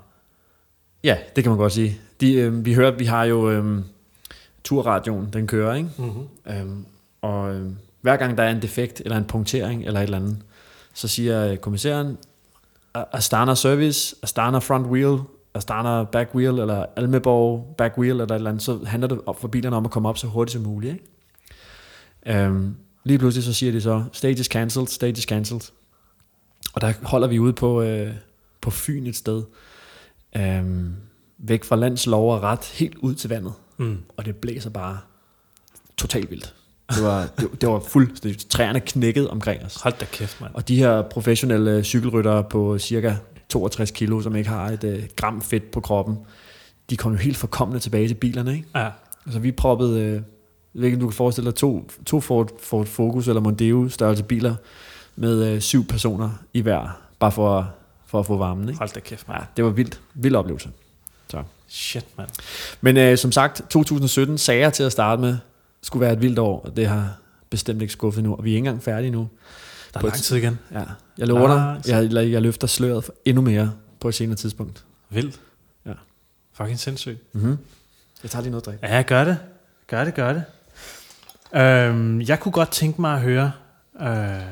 Ja, 1.04 1.18
det 1.36 1.44
kan 1.44 1.52
man 1.52 1.58
godt 1.60 1.74
sige. 1.74 2.00
De, 2.22 2.34
øh, 2.34 2.66
vi 2.66 2.74
hører, 2.74 2.92
vi 2.92 3.06
har 3.06 3.24
jo 3.24 3.50
øh, 3.52 3.82
turradioen, 4.64 5.30
den 5.34 5.48
kører, 5.48 5.76
ikke? 5.76 5.90
Mm-hmm. 5.98 6.28
Øhm, 6.48 6.86
og 7.22 7.54
øh, 7.56 7.72
hver 8.02 8.18
gang 8.18 8.38
der 8.38 8.44
er 8.44 8.52
en 8.52 8.62
defekt, 8.62 9.02
eller 9.06 9.18
en 9.18 9.26
punktering, 9.26 9.86
eller 9.86 10.00
et 10.00 10.04
eller 10.04 10.18
andet, 10.18 10.38
så 10.94 11.08
siger 11.08 11.48
øh, 11.52 11.58
kommissæren, 11.58 12.18
"A- 12.94 13.04
Astana 13.14 13.56
Service, 13.56 14.16
Astana 14.24 14.58
Front 14.58 14.88
Wheel, 14.88 15.20
Astana 15.54 16.04
Back 16.04 16.36
Wheel, 16.36 16.60
eller 16.60 16.86
Almeborg 16.96 17.76
Back 17.78 17.98
Wheel, 17.98 18.12
eller 18.12 18.26
et 18.26 18.36
eller 18.36 18.50
andet, 18.50 18.64
så 18.64 18.80
handler 18.86 19.08
det 19.08 19.20
for 19.40 19.48
bilerne 19.48 19.76
om 19.76 19.86
at 19.86 19.92
komme 19.92 20.10
op 20.10 20.18
så 20.18 20.28
hurtigt 20.28 20.54
som 20.54 20.62
muligt. 20.62 20.94
Ikke? 22.26 22.44
Øhm, 22.46 22.76
lige 23.04 23.18
pludselig 23.20 23.44
så 23.44 23.54
siger 23.54 23.72
de 23.72 23.82
så, 23.82 24.04
stage 24.12 24.34
is 24.40 24.46
cancelled, 24.46 24.88
stage 24.88 25.12
is 25.12 25.24
cancelled. 25.24 25.62
Og 26.74 26.82
der 26.82 26.94
holder 27.04 27.28
vi 27.28 27.40
ude 27.40 27.54
på, 27.54 27.82
øh, 27.82 28.14
på 28.62 28.70
Fyn 28.72 29.06
et 29.06 29.16
sted, 29.16 29.44
øhm, 30.38 30.94
væk 31.38 31.64
fra 31.64 31.76
lands 31.76 32.08
lov 32.08 32.34
og 32.34 32.42
ret, 32.44 32.66
helt 32.66 32.96
ud 32.98 33.16
til 33.16 33.30
vandet 33.30 33.54
Mm. 33.78 33.98
og 34.18 34.26
det 34.26 34.36
blæser 34.36 34.70
bare 34.70 34.98
totalt 35.98 36.32
vildt. 36.32 36.54
Det 36.96 37.04
var, 37.04 37.28
det, 37.40 37.62
det 37.62 37.70
var 37.70 37.80
fuldt, 37.80 38.50
træerne 38.50 38.80
knækkede 38.80 39.30
omkring 39.30 39.64
os. 39.64 39.76
Hold 39.82 39.94
da 40.00 40.06
kæft, 40.06 40.42
mand. 40.42 40.54
Og 40.54 40.68
de 40.68 40.76
her 40.76 41.02
professionelle 41.02 41.84
cykelryttere 41.84 42.44
på 42.44 42.78
cirka 42.78 43.16
62 43.50 43.92
kilo, 43.92 44.22
som 44.22 44.36
ikke 44.36 44.50
har 44.50 44.70
et 44.70 44.84
øh, 44.84 45.04
gram 45.16 45.42
fedt 45.42 45.72
på 45.72 45.80
kroppen, 45.80 46.18
de 46.90 46.98
kom 46.98 47.12
jo 47.12 47.18
helt 47.18 47.38
forkommende 47.38 47.80
tilbage 47.80 48.08
til 48.08 48.16
bilerne. 48.16 48.54
Ikke? 48.56 48.68
Ja. 48.76 48.90
Altså 49.26 49.40
vi 49.40 49.52
proppede, 49.52 50.24
øh, 50.76 51.02
du 51.02 51.08
kan 51.08 51.12
forestille 51.12 51.52
dig, 51.52 51.56
to, 51.56 51.90
to 52.06 52.20
Ford, 52.20 52.50
Ford 52.62 52.86
Focus 52.86 53.28
eller 53.28 53.42
Mondeo 53.42 53.90
størrelse 53.90 54.24
biler 54.24 54.56
med 55.16 55.44
øh, 55.44 55.62
syv 55.62 55.88
personer 55.88 56.32
i 56.54 56.62
hver, 56.62 57.02
bare 57.20 57.32
for, 57.32 57.74
for 58.06 58.20
at 58.20 58.26
få 58.26 58.38
varmen. 58.38 58.70
Ikke? 58.70 58.78
Hold 58.78 58.90
da 58.90 59.00
kæft, 59.00 59.28
mand. 59.28 59.40
Ja, 59.40 59.46
det 59.58 59.66
var 59.66 59.72
vildt. 59.72 60.02
Vild 60.14 60.36
oplevelse. 60.36 60.70
Shit, 61.68 62.06
mand. 62.18 62.30
Men 62.82 62.98
øh, 62.98 63.18
som 63.18 63.32
sagt, 63.32 63.62
2017 63.70 64.38
sagde 64.38 64.62
jeg 64.62 64.74
til 64.74 64.84
at 64.84 64.92
starte 64.92 65.22
med, 65.22 65.38
skulle 65.82 66.02
være 66.02 66.14
et 66.14 66.22
vildt 66.22 66.40
år, 66.40 66.62
og 66.62 66.76
det 66.76 66.88
har 66.88 67.18
bestemt 67.50 67.82
ikke 67.82 67.92
skuffet 67.92 68.24
nu, 68.24 68.36
og 68.36 68.44
vi 68.44 68.52
er 68.52 68.56
ikke 68.56 68.68
engang 68.68 68.84
færdige 68.84 69.12
nu. 69.12 69.30
Der 69.94 70.00
er 70.00 70.02
På 70.02 70.08
lang 70.08 70.18
tid 70.18 70.36
igen. 70.36 70.60
Ja, 70.72 70.84
jeg 71.18 71.28
lover 71.28 71.48
dig, 71.48 71.82
jeg, 71.88 72.12
jeg, 72.14 72.32
jeg 72.32 72.42
løfter 72.42 72.68
sløret 72.68 73.04
for 73.04 73.14
endnu 73.26 73.42
mere 73.42 73.74
på 74.00 74.08
et 74.08 74.16
senere 74.16 74.36
tidspunkt. 74.36 74.84
Vildt. 75.10 75.40
Ja. 75.86 75.92
Fucking 76.54 76.80
sindssygt. 76.80 77.34
Mm-hmm. 77.34 77.58
Jeg 78.24 78.32
tager 78.32 78.42
lige 78.42 78.52
noget 78.52 78.66
drik. 78.66 78.80
Ja, 78.84 79.02
gør 79.02 79.24
det. 79.24 79.38
Gør 79.88 80.04
det, 80.04 80.14
gør 80.14 80.34
det. 80.34 80.44
Øhm, 81.62 82.22
jeg 82.22 82.40
kunne 82.40 82.52
godt 82.52 82.72
tænke 82.72 83.02
mig 83.02 83.14
at 83.14 83.22
høre, 83.22 83.52
øh, 84.02 84.08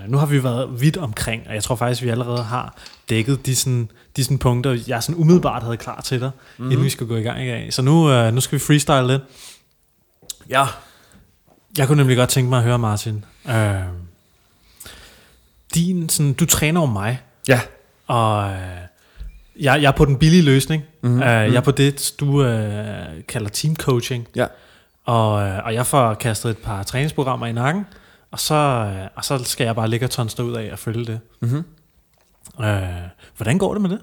nu 0.08 0.18
har 0.18 0.26
vi 0.26 0.44
været 0.44 0.82
vidt 0.82 0.98
omkring, 0.98 1.44
og 1.48 1.54
jeg 1.54 1.64
tror 1.64 1.76
faktisk, 1.76 2.02
vi 2.04 2.10
allerede 2.10 2.44
har 2.44 2.78
dækket 3.10 3.46
de, 3.46 3.56
sådan, 3.56 3.89
de 4.16 4.24
sådan 4.24 4.38
punkter, 4.38 4.78
jeg 4.88 5.04
sådan 5.04 5.22
umiddelbart 5.22 5.64
havde 5.64 5.78
klar 5.78 6.02
til 6.02 6.20
dig, 6.20 6.32
mm-hmm. 6.58 6.72
inden 6.72 6.86
vi 6.86 6.89
skal 6.89 7.08
gå 7.08 7.16
i 7.16 7.22
gang 7.22 7.44
i 7.44 7.48
dag. 7.48 7.74
Så 7.74 7.82
nu, 7.82 8.12
øh, 8.12 8.34
nu 8.34 8.41
skal 8.41 8.60
vi 8.60 8.64
freestyle 8.64 9.08
lidt. 9.08 9.22
Ja. 10.50 10.66
Jeg 11.78 11.88
kunne 11.88 11.98
nemlig 11.98 12.18
godt 12.18 12.30
tænke 12.30 12.50
mig 12.50 12.58
at 12.58 12.64
høre, 12.64 12.80
Martin. 12.80 13.26
Øh, 13.50 13.76
din, 15.76 16.10
sådan, 16.10 16.34
du 16.34 16.46
træner 16.46 16.82
jo 16.82 16.86
mig, 16.86 17.22
Ja. 17.48 17.60
og 18.08 18.50
øh, 18.50 18.58
jeg, 19.60 19.82
jeg 19.82 19.88
er 19.88 19.91
på 19.91 20.06
den 20.06 20.18
billige 20.18 20.44
løsning. 20.44 20.84
Mhm, 21.02 21.12
Mm-hmm. 21.12 21.22
Uh, 21.22 21.28
jeg 21.28 21.48
mhm. 21.48 21.56
er 21.56 21.62
på 21.62 21.72
det, 21.72 22.14
du 22.20 22.44
øh, 22.44 23.06
kalder 23.28 23.50
team 23.50 23.76
coaching. 23.76 24.28
Ja. 24.36 24.46
Og, 25.06 25.41
øh, 25.48 25.66
og 25.66 25.74
jeg 25.74 25.86
får 25.86 26.14
kastet 26.14 26.50
et 26.50 26.58
par 26.58 26.84
træningsprogrammer 26.84 27.48
i 27.48 27.52
nakken, 27.52 27.86
og 28.34 28.40
så, 28.40 28.56
øh, 28.56 29.08
og 29.16 29.26
så 29.26 29.38
skal 29.44 29.66
jeg 29.66 29.76
bare 29.76 29.90
ligge 29.90 30.06
og 30.06 30.10
tonse 30.10 30.44
ud 30.44 30.54
af 30.54 30.72
og 30.72 30.80
følge 30.80 31.06
det. 31.06 31.20
Mm-hmm. 31.42 31.64
Øh, 32.66 32.84
hvordan 33.38 33.58
går 33.58 33.74
det 33.74 33.82
med 33.82 33.90
det? 33.90 34.00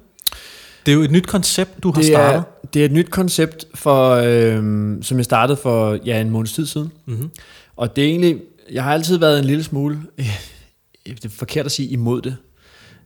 Det 0.87 0.93
er 0.93 0.97
jo 0.97 1.03
et 1.03 1.11
nyt 1.11 1.27
koncept, 1.27 1.83
du 1.83 1.89
har 1.93 2.01
Det, 2.01 2.05
startet. 2.11 2.39
er, 2.39 2.67
det 2.75 2.81
er 2.83 2.85
et 2.85 2.93
nyt 2.93 3.11
koncept, 3.11 3.65
for, 3.75 4.11
øhm, 4.11 5.03
som 5.03 5.17
jeg 5.17 5.25
startede 5.25 5.57
for 5.57 5.99
ja, 6.05 6.21
en 6.21 6.31
måneds 6.31 6.53
tid 6.53 6.67
siden. 6.67 6.93
Mm-hmm. 7.07 7.31
Og 7.77 7.97
det 7.97 8.05
er 8.05 8.09
egentlig, 8.09 8.41
jeg 8.73 8.85
har 8.85 8.93
altid 8.93 9.19
været 9.19 9.39
en 9.39 9.45
lille 9.45 9.65
smule, 9.65 10.01
øh, 10.19 10.41
det 11.07 11.25
er 11.25 11.29
forkert 11.29 11.67
at 11.67 11.73
sige 11.73 11.89
imod 11.89 12.23
det. 12.23 12.37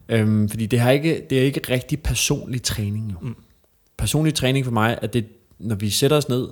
Øhm, 0.09 0.49
fordi 0.49 0.65
det, 0.65 0.79
har 0.79 0.91
ikke, 0.91 1.25
det 1.29 1.39
er 1.39 1.43
ikke 1.43 1.61
rigtig 1.69 2.01
personlig 2.01 2.63
træning 2.63 3.11
jo. 3.11 3.17
Mm. 3.21 3.35
Personlig 3.97 4.33
træning 4.33 4.65
for 4.65 4.71
mig 4.71 4.99
er 5.01 5.07
det, 5.07 5.25
når 5.59 5.75
vi 5.75 5.89
sætter 5.89 6.17
os 6.17 6.29
ned, 6.29 6.47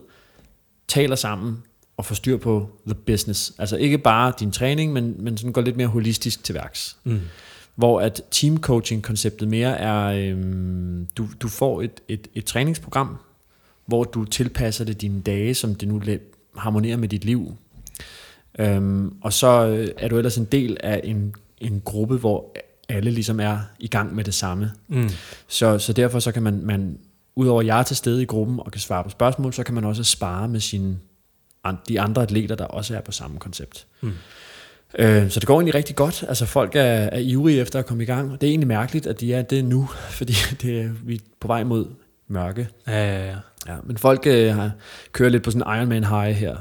taler 0.87 1.15
sammen 1.15 1.57
og 1.97 2.05
får 2.05 2.15
styr 2.15 2.37
på 2.37 2.69
the 2.87 2.95
business. 2.95 3.53
Altså 3.59 3.77
ikke 3.77 3.97
bare 3.97 4.33
din 4.39 4.51
træning, 4.51 4.93
men, 4.93 5.15
men 5.19 5.37
sådan 5.37 5.53
går 5.53 5.61
lidt 5.61 5.77
mere 5.77 5.87
holistisk 5.87 6.43
til 6.43 6.55
værks. 6.55 6.97
Mm. 7.03 7.21
Hvor 7.75 8.01
at 8.01 8.21
team 8.31 8.57
coaching 8.57 9.03
konceptet 9.03 9.47
mere 9.47 9.77
er, 9.79 10.05
øhm, 10.05 11.07
du, 11.17 11.27
du 11.41 11.47
får 11.47 11.81
et, 11.81 12.01
et, 12.07 12.27
et 12.33 12.45
træningsprogram, 12.45 13.17
hvor 13.85 14.03
du 14.03 14.25
tilpasser 14.25 14.85
det 14.85 15.01
dine 15.01 15.21
dage, 15.21 15.53
som 15.53 15.75
det 15.75 15.87
nu 15.87 16.01
harmonerer 16.57 16.97
med 16.97 17.07
dit 17.07 17.25
liv. 17.25 17.55
Øhm, 18.59 19.13
og 19.21 19.33
så 19.33 19.67
øh, 19.67 19.87
er 19.97 20.07
du 20.07 20.17
ellers 20.17 20.37
en 20.37 20.45
del 20.45 20.77
af 20.83 21.01
en, 21.03 21.35
en 21.57 21.81
gruppe, 21.85 22.17
hvor 22.17 22.55
alle 22.89 23.11
ligesom 23.11 23.39
er 23.39 23.57
i 23.79 23.87
gang 23.87 24.15
med 24.15 24.23
det 24.23 24.33
samme. 24.33 24.71
Mm. 24.87 25.09
Så, 25.47 25.79
så 25.79 25.93
derfor 25.93 26.19
så 26.19 26.31
kan 26.31 26.43
man, 26.43 26.61
man, 26.63 26.97
udover 27.35 27.61
at 27.61 27.67
jeg 27.67 27.79
er 27.79 27.83
til 27.83 27.95
stede 27.95 28.21
i 28.21 28.25
gruppen 28.25 28.59
og 28.59 28.71
kan 28.71 28.81
svare 28.81 29.03
på 29.03 29.09
spørgsmål, 29.09 29.53
så 29.53 29.63
kan 29.63 29.75
man 29.75 29.83
også 29.83 30.03
spare 30.03 30.47
med 30.47 30.59
sine, 30.59 30.97
de 31.89 32.01
andre 32.01 32.21
atleter, 32.21 32.55
der 32.55 32.65
også 32.65 32.95
er 32.95 33.01
på 33.01 33.11
samme 33.11 33.39
koncept. 33.39 33.85
Mm. 34.01 34.11
Øh, 34.99 35.29
så 35.29 35.39
det 35.39 35.47
går 35.47 35.55
egentlig 35.59 35.75
rigtig 35.75 35.95
godt. 35.95 36.23
Altså 36.27 36.45
folk 36.45 36.75
er, 36.75 36.81
er 36.81 37.19
ivrige 37.19 37.59
efter 37.61 37.79
at 37.79 37.85
komme 37.85 38.03
i 38.03 38.05
gang, 38.05 38.31
og 38.31 38.41
det 38.41 38.47
er 38.47 38.51
egentlig 38.51 38.67
mærkeligt, 38.67 39.07
at 39.07 39.19
de 39.19 39.33
er 39.33 39.41
det 39.41 39.65
nu, 39.65 39.89
fordi 40.19 40.33
det 40.61 40.81
er, 40.81 40.89
vi 41.03 41.15
er 41.15 41.19
på 41.39 41.47
vej 41.47 41.63
mod 41.63 41.85
mørke. 42.27 42.67
Ja, 42.87 43.17
ja, 43.17 43.25
ja. 43.25 43.35
Ja, 43.67 43.75
men 43.83 43.97
folk 43.97 44.23
øh, 44.27 44.55
har, 44.55 44.71
kører 45.11 45.29
lidt 45.29 45.43
på 45.43 45.51
sådan 45.51 45.67
en 45.67 45.77
Ironman 45.79 46.03
high 46.03 46.35
her, 46.35 46.55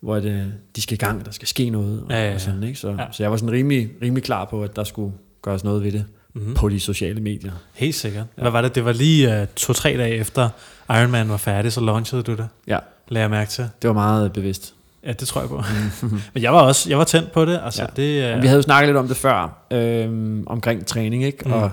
hvor 0.00 0.20
det, 0.20 0.52
de 0.76 0.82
skal 0.82 0.94
i 0.94 0.98
gang, 0.98 1.24
der 1.24 1.30
skal 1.30 1.48
ske 1.48 1.70
noget. 1.70 2.02
Og, 2.02 2.10
Ja, 2.10 2.16
ja, 2.22 2.28
ja. 2.28 2.34
Og 2.34 2.40
sådan, 2.40 2.62
ikke? 2.62 2.78
Så, 2.78 2.88
Ja. 2.88 2.94
ja. 3.02 3.06
så 3.12 3.22
jeg 3.22 3.30
var 3.30 3.36
sådan 3.36 3.52
rimelig, 3.52 3.90
rimelig 4.02 4.24
klar 4.24 4.44
på, 4.44 4.62
at 4.62 4.76
der 4.76 4.84
skulle 4.84 5.12
gøres 5.42 5.64
noget 5.64 5.82
ved 5.84 5.92
det 5.92 6.04
Mm-hmm. 6.36 6.48
mm. 6.48 6.54
på 6.56 6.68
de 6.68 6.80
sociale 6.80 7.20
medier. 7.20 7.52
Helt 7.74 7.94
sikkert. 7.94 8.24
Hvad 8.36 8.50
var 8.50 8.62
det? 8.62 8.74
Det 8.74 8.84
var 8.84 8.92
lige 8.92 9.40
uh, 9.42 9.46
to-tre 9.56 9.96
dage 9.96 10.14
efter 10.14 10.48
Iron 10.90 11.10
Man 11.10 11.28
var 11.28 11.36
færdig, 11.36 11.72
så 11.72 11.80
launchede 11.80 12.22
du 12.22 12.32
det. 12.34 12.48
Ja, 12.66 12.78
lagde 13.08 13.22
jeg 13.22 13.30
mærke 13.30 13.50
til. 13.50 13.68
Det 13.82 13.88
var 13.88 13.94
meget 13.94 14.32
bevidst. 14.32 14.74
Ja, 15.06 15.12
det 15.12 15.28
tror 15.28 15.40
jeg 15.40 15.48
på. 15.50 15.62
Men 16.34 16.42
jeg 16.42 16.52
var 16.52 16.60
også 16.62 16.88
jeg 16.90 16.98
var 16.98 17.04
tændt 17.04 17.32
på 17.32 17.44
det. 17.44 17.60
Altså, 17.64 17.82
Ja. 17.82 17.86
det 17.96 18.34
øh, 18.36 18.42
Vi 18.42 18.46
havde 18.46 18.56
jo 18.58 18.62
snakket 18.62 18.88
lidt 18.88 18.96
om 18.96 19.08
det 19.08 19.16
før, 19.16 19.64
øh, 19.70 20.42
omkring 20.46 20.86
træning, 20.86 21.24
ikke? 21.24 21.38
Mm. 21.46 21.52
Og 21.52 21.70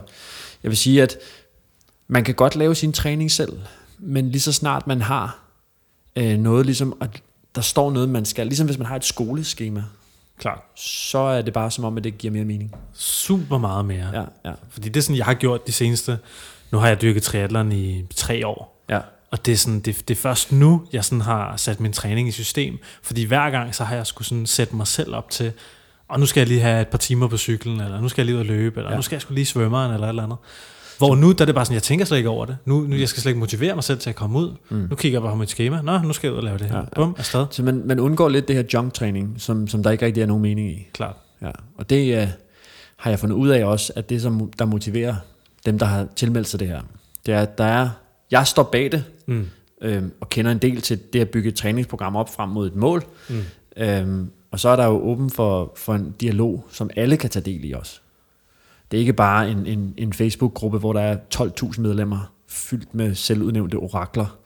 jeg 0.64 0.70
vil 0.70 0.78
sige, 0.78 1.04
at 1.04 1.18
man 2.08 2.24
kan 2.24 2.36
godt 2.36 2.56
lave 2.56 2.76
sin 2.76 2.94
træning 2.94 3.32
selv, 3.32 3.60
men 4.00 4.30
lige 4.32 4.42
så 4.42 4.54
snart 4.54 4.88
man 4.88 5.02
har 5.02 5.40
øh, 6.16 6.38
noget, 6.38 6.66
ligesom, 6.66 6.98
at 7.02 7.10
der 7.56 7.62
står 7.62 7.92
noget, 7.92 8.10
man 8.10 8.26
skal, 8.26 8.48
ligesom 8.48 8.66
hvis 8.66 8.78
man 8.78 8.88
har 8.88 8.96
et 8.96 9.06
skoleskema, 9.06 9.84
klart. 10.40 10.60
så 10.76 11.18
er 11.18 11.42
det 11.42 11.54
bare 11.54 11.72
som 11.72 11.84
om, 11.84 11.98
at 11.98 12.04
det 12.04 12.18
giver 12.18 12.34
mere 12.34 12.46
mening. 12.46 12.76
Super 12.94 13.58
meget 13.58 13.86
mere. 13.86 14.10
Ja, 14.14 14.24
ja, 14.50 14.54
Fordi 14.70 14.90
det 14.90 14.98
er 15.00 15.02
sådan, 15.02 15.18
jeg 15.18 15.26
har 15.26 15.34
gjort 15.34 15.68
de 15.68 15.72
seneste... 15.72 16.20
Nu 16.72 16.78
har 16.78 16.88
jeg 16.88 17.02
dyrket 17.02 17.24
triathlon 17.24 17.72
i 17.72 18.06
tre 18.16 18.48
år. 18.48 18.84
ja. 18.90 19.00
Og 19.32 19.46
det 19.46 19.52
er, 19.52 19.56
sådan, 19.58 19.80
det, 19.80 20.08
det 20.08 20.18
er 20.18 20.22
først 20.22 20.52
nu, 20.52 20.82
jeg 20.94 21.06
sådan 21.06 21.22
har 21.22 21.58
sat 21.58 21.80
min 21.80 21.94
træning 21.94 22.28
i 22.28 22.32
system. 22.32 22.78
Fordi 23.04 23.24
hver 23.24 23.50
gang, 23.50 23.76
så 23.76 23.84
har 23.84 23.96
jeg 23.96 24.08
skulle 24.08 24.28
sådan 24.28 24.46
sætte 24.46 24.76
mig 24.76 24.88
selv 24.88 25.16
op 25.16 25.30
til, 25.30 25.52
og 26.08 26.20
nu 26.20 26.26
skal 26.26 26.42
jeg 26.42 26.48
lige 26.48 26.60
have 26.62 26.82
et 26.82 26.88
par 26.88 26.98
timer 26.98 27.28
på 27.28 27.38
cyklen, 27.38 27.82
eller 27.82 28.02
nu 28.02 28.10
skal 28.10 28.22
jeg 28.22 28.26
lige 28.26 28.36
ud 28.36 28.40
og 28.40 28.46
løbe, 28.46 28.80
eller 28.80 28.92
Ja. 28.92 28.96
nu 28.96 29.02
skal 29.02 29.16
jeg 29.16 29.22
skulle 29.22 29.36
lige 29.36 29.46
svømmeren, 29.46 29.94
eller 29.94 30.08
et 30.08 30.10
eller 30.10 30.24
andet. 30.24 30.38
Hvor 30.98 31.16
nu, 31.16 31.32
der 31.32 31.42
er 31.42 31.46
det 31.46 31.56
bare 31.56 31.66
sådan, 31.66 31.74
jeg 31.74 31.84
tænker 31.84 32.06
slet 32.06 32.18
ikke 32.18 32.30
over 32.30 32.46
det. 32.46 32.58
Nu, 32.66 32.80
nu 32.82 32.96
jeg 32.96 33.10
skal 33.10 33.22
slet 33.22 33.30
ikke 33.30 33.40
motivere 33.40 33.76
mig 33.76 33.84
selv 33.84 34.00
til 34.00 34.10
at 34.10 34.16
komme 34.16 34.40
ud. 34.40 34.56
Mm. 34.70 34.88
Nu 34.90 34.96
kigger 34.96 35.16
jeg 35.16 35.22
bare 35.22 35.32
på 35.32 35.38
mit 35.38 35.50
schema. 35.50 35.82
Nå, 35.82 35.98
nu 35.98 36.14
skal 36.14 36.28
jeg 36.28 36.34
ud 36.34 36.38
og 36.38 36.44
lave 36.44 36.58
det 36.58 36.66
her. 36.68 36.76
Ja. 36.76 36.82
ja. 36.82 36.88
Bum, 36.96 37.16
afsted. 37.18 37.46
Så 37.52 37.64
man, 37.64 37.82
man 37.86 38.00
undgår 38.00 38.30
lidt 38.30 38.48
det 38.48 38.56
her 38.56 38.64
junk-træning, 38.74 39.36
som, 39.38 39.68
som 39.68 39.84
der 39.84 39.92
ikke 39.92 40.06
rigtig 40.06 40.22
er 40.22 40.28
nogen 40.28 40.42
mening 40.42 40.72
i. 40.72 40.88
Klart. 40.94 41.16
Ja. 41.42 41.52
Og 41.78 41.90
det 41.90 42.22
øh, 42.22 42.28
har 42.98 43.10
jeg 43.10 43.20
fundet 43.20 43.36
ud 43.36 43.50
af 43.50 43.66
også, 43.66 43.94
at 43.96 44.10
det, 44.10 44.22
som 44.22 44.52
der 44.60 44.66
motiverer 44.66 45.16
dem, 45.66 45.80
der 45.80 45.86
har 45.86 46.08
tilmeldt 46.16 46.48
sig 46.48 46.60
det 46.60 46.68
her, 46.68 46.82
det 47.26 47.34
er, 47.34 47.40
at 47.42 47.58
der 47.58 47.64
er, 47.66 47.90
jeg 48.32 48.48
står 48.48 48.64
bag 48.64 48.92
det, 48.92 49.04
Mm. 49.26 49.48
øh, 49.82 50.04
og 50.22 50.30
kender 50.30 50.52
en 50.52 50.58
del 50.58 50.82
til 50.82 51.00
det 51.14 51.20
at 51.20 51.30
bygge 51.30 51.50
et 51.50 51.56
træningsprogram 51.56 52.16
op 52.16 52.30
frem 52.36 52.50
mod 52.50 52.68
et 52.68 52.76
mål. 52.76 53.04
Mm. 53.30 53.44
Øh, 53.78 54.26
og 54.52 54.60
så 54.60 54.70
er 54.70 54.76
der 54.76 54.86
jo 54.86 55.02
åben 55.04 55.30
for, 55.30 55.74
for 55.76 55.94
en 55.94 56.16
dialog, 56.22 56.66
som 56.72 56.90
alle 56.96 57.18
kan 57.18 57.30
tage 57.30 57.46
del 57.46 57.66
i 57.66 57.72
også. 57.72 58.00
Det 58.92 58.98
er 58.98 59.00
ikke 59.00 59.14
bare 59.14 59.52
en, 59.52 59.66
en, 59.66 59.94
en 59.98 60.14
Facebook-gruppe, 60.14 60.78
hvor 60.78 60.94
der 60.94 61.02
er 61.02 61.18
12.000 61.36 61.82
medlemmer, 61.82 62.34
fyldt 62.48 62.96
med 62.96 63.16
selvudnævnte 63.16 63.76
orakler. 63.76 64.38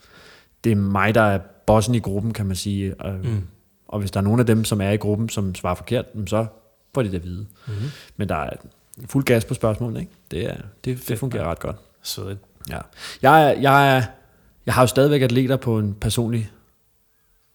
Det 0.64 0.72
er 0.72 0.76
mig, 0.76 1.16
der 1.16 1.22
er 1.22 1.40
bossen 1.68 1.96
i 1.96 2.00
gruppen, 2.00 2.34
kan 2.34 2.46
man 2.46 2.56
sige. 2.56 3.02
Og, 3.02 3.14
Mm. 3.24 3.42
og 3.88 4.00
hvis 4.00 4.12
der 4.12 4.20
er 4.20 4.24
nogen 4.24 4.40
af 4.40 4.46
dem, 4.46 4.64
som 4.66 4.82
er 4.82 4.90
i 4.92 4.98
gruppen, 4.98 5.30
som 5.30 5.56
svarer 5.56 5.76
forkert, 5.76 6.06
så 6.28 6.46
får 6.96 7.04
de 7.04 7.10
det 7.10 7.16
at 7.16 7.24
vide. 7.24 7.46
Mm. 7.68 7.74
Men 8.18 8.30
der 8.30 8.36
er 8.36 8.50
fuld 9.06 9.24
gas 9.24 9.46
på 9.46 9.54
spørgsmålene, 9.54 10.00
ikke? 10.00 10.12
Det, 10.32 10.46
er, 10.46 10.58
det, 10.86 11.04
det 11.08 11.20
fungerer 11.20 11.46
ret 11.46 11.60
godt. 11.60 11.76
Svedigt. 12.02 12.40
Ja. 12.70 12.78
Jeg, 13.22 13.57
jeg, 13.61 14.07
jeg 14.66 14.74
har 14.74 14.82
jo 14.84 14.88
stadigvæk 14.88 15.22
atleter 15.22 15.55
på 15.57 15.80
en 15.80 15.93
personlig 15.93 16.51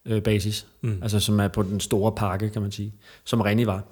øh, 0.06 0.22
basis, 0.22 0.66
Mm. 0.82 0.98
altså 1.02 1.20
som 1.20 1.40
er 1.40 1.48
på 1.48 1.62
den 1.62 1.80
store 1.80 2.12
pakke, 2.12 2.48
kan 2.50 2.62
man 2.62 2.72
sige, 2.72 2.94
som 3.24 3.40
Renny 3.40 3.64
var. 3.64 3.82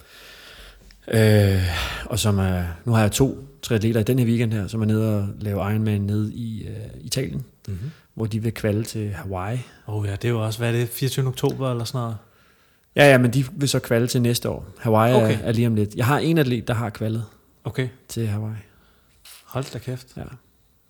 Øh, 1.09 1.63
og 2.07 2.19
som 2.19 2.39
er, 2.39 2.65
nu 2.85 2.93
har 2.93 3.01
jeg 3.01 3.13
to 3.13 3.49
triatleter 3.63 4.01
i 4.01 4.03
den 4.03 4.19
her 4.19 4.27
weekend 4.27 4.53
her, 4.53 4.67
som 4.67 4.83
er 4.83 4.87
nede 4.87 5.19
og 5.19 5.29
lave 5.41 5.73
Ironman 5.73 6.01
nede 6.01 6.35
i 6.35 6.67
øh, 6.67 6.75
Italien, 7.01 7.45
Mm-hmm. 7.69 7.91
hvor 8.15 8.27
de 8.27 8.43
vil 8.43 8.55
kvalde 8.55 8.83
til 8.85 9.11
Hawaii. 9.13 9.59
Oh 9.87 10.07
ja, 10.07 10.13
det 10.13 10.25
er 10.25 10.29
jo 10.29 10.45
også, 10.45 10.59
hvad 10.59 10.69
er 10.69 10.73
det, 10.73 10.89
24. 10.89 11.27
oktober 11.27 11.71
eller 11.71 11.85
sådan 11.85 11.99
noget? 12.01 12.17
Ja, 12.97 13.11
ja, 13.11 13.19
men 13.19 13.33
de 13.33 13.45
vil 13.53 13.69
så 13.69 13.79
kvalde 13.79 14.07
til 14.07 14.23
næste 14.23 14.49
år. 14.51 14.67
Hawaii 14.79 15.15
okay. 15.15 15.39
Er, 15.43 15.47
er 15.47 15.53
lige 15.53 15.67
om 15.67 15.75
lidt. 15.75 15.95
Jeg 15.95 16.07
har 16.07 16.19
en 16.19 16.39
atlet, 16.39 16.69
der 16.69 16.75
har 16.75 16.91
kvaldet 16.91 17.25
Okay, 17.65 17.89
til 18.09 18.27
Hawaii. 18.29 18.57
hold 19.45 19.73
da 19.73 19.79
kæft. 19.79 20.07
Ja. 20.17 20.23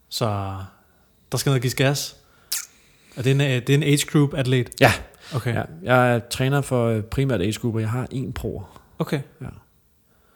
Så 0.08 0.56
der 1.32 1.38
skal 1.38 1.50
noget 1.50 1.62
gives 1.62 1.74
gas. 1.74 2.16
Og 3.16 3.24
det 3.24 3.30
er 3.30 3.34
en, 3.34 3.40
øh, 3.40 3.46
det 3.66 3.70
er 3.70 3.74
en 3.74 3.82
age 3.82 4.06
group 4.06 4.34
atlet? 4.34 4.70
Ja. 4.80 4.92
Okay. 5.34 5.54
ja. 5.54 5.62
Jeg 5.82 6.14
er 6.14 6.18
træner 6.18 6.60
for 6.60 6.88
øh, 6.88 7.02
primært 7.02 7.40
age 7.40 7.58
group, 7.60 7.74
og 7.74 7.80
jeg 7.80 7.90
har 7.90 8.06
en 8.10 8.32
pro. 8.32 8.62
Okay. 8.98 9.20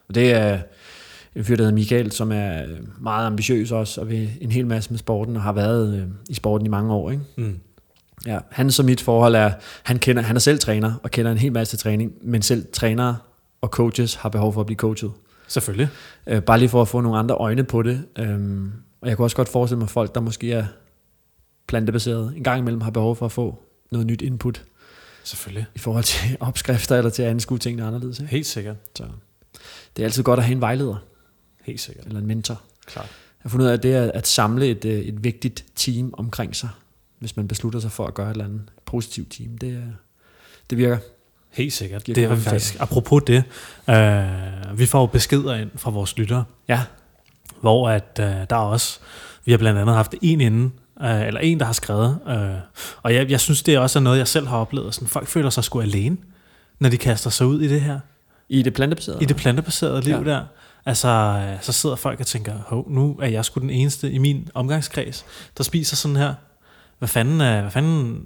Og 0.09 0.15
det 0.15 0.33
er 0.33 0.59
en 1.37 1.45
fyr, 1.45 1.57
der 1.57 1.63
hedder 1.63 1.75
Michael, 1.75 2.13
som 2.13 2.33
er 2.33 2.63
øh, 2.63 2.79
meget 3.01 3.27
ambitiøs 3.27 3.73
også, 3.73 4.01
og 4.01 4.09
vil 4.09 4.31
en 4.41 4.53
hel 4.53 4.67
masse 4.67 4.91
med 4.91 4.99
sporten, 4.99 5.37
og 5.37 5.43
har 5.43 5.53
været 5.53 5.97
øh, 5.97 6.09
i 6.31 6.35
sporten 6.35 6.67
i 6.67 6.71
mange 6.71 6.93
år. 6.93 7.11
Ikke? 7.11 7.23
Mm. 7.37 7.61
Ja, 8.27 8.39
hans 8.51 8.79
og 8.79 8.85
mit 8.85 9.01
forhold 9.01 9.35
er, 9.35 9.53
han, 9.83 9.99
kender, 9.99 10.23
han 10.23 10.37
er 10.37 10.41
selv 10.41 10.59
træner, 10.59 10.95
og 11.03 11.11
kender 11.11 11.33
en 11.33 11.39
hel 11.39 11.53
masse 11.53 11.77
træning, 11.77 12.13
men 12.23 12.43
selv 12.43 12.67
trænere 12.73 13.17
og 13.61 13.69
coaches 13.69 14.15
har 14.15 14.29
behov 14.29 14.53
for 14.53 14.61
at 14.61 14.67
blive 14.67 14.77
coachet. 14.77 15.13
Selvfølgelig. 15.49 15.89
Øh, 16.27 16.43
bare 16.43 16.59
lige 16.59 16.69
for 16.69 16.83
at 16.83 16.89
få 16.89 17.01
nogle 17.01 17.19
andre 17.19 17.35
øjne 17.35 17.65
på 17.65 17.83
det. 17.83 18.05
Øhm, 18.19 18.73
og 19.03 19.09
jeg 19.09 19.17
kunne 19.17 19.27
også 19.27 19.37
godt 19.37 19.49
forestille 19.49 19.79
mig 19.79 19.89
folk, 19.89 20.15
der 20.15 20.21
måske 20.21 20.53
er 20.53 20.67
plantebaseret, 21.67 22.37
en 22.37 22.45
gang 22.45 22.59
imellem 22.59 22.81
har 22.81 22.91
behov 22.91 23.17
for 23.17 23.27
at 23.27 23.33
få 23.33 23.63
noget 23.91 24.07
nyt 24.07 24.23
input 24.23 24.65
Selvfølgelig. 25.25 25.67
i 25.75 25.79
forhold 25.79 26.05
til 26.05 26.37
opskrifter, 26.41 26.97
eller 26.97 27.11
til 27.11 27.23
at 27.23 27.29
anskue 27.31 27.59
tingene 27.59 27.87
anderledes. 27.87 28.19
Ikke? 28.21 28.31
Helt 28.31 28.47
sikkert. 28.47 28.77
Så 28.97 29.05
det 29.97 30.03
er 30.03 30.07
altid 30.07 30.23
godt 30.23 30.39
at 30.41 30.45
have 30.45 30.55
en 30.55 30.61
vejleder, 30.61 30.97
Helt 31.65 31.81
sikkert. 31.81 32.07
eller 32.07 32.21
en 32.21 32.27
mentor. 32.27 32.61
Klart. 32.87 33.05
Jeg 33.07 33.11
har 33.43 33.51
fundet 33.51 33.65
ud 33.67 33.71
af, 33.71 33.75
at 33.75 33.83
det 33.83 33.95
er 33.95 34.13
at 34.13 34.27
samle 34.27 34.67
et, 34.67 34.85
øh, 34.85 35.01
et 35.01 35.25
vigtigt 35.25 35.65
team 35.77 36.15
omkring 36.19 36.57
sig, 36.57 36.69
hvis 37.19 37.37
man 37.37 37.49
beslutter 37.49 37.81
sig 37.81 37.93
for 37.93 38.07
at 38.07 38.15
gøre 38.15 38.27
et 38.27 38.31
eller 38.33 38.45
andet 38.45 38.63
positivt 38.85 39.33
team. 39.33 39.59
Det, 39.59 39.69
er- 39.75 39.93
det 40.71 40.79
virker. 40.79 40.99
Helt 41.51 41.73
sikkert. 41.73 42.05
Giver 42.05 42.15
Det 42.15 42.25
er 42.25 42.37
faktisk, 42.37 42.77
apropos 42.81 43.23
det, 43.27 43.45
øh, 43.91 44.79
vi 44.79 44.87
får 44.87 45.01
jo 45.01 45.07
beskeder 45.07 45.55
ind 45.55 45.71
fra 45.77 45.91
vores 45.91 46.19
lyttere, 46.19 46.45
Ja, 46.69 46.83
hvor 47.63 47.89
at 47.89 48.21
øh, 48.21 48.27
der 48.27 48.57
er 48.57 48.61
også, 48.61 48.99
vi 49.45 49.53
har 49.53 49.59
blandt 49.59 49.81
andet 49.81 49.97
haft 49.97 50.15
en 50.23 50.41
inden, 50.41 50.73
øh, 51.03 51.27
eller 51.27 51.41
en, 51.41 51.61
der 51.61 51.67
har 51.67 51.73
skrevet, 51.73 52.19
øh, 52.29 52.51
og 53.03 53.15
jeg, 53.15 53.31
jeg 53.31 53.41
synes, 53.41 53.63
det 53.63 53.75
er 53.75 53.79
også 53.79 54.01
noget, 54.01 54.19
jeg 54.19 54.29
selv 54.29 54.47
har 54.47 54.57
oplevet, 54.57 54.95
sådan, 54.95 55.09
folk 55.09 55.29
føler 55.29 55.51
sig 55.51 55.65
sgu 55.65 55.81
alene, 55.81 56.17
når 56.79 56.89
de 56.89 56.97
kaster 56.99 57.31
sig 57.31 57.47
ud 57.47 57.61
i 57.61 57.69
det 57.69 57.81
her, 57.81 57.99
i 58.49 58.63
det 58.63 58.75
plantebaserede. 58.75 59.23
i 59.23 59.25
det 59.25 59.37
plantebaserede 59.37 60.01
liv 60.01 60.15
Ja. 60.15 60.25
der. 60.25 60.43
Altså, 60.87 61.09
øh, 61.09 61.63
så 61.63 61.73
sidder 61.73 61.97
folk 61.97 62.21
og 62.21 62.27
tænker, 62.27 62.53
hov, 62.67 62.91
nu 62.91 63.19
er 63.23 63.29
jeg 63.29 63.45
sgu 63.45 63.61
den 63.61 63.71
eneste 63.71 64.11
i 64.11 64.19
min 64.19 64.49
omgangskreds, 64.55 65.25
der 65.59 65.65
spiser 65.65 65.97
sådan 65.97 66.17
her. 66.17 66.35
Hvad 66.99 67.09
fanden, 67.09 67.41
øh, 67.41 67.61
hvad 67.61 67.71
fanden, 67.71 68.23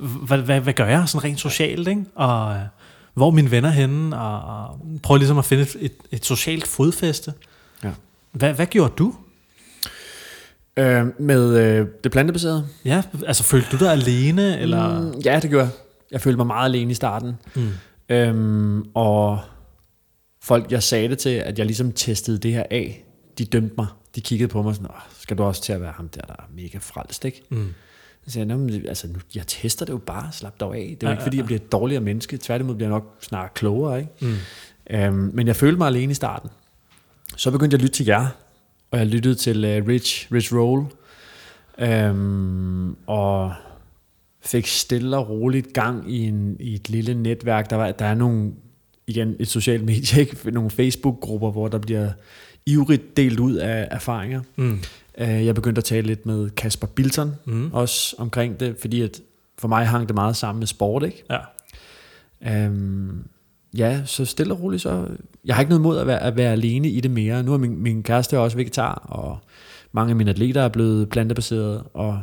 hvad, 0.00 0.38
hvad, 0.38 0.60
hvad 0.60 0.72
gør 0.72 0.86
jeg 0.86 1.08
sådan 1.08 1.24
rent 1.24 1.40
socialt, 1.40 1.88
ikke? 1.88 2.04
Og 2.14 2.54
øh, 2.54 2.60
hvor 3.14 3.26
er 3.26 3.30
mine 3.30 3.50
venner 3.50 3.70
henne, 3.70 4.18
og, 4.20 4.64
og 4.68 4.80
prøv 5.02 5.16
ligesom 5.16 5.38
at 5.38 5.44
finde 5.44 5.62
et, 5.62 5.76
et, 5.80 5.92
et 6.10 6.24
socialt 6.24 6.66
fodfæste. 6.66 7.32
Hvad, 8.32 8.52
hvad 8.54 8.66
gjorde 8.66 8.94
du? 8.98 9.14
Øh, 10.76 11.06
med 11.20 11.58
øh, 11.58 11.86
det 12.04 12.12
plantebaserede? 12.12 12.66
Ja, 12.84 13.02
altså 13.26 13.42
følte 13.44 13.68
du 13.72 13.84
dig 13.84 13.92
alene, 13.92 14.58
eller? 14.60 15.00
Mm, 15.00 15.18
ja, 15.24 15.38
det 15.42 15.50
gjorde 15.50 15.64
jeg. 15.64 15.72
Jeg 16.10 16.20
følte 16.20 16.36
mig 16.36 16.46
meget 16.46 16.68
alene 16.70 16.90
i 16.90 16.94
starten. 16.94 17.32
Mm. 17.54 17.68
Øhm, 18.08 18.84
og 18.94 19.40
folk, 20.42 20.72
jeg 20.72 20.82
sagde 20.82 21.08
det 21.08 21.18
til, 21.18 21.30
at 21.30 21.58
jeg 21.58 21.66
ligesom 21.66 21.92
testede 21.92 22.38
det 22.38 22.52
her 22.52 22.64
af, 22.70 23.04
de 23.38 23.44
dømte 23.44 23.74
mig. 23.78 23.86
De 24.14 24.20
kiggede 24.20 24.48
på 24.48 24.62
mig 24.62 24.74
sådan, 24.74 24.90
Åh, 24.90 24.96
skal 25.20 25.38
du 25.38 25.42
også 25.42 25.62
til 25.62 25.72
at 25.72 25.80
være 25.80 25.92
ham 25.96 26.08
der, 26.08 26.20
der 26.20 26.32
er 26.32 26.44
mega 26.56 26.78
frelst, 26.80 27.24
ikke? 27.24 27.42
Mm. 27.48 27.68
Så 28.24 28.30
sagde 28.30 28.48
jeg, 28.48 28.56
"Nå, 28.56 28.62
men 28.64 28.86
altså, 28.88 29.06
nu, 29.08 29.14
jeg 29.34 29.46
tester 29.46 29.84
det 29.86 29.92
jo 29.92 29.98
bare, 29.98 30.28
slap 30.32 30.60
dog 30.60 30.76
af. 30.76 30.96
Det 31.00 31.06
er 31.06 31.06
jo 31.06 31.08
Ja, 31.08 31.12
ikke, 31.12 31.22
fordi 31.22 31.36
ja. 31.36 31.40
jeg 31.40 31.46
bliver 31.46 31.58
et 31.60 31.72
dårligere 31.72 32.02
menneske. 32.02 32.38
Tværtimod 32.38 32.74
bliver 32.74 32.88
jeg 32.88 32.92
nok 32.94 33.14
snart 33.20 33.54
klogere, 33.54 33.98
ikke? 34.00 34.12
Mm. 34.20 34.36
Øhm, 34.90 35.30
men 35.34 35.46
jeg 35.46 35.56
følte 35.56 35.78
mig 35.78 35.86
alene 35.86 36.10
i 36.10 36.14
starten. 36.14 36.50
Så 37.36 37.50
begyndte 37.50 37.74
jeg 37.74 37.78
at 37.78 37.82
lytte 37.82 37.94
til 37.96 38.06
jer, 38.06 38.26
og 38.90 38.98
jeg 38.98 39.06
lyttede 39.06 39.34
til 39.34 39.56
uh, 39.80 39.88
Rich, 39.88 40.32
Rich 40.32 40.54
Roll, 40.54 40.86
øhm, 41.78 42.96
og 43.06 43.52
fik 44.44 44.66
stille 44.66 45.16
og 45.16 45.28
roligt 45.28 45.72
gang 45.72 46.12
i, 46.12 46.18
en, 46.28 46.56
i 46.60 46.74
et 46.74 46.88
lille 46.90 47.14
netværk. 47.14 47.70
Der, 47.70 47.76
var, 47.76 47.92
der 47.92 48.04
er 48.04 48.14
nogle, 48.14 48.52
igen 49.06 49.36
et 49.38 49.48
socialt 49.48 49.84
medie, 49.84 50.20
ikke? 50.22 50.50
nogle 50.50 50.70
Facebook-grupper, 50.70 51.50
hvor 51.50 51.68
der 51.68 51.78
bliver 51.78 52.10
ivrigt 52.66 53.16
delt 53.16 53.40
ud 53.40 53.54
af 53.54 53.88
erfaringer. 53.90 54.40
Mm. 54.56 54.78
Øh, 55.18 55.46
Jeg 55.46 55.54
begyndte 55.54 55.78
at 55.78 55.84
tale 55.84 56.06
lidt 56.06 56.26
med 56.26 56.50
Kasper 56.50 56.86
Bilton, 56.86 57.34
Mm. 57.44 57.70
også 57.72 58.16
omkring 58.18 58.60
det, 58.60 58.76
fordi 58.80 59.00
at 59.00 59.20
for 59.58 59.68
mig 59.68 59.86
hang 59.86 60.08
det 60.08 60.14
meget 60.14 60.36
sammen 60.36 60.58
med 60.58 60.66
sport, 60.66 61.02
ikke? 61.04 61.24
Ja. 61.30 61.38
Øhm, 62.64 63.24
ja, 63.76 64.04
så 64.04 64.24
stille 64.24 64.54
og 64.54 64.60
roligt 64.62 64.82
så... 64.82 65.06
Jeg 65.44 65.54
har 65.54 65.60
ikke 65.62 65.68
noget 65.70 65.82
mod 65.82 65.98
at 65.98 66.06
være, 66.06 66.22
at 66.22 66.36
være 66.36 66.52
alene 66.52 66.88
i 66.88 67.00
det 67.00 67.10
mere. 67.10 67.42
Nu 67.42 67.52
er 67.54 67.58
min, 67.58 67.82
min 67.82 68.02
kæreste 68.02 68.38
også 68.38 68.56
vegetar, 68.56 68.94
og 68.94 69.38
mange 69.92 70.10
af 70.10 70.16
mine 70.16 70.30
atleter 70.30 70.62
er 70.62 70.68
blevet 70.68 71.08
plantebaseret, 71.08 71.84
og 71.94 72.20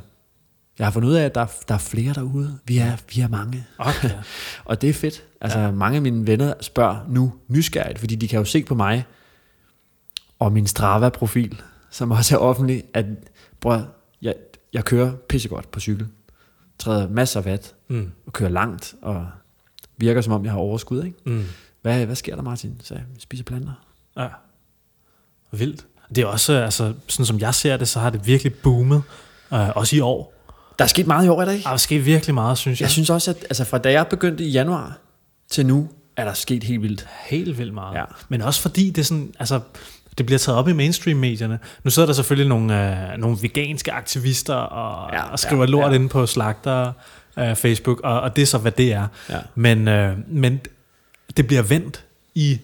jeg 0.79 0.85
har 0.87 0.91
fundet 0.91 1.09
ud 1.09 1.13
af, 1.13 1.25
at 1.25 1.35
der, 1.35 1.41
er- 1.41 1.63
der 1.67 1.73
er 1.73 1.77
flere 1.79 2.13
derude. 2.13 2.57
Vi 2.65 2.77
er, 2.77 2.97
vi 3.15 3.21
er 3.21 3.27
mange. 3.27 3.65
Okay. 3.77 4.09
Og 4.65 4.81
det 4.81 4.89
er 4.89 4.93
fedt. 4.93 5.23
Altså, 5.41 5.59
ja. 5.59 5.71
mange 5.71 5.95
af 5.95 6.01
mine 6.01 6.27
venner 6.27 6.53
spørger 6.61 6.97
nu 7.09 7.33
nysgerrigt, 7.47 7.99
fordi 7.99 8.15
de 8.15 8.27
kan 8.27 8.39
jo 8.39 8.45
se 8.45 8.63
på 8.63 8.75
mig 8.75 9.05
og 10.39 10.51
min 10.51 10.67
Strava-profil, 10.67 11.61
som 11.91 12.11
også 12.11 12.35
er 12.35 12.39
offentlig, 12.39 12.83
at 12.93 13.05
bror, 13.59 13.87
jeg, 14.21 14.33
jeg 14.73 14.85
kører 14.85 15.11
pissegodt 15.29 15.71
på 15.71 15.79
cykel. 15.79 16.07
Træder 16.79 17.09
masser 17.09 17.39
af 17.41 17.45
watt 17.45 17.73
Mm. 17.87 18.11
og 18.25 18.33
kører 18.33 18.49
langt, 18.49 18.95
og 19.01 19.27
virker 19.97 20.21
som 20.21 20.33
om, 20.33 20.43
jeg 20.43 20.51
har 20.51 20.59
overskud. 20.59 21.03
Ikke? 21.03 21.17
Mm. 21.25 21.45
Hvad, 21.81 22.05
hvad 22.05 22.15
sker 22.15 22.35
der, 22.35 22.43
Martin? 22.43 22.81
Så 22.83 22.93
jeg 22.93 23.03
spiser 23.19 23.43
planter. 23.43 23.73
Ja. 24.17 24.27
Vildt. 25.51 25.85
Det 26.15 26.21
er 26.21 26.25
også, 26.25 26.53
altså, 26.53 26.93
sådan 27.07 27.25
som 27.25 27.39
jeg 27.39 27.55
ser 27.55 27.77
det, 27.77 27.87
så 27.87 27.99
har 27.99 28.09
det 28.09 28.27
virkelig 28.27 28.53
boomet, 28.53 29.03
øh, 29.53 29.69
også 29.75 29.95
i 29.95 29.99
år. 29.99 30.33
Der 30.79 30.83
er 30.85 30.89
sket 30.89 31.07
meget 31.07 31.25
i 31.25 31.29
år, 31.29 31.41
er 31.41 31.45
der 31.45 31.51
ikke? 31.51 31.63
Der 31.63 31.69
er 31.69 31.77
sket 31.77 32.05
virkelig 32.05 32.33
meget, 32.33 32.57
synes 32.57 32.81
jeg. 32.81 32.85
Jeg 32.85 32.91
synes 32.91 33.09
også, 33.09 33.31
at 33.31 33.37
altså, 33.43 33.63
fra 33.63 33.77
da 33.77 33.91
jeg 33.91 34.07
begyndte 34.07 34.43
i 34.43 34.49
januar 34.49 34.97
til 35.49 35.65
nu, 35.65 35.89
er 36.17 36.25
der 36.25 36.33
sket 36.33 36.63
helt 36.63 36.81
vildt. 36.81 37.07
Helt 37.25 37.57
vildt 37.57 37.73
meget. 37.73 37.95
Ja. 37.95 38.03
Men 38.29 38.41
også 38.41 38.61
fordi 38.61 38.89
det 38.89 38.97
er 38.97 39.05
sådan, 39.05 39.33
altså, 39.39 39.59
det 40.17 40.25
bliver 40.25 40.39
taget 40.39 40.59
op 40.59 40.67
i 40.67 40.73
mainstream-medierne. 40.73 41.59
Nu 41.83 41.89
sidder 41.89 42.05
der 42.05 42.13
selvfølgelig 42.13 42.49
nogle, 42.49 42.91
øh, 43.13 43.17
nogle 43.17 43.37
veganske 43.41 43.91
aktivister 43.91 44.53
og, 44.53 45.13
Ja, 45.13 45.31
og 45.31 45.39
skriver 45.39 45.63
ja, 45.63 45.69
lort 45.69 45.91
ja. 45.91 45.95
inde 45.95 46.09
på 46.09 46.25
slagter 46.25 46.93
øh, 47.39 47.55
Facebook, 47.55 47.99
og, 48.03 48.21
og 48.21 48.35
det 48.35 48.41
er 48.41 48.45
så, 48.45 48.57
hvad 48.57 48.71
det 48.71 48.93
er. 48.93 49.07
Ja. 49.29 49.39
Men, 49.55 49.87
øh, 49.87 50.17
men 50.27 50.59
det 51.37 51.47
bliver 51.47 51.61
vendt 51.61 52.03
i 52.35 52.59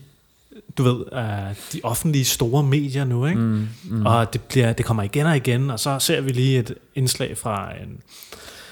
du 0.77 0.83
ved, 0.83 1.03
øh, 1.13 1.55
de 1.73 1.79
offentlige 1.83 2.25
store 2.25 2.63
medier 2.63 3.03
nu, 3.05 3.25
ikke? 3.25 3.39
Mm, 3.41 3.67
mm. 3.83 4.05
Og 4.05 4.33
det, 4.33 4.41
bliver, 4.41 4.73
det 4.73 4.85
kommer 4.85 5.03
igen 5.03 5.25
og 5.25 5.35
igen, 5.37 5.69
og 5.71 5.79
så 5.79 5.99
ser 5.99 6.21
vi 6.21 6.31
lige 6.31 6.59
et 6.59 6.73
indslag 6.95 7.37
fra 7.37 7.69
en 7.83 7.89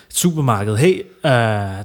et 0.09 0.17
supermarked. 0.17 0.77
Hey, 0.77 0.99
øh, 0.99 1.31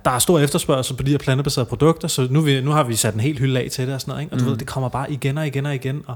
der 0.04 0.10
er 0.10 0.18
stor 0.18 0.38
efterspørgsel 0.38 0.96
på 0.96 1.02
de 1.02 1.10
her 1.10 1.18
plantebaserede 1.18 1.68
produkter, 1.68 2.08
så 2.08 2.26
nu, 2.30 2.40
vi, 2.40 2.60
nu 2.60 2.70
har 2.70 2.82
vi 2.84 2.94
sat 2.94 3.14
en 3.14 3.20
helt 3.20 3.38
hylde 3.38 3.60
af 3.60 3.68
til 3.70 3.86
det 3.86 3.94
og 3.94 4.00
sådan 4.00 4.12
noget. 4.12 4.22
Ikke? 4.22 4.32
Og 4.34 4.38
du 4.40 4.44
Mm. 4.44 4.50
ved, 4.50 4.58
det 4.58 4.66
kommer 4.66 4.88
bare 4.88 5.12
igen 5.12 5.38
og 5.38 5.46
igen 5.46 5.66
og 5.66 5.74
igen. 5.74 6.02
Og 6.06 6.14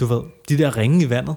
du 0.00 0.06
ved, 0.06 0.20
de 0.48 0.58
der 0.58 0.76
ringe 0.76 1.04
i 1.04 1.10
vandet, 1.10 1.36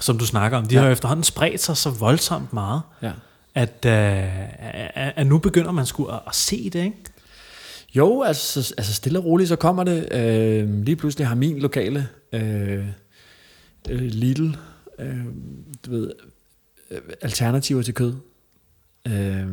som 0.00 0.18
du 0.18 0.26
snakker 0.26 0.58
om, 0.58 0.66
de 0.66 0.74
ja. 0.74 0.80
Har 0.80 0.86
jo 0.86 0.92
efterhånden 0.92 1.24
spredt 1.24 1.62
sig 1.62 1.76
så 1.76 1.90
voldsomt 1.90 2.52
meget, 2.52 2.80
Ja. 3.02 3.10
At, 3.54 3.84
øh, 3.86 5.18
at, 5.18 5.26
nu 5.26 5.38
begynder 5.38 5.70
man 5.72 5.86
sgu 5.86 6.04
at, 6.06 6.20
at 6.26 6.34
se 6.34 6.70
det, 6.70 6.84
ikke? 6.84 6.96
Jo, 7.94 8.22
altså, 8.22 8.74
altså 8.78 8.94
stille 8.94 9.18
og 9.18 9.24
roligt, 9.24 9.48
så 9.48 9.56
kommer 9.56 9.84
det. 9.84 10.12
Øh, 10.12 10.84
lige 10.84 10.96
pludselig 10.96 11.26
har 11.26 11.34
min 11.34 11.58
lokale 11.58 12.08
øh, 12.32 12.86
øh, 13.90 14.00
Lidl, 14.02 14.56
øh, 14.98 15.16
du 15.86 15.90
ved, 15.90 16.12
øh, 16.90 17.00
alternativer 17.20 17.82
til 17.82 17.94
kød. 17.94 18.14
Øh, 19.06 19.46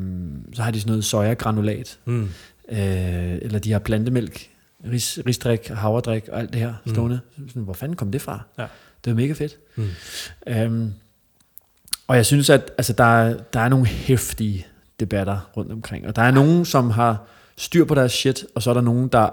så 0.54 0.62
har 0.64 0.72
de 0.72 0.80
sådan 0.80 0.90
noget 0.92 1.06
sojagranulat, 1.06 2.00
Mm. 2.06 2.24
øh, 2.70 3.38
eller 3.42 3.60
de 3.60 3.72
har 3.72 3.80
plantemælk, 3.80 4.50
ris, 4.92 5.20
risdrik, 5.26 5.68
havredrik 5.68 6.28
og 6.28 6.40
alt 6.40 6.54
det 6.54 6.62
her 6.62 6.74
Mm. 6.86 6.92
stående. 6.94 7.20
Sådan, 7.48 7.64
hvor 7.64 7.74
fanden 7.74 7.96
kom 7.96 8.12
det 8.12 8.22
fra? 8.22 8.42
Ja. 8.58 8.66
Det 9.06 9.12
er 9.12 9.16
mega 9.16 9.34
fedt. 9.34 9.58
Mm. 9.76 9.88
Øhm, 10.48 10.94
og 12.10 12.16
jeg 12.16 12.26
synes, 12.26 12.50
at 12.50 12.72
altså, 12.78 12.94
der, 12.94 13.04
er, 13.04 13.38
der 13.54 13.60
er 13.60 13.70
nogle 13.70 13.86
hæftige 13.86 14.68
debatter 15.00 15.50
rundt 15.58 15.72
omkring. 15.72 16.08
Og 16.08 16.16
der 16.16 16.22
er 16.22 16.32
nogen, 16.32 16.66
som 16.66 16.90
har 16.90 17.26
styr 17.58 17.86
på 17.86 17.96
deres 17.96 18.12
shit, 18.12 18.46
og 18.56 18.64
så 18.64 18.70
er 18.70 18.74
der 18.74 18.82
nogen, 18.82 19.08
der 19.08 19.30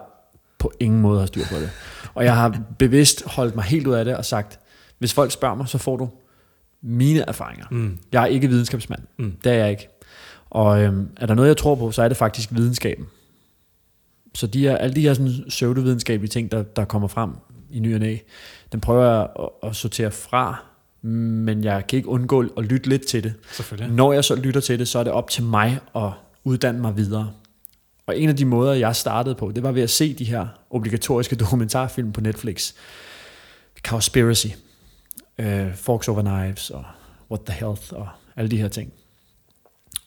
på 0.58 0.72
ingen 0.80 1.00
måde 1.00 1.20
har 1.20 1.26
styr 1.26 1.44
på 1.50 1.54
det. 1.54 1.70
Og 2.14 2.24
jeg 2.24 2.36
har 2.36 2.60
bevidst 2.78 3.24
holdt 3.26 3.54
mig 3.54 3.64
helt 3.64 3.86
ud 3.86 3.94
af 3.94 4.04
det 4.04 4.16
og 4.16 4.24
sagt, 4.24 4.60
hvis 4.98 5.14
folk 5.14 5.32
spørger 5.32 5.54
mig, 5.54 5.68
så 5.68 5.78
får 5.78 5.96
du 5.96 6.08
mine 6.82 7.20
erfaringer. 7.20 7.66
Mm. 7.70 7.98
Jeg 8.12 8.22
er 8.22 8.26
ikke 8.26 8.48
videnskabsmand. 8.48 9.02
Mm. 9.18 9.36
Det 9.44 9.52
er 9.52 9.56
jeg 9.56 9.70
ikke. 9.70 9.88
Og 10.50 10.82
øhm, 10.82 11.08
er 11.16 11.26
der 11.26 11.34
noget, 11.34 11.48
jeg 11.48 11.56
tror 11.56 11.74
på, 11.74 11.90
så 11.90 12.02
er 12.02 12.08
det 12.08 12.16
faktisk 12.16 12.48
videnskaben. 12.52 13.06
Så 14.34 14.46
de 14.46 14.60
her, 14.60 14.76
alle 14.76 14.96
de 14.96 15.00
her 15.00 15.14
sådan, 15.14 15.32
pseudovidenskabelige 15.48 16.30
ting, 16.30 16.52
der, 16.52 16.62
der 16.62 16.84
kommer 16.84 17.08
frem 17.08 17.30
i 17.70 17.80
ny 17.80 17.94
og 17.94 18.00
næ, 18.00 18.16
den 18.72 18.80
prøver 18.80 19.04
jeg 19.04 19.28
at, 19.38 19.48
at 19.68 19.76
sortere 19.76 20.10
fra, 20.10 20.64
men 21.06 21.64
jeg 21.64 21.86
kan 21.86 21.96
ikke 21.96 22.08
undgå 22.08 22.44
at 22.56 22.64
lytte 22.64 22.88
lidt 22.88 23.06
til 23.06 23.24
det. 23.24 23.34
Selvfølgelig. 23.52 23.96
Når 23.96 24.12
jeg 24.12 24.24
så 24.24 24.34
lytter 24.34 24.60
til 24.60 24.78
det, 24.78 24.88
så 24.88 24.98
er 24.98 25.04
det 25.04 25.12
op 25.12 25.30
til 25.30 25.42
mig 25.42 25.78
at 25.96 26.10
uddanne 26.44 26.80
mig 26.80 26.96
videre. 26.96 27.32
Og 28.06 28.18
en 28.18 28.28
af 28.28 28.36
de 28.36 28.44
måder, 28.44 28.72
jeg 28.72 28.96
startede 28.96 29.34
på, 29.34 29.52
det 29.52 29.62
var 29.62 29.72
ved 29.72 29.82
at 29.82 29.90
se 29.90 30.14
de 30.14 30.24
her 30.24 30.46
obligatoriske 30.70 31.36
dokumentarfilm 31.44 32.12
på 32.12 32.20
Netflix. 32.20 32.72
Cowspiracy, 33.82 34.46
uh, 35.38 35.74
Forks 35.74 36.08
Over 36.08 36.22
Knives 36.22 36.70
og 36.70 36.84
What 37.30 37.40
the 37.46 37.54
Health 37.54 37.92
og 37.92 38.08
alle 38.36 38.50
de 38.50 38.56
her 38.56 38.68
ting. 38.68 38.92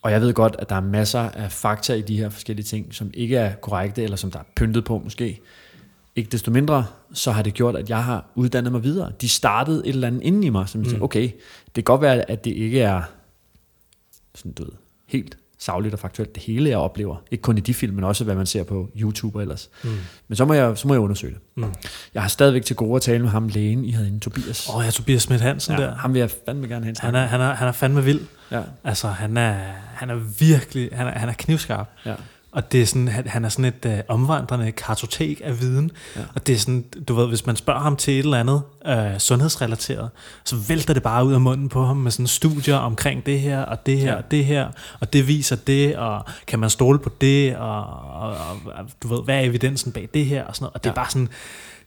Og 0.02 0.12
jeg 0.12 0.22
ved 0.22 0.34
godt, 0.34 0.56
at 0.60 0.70
der 0.70 0.76
er 0.76 0.82
masser 0.82 1.20
af 1.20 1.52
fakta 1.52 1.94
i 1.94 2.02
de 2.02 2.18
her 2.18 2.30
forskellige 2.30 2.66
ting, 2.66 2.96
som 2.96 3.12
ikke 3.14 3.38
er 3.38 3.56
korrekte, 3.56 4.04
eller 4.04 4.18
som 4.18 4.32
der 4.32 4.40
er 4.40 4.44
pyntet 4.56 4.86
på 4.86 4.98
måske. 4.98 5.42
Ikke 6.16 6.30
desto 6.32 6.52
mindre, 6.52 6.86
så 7.14 7.32
har 7.32 7.42
det 7.42 7.54
gjort, 7.54 7.76
at 7.76 7.90
jeg 7.90 8.04
har 8.04 8.26
uddannet 8.36 8.72
mig 8.72 8.84
videre. 8.84 9.12
De 9.22 9.30
startede 9.30 9.88
et 9.88 9.94
eller 9.94 10.08
andet 10.08 10.22
inden 10.22 10.44
i 10.44 10.50
mig, 10.50 10.70
som 10.70 10.82
mm. 10.82 10.86
siger, 10.86 11.02
okay, 11.02 11.32
det 11.66 11.74
kan 11.74 11.84
godt 11.84 12.02
være, 12.02 12.32
at 12.32 12.46
det 12.46 12.52
ikke 12.52 12.82
er 12.82 13.02
sådan, 14.36 14.52
du 14.52 14.64
ved, 14.64 14.72
helt 15.08 15.38
savligt 15.58 15.94
og 15.94 16.00
faktuelt 16.00 16.36
det 16.36 16.44
hele, 16.44 16.70
jeg 16.70 16.78
oplever. 16.78 17.16
Ikke 17.32 17.42
kun 17.42 17.58
i 17.58 17.62
de 17.62 17.74
film, 17.74 17.96
men 17.96 18.04
også 18.04 18.24
hvad 18.24 18.36
man 18.36 18.46
ser 18.46 18.64
på 18.64 18.90
YouTube 18.96 19.38
og 19.38 19.42
ellers. 19.42 19.70
Mm. 19.84 19.90
Men 20.28 20.36
så 20.36 20.46
må 20.46 20.54
jeg, 20.54 20.78
så 20.78 20.88
må 20.88 20.94
jeg 20.94 21.02
undersøge 21.02 21.34
det. 21.34 21.42
Mm. 21.56 21.74
Jeg 22.14 22.22
har 22.22 22.30
stadigvæk 22.30 22.66
til 22.66 22.76
gode 22.76 22.96
at 22.96 23.02
tale 23.02 23.24
med 23.24 23.30
ham, 23.30 23.48
lægen, 23.48 23.86
I 23.86 23.92
havde 23.92 24.08
inde, 24.08 24.20
Tobias. 24.20 24.70
Åh, 24.70 24.76
oh, 24.76 24.86
ja, 24.86 24.92
Tobias 24.92 25.22
Schmidt 25.22 25.42
Hansen 25.42 25.76
ja, 25.76 25.82
der. 25.82 25.96
ham 25.96 26.14
vil 26.14 26.20
jeg 26.20 26.32
fandme 26.46 26.68
gerne 26.68 26.86
have 26.86 26.90
en 26.90 26.96
Han 27.00 27.16
er, 27.16 27.26
han, 27.26 27.42
er, 27.42 27.54
han 27.54 27.68
er 27.68 27.72
fandme 27.72 28.04
vild. 28.04 28.22
Ja, 28.52 28.62
Altså, 28.84 29.08
han 29.08 29.38
er, 29.38 29.54
han 29.94 30.10
er 30.10 30.16
virkelig, 30.40 30.90
han 30.94 31.08
er, 31.08 31.12
han 31.12 31.30
er 31.30 31.34
knivskarp. 31.34 31.90
ja. 32.06 32.16
Og 32.52 32.72
det 32.72 32.82
er 32.82 32.86
sådan, 32.86 33.08
han, 33.08 33.28
han 33.28 33.46
er 33.46 33.50
sådan 33.50 33.66
et 33.66 33.86
øh, 33.86 34.00
omvandrende 34.08 34.72
kartotek 34.72 35.42
af 35.44 35.60
viden. 35.62 35.92
Ja. 36.16 36.22
Og 36.36 36.48
det 36.48 36.56
er 36.56 36.60
sådan, 36.60 36.82
du 37.08 37.14
ved, 37.16 37.28
hvis 37.28 37.46
man 37.46 37.56
spørger 37.56 37.80
ham 37.80 37.96
til 37.96 38.14
et 38.14 38.24
eller 38.24 38.38
andet 38.38 38.62
øh, 38.88 39.20
sundhedsrelateret, 39.20 40.10
så 40.46 40.56
vælter 40.56 40.94
det 40.94 41.04
bare 41.04 41.26
ud 41.26 41.34
af 41.34 41.42
munden 41.42 41.70
på 41.70 41.86
ham 41.86 41.98
med 41.98 42.12
sådan 42.12 42.28
studier 42.28 42.76
omkring 42.76 43.26
det 43.26 43.40
her, 43.40 43.62
og 43.62 43.86
det 43.86 43.98
her, 44.00 44.12
Ja. 44.12 44.16
og 44.18 44.32
det 44.32 44.46
her, 44.46 44.68
og 45.00 45.14
det 45.14 45.28
viser 45.28 45.56
det, 45.56 45.96
og 45.98 46.24
kan 46.48 46.60
man 46.60 46.70
stole 46.70 47.00
på 47.00 47.12
det, 47.22 47.56
og, 47.56 47.84
og, 48.22 48.30
og 48.66 48.86
du 49.04 49.08
ved, 49.08 49.24
hvad 49.24 49.36
er 49.36 49.42
evidensen 49.42 49.92
bag 49.92 50.10
det 50.14 50.26
her, 50.26 50.44
og 50.44 50.56
sådan 50.56 50.64
noget. 50.64 50.74
Og 50.74 50.84
det 50.84 50.86
Ja. 50.90 50.92
er 50.92 50.96
bare 50.96 51.10
sådan, 51.10 51.30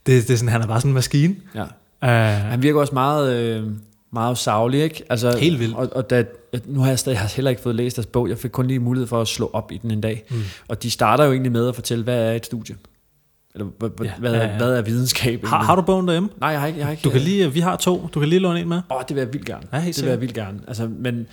det, 0.06 0.28
det 0.28 0.30
er 0.30 0.36
sådan, 0.36 0.52
han 0.52 0.62
er 0.62 0.66
bare 0.66 0.80
sådan 0.80 0.90
en 0.90 0.94
maskine. 0.94 1.34
ja. 1.54 1.64
Uh, 2.02 2.08
Han 2.50 2.62
virker 2.62 2.80
også 2.80 2.94
meget, 2.94 3.32
øh, 3.36 3.66
meget 4.12 4.38
savlig, 4.38 4.82
ikke? 4.82 5.04
Altså, 5.10 5.38
Helt 5.38 5.60
vildt. 5.60 5.76
Og, 5.76 5.88
og 5.92 6.10
da, 6.10 6.24
nu 6.66 6.80
har 6.80 6.88
jeg 6.88 6.98
stadig 6.98 7.14
jeg 7.14 7.20
har 7.20 7.32
heller 7.36 7.50
ikke 7.50 7.62
fået 7.62 7.74
læst 7.74 7.96
deres 7.96 8.06
bog. 8.06 8.28
Jeg 8.28 8.38
fik 8.38 8.50
kun 8.50 8.66
lige 8.66 8.78
mulighed 8.78 9.06
for 9.06 9.20
at 9.20 9.28
slå 9.28 9.50
op 9.52 9.72
i 9.72 9.78
den 9.78 9.90
en 9.90 10.00
dag. 10.00 10.24
Mm. 10.30 10.36
Og 10.68 10.82
de 10.82 10.90
starter 10.90 11.24
jo 11.24 11.32
egentlig 11.32 11.52
med 11.52 11.68
at 11.68 11.74
fortælle, 11.74 12.04
hvad 12.04 12.18
er 12.18 12.32
et 12.32 12.46
studie? 12.46 12.76
Eller 13.54 13.66
hvad, 13.78 13.90
ja, 14.02 14.12
hvad, 14.18 14.32
ja, 14.32 14.38
er, 14.38 14.50
ja. 14.50 14.56
hvad 14.56 14.76
er 14.78 14.82
videnskab? 14.82 15.44
har, 15.44 15.62
har 15.62 15.76
du 15.76 15.82
bogen 15.82 16.06
derhjemme? 16.06 16.28
Nej, 16.40 16.50
jeg 16.50 16.60
har 16.60 16.66
ikke. 16.66 16.78
Jeg 16.78 16.86
har 16.86 16.90
ikke 16.90 17.02
Du 17.04 17.10
kan 17.10 17.20
lige, 17.20 17.52
vi 17.52 17.60
har 17.60 17.76
to, 17.76 18.08
du 18.14 18.20
kan 18.20 18.28
lige 18.28 18.38
låne 18.38 18.60
en 18.60 18.68
med. 18.68 18.80
Åh, 18.90 19.02
det 19.08 19.16
vil 19.16 19.22
jeg 19.22 19.32
vildt 19.32 19.46
gerne. 19.46 19.66
Ja, 19.72 19.78
det 19.86 20.02
vil 20.02 20.10
jeg 20.10 20.20
vildt 20.20 20.34
gerne. 20.34 20.60
Altså, 20.68 20.88
men 20.88 21.26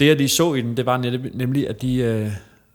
det, 0.00 0.06
jeg 0.06 0.16
lige 0.16 0.28
så 0.28 0.54
i 0.54 0.60
den, 0.60 0.76
det 0.76 0.86
var 0.86 0.96
netop, 0.96 1.20
nemlig, 1.34 1.68
at 1.68 1.82
de, 1.82 1.96
øh, 1.96 2.30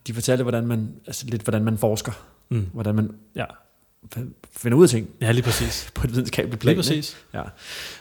de 0.07 0.13
fortalte, 0.13 0.43
hvordan 0.43 0.67
man, 0.67 0.93
altså 1.07 1.25
lidt, 1.27 1.41
hvordan 1.41 1.63
man 1.63 1.77
forsker. 1.77 2.11
Mm. 2.49 2.67
Hvordan 2.73 2.95
man 2.95 3.11
Ja. 3.35 3.45
Finder 4.51 4.77
ud 4.77 4.83
af 4.83 4.89
ting 4.89 5.09
ja, 5.21 5.31
lige 5.31 5.43
præcis. 5.43 5.87
på 5.95 6.07
et 6.07 6.13
videnskabeligt 6.13 6.61
plan. 6.61 6.75
Lige 6.75 6.83
ikke? 6.83 6.97
præcis. 6.97 7.17
Ja. 7.33 7.41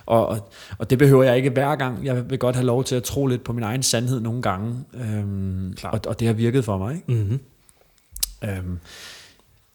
Og, 0.07 0.27
og, 0.27 0.53
og 0.79 0.91
det 0.91 0.99
behøver 0.99 1.23
jeg 1.23 1.37
ikke 1.37 1.51
hver 1.51 1.77
gang. 1.77 2.05
Jeg 2.05 2.31
vil 2.31 2.39
godt 2.39 2.57
have 2.57 2.67
lov 2.67 2.85
til 2.85 2.95
at 2.95 3.03
tro 3.03 3.27
lidt 3.27 3.45
på 3.45 3.53
min 3.53 3.65
egen 3.65 3.83
sandhed 3.83 4.21
nogle 4.21 4.43
gange. 4.43 4.85
Øhm, 4.95 5.75
Klart. 5.77 5.95
og, 5.95 6.01
og 6.11 6.21
det 6.21 6.27
har 6.27 6.35
virket 6.35 6.65
for 6.65 6.79
mig. 6.79 6.95
Ikke? 6.95 7.13
Mm-hmm. 7.13 7.41
Øhm, 8.45 8.79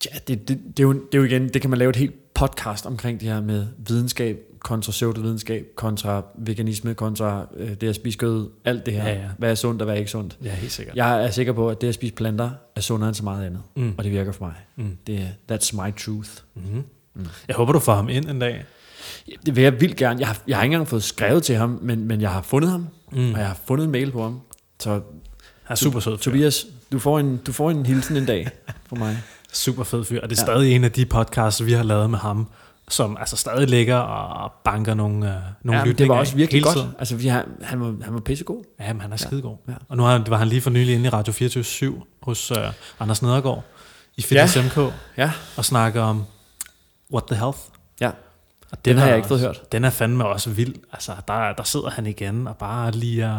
ja, 0.05 0.17
det, 0.27 0.47
det, 0.47 0.59
det, 0.77 0.79
er 0.79 0.87
jo, 0.87 0.93
det 0.93 1.13
er 1.13 1.17
jo 1.17 1.23
igen, 1.23 1.49
det 1.49 1.61
kan 1.61 1.69
man 1.69 1.79
lave 1.79 1.89
et 1.89 1.95
helt 1.95 2.33
podcast 2.33 2.85
omkring 2.85 3.19
det 3.19 3.29
her 3.29 3.41
med 3.41 3.67
videnskab 3.77 4.39
kontra 4.65 4.91
pseudovidenskab, 4.91 5.65
kontra 5.75 6.21
veganisme, 6.37 6.93
kontra 6.93 7.45
øh, 7.57 7.73
det 7.81 7.89
at 7.89 7.95
spise 7.95 8.17
kød, 8.17 8.49
alt 8.65 8.85
det 8.85 8.93
her. 8.93 9.07
Ja, 9.07 9.13
ja. 9.13 9.27
Hvad 9.37 9.51
er 9.51 9.55
sundt 9.55 9.81
og 9.81 9.85
hvad 9.85 9.95
er 9.95 9.99
ikke 9.99 10.11
sundt. 10.11 10.37
Ja, 10.43 10.49
helt 10.51 10.71
sikkert. 10.71 10.95
Jeg 10.95 11.25
er 11.25 11.31
sikker 11.31 11.53
på, 11.53 11.69
at 11.69 11.81
det 11.81 11.87
at 11.87 11.93
spise 11.93 12.13
planter 12.13 12.49
er 12.75 12.81
sundere 12.81 13.07
end 13.07 13.15
så 13.15 13.23
meget 13.23 13.45
andet. 13.45 13.61
Mm. 13.75 13.93
Og 13.97 14.03
det 14.03 14.11
virker 14.11 14.31
for 14.31 14.45
mig. 14.45 14.53
Mm. 14.75 14.97
Det 15.07 15.15
er, 15.49 15.55
that's 15.55 15.81
my 15.85 15.95
truth. 16.05 16.29
Mm-hmm. 16.55 16.83
Mm. 17.15 17.25
Jeg 17.47 17.55
håber, 17.55 17.73
du 17.73 17.79
får 17.79 17.95
ham 17.95 18.09
ind 18.09 18.29
en 18.29 18.39
dag. 18.39 18.65
Det 19.45 19.55
vil 19.55 19.63
jeg 19.63 19.81
vildt 19.81 19.95
gerne. 19.95 20.19
Jeg 20.19 20.27
har, 20.27 20.37
jeg 20.47 20.57
har 20.57 20.63
ikke 20.63 20.73
engang 20.73 20.87
fået 20.87 21.03
skrevet 21.03 21.43
til 21.43 21.55
ham, 21.55 21.79
men, 21.81 22.07
men 22.07 22.21
jeg 22.21 22.29
har 22.29 22.41
fundet 22.41 22.71
ham, 22.71 22.87
Mm. 23.11 23.33
og 23.33 23.39
jeg 23.39 23.47
har 23.47 23.57
fundet 23.67 23.85
en 23.85 23.91
mail 23.91 24.11
på 24.11 24.23
ham. 24.23 24.41
Så 24.79 24.89
Han 24.89 25.01
er 25.69 25.75
super 25.75 25.99
sød. 25.99 26.17
Tobias, 26.17 26.65
du 26.91 26.99
får 26.99 27.19
en, 27.19 27.37
du 27.37 27.51
får 27.51 27.71
en 27.71 27.85
hilsen 27.85 28.17
en 28.17 28.25
dag 28.25 28.49
fra 28.89 28.95
mig. 28.95 29.17
Super 29.53 29.83
fed 29.83 30.03
fyr. 30.03 30.21
Og 30.21 30.29
det 30.29 30.39
er 30.39 30.41
Ja. 30.41 30.53
stadig 30.53 30.75
en 30.75 30.83
af 30.83 30.91
de 30.91 31.05
podcasts, 31.05 31.65
vi 31.65 31.71
har 31.73 31.83
lavet 31.83 32.09
med 32.09 32.19
ham, 32.19 32.47
som 32.89 33.17
altså 33.19 33.37
stadig 33.37 33.69
ligger 33.69 33.95
og 33.97 34.51
banker 34.63 34.93
nogle, 34.93 35.15
uh, 35.17 35.31
nogle 35.63 35.79
Ja, 35.79 35.85
lytninger 35.85 35.95
det 35.97 36.09
var 36.09 36.15
også 36.19 36.35
virkelig 36.35 36.63
godt. 36.63 36.75
tiden. 36.75 36.89
Altså, 36.99 37.15
vi 37.15 37.27
har, 37.27 37.45
han, 37.61 37.79
var, 37.79 37.95
han 38.03 38.13
var 38.13 38.19
pissegod. 38.19 38.63
Ja, 38.79 38.93
men 38.93 39.01
han 39.01 39.11
er 39.13 39.17
skidegod. 39.17 39.57
Ja. 39.67 39.73
Og 39.89 39.97
nu 39.97 40.03
har, 40.03 40.23
var 40.27 40.37
han 40.37 40.47
lige 40.47 40.61
for 40.61 40.69
nylig 40.69 40.93
inde 40.95 41.05
i 41.05 41.09
Radio 41.09 41.33
24 41.33 42.01
hos 42.23 42.51
uh, 42.51 42.57
Anders 42.99 43.21
Nedergaard 43.21 43.63
i 44.17 44.21
Fitness 44.21 44.55
Ja. 44.55 44.61
MK 44.61 44.93
Ja. 45.17 45.31
og 45.57 45.65
snakker 45.65 46.01
om 46.01 46.23
What 47.13 47.23
the 47.27 47.35
Health. 47.35 47.57
Ja. 48.01 48.11
Og 48.71 48.85
Den 48.85 48.97
har 48.97 49.03
er 49.05 49.07
jeg 49.07 49.17
ikke 49.17 49.27
fået 49.27 49.39
hørt. 49.39 49.71
Den 49.71 49.83
er 49.83 49.89
fandme 49.89 50.25
også 50.25 50.49
vild. 50.49 50.75
Altså, 50.93 51.11
der, 51.27 51.53
der 51.53 51.63
sidder 51.63 51.89
han 51.89 52.05
igen 52.05 52.47
og 52.47 52.57
bare 52.57 52.91
lige 52.91 53.25
uh, 53.25 53.31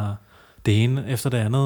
det 0.67 0.85
ene 0.85 1.05
efter 1.09 1.31
det 1.31 1.39
andet 1.39 1.59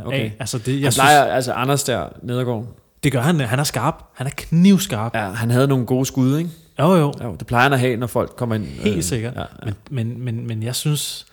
uh, 0.00 0.06
Okay. 0.06 0.18
af. 0.18 0.36
Altså, 0.40 0.58
det, 0.58 0.66
jeg 0.72 0.92
synes, 0.92 0.96
plejer, 0.96 1.24
altså 1.24 1.52
Anders 1.52 1.84
der, 1.84 2.08
Nedergaard, 2.22 2.66
det 3.02 3.12
gør 3.12 3.20
han. 3.20 3.40
Han 3.40 3.58
er 3.58 3.64
skarp. 3.64 3.94
Han 4.14 4.26
er 4.26 4.30
knivskarp. 4.36 5.14
ja, 5.16 5.20
han 5.30 5.50
havde 5.50 5.68
nogle 5.68 5.86
gode 5.86 6.06
skud, 6.06 6.38
ikke? 6.38 6.50
Jo, 6.78 6.94
jo. 6.94 7.14
Jo, 7.22 7.36
det 7.38 7.46
plejer 7.46 7.62
han 7.62 7.72
at 7.72 7.80
have, 7.80 7.96
når 7.96 8.06
folk 8.06 8.36
kommer 8.36 8.54
ind. 8.54 8.64
Helt 8.64 9.04
sikkert. 9.04 9.34
Ja, 9.34 9.40
ja. 9.40 9.46
Men, 9.66 9.74
men, 9.90 10.20
men, 10.24 10.46
men 10.46 10.62
jeg 10.62 10.74
synes, 10.74 11.26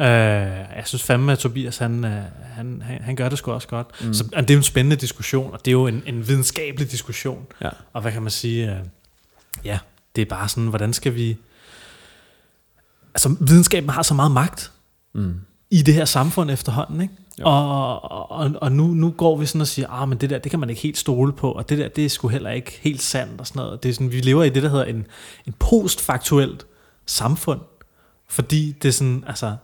øh, 0.00 0.06
jeg 0.06 0.82
synes 0.84 1.02
fandme, 1.02 1.32
at 1.32 1.38
Tobias, 1.38 1.78
han, 1.78 2.04
øh, 2.04 2.22
han, 2.54 2.82
han, 2.86 3.02
han 3.02 3.16
gør 3.16 3.28
det 3.28 3.38
sgu 3.38 3.52
også 3.52 3.68
godt. 3.68 3.86
Mm. 4.04 4.14
Så, 4.14 4.24
og 4.36 4.42
det 4.42 4.50
er 4.50 4.54
jo 4.54 4.58
en 4.58 4.62
spændende 4.64 4.96
diskussion, 4.96 5.52
og 5.52 5.58
det 5.64 5.68
er 5.70 5.72
jo 5.72 5.86
en, 5.86 6.02
en 6.06 6.28
videnskabelig 6.28 6.90
diskussion. 6.90 7.46
Ja. 7.60 7.68
Og 7.92 8.02
hvad 8.02 8.12
kan 8.12 8.22
man 8.22 8.30
sige? 8.30 8.70
Øh, 8.70 8.78
ja, 9.64 9.78
det 10.16 10.22
er 10.22 10.26
bare 10.26 10.48
sådan, 10.48 10.66
hvordan 10.66 10.92
skal 10.92 11.14
vi... 11.14 11.36
Altså, 13.14 13.36
videnskaben 13.40 13.90
har 13.90 14.02
så 14.02 14.14
meget 14.14 14.30
magt 14.32 14.72
Mm. 15.14 15.34
i 15.70 15.82
det 15.82 15.94
her 15.94 16.04
samfund 16.04 16.50
efterhånden, 16.50 17.00
ikke? 17.00 17.14
Og, 17.40 18.30
og, 18.30 18.52
og 18.60 18.72
nu, 18.72 18.86
nu 18.86 19.10
går 19.10 19.36
vi 19.36 19.46
sådan 19.46 19.60
og 19.60 19.66
siger, 19.66 19.88
ah, 19.90 20.08
men 20.08 20.18
det 20.18 20.30
der, 20.30 20.38
det 20.38 20.50
kan 20.50 20.60
man 20.60 20.70
ikke 20.70 20.82
helt 20.82 20.98
stole 20.98 21.32
på, 21.32 21.52
og 21.52 21.68
det 21.68 21.78
der, 21.78 21.88
det 21.88 22.04
er 22.04 22.08
sgu 22.08 22.28
heller 22.28 22.50
ikke 22.50 22.78
helt 22.82 23.02
sandt 23.02 23.40
og 23.40 23.46
sådan 23.46 23.62
noget. 23.62 23.82
Det 23.82 23.88
er 23.88 23.92
sådan, 23.92 24.12
vi 24.12 24.20
lever 24.20 24.44
i 24.44 24.48
det, 24.48 24.62
der 24.62 24.68
hedder 24.68 24.84
en, 24.84 25.06
en 25.46 25.54
postfaktuelt 25.58 26.66
samfund, 27.06 27.60
fordi 28.28 28.72
det 28.82 28.88
er 28.88 28.92
sådan, 28.92 29.24
altså, 29.26 29.56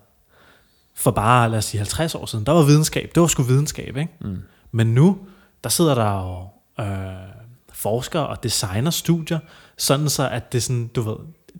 for 0.94 1.10
bare, 1.10 1.50
lad 1.50 1.58
os 1.58 1.64
sige, 1.64 1.78
50 1.78 2.14
år 2.14 2.26
siden, 2.26 2.46
der 2.46 2.52
var 2.52 2.62
videnskab, 2.62 3.10
det 3.14 3.20
var 3.20 3.26
sgu 3.26 3.42
videnskab, 3.42 3.96
ikke? 3.96 4.12
Mm. 4.20 4.38
Men 4.72 4.94
nu, 4.94 5.18
der 5.64 5.70
sidder 5.70 5.94
der 5.94 6.12
jo 6.12 6.84
øh, 6.84 7.38
forskere 7.72 8.26
og 8.26 8.42
designer 8.42 8.90
studier, 8.90 9.38
sådan 9.76 10.08
så, 10.08 10.28
at 10.28 10.52
det 10.52 10.62
sådan, 10.62 10.86
du 10.86 11.02
ved, 11.02 11.16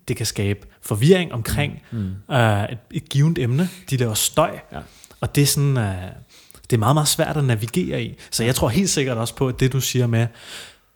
det 0.07 0.17
kan 0.17 0.25
skabe 0.25 0.67
forvirring 0.81 1.33
omkring 1.33 1.81
mm. 1.91 2.15
øh, 2.31 2.63
et, 2.63 2.77
et 2.91 3.09
givet 3.09 3.37
emne. 3.37 3.69
De 3.89 3.97
laver 3.97 4.13
støj, 4.13 4.59
ja. 4.71 4.79
Og 5.21 5.35
det 5.35 5.41
er 5.41 5.45
sådan, 5.45 5.77
øh, 5.77 5.93
det 6.69 6.75
er 6.75 6.77
meget, 6.77 6.95
meget 6.95 7.07
svært 7.07 7.37
at 7.37 7.43
navigere 7.43 8.03
i. 8.03 8.15
Så 8.31 8.43
jeg 8.43 8.55
tror 8.55 8.69
helt 8.69 8.89
sikkert 8.89 9.17
også 9.17 9.35
på, 9.35 9.47
at 9.47 9.59
det 9.59 9.73
du 9.73 9.81
siger 9.81 10.07
med, 10.07 10.27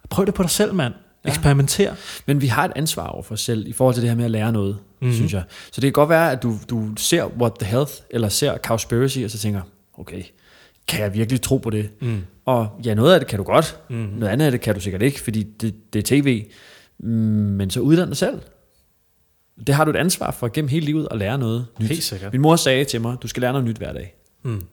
prøv 0.10 0.26
det 0.26 0.34
på 0.34 0.44
dig 0.44 0.52
selv, 0.52 0.74
mand. 0.74 0.94
Ja. 1.26 1.30
Eksperimenter. 1.30 1.96
Men 2.26 2.42
vi 2.42 2.48
har 2.48 2.66
et 2.66 2.72
ansvar 2.76 3.08
over 3.08 3.24
for 3.24 3.34
os 3.34 3.42
selv 3.42 3.68
i 3.68 3.74
forhold 3.74 3.96
til 3.96 4.02
det 4.02 4.10
her 4.10 4.18
med 4.18 4.26
at 4.26 4.32
lære 4.32 4.52
noget, 4.52 4.78
mm-hmm. 5.02 5.16
synes 5.16 5.34
jeg. 5.34 5.44
Så 5.72 5.82
det 5.82 5.88
kan 5.88 5.92
godt 5.92 6.10
være, 6.10 6.32
at 6.32 6.44
du, 6.44 6.58
du 6.70 6.90
ser 6.98 7.26
What 7.26 7.52
the 7.60 7.70
Health, 7.70 7.94
eller 8.10 8.30
ser 8.30 8.58
Cowspiracy, 8.58 9.20
og 9.20 9.32
så 9.32 9.38
tænker, 9.38 9.62
okay, 9.98 10.24
kan 10.88 11.02
jeg 11.02 11.14
virkelig 11.14 11.42
tro 11.42 11.58
på 11.58 11.70
det? 11.70 11.90
Mm. 12.02 12.22
Og 12.46 12.68
ja, 12.86 12.94
noget 12.94 13.14
af 13.14 13.20
det 13.20 13.30
kan 13.30 13.38
du 13.38 13.44
godt, 13.44 13.80
mm. 13.90 13.96
noget 13.96 14.34
andet 14.34 14.46
af 14.46 14.52
det 14.52 14.62
kan 14.62 14.76
du 14.76 14.82
sikkert 14.82 15.02
ikke, 15.02 15.20
fordi 15.20 15.44
det, 15.44 15.94
det 15.94 16.00
er 16.00 16.22
tv. 16.22 16.46
Men 17.08 17.70
så 17.70 17.80
uddann 17.80 18.08
dig 18.08 18.18
selv. 18.18 18.40
Det 19.68 19.76
har 19.76 19.86
du 19.86 19.92
et 19.92 19.96
ansvar 19.96 20.32
for 20.32 20.48
gennem 20.48 20.70
hele 20.70 20.86
livet 20.86 21.08
at 21.12 21.18
lære 21.18 21.38
noget 21.38 21.66
nyt. 21.80 21.88
Helt 21.88 22.04
sikkert. 22.04 22.32
Min 22.32 22.42
mor 22.42 22.56
sagde 22.56 22.86
til 22.86 23.02
mig, 23.02 23.18
du 23.22 23.28
skal 23.28 23.42
lære 23.42 23.52
noget 23.52 23.68
nyt 23.68 23.78
hver 23.78 23.94
dag. 23.94 24.16
Mm. 24.44 24.64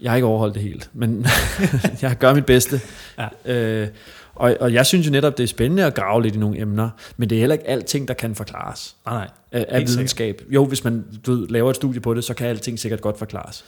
Jeg 0.00 0.10
har 0.10 0.16
ikke 0.16 0.26
overholdt 0.26 0.54
det 0.54 0.62
helt, 0.62 0.90
men 0.92 1.26
jeg 2.02 2.16
gør 2.18 2.34
mit 2.34 2.46
bedste. 2.46 2.80
Ja. 3.18 3.52
Øh, 3.54 3.88
og, 4.34 4.56
og 4.60 4.72
jeg 4.72 4.86
synes 4.86 5.06
jo 5.06 5.12
netop, 5.12 5.38
det 5.38 5.42
er 5.42 5.46
spændende 5.46 5.84
at 5.84 5.94
grave 5.94 6.22
lidt 6.22 6.34
i 6.34 6.38
nogle 6.38 6.60
emner, 6.60 6.90
men 7.16 7.30
det 7.30 7.36
er 7.36 7.40
heller 7.40 7.54
ikke 7.54 7.68
alting, 7.68 8.08
der 8.08 8.14
kan 8.14 8.34
forklares 8.34 8.96
nej, 9.06 9.14
nej. 9.14 9.28
af, 9.52 9.66
af 9.68 9.80
videnskab. 9.80 10.38
Sikkert. 10.38 10.54
Jo, 10.54 10.64
hvis 10.64 10.84
man 10.84 11.04
du 11.26 11.34
ved, 11.34 11.48
laver 11.48 11.70
et 11.70 11.76
studie 11.76 12.00
på 12.00 12.14
det, 12.14 12.24
så 12.24 12.34
kan 12.34 12.46
alting 12.46 12.78
sikkert 12.78 13.00
godt 13.00 13.18
forklares. 13.18 13.64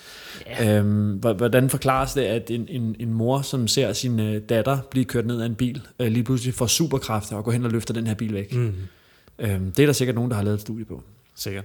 Yeah. 0.60 0.78
Øhm, 0.78 1.12
hvordan 1.12 1.70
forklares 1.70 2.12
det, 2.12 2.22
at 2.22 2.50
en, 2.50 2.66
en, 2.68 2.96
en 2.98 3.12
mor, 3.12 3.42
som 3.42 3.68
ser 3.68 3.92
sin 3.92 4.20
øh, 4.20 4.42
datter 4.48 4.78
blive 4.90 5.04
kørt 5.04 5.26
ned 5.26 5.40
af 5.40 5.46
en 5.46 5.54
bil, 5.54 5.82
øh, 6.00 6.06
lige 6.06 6.24
pludselig 6.24 6.54
får 6.54 6.66
superkræfter 6.66 7.36
og 7.36 7.44
går 7.44 7.52
hen 7.52 7.64
og 7.64 7.70
løfter 7.70 7.94
den 7.94 8.06
her 8.06 8.14
bil 8.14 8.34
væk? 8.34 8.54
Mm. 8.54 8.74
Øhm, 9.38 9.72
det 9.72 9.82
er 9.82 9.86
der 9.86 9.92
sikkert 9.92 10.14
nogen, 10.14 10.30
der 10.30 10.36
har 10.36 10.44
lavet 10.44 10.54
et 10.54 10.60
studie 10.60 10.84
på. 10.84 11.02
Sikkert. 11.34 11.64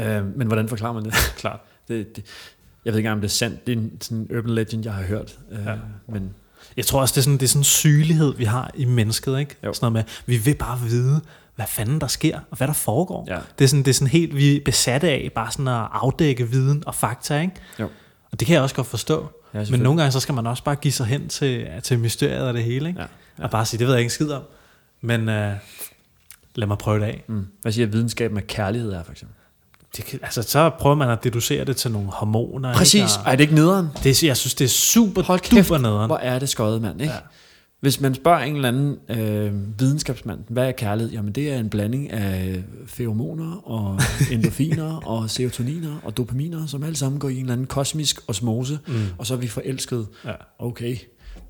Øhm, 0.00 0.32
men 0.36 0.46
hvordan 0.46 0.68
forklarer 0.68 0.92
man 0.92 1.04
det? 1.04 1.12
Klart. 1.38 1.60
Det, 1.88 2.16
det, 2.16 2.24
jeg 2.84 2.92
ved 2.92 2.98
ikke 2.98 3.06
engang, 3.06 3.16
om 3.16 3.20
det 3.20 3.28
er 3.28 3.32
sandt. 3.32 3.66
Det 3.66 3.72
er 3.72 3.76
en 3.76 3.92
sådan 4.00 4.28
urban 4.38 4.54
legend, 4.54 4.84
jeg 4.84 4.94
har 4.94 5.02
hørt. 5.02 5.38
Øh, 5.52 5.58
ja. 5.66 5.74
Men 6.08 6.34
jeg 6.76 6.86
tror 6.86 7.00
også, 7.00 7.12
det 7.12 7.18
er 7.18 7.22
sådan, 7.22 7.38
det 7.38 7.42
er 7.42 7.48
sådan 7.48 7.60
en 7.60 7.64
sygelighed, 7.64 8.34
vi 8.34 8.44
har 8.44 8.70
i 8.74 8.84
mennesket. 8.84 9.38
Ikke? 9.38 9.56
Sådan 9.62 9.74
noget 9.80 9.92
med, 9.92 10.02
vi 10.26 10.36
vil 10.36 10.54
bare 10.54 10.80
vide, 10.80 11.20
hvad 11.54 11.66
fanden 11.68 12.00
der 12.00 12.06
sker, 12.06 12.40
og 12.50 12.56
hvad 12.56 12.66
der 12.66 12.74
foregår. 12.74 13.26
Ja. 13.28 13.38
Det, 13.58 13.64
er 13.64 13.68
sådan, 13.68 13.82
det 13.82 13.90
er 13.90 13.94
sådan 13.94 14.08
helt, 14.08 14.36
vi 14.36 14.56
er 14.56 14.60
besatte 14.64 15.08
af, 15.08 15.30
bare 15.34 15.52
sådan 15.52 15.68
at 15.68 15.88
afdække 15.92 16.48
viden 16.48 16.82
og 16.86 16.94
fakta. 16.94 17.40
Ikke? 17.40 17.54
Jo. 17.80 17.88
Og 18.32 18.40
det 18.40 18.46
kan 18.46 18.54
jeg 18.54 18.62
også 18.62 18.74
godt 18.74 18.86
forstå. 18.86 19.28
Ja, 19.54 19.64
Men 19.70 19.80
nogle 19.80 20.00
gange, 20.00 20.12
så 20.12 20.20
skal 20.20 20.34
man 20.34 20.46
også 20.46 20.64
bare 20.64 20.76
give 20.76 20.92
sig 20.92 21.06
hen 21.06 21.28
til, 21.28 21.68
til 21.82 21.98
mysteriet 21.98 22.46
af 22.46 22.52
det 22.52 22.64
hele. 22.64 22.88
Ikke? 22.88 23.00
Ja. 23.00 23.06
Ja. 23.38 23.44
Og 23.44 23.50
bare 23.50 23.66
sige, 23.66 23.78
det 23.78 23.86
ved 23.86 23.94
jeg 23.94 24.00
ikke 24.00 24.14
skid 24.14 24.30
om. 24.30 24.42
Men 25.00 25.28
uh, 25.28 25.52
lad 26.56 26.66
mig 26.66 26.78
prøve 26.78 27.00
det 27.00 27.04
af. 27.04 27.24
Mm. 27.28 27.46
Hvad 27.62 27.72
siger 27.72 27.86
videnskab 27.86 28.32
med 28.32 28.42
kærlighed 28.42 28.92
er, 28.92 29.02
for 29.02 29.12
eksempel? 29.12 29.36
det 29.96 30.04
kan, 30.04 30.18
altså, 30.22 30.42
så 30.42 30.70
prøver 30.78 30.96
man 30.96 31.10
at 31.10 31.24
deducere 31.24 31.64
det 31.64 31.76
til 31.76 31.90
nogle 31.90 32.08
hormoner. 32.10 32.74
Præcis. 32.74 32.94
Ikke? 32.94 33.06
Og, 33.24 33.32
er 33.32 33.36
det 33.36 33.40
ikke 33.40 33.54
nederen? 33.54 33.88
Det, 34.04 34.22
jeg 34.22 34.36
synes, 34.36 34.54
det 34.54 34.64
er 34.64 34.68
super 34.68 35.22
Hold 35.22 35.40
kæft, 35.40 35.68
duper 35.68 35.78
nederen. 35.78 36.06
hvor 36.06 36.16
er 36.16 36.38
det 36.38 36.48
skøjet, 36.48 36.82
mand. 36.82 37.00
Ikke? 37.00 37.12
Ja. 37.12 37.18
Hvis 37.80 38.00
man 38.00 38.14
spørger 38.14 38.38
en 38.38 38.56
eller 38.56 38.68
anden 38.68 38.96
øh, 39.08 39.80
videnskabsmand, 39.80 40.40
hvad 40.48 40.68
er 40.68 40.72
kærlighed? 40.72 41.12
Jamen 41.12 41.32
det 41.32 41.52
er 41.52 41.58
en 41.58 41.70
blanding 41.70 42.12
af 42.12 42.64
feromoner 42.86 43.56
og 43.70 44.00
endorfiner 44.32 44.96
og 44.96 45.30
serotoniner 45.30 45.96
og 46.02 46.16
dopaminer, 46.16 46.66
som 46.66 46.82
alle 46.82 46.96
sammen 46.96 47.18
går 47.20 47.28
i 47.28 47.34
en 47.34 47.40
eller 47.40 47.52
anden 47.52 47.66
kosmisk 47.66 48.20
osmose, 48.28 48.78
mm. 48.86 48.94
og 49.18 49.26
så 49.26 49.34
er 49.34 49.38
vi 49.38 49.48
forelsket. 49.48 50.06
Ja. 50.24 50.32
Okay, 50.58 50.96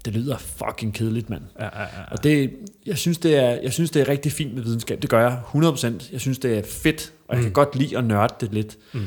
det 0.07 0.15
lyder 0.15 0.39
fucking 0.39 0.95
kedeligt, 0.95 1.31
mand. 1.31 1.43
Ja, 1.59 1.65
ja, 1.65 1.83
ja. 1.83 2.05
Og 2.11 2.25
det, 2.25 2.57
jeg, 2.87 2.99
synes, 2.99 3.19
det 3.19 3.37
er, 3.37 3.49
jeg 3.63 3.73
synes, 3.73 3.91
det 3.91 4.03
er 4.03 4.09
rigtig 4.09 4.33
fint 4.33 4.55
med 4.55 4.63
videnskab. 4.63 5.03
Det 5.03 5.11
gør 5.11 5.21
jeg 5.21 5.43
100%. 5.55 6.13
Jeg 6.13 6.21
synes, 6.21 6.39
det 6.39 6.59
er 6.59 6.63
fedt, 6.63 7.13
og 7.29 7.35
jeg 7.35 7.41
mm. 7.41 7.45
kan 7.45 7.53
godt 7.53 7.77
lide 7.77 7.99
at 7.99 8.05
nørde 8.05 8.35
det 8.41 8.55
lidt. 8.55 8.77
Mm. 8.93 9.05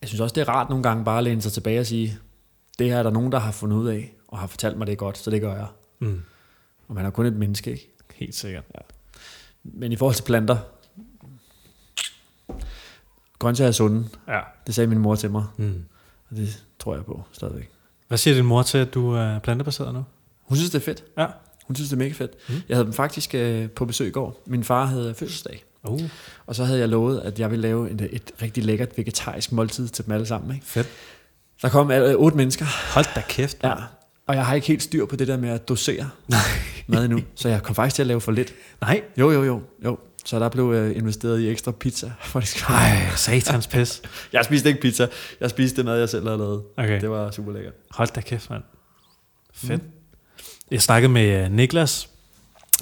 Jeg 0.00 0.08
synes 0.08 0.20
også, 0.20 0.34
det 0.34 0.40
er 0.40 0.48
rart 0.48 0.68
nogle 0.68 0.82
gange 0.82 1.04
bare 1.04 1.18
at 1.18 1.24
læne 1.24 1.42
sig 1.42 1.52
tilbage 1.52 1.80
og 1.80 1.86
sige, 1.86 2.18
det 2.78 2.86
her 2.86 2.98
er 2.98 3.02
der 3.02 3.10
nogen, 3.10 3.32
der 3.32 3.38
har 3.38 3.52
fundet 3.52 3.76
ud 3.76 3.88
af, 3.88 4.14
og 4.28 4.38
har 4.38 4.46
fortalt 4.46 4.78
mig 4.78 4.86
det 4.86 4.98
godt, 4.98 5.18
så 5.18 5.30
det 5.30 5.40
gør 5.40 5.54
jeg. 5.54 5.66
Mm. 5.98 6.22
Og 6.88 6.94
man 6.94 7.06
er 7.06 7.10
kun 7.10 7.26
et 7.26 7.36
menneske, 7.36 7.70
ikke? 7.70 7.90
Helt 8.14 8.34
sikkert. 8.34 8.64
Ja. 8.74 8.80
Men 9.64 9.92
i 9.92 9.96
forhold 9.96 10.14
til 10.14 10.22
planter, 10.22 10.56
grøntsager 13.38 13.68
er 13.68 13.72
sunde. 13.72 14.08
Ja. 14.28 14.40
Det 14.66 14.74
sagde 14.74 14.88
min 14.88 14.98
mor 14.98 15.14
til 15.14 15.30
mig. 15.30 15.44
Mm. 15.56 15.84
Og 16.30 16.36
det 16.36 16.64
tror 16.78 16.94
jeg 16.94 17.04
på 17.04 17.22
stadigvæk. 17.32 17.73
Hvad 18.14 18.18
siger 18.18 18.34
din 18.34 18.44
mor 18.44 18.62
til, 18.62 18.78
at 18.78 18.94
du 18.94 19.12
er 19.12 19.38
plantebaseret 19.38 19.94
nu? 19.94 20.04
Hun 20.42 20.56
synes, 20.56 20.70
det 20.70 20.78
er 20.78 20.84
fedt. 20.84 21.04
Ja. 21.18 21.26
Hun 21.66 21.76
synes, 21.76 21.88
det 21.88 21.96
er 21.96 21.98
mega 21.98 22.12
fedt. 22.12 22.30
Mm. 22.48 22.54
Jeg 22.68 22.76
havde 22.76 22.84
dem 22.84 22.92
faktisk 22.92 23.34
øh, 23.34 23.70
på 23.70 23.84
besøg 23.84 24.08
i 24.08 24.10
går. 24.10 24.42
Min 24.46 24.64
far 24.64 24.84
havde 24.84 25.14
fødselsdag. 25.14 25.64
Uh. 25.84 26.00
Og 26.46 26.54
så 26.54 26.64
havde 26.64 26.80
jeg 26.80 26.88
lovet, 26.88 27.20
at 27.20 27.40
jeg 27.40 27.50
ville 27.50 27.62
lave 27.62 27.90
et, 27.90 28.08
et 28.12 28.32
rigtig 28.42 28.64
lækkert 28.64 28.98
vegetarisk 28.98 29.52
måltid 29.52 29.88
til 29.88 30.04
dem 30.04 30.12
alle 30.12 30.26
sammen. 30.26 30.54
Ikke? 30.54 30.66
Fedt. 30.66 30.88
Der 31.62 31.68
kom 31.68 31.90
alle, 31.90 32.16
otte 32.16 32.36
mennesker. 32.36 32.64
Hold 32.94 33.14
da 33.14 33.22
kæft. 33.28 33.62
Man. 33.62 33.72
Ja. 33.72 33.84
Og 34.26 34.34
jeg 34.34 34.46
har 34.46 34.54
ikke 34.54 34.66
helt 34.66 34.82
styr 34.82 35.06
på 35.06 35.16
det 35.16 35.28
der 35.28 35.36
med 35.36 35.48
at 35.48 35.68
dosere 35.68 36.10
Nej. 36.28 36.40
mad 36.86 37.04
endnu. 37.04 37.20
Så 37.34 37.48
jeg 37.48 37.62
kom 37.62 37.74
faktisk 37.74 37.94
til 37.94 38.02
at 38.02 38.06
lave 38.06 38.20
for 38.20 38.32
lidt. 38.32 38.54
Nej. 38.80 39.02
Jo, 39.16 39.30
jo, 39.30 39.44
jo. 39.44 39.62
jo. 39.84 39.98
Så 40.24 40.38
der 40.38 40.48
blev 40.48 40.72
øh, 40.72 40.96
investeret 40.96 41.40
i 41.40 41.48
ekstra 41.48 41.72
pizza. 41.72 42.12
For 42.20 42.40
det 42.40 42.48
skal 42.48 42.74
Ej, 42.74 43.06
satans 43.16 43.66
pis. 43.66 44.02
jeg 44.32 44.44
spiste 44.44 44.68
ikke 44.68 44.80
pizza. 44.80 45.06
Jeg 45.40 45.50
spiste 45.50 45.76
det 45.76 45.84
mad, 45.84 45.98
jeg 45.98 46.08
selv 46.08 46.26
havde 46.26 46.38
lavet. 46.38 46.62
Okay. 46.76 47.00
Det 47.00 47.10
var 47.10 47.30
super 47.30 47.52
lækkert. 47.52 47.74
Hold 47.90 48.08
da 48.14 48.20
kæft, 48.20 48.50
mand. 48.50 48.62
Fedt. 49.54 49.82
Mm. 49.82 49.90
Jeg 50.70 50.82
snakkede 50.82 51.12
med 51.12 51.44
øh, 51.44 51.52
Niklas 51.52 52.08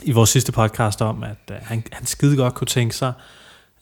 i 0.02 0.12
vores 0.12 0.30
sidste 0.30 0.52
podcast 0.52 1.02
om, 1.02 1.22
at 1.22 1.50
uh, 1.50 1.56
han, 1.62 1.84
han 1.92 2.06
skide 2.06 2.36
godt 2.36 2.54
kunne 2.54 2.66
tænke 2.66 2.96
sig, 2.96 3.12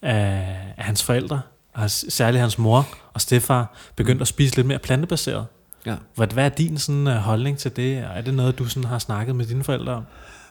uh, 0.02 0.08
at 0.08 0.84
hans 0.84 1.02
forældre, 1.02 1.40
og 1.74 1.90
særligt 1.90 2.40
hans 2.40 2.58
mor 2.58 2.88
og 3.12 3.20
stefar, 3.20 3.74
begyndte 3.96 4.18
mm. 4.18 4.22
at 4.22 4.28
spise 4.28 4.56
lidt 4.56 4.66
mere 4.66 4.78
plantebaseret. 4.78 5.46
Ja. 5.86 5.96
Hvad, 6.14 6.26
hvad 6.26 6.44
er 6.44 6.48
din 6.48 6.78
sådan, 6.78 7.06
uh, 7.06 7.12
holdning 7.12 7.58
til 7.58 7.76
det? 7.76 7.98
Er 7.98 8.20
det 8.20 8.34
noget, 8.34 8.58
du 8.58 8.64
sådan, 8.64 8.84
har 8.88 8.98
snakket 8.98 9.36
med 9.36 9.46
dine 9.46 9.64
forældre 9.64 9.92
om? 9.92 10.04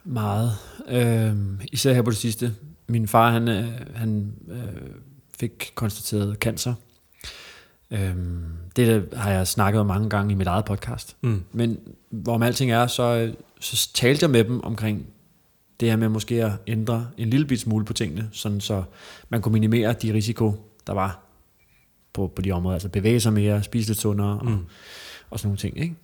Meget. 0.04 0.52
Øh, 0.88 1.36
især 1.72 1.94
her 1.94 2.02
på 2.02 2.12
det 2.12 2.18
sidste. 2.18 2.56
Min 2.90 3.08
far, 3.08 3.32
han, 3.32 3.48
øh, 3.48 3.66
han 3.96 4.34
øh, 4.48 4.58
fik 5.40 5.72
konstateret 5.76 6.38
cancer. 6.38 6.74
Øh, 7.92 8.16
det 8.76 9.10
har 9.14 9.32
jeg 9.32 9.48
snakket 9.48 9.82
om 9.82 9.88
mange 9.88 10.10
gange 10.10 10.32
i 10.32 10.36
mit 10.36 10.48
eget 10.48 10.66
podcast. 10.66 11.18
Mm. 11.22 11.44
Men 11.52 11.80
hvorom 12.10 12.44
alting 12.44 12.72
er, 12.72 12.88
så, 12.88 13.34
så 13.60 13.90
talte 13.94 14.24
jeg 14.24 14.30
med 14.30 14.44
dem 14.44 14.64
omkring 14.64 15.06
det 15.80 15.90
her 15.90 15.96
med 15.96 16.10
måske 16.10 16.46
at 16.46 16.52
ændre 16.68 17.08
en 17.18 17.30
lille 17.30 17.46
bit 17.46 17.60
smule 17.60 17.86
på 17.86 17.94
tingene, 17.94 18.30
sådan 18.32 18.62
så 18.62 18.84
man 19.30 19.42
kunne 19.42 19.54
minimere 19.54 19.94
de 19.94 20.14
risiko, 20.14 20.54
der 20.88 20.94
var 20.94 21.20
på, 22.14 22.28
på 22.28 22.42
de 22.42 22.52
områder. 22.52 22.76
Altså 22.76 22.90
bevæge 22.90 23.20
sig 23.20 23.34
mere, 23.34 23.64
spise 23.64 23.90
lidt 23.90 24.00
sundere 24.00 24.40
mm. 24.44 24.48
og, 24.48 24.60
og 25.30 25.40
sådan 25.40 25.48
nogle 25.48 25.58
ting. 25.58 25.80
Ikke? 25.82 25.96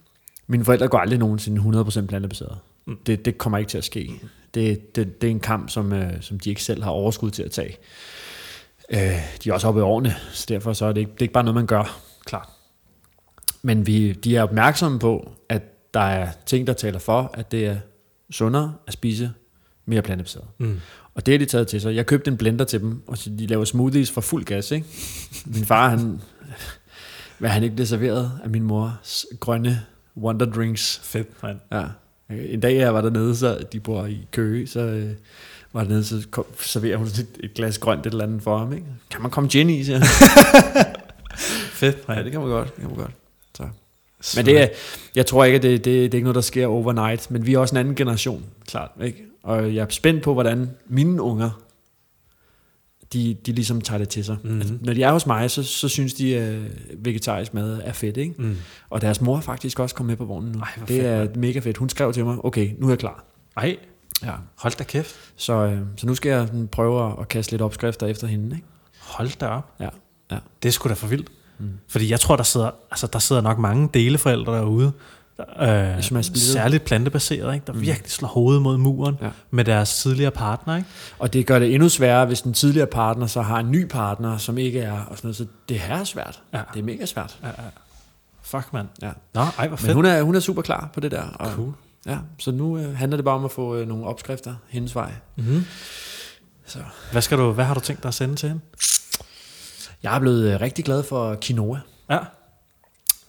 Mine 0.48 0.66
forældre 0.66 0.88
går 0.88 0.98
aldrig 0.98 1.20
nogensinde 1.20 1.82
100% 1.82 2.06
plantebaseret. 2.06 2.58
Mm. 2.86 2.98
Det, 3.06 3.26
det 3.26 3.38
kommer 3.38 3.58
ikke 3.58 3.70
til 3.70 3.78
at 3.78 3.84
ske. 3.84 4.12
Det, 4.56 4.96
det, 4.96 5.22
det 5.22 5.28
er 5.28 5.32
en 5.32 5.40
kamp, 5.40 5.70
som, 5.70 5.94
øh, 5.94 6.22
som 6.22 6.40
de 6.40 6.50
ikke 6.50 6.64
selv 6.64 6.84
har 6.84 6.92
overskud 6.92 7.32
til 7.32 7.44
at 7.44 7.52
tage. 7.52 7.78
Øh, 8.90 9.00
de 9.44 9.50
er 9.50 9.54
også 9.54 9.68
oppe 9.68 9.80
i 9.80 9.84
årene, 9.84 10.16
så 10.32 10.46
derfor 10.50 10.74
så 10.74 10.86
er 10.86 10.92
det, 10.92 11.02
ikke, 11.02 11.12
det 11.12 11.20
er 11.20 11.24
ikke 11.24 11.34
bare 11.34 11.44
noget, 11.44 11.56
man 11.56 11.68
gør, 11.68 12.00
klart. 12.26 12.50
Men 13.62 13.88
vi, 13.88 14.14
de 14.14 14.38
er 14.38 14.44
opmærksomme 14.44 15.00
på, 15.00 15.32
at 15.50 15.94
der 15.94 16.00
er 16.00 16.32
ting, 16.46 16.68
der 16.68 16.74
taler 16.74 17.00
for, 17.00 17.32
at 17.34 17.52
det 17.52 17.66
er 17.66 17.78
sundere 18.32 18.74
at 18.88 18.94
spise 18.94 19.32
mere 19.86 20.02
plantebaseret. 20.02 20.46
Mm. 20.58 20.80
Og 21.14 21.26
det 21.26 21.34
har 21.34 21.40
de 21.40 21.46
taget 21.46 21.68
til 21.68 21.82
sig. 21.82 21.96
Jeg 21.96 22.06
købte 22.06 22.32
en 22.32 22.38
blender 22.38 22.66
til 22.66 22.82
dem, 22.82 23.02
og 23.08 23.18
de 23.26 23.48
laver 23.48 23.66
smoothies 23.66 24.12
for 24.12 24.22
fuld 24.22 24.46
gas. 24.46 24.72
Ikke? 24.72 24.86
Min 25.46 25.66
far, 25.66 25.90
han, 25.90 26.22
hvad 27.38 27.50
han 27.50 27.64
ikke 27.64 27.76
blev 27.76 27.88
serveret 27.88 28.32
af 28.44 28.50
min 28.50 28.64
mor 28.64 29.00
grønne 29.40 29.82
wonder 30.18 30.46
drinks. 30.46 31.00
Fedt, 31.04 31.44
man. 31.44 31.62
Ja. 31.72 31.86
En 32.30 32.60
dag 32.60 32.76
jeg 32.76 32.94
var 32.94 33.02
dernede, 33.02 33.36
så 33.36 33.66
de 33.74 33.80
bor 33.80 34.06
i 34.06 34.28
Køge, 34.32 34.68
så 34.68 34.80
øh, 34.80 35.10
var 35.74 35.84
dernede, 35.84 36.04
så 36.04 36.28
kom, 36.32 36.46
serverer 36.60 36.98
hun 36.98 37.08
et, 37.08 37.28
et 37.40 37.54
glas 37.54 37.78
grønt 37.78 38.06
et 38.06 38.12
eller 38.12 38.24
andet 38.24 38.44
for 38.44 38.58
ham. 38.58 38.74
Ikke? 38.74 38.86
Kan 39.12 39.22
man 39.22 39.32
komme 39.32 39.50
gin 39.50 39.70
i, 39.70 39.84
siger 39.84 40.02
Fedt. 41.80 41.98
Ja, 42.10 42.24
det 42.24 42.32
kan 42.32 42.42
man 42.42 42.50
godt. 42.50 42.68
Det 42.68 42.82
kan 42.82 42.88
man 42.88 42.98
godt. 42.98 43.12
Så. 44.22 44.40
Men 44.40 44.46
det 44.46 44.62
er, 44.62 44.68
jeg 45.16 45.26
tror 45.26 45.44
ikke, 45.44 45.56
at 45.56 45.64
det, 45.64 45.86
det, 45.86 45.86
det 45.86 46.02
er 46.02 46.04
ikke 46.04 46.20
noget, 46.20 46.36
der 46.36 46.42
sker 46.42 46.68
overnight, 46.68 47.32
men 47.32 47.46
vi 47.46 47.54
er 47.54 47.60
også 47.60 47.76
en 47.76 47.80
anden 47.80 47.96
generation, 47.96 48.44
klart. 48.68 48.92
Ikke? 49.04 49.24
Og 49.44 49.76
jeg 49.76 49.82
er 49.82 49.90
spændt 49.90 50.24
på, 50.24 50.34
hvordan 50.34 50.70
mine 50.88 51.22
unger 51.22 51.65
de, 53.14 53.34
de 53.46 53.52
ligesom 53.52 53.82
tager 53.82 53.98
det 53.98 54.10
til 54.10 54.26
sig. 54.26 54.38
Mm. 54.44 54.58
Altså, 54.58 54.74
når 54.82 54.94
de 54.94 55.04
er 55.04 55.12
hos 55.12 55.26
mig, 55.26 55.52
så, 55.52 55.64
så 55.64 55.90
synes 55.90 56.14
de, 56.14 56.38
at 56.38 56.60
vegetarisk 56.98 57.54
mad 57.54 57.82
er 57.84 57.94
fedt, 57.94 58.18
ikke? 58.18 58.34
Mm. 58.38 58.58
Og 58.90 59.02
deres 59.02 59.22
mor 59.22 59.40
faktisk 59.40 59.80
også 59.80 59.96
kommet 59.96 60.12
med 60.12 60.18
på 60.18 60.26
vognen 60.26 60.52
nu. 60.52 60.60
Ej, 60.60 60.68
det 60.80 60.88
fedt, 60.88 61.06
er 61.06 61.40
mega 61.40 61.60
fedt. 61.60 61.78
Hun 61.78 61.90
skrev 61.90 62.14
til 62.14 62.26
mig, 62.26 62.46
okay, 62.46 62.72
nu 62.80 62.86
er 62.88 62.92
jeg 62.92 63.00
klar. 63.00 63.24
Ej, 63.58 63.78
Ja. 64.24 64.32
hold 64.58 64.78
da 64.78 64.84
kæft. 64.84 65.16
Så, 65.36 65.54
øh, 65.54 65.80
så 65.98 66.08
nu 66.08 66.16
skal 66.16 66.30
jeg 66.30 66.48
sådan 66.48 66.68
prøve 66.68 67.08
at- 67.08 67.16
at 67.20 67.28
kaste 67.28 67.52
lidt 67.54 67.62
opskrifter 67.62 68.08
efter 68.08 68.28
hende, 68.28 68.56
ikke? 68.56 68.68
Hold 69.00 69.40
da 69.40 69.48
op. 69.48 69.72
Ja. 69.80 69.90
ja. 70.32 70.38
Det 70.64 70.70
er 70.70 70.74
sgu 70.74 70.90
da 70.90 70.94
for 70.94 71.08
vildt. 71.08 71.30
Mm. 71.60 71.70
Fordi 71.88 72.12
jeg 72.12 72.20
tror, 72.20 72.36
der 72.36 72.44
sidder, 72.44 72.70
altså, 72.92 73.08
der 73.08 73.20
sidder 73.20 73.42
nok 73.42 73.60
mange 73.60 73.90
deleforældre 73.94 74.54
derude, 74.54 74.86
der, 74.86 74.92
øh, 75.40 76.04
Som 76.04 76.18
er 76.18 76.22
splittet. 76.22 76.42
særligt 76.52 76.84
plantebaseret, 76.86 77.54
ikke? 77.54 77.66
der 77.68 77.74
mm. 77.74 77.82
virkelig 77.82 78.12
slår 78.12 78.28
hovedet 78.30 78.62
mod 78.62 78.78
muren 78.78 79.18
Ja. 79.22 79.30
med 79.52 79.66
deres 79.66 79.98
tidligere 80.02 80.32
partner. 80.32 80.76
Ikke? 80.76 80.90
Og 81.20 81.34
det 81.34 81.46
gør 81.48 81.60
det 81.60 81.74
endnu 81.74 81.90
sværere, 81.90 82.26
hvis 82.26 82.42
den 82.42 82.54
tidligere 82.54 82.88
partner 82.88 83.28
så 83.28 83.42
har 83.42 83.60
en 83.60 83.72
ny 83.72 83.88
partner, 83.88 84.38
som 84.38 84.58
ikke 84.58 84.80
er, 84.80 84.92
og 85.00 85.18
sådan 85.18 85.28
noget. 85.28 85.36
Så 85.36 85.46
det 85.70 85.80
her 85.80 85.96
er 85.96 86.04
svært. 86.04 86.42
Ja. 86.54 86.62
Det 86.74 86.80
er 86.80 86.84
mega 86.84 87.06
svært. 87.06 87.38
Ja, 87.44 87.48
ja. 87.48 87.54
Fuck, 88.42 88.74
mand. 88.74 88.88
Ja. 89.02 89.12
Nå, 89.34 89.42
ej, 89.58 89.68
hvor 89.68 89.78
fedt. 89.78 89.88
Men 89.88 89.96
hun 89.96 90.06
er, 90.06 90.22
hun 90.22 90.36
er 90.36 90.40
super 90.40 90.62
klar 90.62 90.90
på 90.94 91.00
det 91.00 91.12
der. 91.12 91.24
Og, 91.24 91.52
Cool. 91.52 91.74
Ja, 92.06 92.18
så 92.40 92.52
nu 92.52 92.78
øh, 92.78 92.96
handler 92.98 93.18
det 93.18 93.26
bare 93.26 93.36
om 93.36 93.46
at 93.46 93.52
få 93.52 93.76
øh, 93.76 93.88
nogle 93.88 94.06
opskrifter 94.06 94.56
hendes 94.70 94.96
vej. 94.96 95.12
Mm-hmm. 95.36 95.66
Så. 96.66 96.80
Hvad, 97.12 97.22
skal 97.22 97.38
du, 97.38 97.52
hvad 97.52 97.66
har 97.66 97.74
du 97.74 97.80
tænkt 97.80 98.04
dig 98.04 98.08
at 98.08 98.14
sende 98.14 98.36
til 98.36 98.50
hende? 98.50 98.62
Jeg 100.04 100.16
er 100.16 100.20
blevet 100.20 100.54
øh, 100.54 100.62
rigtig 100.62 100.86
glad 100.86 101.04
for 101.04 101.38
quinoa. 101.42 101.80
Ja. 102.10 102.18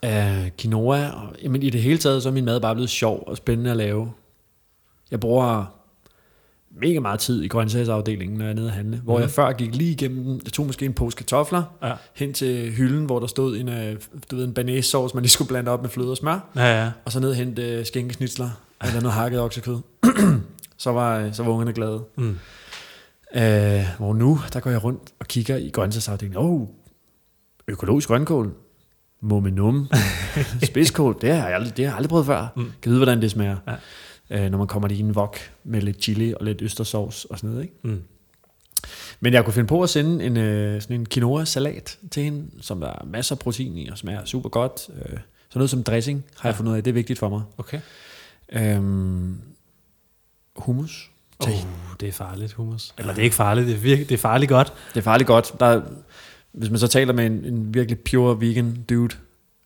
Uh, 0.06 0.48
quinoa, 0.58 1.10
og 1.10 1.34
jamen, 1.42 1.62
i 1.62 1.70
det 1.70 1.82
hele 1.82 1.98
taget, 1.98 2.22
så 2.22 2.28
er 2.28 2.32
min 2.32 2.44
mad 2.44 2.60
bare 2.60 2.74
blevet 2.74 2.90
sjov 2.90 3.24
og 3.26 3.36
spændende 3.36 3.70
at 3.70 3.76
lave. 3.76 4.12
Jeg 5.10 5.20
bruger 5.20 5.64
mega 6.80 7.00
meget 7.00 7.20
tid 7.20 7.42
i 7.42 7.48
grøntsagsafdelingen, 7.48 8.38
når 8.38 8.44
jeg 8.44 8.50
er 8.50 8.54
nede 8.54 8.66
at 8.66 8.72
handle. 8.72 8.96
Hvor 9.04 9.14
Mhm. 9.14 9.22
jeg 9.22 9.30
før 9.30 9.52
gik 9.52 9.74
lige 9.74 9.90
igennem 9.90 10.24
den. 10.24 10.40
Jeg 10.44 10.52
tog 10.52 10.66
måske 10.66 10.86
en 10.86 10.92
pose 10.92 11.16
kartofler, 11.16 11.62
Ja. 11.82 11.92
hen 12.14 12.32
til 12.32 12.70
hylden, 12.72 13.04
hvor 13.04 13.18
der 13.20 13.26
stod 13.26 13.56
en, 13.56 13.68
øh, 13.68 13.96
du 14.30 14.36
ved, 14.36 14.44
en 14.44 14.54
banæs 14.54 14.86
sauce, 14.86 15.14
man 15.14 15.22
lige 15.22 15.30
skulle 15.30 15.48
blande 15.48 15.70
op 15.70 15.82
med 15.82 15.90
fløde 15.90 16.10
og 16.10 16.16
smør. 16.16 16.48
Ja, 16.56 16.82
ja. 16.84 16.90
Og 17.04 17.12
så 17.12 17.20
ned 17.20 17.30
og 17.30 17.36
hente 17.36 17.62
øh, 17.62 17.86
skænkesnitsler, 17.86 18.50
eller 18.84 19.00
noget 19.00 19.12
hakket 19.14 19.40
oksekød. 19.40 19.78
så, 20.76 20.92
var, 20.92 21.18
øh, 21.18 21.34
så 21.34 21.42
var 21.42 21.50
ungerne 21.52 21.72
glade. 21.72 22.04
Mm. 22.16 22.38
Øh, 23.36 23.84
hvor 23.98 24.14
nu, 24.14 24.38
der 24.52 24.60
går 24.60 24.70
jeg 24.70 24.84
rundt 24.84 25.02
og 25.18 25.26
kigger 25.26 25.56
i 25.56 25.70
grøntsagsafdelingen. 25.70 26.42
Oh, 26.44 26.68
økologisk 27.68 28.08
grønkål. 28.08 28.54
Momenum. 29.20 29.88
Spidskål, 30.70 31.18
det 31.20 31.34
har 31.36 31.46
jeg 31.48 31.54
aldrig, 31.56 31.76
det 31.76 31.84
har 31.84 31.90
jeg 31.92 31.96
aldrig 31.96 32.08
prøvet 32.10 32.26
før. 32.26 32.46
Mm. 32.56 32.72
Kan 32.82 32.90
vide, 32.90 32.98
hvordan 32.98 33.22
det 33.22 33.30
smager. 33.30 33.56
Ja. 34.30 34.44
Øh, 34.44 34.50
når 34.50 34.58
man 34.58 34.66
kommer 34.66 34.88
i 34.88 34.98
en 34.98 35.10
wok 35.10 35.36
med 35.64 35.80
lidt 35.82 36.02
chili 36.02 36.34
og 36.40 36.44
lidt 36.44 36.62
østersovs 36.62 37.24
og 37.24 37.38
sådan 37.38 37.50
noget. 37.50 37.62
Ikke? 37.62 37.74
Mm. 37.82 38.02
Men 39.20 39.32
jeg 39.32 39.44
kunne 39.44 39.54
finde 39.54 39.66
på 39.66 39.82
at 39.82 39.90
sende 39.90 40.24
en, 40.24 40.36
øh, 40.36 40.82
sådan 40.82 41.00
en 41.00 41.06
quinoa-salat 41.06 41.98
til 42.10 42.22
hende, 42.22 42.50
som 42.60 42.80
der 42.80 42.88
er 42.88 43.04
masser 43.04 43.34
af 43.34 43.38
protein 43.38 43.76
i 43.78 43.88
og 43.88 43.98
smager 43.98 44.24
super 44.24 44.48
godt. 44.48 44.88
Øh, 44.96 45.02
sådan 45.02 45.18
noget 45.54 45.70
som 45.70 45.82
dressing 45.82 46.24
har 46.36 46.48
jeg 46.48 46.54
Ja. 46.54 46.58
fundet 46.58 46.72
ud 46.72 46.76
af, 46.76 46.84
det 46.84 46.90
er 46.90 46.94
vigtigt 46.94 47.18
for 47.18 47.28
mig. 47.28 47.42
Okay. 47.58 47.80
Øhm, 48.52 49.38
hummus. 50.56 51.10
Oh, 51.38 51.48
det 52.00 52.08
er 52.08 52.12
farligt, 52.12 52.52
hummus. 52.52 52.94
Eller 52.98 53.12
det 53.12 53.20
er 53.20 53.24
ikke 53.24 53.36
farligt, 53.36 53.66
det 53.66 53.74
er, 53.74 53.78
virkelig, 53.78 54.08
det 54.08 54.14
er 54.14 54.18
farligt 54.18 54.48
godt. 54.48 54.72
Det 54.94 55.00
er 55.00 55.04
farligt 55.04 55.26
godt. 55.26 55.54
Der 55.60 55.66
er, 55.66 55.82
hvis 56.56 56.70
man 56.70 56.78
så 56.78 56.88
taler 56.88 57.12
med 57.12 57.26
en, 57.26 57.44
en 57.44 57.74
virkelig 57.74 57.98
pure 58.10 58.40
vegan 58.40 58.84
dude, 58.88 59.16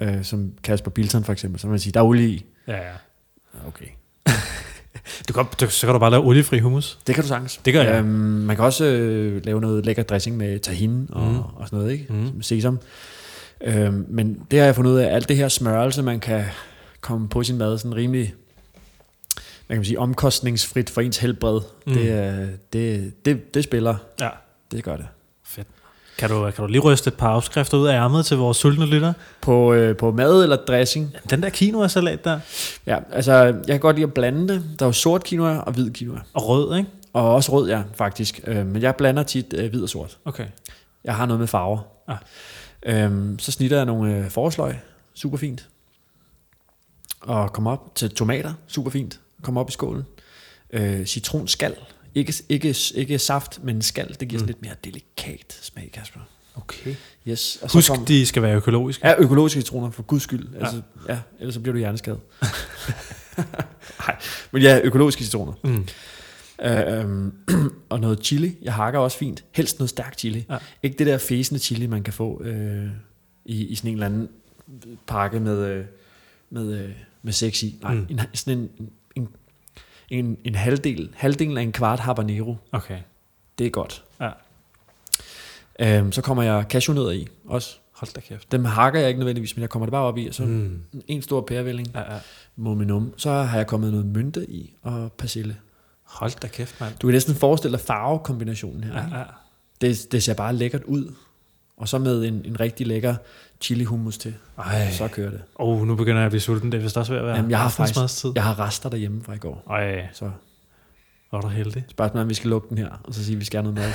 øh, 0.01 0.25
som 0.25 0.53
Kasper 0.65 0.91
Bilton 0.91 1.25
for 1.25 1.33
eksempel, 1.33 1.61
så 1.61 1.67
vil 1.67 1.71
man 1.71 1.79
sige, 1.81 1.93
der 1.93 2.01
er 2.01 2.05
olie 2.05 2.29
i. 2.29 2.45
Ja, 2.69 2.77
ja. 2.77 2.83
Ja, 2.83 2.93
Okay. 3.69 3.87
Du 5.29 5.33
kan, 5.33 5.45
du, 5.61 5.71
så 5.71 5.87
kan 5.87 5.93
du 5.95 5.99
bare 5.99 6.11
lave 6.11 6.25
oliefri 6.25 6.59
hummus. 6.59 6.99
Det 7.07 7.15
kan 7.15 7.23
du 7.25 7.29
sagtens. 7.29 7.57
Det 7.65 7.73
gør 7.75 7.83
jeg. 7.83 7.95
Øhm, 7.99 8.09
man 8.09 8.57
kan 8.57 8.65
også 8.65 8.85
øh, 8.85 9.45
lave 9.45 9.61
noget 9.61 9.87
lækker 9.87 10.03
dressing 10.03 10.37
med 10.37 10.59
tahin 10.59 11.09
og, 11.12 11.23
Mm. 11.31 11.39
og 11.39 11.53
sådan 11.67 11.79
noget, 11.79 11.93
ikke? 11.93 12.12
Mm. 12.12 12.43
Sesam. 12.43 12.79
Øhm, 13.61 14.05
men 14.09 14.41
det 14.51 14.59
har 14.59 14.67
jeg 14.67 14.75
fundet 14.75 14.91
ud 14.93 14.99
af, 14.99 15.15
alt 15.15 15.29
det 15.29 15.37
her 15.37 15.49
smørelse, 15.49 16.03
man 16.03 16.21
kan 16.21 16.45
komme 17.01 17.29
på 17.29 17.43
sin 17.43 17.59
mad, 17.59 17.79
sådan 17.79 17.95
rimelig 17.97 18.35
hvad 19.67 19.75
kan 19.77 19.79
man 19.81 19.85
sige, 19.85 19.99
omkostningsfrit 19.99 20.91
for 20.91 21.01
ens 21.01 21.19
helbred, 21.19 21.61
Mm. 21.87 21.93
det, 21.93 22.59
det, 22.73 23.12
det, 23.25 23.55
det 23.55 23.65
spiller. 23.65 23.97
Ja. 24.21 24.29
Det 24.73 24.85
gør 24.85 24.97
det. 24.97 25.07
Kan 26.21 26.31
du, 26.31 26.51
kan 26.51 26.65
du 26.65 26.67
lige 26.67 26.81
ryste 26.81 27.09
et 27.09 27.15
par 27.15 27.35
opskrifter 27.35 27.79
ud 27.79 27.87
af 27.87 27.95
ærmet 27.95 28.27
til 28.27 28.37
vores 28.37 28.57
sultne 28.57 28.87
lytter? 28.87 29.13
På, 29.41 29.73
øh, 29.73 29.97
på 29.97 30.11
mad 30.11 30.43
eller 30.43 30.57
dressing, 30.57 31.15
Den 31.31 31.43
der 31.43 31.51
quinoa-salat 31.51 32.25
der, 32.25 32.41
Ja, 32.87 32.99
altså 33.13 33.33
jeg 33.33 33.67
kan 33.67 33.81
godt 33.81 33.97
lide 33.97 34.07
at 34.07 34.15
blande 34.15 34.55
det. 34.55 34.65
Der 34.79 34.85
er 34.85 34.89
jo 34.89 34.93
sort 34.93 35.25
quinoa 35.25 35.59
og 35.59 35.73
hvid 35.73 35.91
quinoa. 35.95 36.19
og 36.35 36.49
rød, 36.49 36.77
ikke? 36.77 36.91
Og 37.13 37.35
også 37.35 37.53
rød, 37.53 37.69
ja, 37.69 37.83
faktisk. 37.95 38.41
Øh, 38.47 38.67
men 38.67 38.83
jeg 38.83 38.97
blander 38.97 39.23
tit 39.23 39.55
øh, 39.57 39.71
hvid 39.71 39.83
og 39.83 39.89
sort. 39.89 40.19
Okay. 40.25 40.47
Jeg 41.05 41.15
har 41.17 41.27
noget 41.27 41.41
med 41.41 41.47
farver. 41.47 41.79
Ah. 42.09 42.17
Øhm, 42.83 43.39
så 43.39 43.53
snitter 43.53 43.77
jeg 43.77 43.87
nogle 43.87 44.17
øh, 44.17 44.31
forårsløg. 44.31 44.75
Super 45.15 45.39
fint. 45.39 45.69
Og 47.21 47.53
kommer 47.53 47.73
op 47.73 47.95
til 47.95 48.11
tomater. 48.11 48.53
Super 48.67 48.91
fint. 48.91 49.21
Kommer 49.43 49.61
op 49.61 49.69
i 49.69 49.73
skålen. 49.73 50.05
Øh, 50.73 51.07
citronskal. 51.07 51.75
Ikke, 52.15 52.35
ikke, 52.49 52.74
ikke 52.95 53.19
saft, 53.19 53.65
men 53.65 53.82
skal. 53.82 54.16
Det 54.20 54.28
giver 54.28 54.39
sådan 54.41 54.43
Mm. 54.43 54.47
lidt 54.47 54.62
mere 54.62 54.74
delikat 54.85 55.59
smag, 55.62 55.91
Kasper. 55.93 56.20
Okay. 56.57 56.95
Yes. 57.28 57.59
Og 57.62 57.73
Husk, 57.73 57.91
kom- 57.93 58.05
de 58.05 58.27
skal 58.27 58.43
være 58.43 58.57
økologiske. 58.57 59.09
Ja, 59.09 59.15
økologiske 59.19 59.61
citroner, 59.61 59.91
for 59.91 60.03
guds 60.03 60.23
skyld. 60.23 60.49
Altså, 60.61 60.82
ja. 61.09 61.19
ellers 61.39 61.55
så 61.55 61.61
bliver 61.61 61.73
du 61.73 61.78
hjerneskadet. 61.78 62.20
Nej, 64.07 64.16
men 64.53 64.62
ja, 64.62 64.81
økologiske 64.85 65.24
citroner. 65.24 65.53
Mm. 65.65 65.87
Øhm, 66.66 67.32
og 67.91 68.01
noget 68.01 68.24
chili. 68.24 68.57
Jeg 68.62 68.74
hakker 68.74 69.01
også 69.01 69.19
fint. 69.19 69.45
Helst 69.53 69.78
noget 69.78 69.91
stærk 69.91 70.19
chili. 70.19 70.47
Ja. 70.51 70.57
Ikke 70.82 70.99
det 70.99 71.07
der 71.07 71.19
fæsende 71.19 71.61
chili, 71.61 71.87
man 71.87 72.03
kan 72.03 72.12
få 72.12 72.43
øh, 72.45 72.87
i, 73.45 73.66
i 73.66 73.74
sådan 73.74 73.89
en 73.89 73.95
eller 73.95 74.07
anden 74.07 74.28
pakke 75.07 75.41
med, 75.41 75.59
øh, 75.66 75.85
med, 76.51 76.78
øh, 76.85 76.91
med 77.23 77.32
sex 77.32 77.62
i. 77.62 77.78
Nej, 77.82 77.95
mm. 77.95 78.07
en, 78.11 78.20
sådan 78.35 78.59
en, 78.78 78.91
en, 80.11 80.39
en, 80.45 80.55
halvdel, 80.55 81.11
halvdelen 81.15 81.59
af 81.59 81.62
en 81.62 81.73
kvart 81.73 82.01
habanero. 82.01 82.57
Okay. 82.73 82.99
Det 83.59 83.66
er 83.66 83.70
godt. 83.70 84.05
Ja. 84.20 84.31
Øhm, 85.81 86.12
så 86.12 86.23
kommer 86.23 86.43
jeg 86.43 86.65
cashewnødder 86.69 87.11
i 87.11 87.27
også. 87.47 87.77
Hold 87.93 88.15
da 88.15 88.20
kæft. 88.20 88.53
Dem 88.53 88.65
hakker 88.65 89.01
jeg 89.01 89.09
ikke 89.09 89.19
nødvendigvis, 89.19 89.57
men 89.57 89.61
jeg 89.61 89.70
kommer 89.70 89.87
det 89.87 89.91
bare 89.93 90.03
op 90.05 90.19
i, 90.19 90.27
og 90.28 90.35
så 90.35 90.43
Mm. 90.45 90.82
en 91.09 91.23
stor 91.23 91.41
pærevælling, 91.41 91.89
Ja, 91.95 92.15
ja. 92.15 92.19
momenum. 92.57 93.12
Så 93.16 93.31
har 93.32 93.57
jeg 93.57 93.66
kommet 93.66 93.91
noget 93.91 94.07
mynte 94.07 94.51
i, 94.51 94.74
og 94.82 95.12
persille. 95.12 95.57
Hold 96.03 96.41
da 96.43 96.47
kæft, 96.49 96.81
mand. 96.81 96.95
Du 97.03 97.07
kan 97.07 97.12
næsten 97.12 97.35
forestille 97.35 97.77
dig 97.77 97.87
farvekombinationen 97.87 98.85
her. 98.85 98.93
Ja, 98.95 99.19
ja. 99.19 99.24
Det, 99.81 100.12
det 100.12 100.23
ser 100.23 100.35
bare 100.35 100.55
lækkert 100.55 100.85
ud. 100.85 101.15
Og 101.77 101.89
så 101.89 101.99
med 101.99 102.24
en, 102.24 102.43
en 102.45 102.61
rigtig 102.61 102.87
lækker 102.87 103.15
chili 103.61 103.85
hummus 103.85 104.19
til. 104.19 104.35
Ej. 104.59 104.91
Så 104.93 105.09
kører 105.09 105.31
det. 105.31 105.41
Oh, 105.55 105.87
nu 105.87 105.95
begynder 105.95 106.19
jeg 106.19 106.24
at 106.27 106.31
blive 106.31 106.41
sulten. 106.41 106.73
Det 106.73 106.78
er 106.78 106.82
vist 106.82 106.97
også 106.97 107.12
ved 107.12 107.20
at 107.20 107.27
være 107.27 107.37
Jamen, 107.37 107.51
jeg 107.51 107.59
har 107.59 107.65
aftensmadstid. 107.65 108.32
Jeg 108.35 108.45
har 108.45 108.59
rester 108.61 108.89
derhjemme 108.89 109.23
fra 109.24 109.32
i 109.35 109.39
går. 109.39 109.66
Ej, 109.70 110.07
Så 110.12 110.31
er 111.32 111.41
du 111.41 111.49
heldig. 111.49 111.85
spørgsmålet 111.91 112.23
om 112.23 112.28
vi 112.28 112.35
skal 112.35 112.51
lukke 112.51 112.69
den 112.69 112.78
her, 112.78 112.89
og 113.05 113.15
så 113.15 113.24
sige, 113.24 113.35
at 113.35 113.41
vi 113.41 113.45
skal 113.45 113.62
have 113.65 113.74
noget 113.74 113.89
mad. 113.89 113.93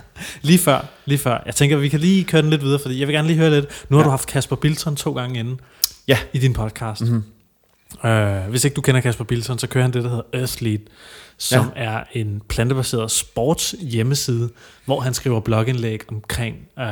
Lige 0.48 0.58
før, 0.58 0.86
lige 1.04 1.18
før. 1.18 1.42
Jeg 1.46 1.54
tænker, 1.54 1.76
vi 1.76 1.88
kan 1.88 2.00
lige 2.00 2.24
køre 2.24 2.42
den 2.42 2.50
lidt 2.50 2.62
videre, 2.62 2.78
fordi 2.78 3.00
jeg 3.00 3.08
vil 3.08 3.14
gerne 3.14 3.28
lige 3.28 3.38
høre 3.38 3.50
lidt. 3.50 3.84
Nu 3.88 3.96
har 3.96 4.02
Ja. 4.02 4.06
du 4.06 4.10
haft 4.10 4.28
Kasper 4.28 4.56
Bilton 4.56 4.96
to 4.96 5.12
gange 5.12 5.38
inden 5.40 5.60
Ja. 6.08 6.18
i 6.32 6.38
din 6.38 6.52
podcast. 6.52 7.02
mm-hmm. 7.02 7.22
Øh, 8.04 8.48
hvis 8.48 8.64
ikke 8.64 8.74
du 8.74 8.80
kender 8.80 9.00
Kasper 9.00 9.24
Bilton, 9.24 9.58
så 9.58 9.66
kører 9.66 9.82
han 9.84 9.92
det, 9.92 10.02
der 10.04 10.08
hedder 10.08 10.22
Earthlead, 10.32 10.78
som 11.38 11.72
ja. 11.76 11.82
er 11.84 12.04
en 12.12 12.42
plantebaseret 12.48 13.10
sports 13.10 13.74
hjemmeside, 13.80 14.50
hvor 14.84 15.00
han 15.00 15.14
skriver 15.14 15.40
blogindlæg 15.40 16.00
omkring, 16.12 16.56
øh, 16.78 16.86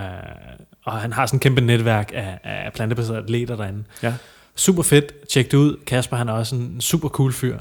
og 0.85 0.93
han 0.93 1.13
har 1.13 1.27
sådan 1.27 1.37
et 1.37 1.43
kæmpe 1.43 1.61
netværk 1.61 2.11
af, 2.15 2.39
af 2.45 2.73
plantebaserede 2.73 3.23
atleter 3.23 3.57
derinde. 3.57 3.85
Ja. 4.03 4.15
Super 4.57 4.83
fedt. 4.83 5.29
Tjek 5.29 5.51
det 5.51 5.57
ud. 5.57 5.77
Kasper, 5.87 6.17
han 6.17 6.29
er 6.29 6.33
også 6.33 6.57
en 6.57 6.81
super 6.81 7.09
cool 7.09 7.33
fyr. 7.33 7.59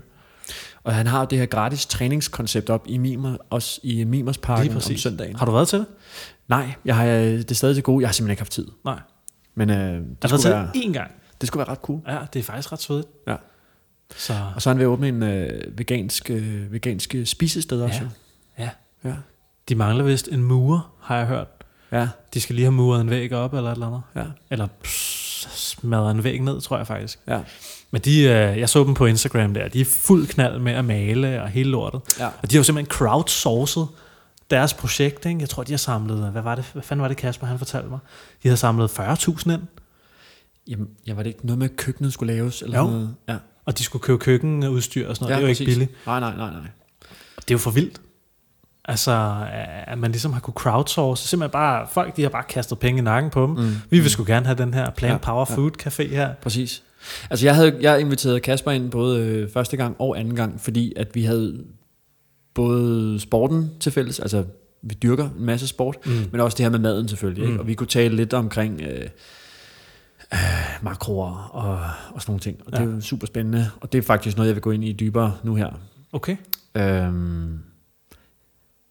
Og 0.83 0.95
han 0.95 1.07
har 1.07 1.25
det 1.25 1.37
her 1.39 1.45
gratis 1.45 1.85
træningskoncept 1.85 2.69
op 2.69 2.83
i 2.87 2.97
Mimer, 2.97 3.37
også 3.49 3.79
i 3.83 4.03
Mimers 4.03 4.37
Parken 4.37 4.75
om 4.75 4.81
søndagen. 4.81 5.35
Har 5.35 5.45
du 5.45 5.51
været 5.51 5.67
til 5.67 5.79
det? 5.79 5.87
Nej, 6.47 6.71
jeg 6.85 6.95
har 6.95 7.05
øh, 7.05 7.21
det 7.23 7.51
er 7.51 7.55
stadig 7.55 7.75
til 7.75 7.83
gode. 7.83 8.01
Jeg 8.01 8.07
har 8.07 8.13
simpelthen 8.13 8.31
ikke 8.31 8.41
haft 8.41 8.51
tid. 8.51 8.67
Nej. 8.85 8.99
Men 9.55 9.69
øh, 9.69 9.75
Jeg 9.77 9.83
det, 9.85 9.95
har 9.95 10.03
været 10.29 10.41
skulle 10.41 10.41
til 10.41 10.51
være, 10.51 10.69
én 10.89 10.93
gang. 10.93 11.11
det 11.41 11.47
skulle 11.47 11.59
være 11.59 11.69
ret 11.69 11.79
cool. 11.81 11.99
Ja, 12.07 12.17
det 12.33 12.39
er 12.39 12.43
faktisk 12.43 12.71
ret 12.71 12.81
svedigt. 12.81 13.07
Ja. 13.27 13.35
Så 14.17 14.33
Og 14.55 14.61
så 14.61 14.69
er 14.69 14.73
han 14.73 14.79
ved 14.79 14.85
at 14.85 14.89
åbne 14.89 15.07
en 15.07 15.23
øh, 15.23 15.77
vegansk, 15.77 16.29
øh, 16.29 16.73
vegansk 16.73 17.15
spisested 17.25 17.81
også. 17.81 17.99
jo. 18.01 18.07
ja. 18.59 18.69
Ja. 19.05 19.13
de 19.69 19.75
mangler 19.75 20.03
vist 20.03 20.27
en 20.31 20.43
murer, 20.43 20.93
har 21.01 21.17
jeg 21.17 21.25
hørt. 21.27 21.47
Ja, 21.93 22.07
De 22.33 22.41
skal 22.41 22.55
lige 22.55 22.65
have 22.65 22.71
muret 22.71 23.01
en 23.01 23.09
væg 23.09 23.33
op 23.33 23.53
eller 23.53 23.69
et 23.69 23.73
eller 23.73 23.87
andet. 23.87 24.01
ja, 24.15 24.23
Eller 24.51 24.67
pss, 24.83 25.47
smadret 25.59 26.11
en 26.11 26.23
væg 26.23 26.39
ned, 26.41 26.61
tror 26.61 26.77
jeg 26.77 26.87
faktisk. 26.87 27.19
ja. 27.27 27.39
Men 27.91 28.01
de, 28.01 28.19
øh, 28.21 28.29
jeg 28.59 28.69
så 28.69 28.83
dem 28.83 28.93
på 28.93 29.05
Instagram 29.05 29.53
der, 29.53 29.67
de 29.67 29.81
er 29.81 29.85
fuld 29.85 30.27
knald 30.27 30.59
med 30.59 30.71
at 30.73 30.85
male 30.85 31.41
og 31.41 31.49
hele 31.49 31.69
lortet. 31.69 32.01
ja. 32.19 32.27
Og 32.27 32.51
de 32.51 32.55
har 32.55 32.59
jo 32.59 32.63
simpelthen 32.63 32.91
crowdsourcet 32.91 33.87
deres 34.51 34.73
projekt, 34.73 35.25
ikke? 35.25 35.39
Jeg 35.39 35.49
tror, 35.49 35.63
de 35.63 35.71
har 35.71 35.77
samlet, 35.77 36.31
hvad 36.31 36.41
var 36.41 36.55
det, 36.55 36.65
hvad 36.73 36.83
fanden 36.83 37.01
var 37.01 37.07
det 37.07 37.17
Kasper, 37.17 37.47
han 37.47 37.57
fortalte 37.57 37.89
mig? 37.89 37.99
De 38.43 38.47
havde 38.47 38.57
samlet 38.57 38.99
40.000 38.99 39.51
ind, 39.51 39.61
Jamen, 40.67 40.87
ja, 41.07 41.13
var 41.13 41.23
det 41.23 41.29
ikke 41.29 41.45
noget 41.45 41.59
med, 41.59 41.69
at 41.69 41.75
køkkenet 41.75 42.13
skulle 42.13 42.33
laves? 42.33 42.61
Eller 42.61 42.77
Jo. 42.79 42.83
Noget? 42.87 43.15
Ja. 43.29 43.35
og 43.65 43.77
de 43.77 43.83
skulle 43.83 44.01
købe 44.03 44.17
køkkenudstyr 44.19 45.09
og 45.09 45.15
sådan 45.15 45.25
noget. 45.25 45.35
ja, 45.35 45.35
det 45.35 45.43
er 45.43 45.47
jo 45.47 45.49
præcis. 45.51 45.59
ikke 45.61 45.71
billigt. 45.71 46.05
Nej, 46.05 46.19
nej, 46.19 46.35
nej, 46.37 46.51
nej. 46.51 46.61
Det 47.35 47.51
er 47.51 47.55
jo 47.55 47.57
for 47.57 47.71
vildt. 47.71 48.01
Altså, 48.85 49.45
at 49.87 49.97
man 49.97 50.11
ligesom 50.11 50.33
har 50.33 50.39
kunne 50.39 50.53
crowdsource. 50.53 51.27
Simpelthen 51.27 51.51
bare, 51.51 51.87
folk 51.91 52.17
de 52.17 52.21
har 52.21 52.29
bare 52.29 52.43
kastet 52.49 52.79
penge 52.79 52.99
i 52.99 53.01
nakken 53.01 53.31
på 53.31 53.41
dem. 53.41 53.49
Mm. 53.49 53.75
Vi 53.89 53.99
vil 53.99 54.09
sgu 54.09 54.23
gerne 54.27 54.45
have 54.45 54.57
den 54.57 54.73
her 54.73 54.89
Plant 54.89 55.11
Ja, 55.11 55.17
Power 55.17 55.45
ja. 55.49 55.55
Food 55.55 55.71
Café 55.81 56.07
her. 56.07 56.33
Præcis. 56.33 56.83
Altså 57.29 57.45
jeg 57.45 57.55
havde 57.55 57.77
jeg 57.81 57.99
inviteret 57.99 58.41
Kasper 58.41 58.71
ind 58.71 58.91
både 58.91 59.19
øh, 59.19 59.49
første 59.49 59.77
gang 59.77 59.95
og 59.99 60.19
anden 60.19 60.35
gang, 60.35 60.61
fordi 60.61 60.93
at 60.95 61.15
vi 61.15 61.23
havde 61.23 61.63
både 62.53 63.19
sporten 63.19 63.71
til 63.79 63.91
fælles, 63.91 64.19
altså 64.19 64.43
vi 64.81 64.93
dyrker 65.03 65.25
en 65.25 65.45
masse 65.45 65.67
sport, 65.67 65.97
mm. 66.05 66.11
men 66.31 66.41
også 66.41 66.55
det 66.57 66.63
her 66.65 66.71
med 66.71 66.79
maden 66.79 67.07
selvfølgelig. 67.07 67.43
Ikke? 67.43 67.53
Mm. 67.53 67.59
Og 67.59 67.67
vi 67.67 67.73
kunne 67.73 67.87
tale 67.87 68.15
lidt 68.15 68.33
omkring 68.33 68.81
øh, 68.81 69.09
øh, 70.33 70.39
makroer 70.81 71.49
og, 71.53 71.79
og 72.15 72.21
sådan 72.21 72.31
nogle 72.31 72.39
ting. 72.39 72.57
Og 72.65 72.71
det 72.71 72.95
er 72.95 72.99
super 72.99 73.27
spændende, 73.27 73.69
og 73.81 73.91
det 73.91 73.97
er 73.97 74.01
faktisk 74.01 74.37
noget, 74.37 74.47
jeg 74.47 74.55
vil 74.55 74.61
gå 74.61 74.71
ind 74.71 74.83
i 74.83 74.91
dybere 74.91 75.33
nu 75.43 75.55
her. 75.55 75.69
Okay. 76.13 76.37
Øhm, 76.75 77.59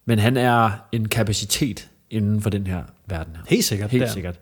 men 0.05 0.19
han 0.19 0.37
er 0.37 0.71
en 0.93 1.09
kapacitet 1.09 1.89
inden 2.11 2.41
for 2.43 2.51
den 2.51 2.67
her 2.67 2.83
verden 3.07 3.37
her. 3.37 3.43
Helt 3.49 3.65
sikkert. 3.65 3.91
Helt 3.91 4.03
der. 4.05 4.09
sikkert. 4.13 4.39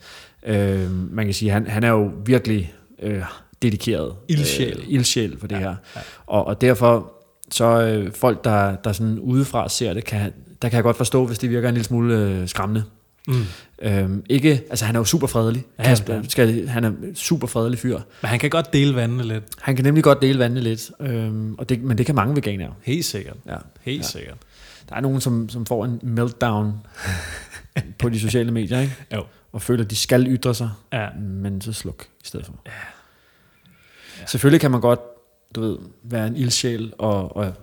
Øh, 0.47 0.91
man 0.91 1.24
kan 1.24 1.35
sige, 1.35 1.51
han, 1.51 1.66
han 1.66 1.85
er 1.85 1.89
jo 1.89 2.12
virkelig 2.24 2.73
øh, 3.03 3.23
dedikeret. 3.62 4.15
Ildsjæl. 4.28 4.77
Øh, 4.78 4.85
ildsjæl 4.89 5.37
for 5.41 5.47
det 5.47 5.55
Ja, 5.57 5.61
her. 5.61 5.74
ja. 5.97 6.01
Og, 6.27 6.47
og 6.47 6.61
derfor, 6.61 7.12
så 7.51 7.82
øh, 7.82 8.12
folk, 8.12 8.45
der, 8.45 8.77
der 8.77 8.93
sådan 8.93 9.19
udefra 9.19 9.69
ser 9.69 9.95
det, 9.95 10.05
kan, 10.05 10.32
der 10.62 10.69
kan 10.69 10.77
jeg 10.77 10.82
godt 10.82 10.97
forstå, 10.97 11.27
hvis 11.27 11.39
det 11.39 11.51
virker 11.51 11.69
en 11.69 11.74
lille 11.74 11.85
smule 11.87 12.15
øh, 12.19 12.49
skræmmende. 12.49 12.85
Mm. 13.28 13.43
Øhm, 13.82 14.24
ikke, 14.28 14.62
altså 14.70 14.85
han 14.85 14.95
er 14.95 15.01
jo 15.01 15.05
super 15.05 15.27
fredelig. 15.27 15.65
Ja, 15.78 15.85
Kasper, 15.85 16.15
ja. 16.15 16.20
skal, 16.28 16.69
han 16.69 16.85
er 16.85 16.93
super 17.15 17.47
fredelig 17.47 17.78
fyr. 17.78 17.99
Men 18.23 18.28
han 18.28 18.39
kan 18.39 18.51
godt 18.51 18.73
dele 18.73 18.95
vandene 18.95 19.23
lidt. 19.24 19.45
Han 19.61 19.77
kan 19.77 19.85
nemlig 19.85 20.05
godt 20.05 20.23
dele 20.23 20.39
vandene 20.39 20.61
lidt, 20.61 20.91
øhm, 21.01 21.55
og 21.59 21.69
det, 21.69 21.82
men 21.82 21.99
det 21.99 22.07
kan 22.07 22.15
mange 22.15 22.37
veganere. 22.37 22.73
Helt 22.82 23.05
sikkert. 23.05 23.37
Ja. 23.47 23.57
Helt 23.81 24.03
Ja. 24.03 24.07
sikkert. 24.07 24.37
Der 24.91 24.97
er 24.97 25.01
nogen, 25.01 25.21
som, 25.21 25.49
som 25.49 25.67
får 25.67 25.85
en 25.85 26.01
meltdown 26.03 26.73
på 27.99 28.09
de 28.09 28.21
sociale 28.21 28.53
medier, 28.53 28.81
ikke? 28.81 28.97
Jo. 29.15 29.25
og 29.53 29.62
føler, 29.62 29.85
at 29.85 29.91
de 29.91 29.97
skal 29.97 30.27
ytre 30.29 30.55
sig, 30.55 30.71
Ja. 30.93 31.09
men 31.19 31.61
så 31.61 31.73
sluk 31.73 32.03
i 32.05 32.27
stedet 32.27 32.47
for. 32.47 32.55
Ja. 32.67 32.73
Selvfølgelig 34.27 34.61
kan 34.61 34.71
man 34.71 34.81
godt, 34.81 35.01
du 35.55 35.61
ved, 35.61 35.79
være 36.03 36.27
en 36.27 36.37
ildsjæl 36.37 36.93
og, 36.99 37.37
og 37.37 37.55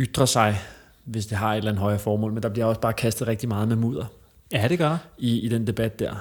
ytre 0.00 0.26
sig, 0.26 0.58
hvis 1.04 1.26
det 1.26 1.38
har 1.38 1.52
et 1.52 1.56
eller 1.58 1.70
andet 1.70 1.80
højere 1.82 1.98
formål, 1.98 2.32
men 2.32 2.42
der 2.42 2.48
bliver 2.48 2.66
også 2.66 2.80
bare 2.80 2.92
kastet 2.92 3.28
rigtig 3.28 3.48
meget 3.48 3.68
med 3.68 3.76
mudder 3.76 4.04
Ja, 4.52 4.66
det 4.68 4.78
gør 4.78 4.96
i, 5.18 5.38
i 5.40 5.48
den 5.48 5.66
debat 5.66 5.98
der. 5.98 6.14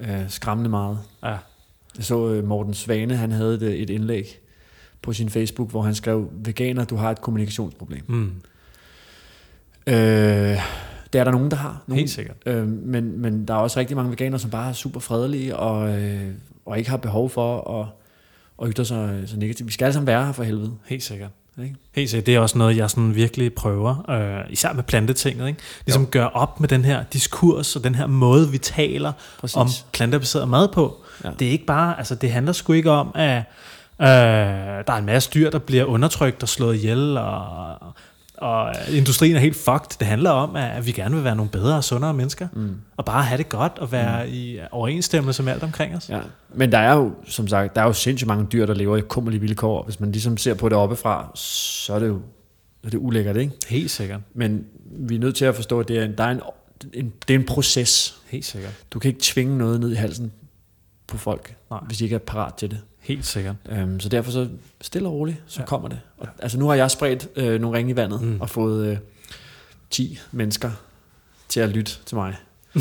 Ja. 0.00 0.20
Øh, 0.22 0.30
skræmmende 0.30 0.70
meget. 0.70 0.98
Ja. 1.24 1.36
Jeg 1.96 2.04
så 2.04 2.28
øh, 2.28 2.44
Morten 2.44 2.74
Svane, 2.74 3.16
han 3.16 3.32
havde 3.32 3.54
et, 3.54 3.82
et 3.82 3.90
indlæg 3.90 4.38
på 5.02 5.12
sin 5.12 5.30
Facebook, 5.30 5.70
hvor 5.70 5.82
han 5.82 5.94
skrev, 5.94 6.30
veganer, 6.32 6.84
du 6.84 6.96
har 6.96 7.10
et 7.10 7.20
kommunikationsproblem. 7.20 8.02
Mm. 8.06 8.32
Øh, 9.86 9.94
det 11.12 11.18
er 11.18 11.24
der 11.24 11.30
nogen, 11.30 11.50
der 11.50 11.56
har. 11.56 11.82
Nogen, 11.86 11.98
Helt 11.98 12.10
sikkert. 12.10 12.36
Øh, 12.46 12.68
men, 12.68 13.20
men 13.20 13.48
der 13.48 13.54
er 13.54 13.58
også 13.58 13.80
rigtig 13.80 13.96
mange 13.96 14.10
veganere, 14.10 14.38
som 14.38 14.50
bare 14.50 14.68
er 14.68 14.72
super 14.72 15.00
fredelige 15.00 15.56
og, 15.56 16.00
øh, 16.00 16.32
og 16.66 16.78
ikke 16.78 16.90
har 16.90 16.96
behov 16.96 17.30
for 17.30 17.80
at, 17.80 17.86
at 18.62 18.72
ytre 18.72 18.84
sig 18.84 19.22
så 19.26 19.36
negativt. 19.36 19.66
Vi 19.66 19.72
skal 19.72 19.84
alle 19.84 19.92
sammen 19.92 20.06
være 20.06 20.26
her 20.26 20.32
for 20.32 20.42
helvede. 20.42 20.72
Helt 20.86 21.02
sikkert. 21.02 21.30
Ikke? 21.62 21.74
Helt 21.92 22.10
sikkert. 22.10 22.26
Det 22.26 22.34
er 22.34 22.40
også 22.40 22.58
noget, 22.58 22.76
jeg 22.76 22.90
sådan 22.90 23.14
virkelig 23.14 23.54
prøver, 23.54 24.10
øh, 24.10 24.52
især 24.52 24.72
med 24.72 24.82
plantetinget. 24.82 25.48
Ikke? 25.48 25.60
Ligesom 25.86 26.06
gør 26.06 26.24
op 26.24 26.60
med 26.60 26.68
den 26.68 26.84
her 26.84 27.04
diskurs 27.12 27.76
og 27.76 27.84
den 27.84 27.94
her 27.94 28.06
måde, 28.06 28.50
vi 28.50 28.58
taler 28.58 29.12
Præcis. 29.38 29.56
om 29.56 29.68
plantebaseret 29.92 30.48
mad 30.48 30.68
på. 30.68 30.96
Ja. 31.24 31.30
Det 31.38 31.46
er 31.46 31.52
ikke 31.52 31.66
bare, 31.66 31.98
altså 31.98 32.14
det 32.14 32.30
handler 32.32 32.52
sgu 32.52 32.72
ikke 32.72 32.90
om, 32.90 33.10
at 33.14 33.42
øh, 34.00 34.06
der 34.86 34.92
er 34.92 34.96
en 34.96 35.06
masse 35.06 35.30
dyr, 35.34 35.50
der 35.50 35.58
bliver 35.58 35.84
undertrykt 35.84 36.42
og 36.42 36.48
slået 36.48 36.76
ihjel, 36.76 37.16
og, 37.16 37.76
og 38.36 38.74
industrien 38.92 39.36
er 39.36 39.40
helt 39.40 39.56
fucked. 39.56 39.98
Det 39.98 40.06
handler 40.06 40.30
om, 40.30 40.56
at 40.56 40.86
vi 40.86 40.92
gerne 40.92 41.14
vil 41.14 41.24
være 41.24 41.36
nogle 41.36 41.50
bedre 41.50 41.76
og 41.76 41.84
sundere 41.84 42.14
mennesker, 42.14 42.48
mm. 42.52 42.76
og 42.96 43.04
bare 43.04 43.22
have 43.22 43.38
det 43.38 43.48
godt 43.48 43.78
og 43.78 43.92
være 43.92 44.26
mm. 44.26 44.32
i 44.32 44.58
overensstemmelse 44.70 45.42
med 45.42 45.52
alt 45.52 45.62
omkring 45.62 45.96
os. 45.96 46.08
Ja. 46.08 46.20
Men 46.54 46.72
der 46.72 46.78
er 46.78 46.94
jo, 46.96 47.12
som 47.24 47.48
sagt, 47.48 47.74
der 47.74 47.82
er 47.82 47.86
jo 47.86 47.92
sindssygt 47.92 48.28
mange 48.28 48.46
dyr, 48.52 48.66
der 48.66 48.74
lever 48.74 48.96
i 48.96 49.00
kummerlige 49.00 49.40
vilkår. 49.40 49.82
Hvis 49.82 50.00
man 50.00 50.12
ligesom 50.12 50.36
ser 50.36 50.54
på 50.54 50.68
det 50.68 50.78
oppefra, 50.78 51.30
så 51.34 51.94
er 51.94 51.98
det 51.98 52.08
jo 52.08 52.20
så 52.82 52.86
er 52.86 52.90
det 52.90 52.98
ulækkert, 52.98 53.36
ikke? 53.36 53.52
Helt 53.68 53.90
sikkert. 53.90 54.20
Men 54.34 54.64
vi 54.84 55.14
er 55.14 55.18
nødt 55.18 55.36
til 55.36 55.44
at 55.44 55.54
forstå, 55.54 55.80
at 55.80 55.88
det 55.88 55.98
er 55.98 56.04
en, 56.04 56.18
der 56.18 56.24
er 56.24 56.30
en, 56.30 56.40
en, 56.94 57.12
det 57.28 57.34
er 57.34 57.38
en 57.38 57.46
proces. 57.46 58.18
Helt 58.28 58.44
sikkert. 58.44 58.72
Du 58.90 58.98
kan 58.98 59.08
ikke 59.08 59.20
tvinge 59.22 59.58
noget 59.58 59.80
ned 59.80 59.92
i 59.92 59.94
halsen 59.94 60.32
på 61.06 61.18
folk, 61.18 61.56
Nej. 61.70 61.80
hvis 61.86 61.98
de 61.98 62.04
ikke 62.04 62.14
er 62.14 62.20
parat 62.20 62.54
til 62.54 62.70
det. 62.70 62.80
Helt 63.00 63.26
sikkert. 63.26 63.56
Øhm, 63.68 64.00
så 64.00 64.08
derfor 64.08 64.30
så 64.30 64.48
stille 64.80 65.08
og 65.08 65.14
roligt, 65.14 65.36
så 65.46 65.56
Ja. 65.58 65.62
ja. 65.62 65.66
kommer 65.66 65.88
det. 65.88 66.00
Og, 66.18 66.28
altså 66.38 66.58
nu 66.58 66.68
har 66.68 66.74
jeg 66.74 66.90
spredt 66.90 67.28
øh, 67.36 67.60
nogle 67.60 67.78
ringe 67.78 67.92
i 67.92 67.96
vandet 67.96 68.20
Mm. 68.22 68.40
og 68.40 68.50
fået 68.50 68.86
øh, 68.86 68.96
10 69.90 70.18
mennesker 70.32 70.70
til 71.48 71.60
at 71.60 71.68
lytte 71.68 71.92
til 72.06 72.16
mig. 72.16 72.36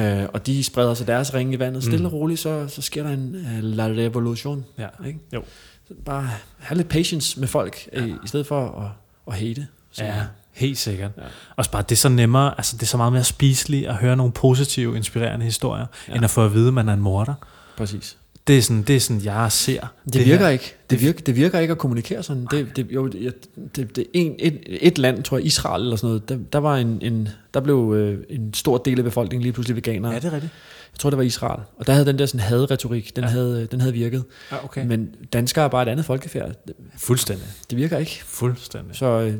øh, 0.00 0.24
og 0.32 0.46
de 0.46 0.64
spreder 0.64 0.94
så 0.94 1.04
deres 1.04 1.34
ringe 1.34 1.54
i 1.54 1.58
vandet. 1.58 1.82
Stille 1.82 1.98
Mm. 1.98 2.04
og 2.06 2.12
roligt, 2.12 2.40
så, 2.40 2.68
så 2.68 2.82
sker 2.82 3.02
der 3.02 3.10
en 3.10 3.34
uh, 3.34 3.58
la 3.62 3.86
revolution. 3.86 4.64
Ja. 4.78 4.88
Ikke? 5.06 5.18
Jo. 5.32 5.42
Så 5.88 5.94
bare 6.04 6.28
have 6.58 6.76
lidt 6.76 6.88
patience 6.88 7.40
med 7.40 7.48
folk, 7.48 7.88
ja. 7.92 8.04
i, 8.04 8.14
stedet 8.26 8.46
for 8.46 8.68
at, 8.80 8.90
at 9.32 9.38
hate. 9.40 9.66
Så, 9.90 10.04
Ja, 10.04 10.14
helt 10.52 10.78
sikkert. 10.78 11.10
Ja. 11.16 11.22
Ja. 11.22 11.28
Også 11.56 11.70
bare, 11.70 11.82
det 11.82 11.92
er 11.92 11.96
så 11.96 12.08
nemmere, 12.08 12.54
altså 12.58 12.76
det 12.76 12.82
er 12.82 12.86
så 12.86 12.96
meget 12.96 13.12
mere 13.12 13.24
spiseligt 13.24 13.86
at 13.88 13.94
høre 13.94 14.16
nogle 14.16 14.32
positive, 14.32 14.96
inspirerende 14.96 15.44
historier, 15.44 15.86
ja. 16.08 16.12
Ja. 16.12 16.16
end 16.16 16.24
at 16.24 16.30
få 16.30 16.44
at 16.44 16.54
vide, 16.54 16.68
at 16.68 16.74
man 16.74 16.88
er 16.88 16.92
en 16.94 17.00
morder. 17.00 17.34
Præcis. 17.76 18.16
Det 18.50 18.58
er 18.58 18.62
sådan, 18.62 18.82
det 18.82 18.96
er 18.96 19.00
sådan 19.00 19.24
jeg 19.24 19.52
ser. 19.52 19.80
Det, 20.04 20.12
det 20.14 20.24
virker 20.26 20.44
her. 20.44 20.52
ikke. 20.52 20.74
Det 20.90 21.00
virker, 21.00 21.20
det 21.20 21.36
virker 21.36 21.58
ikke 21.58 21.72
at 21.72 21.78
kommunikere 21.78 22.22
sådan. 22.22 22.46
Det, 22.50 22.76
det, 22.76 22.86
jo, 22.90 23.06
det, 23.08 23.34
det, 23.76 23.96
det 23.96 24.06
en, 24.12 24.34
et, 24.38 24.58
et 24.66 24.98
land, 24.98 25.22
tror 25.22 25.36
jeg, 25.36 25.46
Israel 25.46 25.82
eller 25.82 25.96
sådan 25.96 26.08
noget, 26.08 26.28
der, 26.28 26.38
der, 26.52 26.58
var 26.58 26.76
en, 26.76 26.98
en, 27.02 27.28
der 27.54 27.60
blev 27.60 27.94
øh, 27.96 28.18
en 28.28 28.54
stor 28.54 28.78
del 28.78 28.98
af 28.98 29.04
befolkningen 29.04 29.42
lige 29.42 29.52
pludselig 29.52 29.76
veganere. 29.76 30.12
Ja, 30.12 30.18
det 30.18 30.24
er 30.24 30.32
rigtigt. 30.32 30.52
Jeg 30.92 30.98
tror, 30.98 31.10
det 31.10 31.16
var 31.16 31.22
Israel. 31.24 31.60
Og 31.76 31.86
der 31.86 31.92
havde 31.92 32.06
den 32.06 32.18
der 32.18 32.26
sådan 32.26 32.40
hadretorik, 32.40 33.16
den, 33.16 33.24
Ja. 33.24 33.30
havde, 33.30 33.68
den 33.70 33.80
havde 33.80 33.92
virket. 33.94 34.24
Ja, 34.52 34.64
okay. 34.64 34.86
Men 34.86 35.08
danskere 35.32 35.64
er 35.64 35.68
bare 35.68 35.82
et 35.82 35.88
andet 35.88 36.04
folkefærd. 36.04 36.52
Fuldstændig. 36.98 37.46
det 37.70 37.78
virker 37.78 37.98
ikke. 37.98 38.20
Fuldstændig. 38.24 38.96
Så 38.96 39.06
øh, 39.06 39.34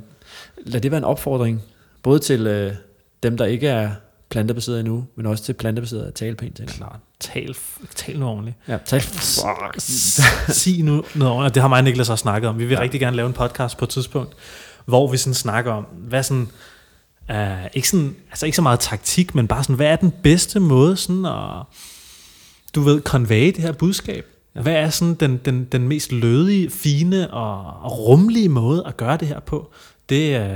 lad 0.67 0.81
det 0.81 0.91
være 0.91 0.99
en 0.99 1.05
opfordring, 1.05 1.63
både 2.03 2.19
til 2.19 2.47
øh, 2.47 2.73
dem, 3.23 3.37
der 3.37 3.45
ikke 3.45 3.69
er 3.69 3.91
plantebaseret 4.31 4.81
endnu, 4.81 5.05
men 5.17 5.27
også 5.27 5.45
til 5.45 5.53
plantebaseret 5.53 6.07
at 6.07 6.15
tale 6.15 6.37
pænt 6.37 6.57
til. 6.57 6.67
Klart. 6.67 7.01
Tal, 7.21 7.57
tal 7.95 8.19
nu 8.19 8.27
ordentligt. 8.27 8.57
Ja, 8.69 8.79
tal. 8.85 9.03
Sig 9.81 10.85
nu 10.85 11.05
noget 11.15 11.35
ordentligt. 11.35 11.55
Det 11.55 11.63
har 11.63 11.69
mig 11.69 11.79
og 11.79 11.85
Niklas 11.85 12.11
også 12.11 12.23
snakket 12.23 12.49
om. 12.49 12.59
Vi 12.59 12.65
vil. 12.65 12.75
Ja. 12.75 12.81
rigtig 12.81 13.01
gerne 13.01 13.17
lave 13.17 13.27
en 13.27 13.33
podcast 13.33 13.79
på 13.79 13.85
et 13.85 13.89
tidspunkt, 13.89 14.35
hvor 14.85 15.11
vi 15.11 15.17
sådan 15.17 15.35
snakker 15.35 15.73
om, 15.73 15.85
hvad 15.85 16.23
sådan, 16.23 16.49
uh, 17.31 17.67
ikke, 17.75 17.89
sådan, 17.89 18.17
altså 18.31 18.47
ikke 18.47 18.57
så 18.57 18.63
meget 18.63 18.81
taktik, 18.81 19.35
men 19.35 19.49
bare 19.49 19.63
sådan, 19.63 19.77
hvad 19.77 19.87
er 19.87 19.97
den 19.97 20.13
bedste 20.23 20.61
måde 20.61 20.97
sådan 20.97 21.25
at, 21.25 21.63
du 22.75 22.81
ved, 22.81 23.03
convey 23.03 23.47
det 23.47 23.59
her 23.59 23.73
budskab? 23.73 24.27
Ja. 24.55 24.61
Hvad 24.61 24.75
er 24.75 24.91
sådan 24.91 25.15
den, 25.15 25.37
den, 25.37 25.65
den 25.65 25.89
mest 25.89 26.13
lødige, 26.13 26.71
fine 26.71 27.31
og, 27.31 27.83
og 27.83 27.99
rumlige 27.99 28.49
måde 28.49 28.85
at 28.87 28.97
gøre 28.97 29.17
det 29.17 29.29
her 29.29 29.41
på? 29.41 29.71
Det, 30.09 30.41
uh, 30.41 30.47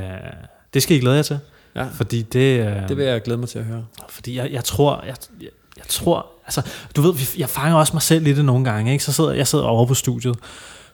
det 0.75 0.83
skal 0.83 0.97
I 0.97 1.01
glæde 1.01 1.17
jer 1.17 1.23
til. 1.23 1.39
Ja, 1.77 1.87
Fordi 1.95 2.23
det, 2.23 2.61
uh, 2.83 2.89
det 2.89 2.97
vil 2.97 3.05
jeg 3.07 3.23
glæde 3.23 3.39
mig 3.39 3.49
til 3.49 3.59
at 3.59 3.65
høre. 3.65 3.85
fordi 4.09 4.37
jeg, 4.37 4.51
jeg 4.53 4.65
tror, 4.65 5.05
jeg, 5.07 5.15
jeg, 5.41 5.49
jeg 5.77 5.85
tror, 5.89 6.27
altså, 6.47 6.63
du 6.97 7.03
ved, 7.03 7.15
jeg 7.39 7.49
fanger 7.49 7.77
også 7.79 7.93
mig 7.93 8.03
selv 8.03 8.27
i 8.27 8.33
det 8.33 8.45
nogle 8.45 8.65
gange, 8.65 8.93
ikke? 8.93 9.05
Så 9.05 9.13
sidder 9.13 9.33
jeg 9.33 9.47
sidder 9.47 9.65
over 9.65 9.87
på 9.87 9.95
studiet, 9.95 10.37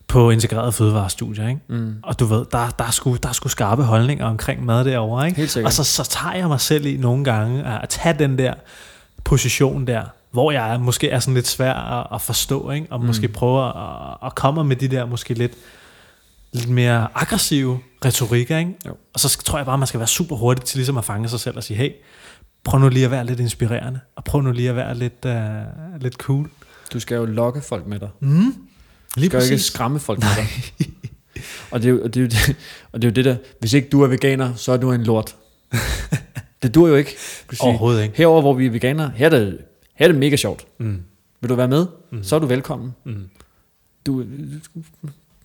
på 0.08 0.30
integreret 0.30 0.74
fødevarestudier, 0.74 1.48
ikke? 1.48 1.60
Mm. 1.68 1.94
Og 2.02 2.20
du 2.20 2.24
ved, 2.24 2.44
der, 2.52 2.70
der, 2.78 2.84
er 2.84 2.90
sgu, 2.90 3.16
der 3.22 3.28
er 3.28 3.32
sgu 3.32 3.48
skarpe 3.48 3.82
holdninger 3.82 4.26
omkring 4.26 4.64
mad 4.64 4.84
derovre, 4.84 5.26
ikke? 5.26 5.36
Helt 5.38 5.50
sikkert. 5.50 5.68
Og 5.68 5.72
så, 5.72 5.84
så 5.84 6.04
tager 6.04 6.34
jeg 6.34 6.48
mig 6.48 6.60
selv 6.60 6.86
i 6.86 6.96
nogle 6.96 7.24
gange 7.24 7.64
at, 7.82 7.88
tage 7.88 8.18
den 8.18 8.38
der 8.38 8.54
position 9.24 9.86
der, 9.86 10.02
hvor 10.30 10.50
jeg 10.52 10.80
måske 10.80 11.10
er 11.10 11.18
sådan 11.20 11.34
lidt 11.34 11.48
svær 11.48 11.74
at, 11.74 12.06
at 12.14 12.20
forstå, 12.20 12.70
ikke? 12.70 12.86
Og 12.90 13.00
Mm. 13.00 13.06
måske 13.06 13.28
prøver 13.28 13.62
at, 13.62 14.16
at 14.26 14.34
komme 14.34 14.64
med 14.64 14.76
de 14.76 14.88
der 14.88 15.06
måske 15.06 15.34
lidt, 15.34 15.52
lidt 16.52 16.68
mere 16.68 17.06
aggressive 17.14 17.78
retorikker, 18.04 18.58
ikke? 18.58 18.74
Jo. 18.86 18.96
Og 19.14 19.20
så 19.20 19.38
tror 19.44 19.58
jeg 19.58 19.66
bare, 19.66 19.78
man 19.78 19.86
skal 19.86 20.00
være 20.00 20.08
super 20.08 20.36
hurtig 20.36 20.64
til 20.64 20.78
ligesom 20.78 20.98
at 20.98 21.04
fange 21.04 21.28
sig 21.28 21.40
selv 21.40 21.56
og 21.56 21.64
sige, 21.64 21.76
hey, 21.76 21.90
prøv 22.64 22.80
nu 22.80 22.88
lige 22.88 23.04
at 23.04 23.10
være 23.10 23.26
lidt 23.26 23.40
inspirerende, 23.40 24.00
og 24.16 24.24
prøv 24.24 24.42
nu 24.42 24.52
lige 24.52 24.68
at 24.70 24.76
være 24.76 24.94
lidt, 24.94 25.24
uh, 25.24 26.02
lidt 26.02 26.14
cool. 26.14 26.50
Du 26.92 27.00
skal 27.00 27.16
jo 27.16 27.24
lokke 27.24 27.60
folk 27.60 27.86
med 27.86 28.00
dig. 28.00 28.08
Mm. 28.20 28.52
Du 29.14 29.20
Lige 29.20 29.26
skal 29.30 29.38
jo 29.38 29.42
ikke 29.44 29.52
præcis. 29.54 29.66
skræmme 29.66 30.00
folk 30.00 30.18
med 30.18 30.28
dig. 30.36 30.46
og, 31.70 31.82
det 31.82 31.88
er 31.88 31.92
jo, 31.92 32.00
og, 32.04 32.14
det 32.14 32.20
er 32.20 32.24
jo 32.24 32.28
det, 32.28 32.56
og 32.92 33.02
det 33.02 33.08
er 33.08 33.10
jo 33.10 33.14
det 33.14 33.24
der, 33.24 33.36
hvis 33.60 33.72
ikke 33.72 33.88
du 33.88 34.02
er 34.02 34.06
veganer, 34.06 34.54
så 34.54 34.72
er 34.72 34.76
du 34.76 34.92
en 34.92 35.02
lort. 35.02 35.36
det 36.62 36.74
dur 36.74 36.88
jo 36.88 36.94
ikke. 36.94 37.16
Du 37.50 37.56
sige, 37.56 37.68
Overhovedet 37.68 38.02
ikke. 38.02 38.16
herover 38.16 38.40
hvor 38.40 38.54
vi 38.54 38.66
er 38.66 38.70
veganere, 38.70 39.12
her 39.14 39.26
er 39.26 39.30
det, 39.30 39.58
her 39.94 40.06
er 40.06 40.12
det 40.12 40.20
mega 40.20 40.36
sjovt. 40.36 40.66
Mm. 40.78 41.02
Vil 41.40 41.50
du 41.50 41.54
være 41.54 41.68
med? 41.68 41.86
Mm. 42.12 42.22
Så 42.22 42.36
er 42.36 42.40
du 42.40 42.46
velkommen. 42.46 42.94
Mm. 43.04 43.28
Du, 44.06 44.22
du 44.22 44.82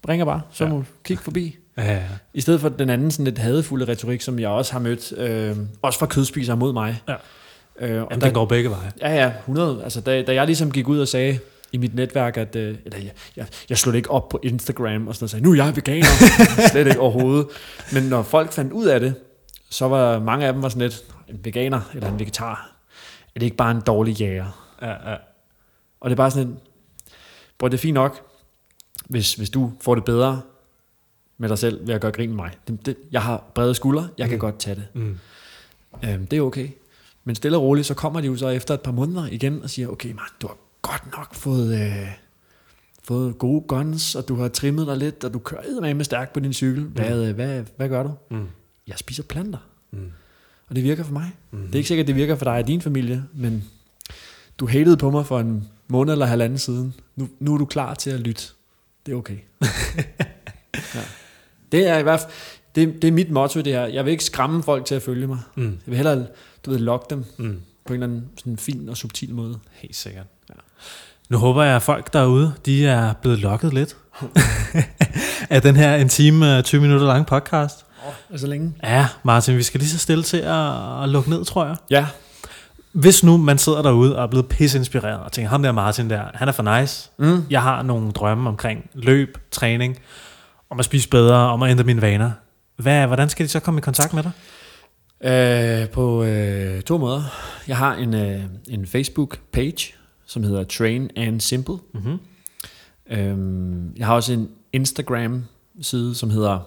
ringer 0.10 0.26
bare, 0.26 0.42
så 0.52 0.64
ja. 0.64 0.70
må 0.70 0.78
du 0.78 0.84
kigge 1.04 1.24
forbi. 1.24 1.58
Ja, 1.78 1.94
ja. 1.94 2.02
I 2.34 2.42
stedet 2.42 2.62
for 2.62 2.70
den 2.70 2.90
anden 2.90 3.12
sådan 3.12 3.26
lidt 3.26 3.38
hadefulde 3.38 3.86
retorik, 3.86 4.22
som 4.22 4.40
jeg 4.40 4.50
også 4.50 4.72
har 4.72 4.80
mødt, 4.80 5.14
øh, 5.18 5.58
også 5.82 6.00
fra 6.00 6.06
kødspisere 6.06 6.58
mod 6.58 6.74
mig. 6.74 7.04
Ja. 7.08 7.14
Øh, 7.14 8.02
og 8.04 8.08
Jamen, 8.12 8.22
der, 8.22 8.28
den 8.28 8.34
går 8.34 8.46
begge 8.46 8.70
veje. 8.70 8.92
Ja, 9.02 9.16
ja, 9.16 9.32
100. 9.40 9.84
Altså, 9.84 10.02
da, 10.02 10.22
da 10.22 10.34
jeg 10.34 10.46
ligesom 10.46 10.72
gik 10.72 10.88
ud 10.88 11.00
og 11.00 11.08
sagde, 11.08 11.40
i 11.72 11.78
mit 11.78 11.96
netværk, 11.96 12.38
at 12.38 12.56
øh, 12.56 12.78
eller 12.86 13.00
jeg, 13.00 13.12
jeg, 13.36 13.48
jeg 13.70 13.78
slog 13.78 13.94
det 13.94 13.98
ikke 13.98 14.12
op 14.12 14.30
på 14.30 14.40
Instagram 14.44 15.08
og 15.08 15.16
sådan 15.16 15.24
noget, 15.24 15.24
og 15.24 15.30
sagde, 15.30 15.44
nu 15.44 15.52
er 15.52 15.56
jeg 15.56 15.76
veganer. 15.76 16.08
Slet 16.72 16.88
ikke 16.88 17.00
overhovedet. 17.00 17.48
Men 17.94 18.04
når 18.04 18.24
folk 18.24 18.52
fandt 18.52 18.74
ud 18.74 18.86
af 18.86 19.00
det, 19.00 19.16
så 19.70 19.88
var 19.88 20.20
mange 20.20 20.46
af 20.46 20.54
dem 20.54 20.62
var 20.62 20.70
sådan 20.70 20.82
lidt, 20.82 21.04
en 21.28 21.40
veganer 21.44 21.82
eller 21.94 22.12
en 22.12 22.20
vegetar, 22.20 22.76
er 23.36 23.40
det 23.40 23.46
ikke 23.46 23.58
bare 23.58 23.72
en 23.72 23.82
dårlig 23.82 24.14
jæger? 24.22 24.76
Ja, 24.82 25.12
ja. 25.12 25.16
Og 26.02 26.10
det 26.10 26.12
er 26.12 26.18
bare 26.18 26.32
sådan 26.32 26.48
en, 26.48 26.60
bror, 27.58 27.68
det 27.68 27.78
er 27.78 27.82
fint 27.82 27.94
nok, 27.94 28.22
hvis, 29.10 29.34
hvis 29.34 29.50
du 29.50 29.72
får 29.82 29.96
det 29.96 30.06
bedre 30.06 30.42
med 31.38 31.50
dig 31.50 31.58
selv 31.58 31.88
ved 31.88 31.94
at 31.96 32.02
gøre 32.02 32.12
grin 32.12 32.30
med 32.30 32.36
mig. 32.36 32.52
Det, 32.68 32.86
det, 32.86 32.96
jeg 33.12 33.22
har 33.22 33.44
brede 33.56 33.76
skuldre, 33.76 34.08
jeg 34.18 34.28
kan 34.30 34.36
Mm. 34.36 34.40
godt 34.40 34.60
tage 34.60 34.76
det. 34.76 34.86
Mm. 34.94 35.18
Øhm, 36.06 36.28
det 36.28 36.38
er 36.38 36.42
okay. 36.42 36.68
Men 37.24 37.36
stille 37.36 37.58
og 37.58 37.64
roligt, 37.64 37.88
så 37.88 37.94
kommer 37.94 38.22
de 38.22 38.28
jo 38.28 38.38
så 38.38 38.48
efter 38.50 38.74
et 38.74 38.82
par 38.82 38.92
måneder 38.92 39.28
igen 39.32 39.64
og 39.64 39.70
siger, 39.70 39.88
okay, 39.88 40.10
man, 40.10 40.20
du 40.42 40.48
har 40.48 40.58
godt 40.82 41.12
nok 41.18 41.36
fået, 41.36 41.80
øh, 41.82 42.08
fået 43.04 43.38
gode 43.38 43.62
guns, 43.68 44.16
og 44.16 44.28
du 44.28 44.36
har 44.36 44.48
trimmet 44.48 44.88
dig 44.88 44.98
lidt, 44.98 45.24
og 45.24 45.34
du 45.34 45.40
kører 45.40 45.94
med 45.94 46.06
stærkt 46.06 46.34
på 46.34 46.40
din 46.40 46.54
cykel. 46.54 46.84
Hvad, 46.84 47.28
øh, 47.28 47.36
hvad, 47.36 47.64
hvad 47.78 47.90
gør 47.90 48.04
du? 48.04 48.12
Mm. 48.32 48.48
Jeg 48.88 48.96
spiser 48.98 49.24
planter, 49.24 49.58
Mm. 49.92 50.12
og 50.70 50.76
det 50.76 50.84
virker 50.84 51.04
for 51.04 51.14
mig. 51.14 51.32
Mm. 51.52 51.60
Det 51.66 51.72
er 51.74 51.78
ikke 51.78 51.88
sikkert, 51.88 52.04
at 52.04 52.08
det 52.08 52.16
virker 52.16 52.36
for 52.36 52.46
dig 52.46 52.54
og 52.54 52.68
din 52.68 52.82
familie, 52.82 53.24
men 53.34 53.64
du 54.60 54.68
hatede 54.68 54.98
på 54.98 55.12
mig 55.12 55.26
for 55.26 55.40
en 55.40 55.68
måned 55.88 56.14
eller 56.14 56.26
halvanden 56.26 56.60
siden. 56.60 56.94
Nu, 57.16 57.30
nu 57.40 57.54
er 57.54 57.58
du 57.58 57.66
klar 57.66 57.94
til 57.94 58.10
at 58.10 58.20
lytte. 58.20 58.44
Det 59.06 59.12
er 59.12 59.16
okay. 59.16 59.38
ja. 60.96 61.02
Det 61.76 61.88
er 61.88 61.98
i 61.98 62.04
hvert 62.04 62.20
fald, 62.20 62.32
det, 62.76 63.02
det 63.02 63.08
er 63.08 63.12
mit 63.12 63.32
motto 63.32 63.62
det 63.62 63.74
her. 63.74 63.86
Jeg 63.86 64.06
vil 64.06 64.12
ikke 64.12 64.24
skræmme 64.24 64.64
folk 64.64 64.86
til 64.86 64.96
at 64.96 65.02
følge 65.02 65.28
mig. 65.28 65.40
Mm. 65.56 65.64
Jeg 65.64 65.72
vil 65.86 65.96
hellere, 65.96 66.26
du 66.66 66.72
ved, 66.72 66.80
lokke 66.80 67.06
dem 67.10 67.26
Mm. 67.38 67.60
på 67.86 67.94
en 67.94 68.04
eller 68.04 68.08
anden 68.08 68.26
sådan 68.38 68.58
fin 68.58 68.90
og 68.90 68.98
subtil 68.98 69.34
måde. 69.34 69.58
Helt 69.74 69.96
sikkert. 69.96 70.26
Ja. 70.50 70.54
Nu 71.30 71.38
håber 71.38 71.64
jeg, 71.64 71.76
at 71.76 71.82
folk 71.82 72.14
derude, 72.14 72.54
de 72.66 72.88
er 72.88 73.14
blevet 73.14 73.40
lokket 73.40 73.74
lidt 73.74 73.96
af 75.50 75.62
den 75.62 75.76
her 75.76 75.96
en 75.96 76.10
time, 76.10 76.58
øh, 76.58 76.64
20 76.64 76.82
minutter 76.82 77.08
lang 77.08 77.26
podcast. 77.26 77.86
Oh, 78.08 78.14
altså 78.32 78.48
længe? 78.48 78.74
Ja, 78.84 79.08
Martin, 79.24 79.58
vi 79.58 79.64
skal 79.64 79.80
lige 79.80 79.90
så 79.90 79.98
stille 79.98 80.24
til 80.24 80.38
at, 80.38 81.04
at 81.04 81.10
lukke 81.10 81.30
ned, 81.30 81.46
tror 81.46 81.66
jeg. 81.66 81.76
Ja. 81.90 82.08
Hvis 82.92 83.24
nu 83.24 83.38
man 83.38 83.58
sidder 83.58 83.82
derude 83.82 84.18
og 84.18 84.24
er 84.24 84.28
blevet 84.28 84.48
pisse-inspireret 84.50 85.20
og 85.20 85.32
tænker, 85.32 85.50
ham 85.50 85.64
der 85.64 85.72
Martin 85.72 86.10
der, 86.10 86.22
han 86.34 86.48
er 86.48 86.52
for 86.52 86.80
nice. 86.80 87.10
Mm. 87.18 87.44
Jeg 87.50 87.62
har 87.62 87.82
nogle 87.82 88.12
drømme 88.12 88.50
omkring 88.50 88.90
løb, 88.94 89.38
træning, 89.52 90.00
om 90.76 90.80
at 90.80 90.86
spise 90.86 91.10
bedre, 91.10 91.36
om 91.36 91.64
at 91.64 91.72
ændre 91.72 91.84
mine 91.84 92.02
vaner. 92.02 92.32
Hvad, 92.76 93.08
hvordan 93.08 93.30
skal 93.30 93.46
de 93.46 93.50
så 93.50 93.60
komme 93.60 93.78
i 93.78 93.82
kontakt 93.82 94.14
med 94.14 94.24
dig? 94.24 94.32
Øh, 95.84 95.90
på 95.90 96.24
øh, 96.24 96.82
to 96.82 96.98
måder. 96.98 97.24
Jeg 97.68 97.78
har 97.78 97.96
en, 97.96 98.14
øh, 98.14 98.42
en 98.70 98.86
Facebook-page, 98.86 99.94
som 100.26 100.44
hedder 100.44 100.64
Train 100.64 101.10
and 101.16 101.42
Simple. 101.42 101.78
Mm-hmm. 101.94 102.20
Øhm, 103.10 103.96
jeg 103.98 104.06
har 104.08 104.14
også 104.16 104.34
en 104.34 104.50
Instagram-side, 104.74 106.16
som 106.16 106.30
hedder 106.30 106.60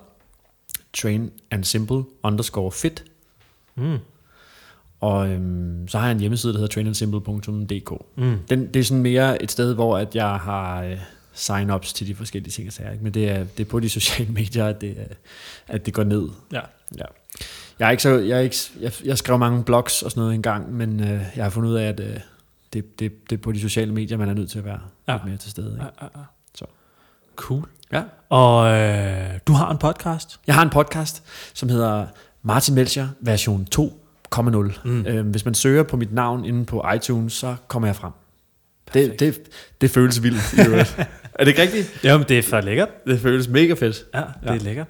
Train 1.03 1.31
and 1.51 1.65
Simple 1.65 2.05
underscore 2.23 2.73
fit. 2.73 3.05
Mm. 3.75 3.99
Og 5.01 5.29
øhm, 5.29 5.89
så 5.89 5.99
har 5.99 6.07
jeg 6.07 6.13
en 6.13 6.21
hjemmeside, 6.21 6.53
der 6.53 6.59
hedder 6.59 6.73
trainandsimple.dk. 6.73 7.93
Mm. 8.17 8.39
Den, 8.51 8.67
det 8.75 8.81
er 8.81 8.85
sådan 8.85 9.03
mere 9.03 9.43
et 9.43 9.51
sted, 9.51 9.75
hvor 9.75 9.99
at 9.99 10.15
jeg 10.15 10.37
har 10.37 10.83
øh, 10.83 10.99
sign-ups 11.39 11.93
til 11.95 12.07
de 12.07 12.15
forskellige 12.15 12.51
ting 12.53 12.69
og 12.69 12.73
sager. 12.73 12.91
ikke? 12.93 13.05
Men 13.05 13.15
det 13.15 13.29
er, 13.29 13.45
det 13.57 13.67
er 13.67 13.71
på 13.71 13.81
de 13.81 13.89
sociale 13.91 14.33
medier, 14.41 14.67
at 14.67 14.81
det, 14.81 14.97
at 15.69 15.87
det 15.87 15.95
går 15.95 16.05
ned. 16.05 16.29
Ja. 16.53 16.61
ja. 16.99 17.05
Jeg, 17.79 17.87
er 17.87 17.91
ikke 17.91 18.03
så, 18.03 18.11
jeg, 18.19 18.37
er 18.37 18.41
ikke, 18.41 18.57
jeg, 18.81 18.93
jeg 19.05 19.19
skrev 19.19 19.39
mange 19.39 19.65
blogs 19.65 20.03
og 20.03 20.11
sådan 20.11 20.21
noget 20.21 20.35
engang, 20.35 20.73
men 20.73 21.01
øh, 21.01 21.23
jeg 21.37 21.45
har 21.45 21.51
fundet 21.51 21.71
ud 21.71 21.75
af, 21.75 21.89
at 21.89 22.01
øh, 22.01 22.17
det, 22.73 22.99
det, 23.01 23.31
det 23.31 23.39
er 23.39 23.43
på 23.43 23.53
de 23.53 23.61
sociale 23.61 23.93
medier, 23.93 24.19
man 24.19 24.29
er 24.29 24.35
nødt 24.35 24.51
til 24.51 24.59
at 24.59 24.65
være 24.65 24.81
Ja. 25.09 25.13
lidt 25.13 25.25
mere 25.25 25.37
til 25.37 25.51
stede. 25.51 25.73
Ikke? 25.73 25.85
Ja, 25.85 26.07
ja, 26.15 26.19
ja. 26.21 26.25
Så. 26.55 26.65
Cool. 27.37 27.65
Ja. 27.93 28.03
Og 28.29 28.73
øh, 28.73 29.39
du 29.47 29.53
har 29.53 29.71
en 29.71 29.79
podcast. 29.79 30.41
Jeg 30.47 30.55
har 30.55 30.63
en 30.63 30.71
podcast, 30.71 31.23
som 31.55 31.69
hedder 31.69 32.07
Martin 32.43 32.75
Melcher 32.75 33.09
version 33.21 33.67
2.0. 33.77 34.41
Mm. 34.85 35.07
Øhm, 35.07 35.31
hvis 35.31 35.45
man 35.45 35.55
søger 35.55 35.83
på 35.83 35.97
mit 35.97 36.13
navn 36.13 36.45
inde 36.45 36.65
på 36.65 36.85
iTunes, 36.97 37.33
så 37.33 37.57
kommer 37.69 37.89
jeg 37.89 37.97
frem. 37.97 38.13
Det, 38.95 39.21
det, 39.21 39.39
det 39.81 39.91
føles 39.91 40.23
vildt. 40.23 40.53
i 40.53 40.69
øvrigt. 40.69 40.97
er 41.35 41.45
det 41.45 41.49
ikke 41.49 41.63
rigtigt? 41.63 42.01
Jamen, 42.05 42.27
det 42.29 42.39
er 42.39 42.43
for 42.43 42.61
lækkert. 42.61 42.89
Det 43.07 43.21
føles 43.21 43.49
mega 43.49 43.73
fedt. 43.75 44.05
Ja, 44.15 44.19
det 44.21 44.27
Ja. 44.47 44.55
er 44.55 44.59
lækkert. 44.59 44.87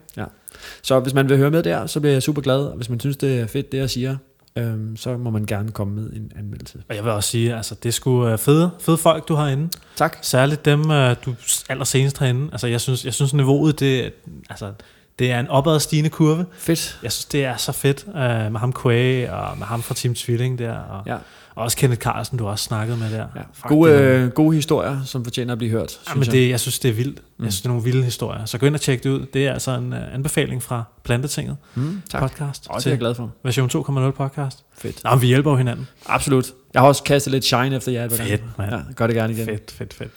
Så 0.83 1.01
hvis 1.01 1.15
man 1.15 1.29
vil 1.29 1.37
høre 1.37 1.51
med 1.51 1.63
der, 1.63 1.87
så 1.87 2.01
bliver 2.01 2.13
jeg 2.13 2.23
super 2.23 2.43
glad. 2.43 2.65
Og 2.65 2.77
hvis 2.77 2.89
man 2.91 3.01
synes, 3.01 3.17
det 3.17 3.41
er 3.41 3.47
fedt, 3.47 3.73
det 3.73 3.79
jeg 3.79 3.91
siger, 3.91 4.17
øhm, 4.57 4.97
så 4.97 5.17
må 5.17 5.31
man 5.31 5.47
gerne 5.47 5.71
komme 5.73 5.95
med 5.95 6.11
en 6.13 6.33
anmeldelse. 6.39 6.79
Og 6.89 6.97
jeg 6.97 7.05
vil 7.05 7.13
også 7.13 7.31
sige, 7.31 7.57
altså, 7.57 7.75
det 7.83 7.89
er 7.89 7.93
sgu 7.93 8.27
øh, 8.29 8.39
fede, 8.39 8.71
fede 8.81 8.99
folk, 8.99 9.29
du 9.29 9.35
har 9.35 9.49
inde. 9.49 9.69
Tak. 9.97 10.19
Særligt 10.23 10.65
dem, 10.65 10.91
øh, 10.91 11.17
du 11.25 11.35
allersenest 11.69 12.19
har 12.19 12.27
inde. 12.27 12.49
Altså, 12.53 12.67
jeg 12.67 12.81
synes, 12.81 13.05
jeg 13.05 13.15
synes 13.15 13.35
niveauet, 13.35 13.81
det, 13.81 14.13
altså, 14.51 14.73
det 15.19 15.31
er 15.33 15.41
en 15.41 15.49
opadstigende 15.49 16.11
kurve. 16.11 16.47
Fedt. 16.59 16.99
Jeg 17.03 17.13
synes, 17.13 17.25
det 17.25 17.45
er 17.45 17.57
så 17.57 17.73
fedt 17.73 18.05
øh, 18.09 18.53
med 18.53 18.59
ham 18.61 18.73
Quay 18.83 19.29
og 19.29 19.59
med 19.59 19.67
ham 19.67 19.83
fra 19.83 19.95
Team 19.95 20.15
Tvilling 20.15 20.59
der. 20.59 20.73
Og, 20.79 21.03
Ja. 21.07 21.17
Og 21.59 21.65
også 21.65 21.77
Kenneth 21.77 22.01
Carlsen, 22.01 22.39
du 22.39 22.45
har 22.45 22.51
også 22.51 22.65
snakket 22.65 22.99
med 22.99 23.11
der. 23.11 23.17
Ja. 23.19 23.41
Fuck, 23.53 23.69
Gode, 23.69 23.93
øh, 23.93 24.31
gode 24.31 24.55
historier, 24.55 25.01
som 25.05 25.25
fortjener 25.25 25.53
at 25.53 25.59
blive 25.59 25.71
hørt, 25.71 25.91
synes 25.91 26.09
Ja, 26.09 26.15
men 26.15 26.25
jeg. 26.25 26.33
det, 26.33 26.49
jeg 26.51 26.61
synes, 26.61 26.79
det 26.79 26.89
er 26.89 26.93
vildt. 26.93 27.19
Mm. 27.39 27.45
Jeg 27.45 27.53
synes, 27.53 27.61
det 27.61 27.67
er 27.67 27.69
nogle 27.69 27.85
vilde 27.85 28.05
historier. 28.05 28.45
Så 28.45 28.59
gå 28.59 28.67
ind 28.67 28.75
og 28.75 28.81
tjek 28.81 29.05
det 29.05 29.11
ud. 29.11 29.27
Det 29.35 29.47
er 29.47 29.53
altså 29.53 29.71
en 29.71 29.93
uh, 29.93 30.15
anbefaling 30.15 30.63
fra 30.63 30.85
Plantetinget 31.05 31.57
Mm, 31.75 32.03
tak. 32.11 32.21
podcast 32.23 32.67
Oh, 32.71 32.79
det 32.79 32.87
er 32.87 32.91
jeg 32.91 32.99
glad 32.99 33.15
for. 33.15 33.31
version 33.45 33.69
2.0 33.71 34.11
podcast. 34.11 34.59
Fedt. 34.79 35.05
Nå, 35.05 35.17
vi 35.17 35.27
hjælper 35.27 35.51
jo 35.51 35.57
hinanden. 35.57 35.89
Absolut. 36.07 36.47
Jeg 36.75 36.83
har 36.83 36.89
også 36.89 37.03
kastet 37.03 37.33
lidt 37.33 37.45
shine 37.45 37.77
efter 37.77 37.93
jer. 37.93 38.09
Fedt, 38.09 38.43
mand. 38.59 38.71
Ja, 38.71 38.79
gør 38.97 39.07
det 39.07 39.17
gerne 39.17 39.33
igen. 39.33 39.47
Fedt, 39.47 39.71
fedt, 39.71 39.95
fedt. 39.95 40.11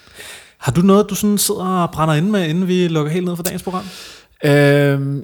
Har 0.57 0.71
du 0.71 0.81
noget, 0.81 1.09
du 1.09 1.15
sådan 1.15 1.37
sidder 1.37 1.65
og 1.65 1.91
brænder 1.91 2.13
ind 2.15 2.29
med, 2.29 2.47
inden 2.49 2.67
vi 2.67 2.87
lukker 2.87 3.11
helt 3.11 3.25
ned 3.25 3.35
for 3.35 3.43
dagens 3.43 3.63
program? 3.63 3.83
Øhm, 4.45 5.17
øh, 5.19 5.23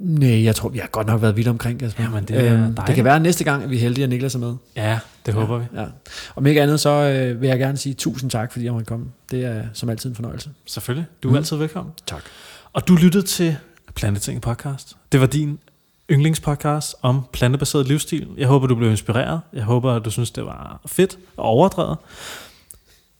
nej, 0.00 0.44
jeg 0.44 0.54
tror, 0.56 0.68
vi 0.68 0.78
har 0.78 0.86
godt 0.86 1.06
nok 1.06 1.22
været 1.22 1.36
vidt 1.36 1.48
omkring, 1.48 1.80
Kasper. 1.80 2.02
Jamen, 2.02 2.24
det 2.24 2.36
er 2.48 2.54
øhm, 2.64 2.74
det 2.86 2.94
kan 2.94 3.04
være 3.04 3.16
at 3.16 3.22
næste 3.22 3.44
gang, 3.44 3.62
at 3.62 3.70
vi 3.70 3.76
er 3.76 3.80
heldige, 3.80 4.02
at 4.04 4.10
Niklas 4.10 4.34
er 4.34 4.38
med. 4.38 4.54
Ja, 4.76 4.98
det 5.26 5.32
ja. 5.32 5.38
håber 5.38 5.58
vi. 5.58 5.64
Ja. 5.76 5.84
Om 6.36 6.46
ikke 6.46 6.62
andet, 6.62 6.80
så 6.80 6.90
øh, 6.90 7.40
vil 7.40 7.48
jeg 7.48 7.58
gerne 7.58 7.76
sige 7.78 7.94
tusind 7.94 8.30
tak, 8.30 8.52
fordi 8.52 8.64
jeg 8.64 8.72
måtte 8.72 8.86
komme. 8.86 9.06
Det 9.30 9.44
er 9.44 9.62
som 9.72 9.88
altid 9.88 10.10
en 10.10 10.16
fornøjelse. 10.16 10.50
Selvfølgelig. 10.66 11.06
Du 11.22 11.28
er 11.28 11.32
Mm. 11.32 11.36
altid 11.36 11.56
velkommen. 11.56 11.92
Tak. 12.06 12.22
Og 12.72 12.88
du 12.88 12.94
lyttede 12.96 13.26
til 13.26 13.56
Plantetinget 13.94 14.42
podcast. 14.42 14.96
Det 15.12 15.20
var 15.20 15.26
din 15.26 15.58
yndlingspodcast 16.10 16.94
om 17.02 17.22
plantebaseret 17.32 17.88
livsstil. 17.88 18.28
Jeg 18.38 18.48
håber, 18.48 18.66
du 18.66 18.74
blev 18.74 18.90
inspireret. 18.90 19.40
Jeg 19.52 19.62
håber, 19.64 19.92
at 19.92 20.04
du 20.04 20.10
synes, 20.10 20.30
det 20.30 20.44
var 20.44 20.80
fedt 20.86 21.18
og 21.36 21.44
overdrevet. 21.44 21.96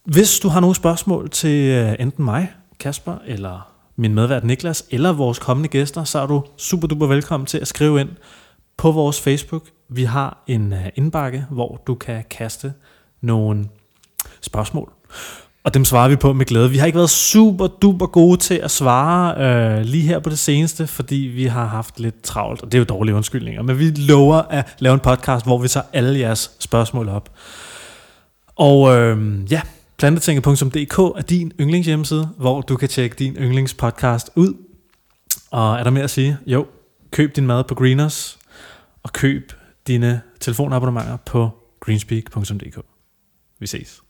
Hvis 0.05 0.39
du 0.39 0.49
har 0.49 0.61
nogle 0.61 0.77
spørgsmål 0.77 1.31
til 1.31 1.71
øh, 1.71 1.95
enten 1.99 2.25
mig, 2.25 2.53
Kasper, 2.81 3.17
eller 3.27 3.73
min 3.97 4.15
medvært 4.15 4.45
Niklas, 4.45 4.85
eller 4.91 5.13
vores 5.13 5.39
kommende 5.39 5.69
gæster, 5.69 6.05
så 6.05 6.19
er 6.19 6.27
du 6.27 6.43
super 6.57 6.89
duper 6.89 7.07
velkommen 7.07 7.47
til 7.47 7.59
at 7.59 7.69
skrive 7.69 8.01
ind 8.01 8.09
på 8.77 8.91
vores 8.91 9.21
Facebook. 9.21 9.63
Vi 9.89 10.05
har 10.05 10.43
en 10.47 10.73
øh, 10.73 10.87
indbakke, 10.95 11.47
hvor 11.51 11.83
du 11.87 11.95
kan 11.95 12.25
kaste 12.31 12.73
nogle 13.21 13.69
spørgsmål. 14.41 14.93
Og 15.65 15.75
dem 15.75 15.85
svarer 15.85 16.09
vi 16.09 16.17
på 16.17 16.33
med 16.33 16.47
glæde. 16.47 16.71
Vi 16.71 16.77
har 16.77 16.87
ikke 16.87 16.97
været 16.97 17.11
super 17.11 17.67
duper 17.67 18.07
gode 18.07 18.37
til 18.37 18.55
at 18.55 18.71
svare 18.71 19.35
øh, 19.39 19.81
lige 19.85 20.03
her 20.03 20.19
på 20.19 20.31
det 20.31 20.39
seneste, 20.39 20.87
fordi 20.87 21.17
vi 21.17 21.45
har 21.45 21.67
haft 21.67 22.01
lidt 22.01 22.23
travlt, 22.23 22.63
og 22.63 22.73
det 22.73 22.79
er 22.79 22.79
jo 22.79 22.85
dårlige 22.85 23.15
undskyldninger. 23.15 23.63
Men 23.63 23.79
vi 23.79 23.91
lover 23.91 24.43
at 24.51 24.75
lave 24.79 24.95
en 24.95 25.01
podcast, 25.01 25.47
hvor 25.47 25.59
vi 25.59 25.69
tager 25.69 25.87
alle 25.93 26.19
jeres 26.19 26.51
spørgsmål 26.59 27.09
op. 27.09 27.31
Og 28.57 28.97
øh, 28.97 29.39
ja, 29.53 29.61
plantetinget.dk 29.99 30.99
er 30.99 31.23
din 31.29 31.53
yndlingshjemmeside, 31.61 32.29
hvor 32.39 32.61
du 32.61 32.77
kan 32.77 32.89
tjekke 32.89 33.17
din 33.17 33.37
yndlingspodcast 33.37 34.31
ud. 34.35 34.55
Og 35.51 35.75
er 35.77 35.83
der 35.83 35.91
mere 35.91 36.05
at 36.05 36.11
sige? 36.11 36.39
Jo, 36.47 36.67
køb 37.11 37.37
din 37.37 37.47
mad 37.47 37.65
på 37.65 37.75
Greeners, 37.75 38.39
og 39.03 39.13
køb 39.13 39.53
dine 39.87 40.23
telefonabonnementer 40.41 41.17
på 41.17 41.51
greenspeak.dk. 41.81 42.79
Vi 43.59 43.67
ses. 43.67 44.03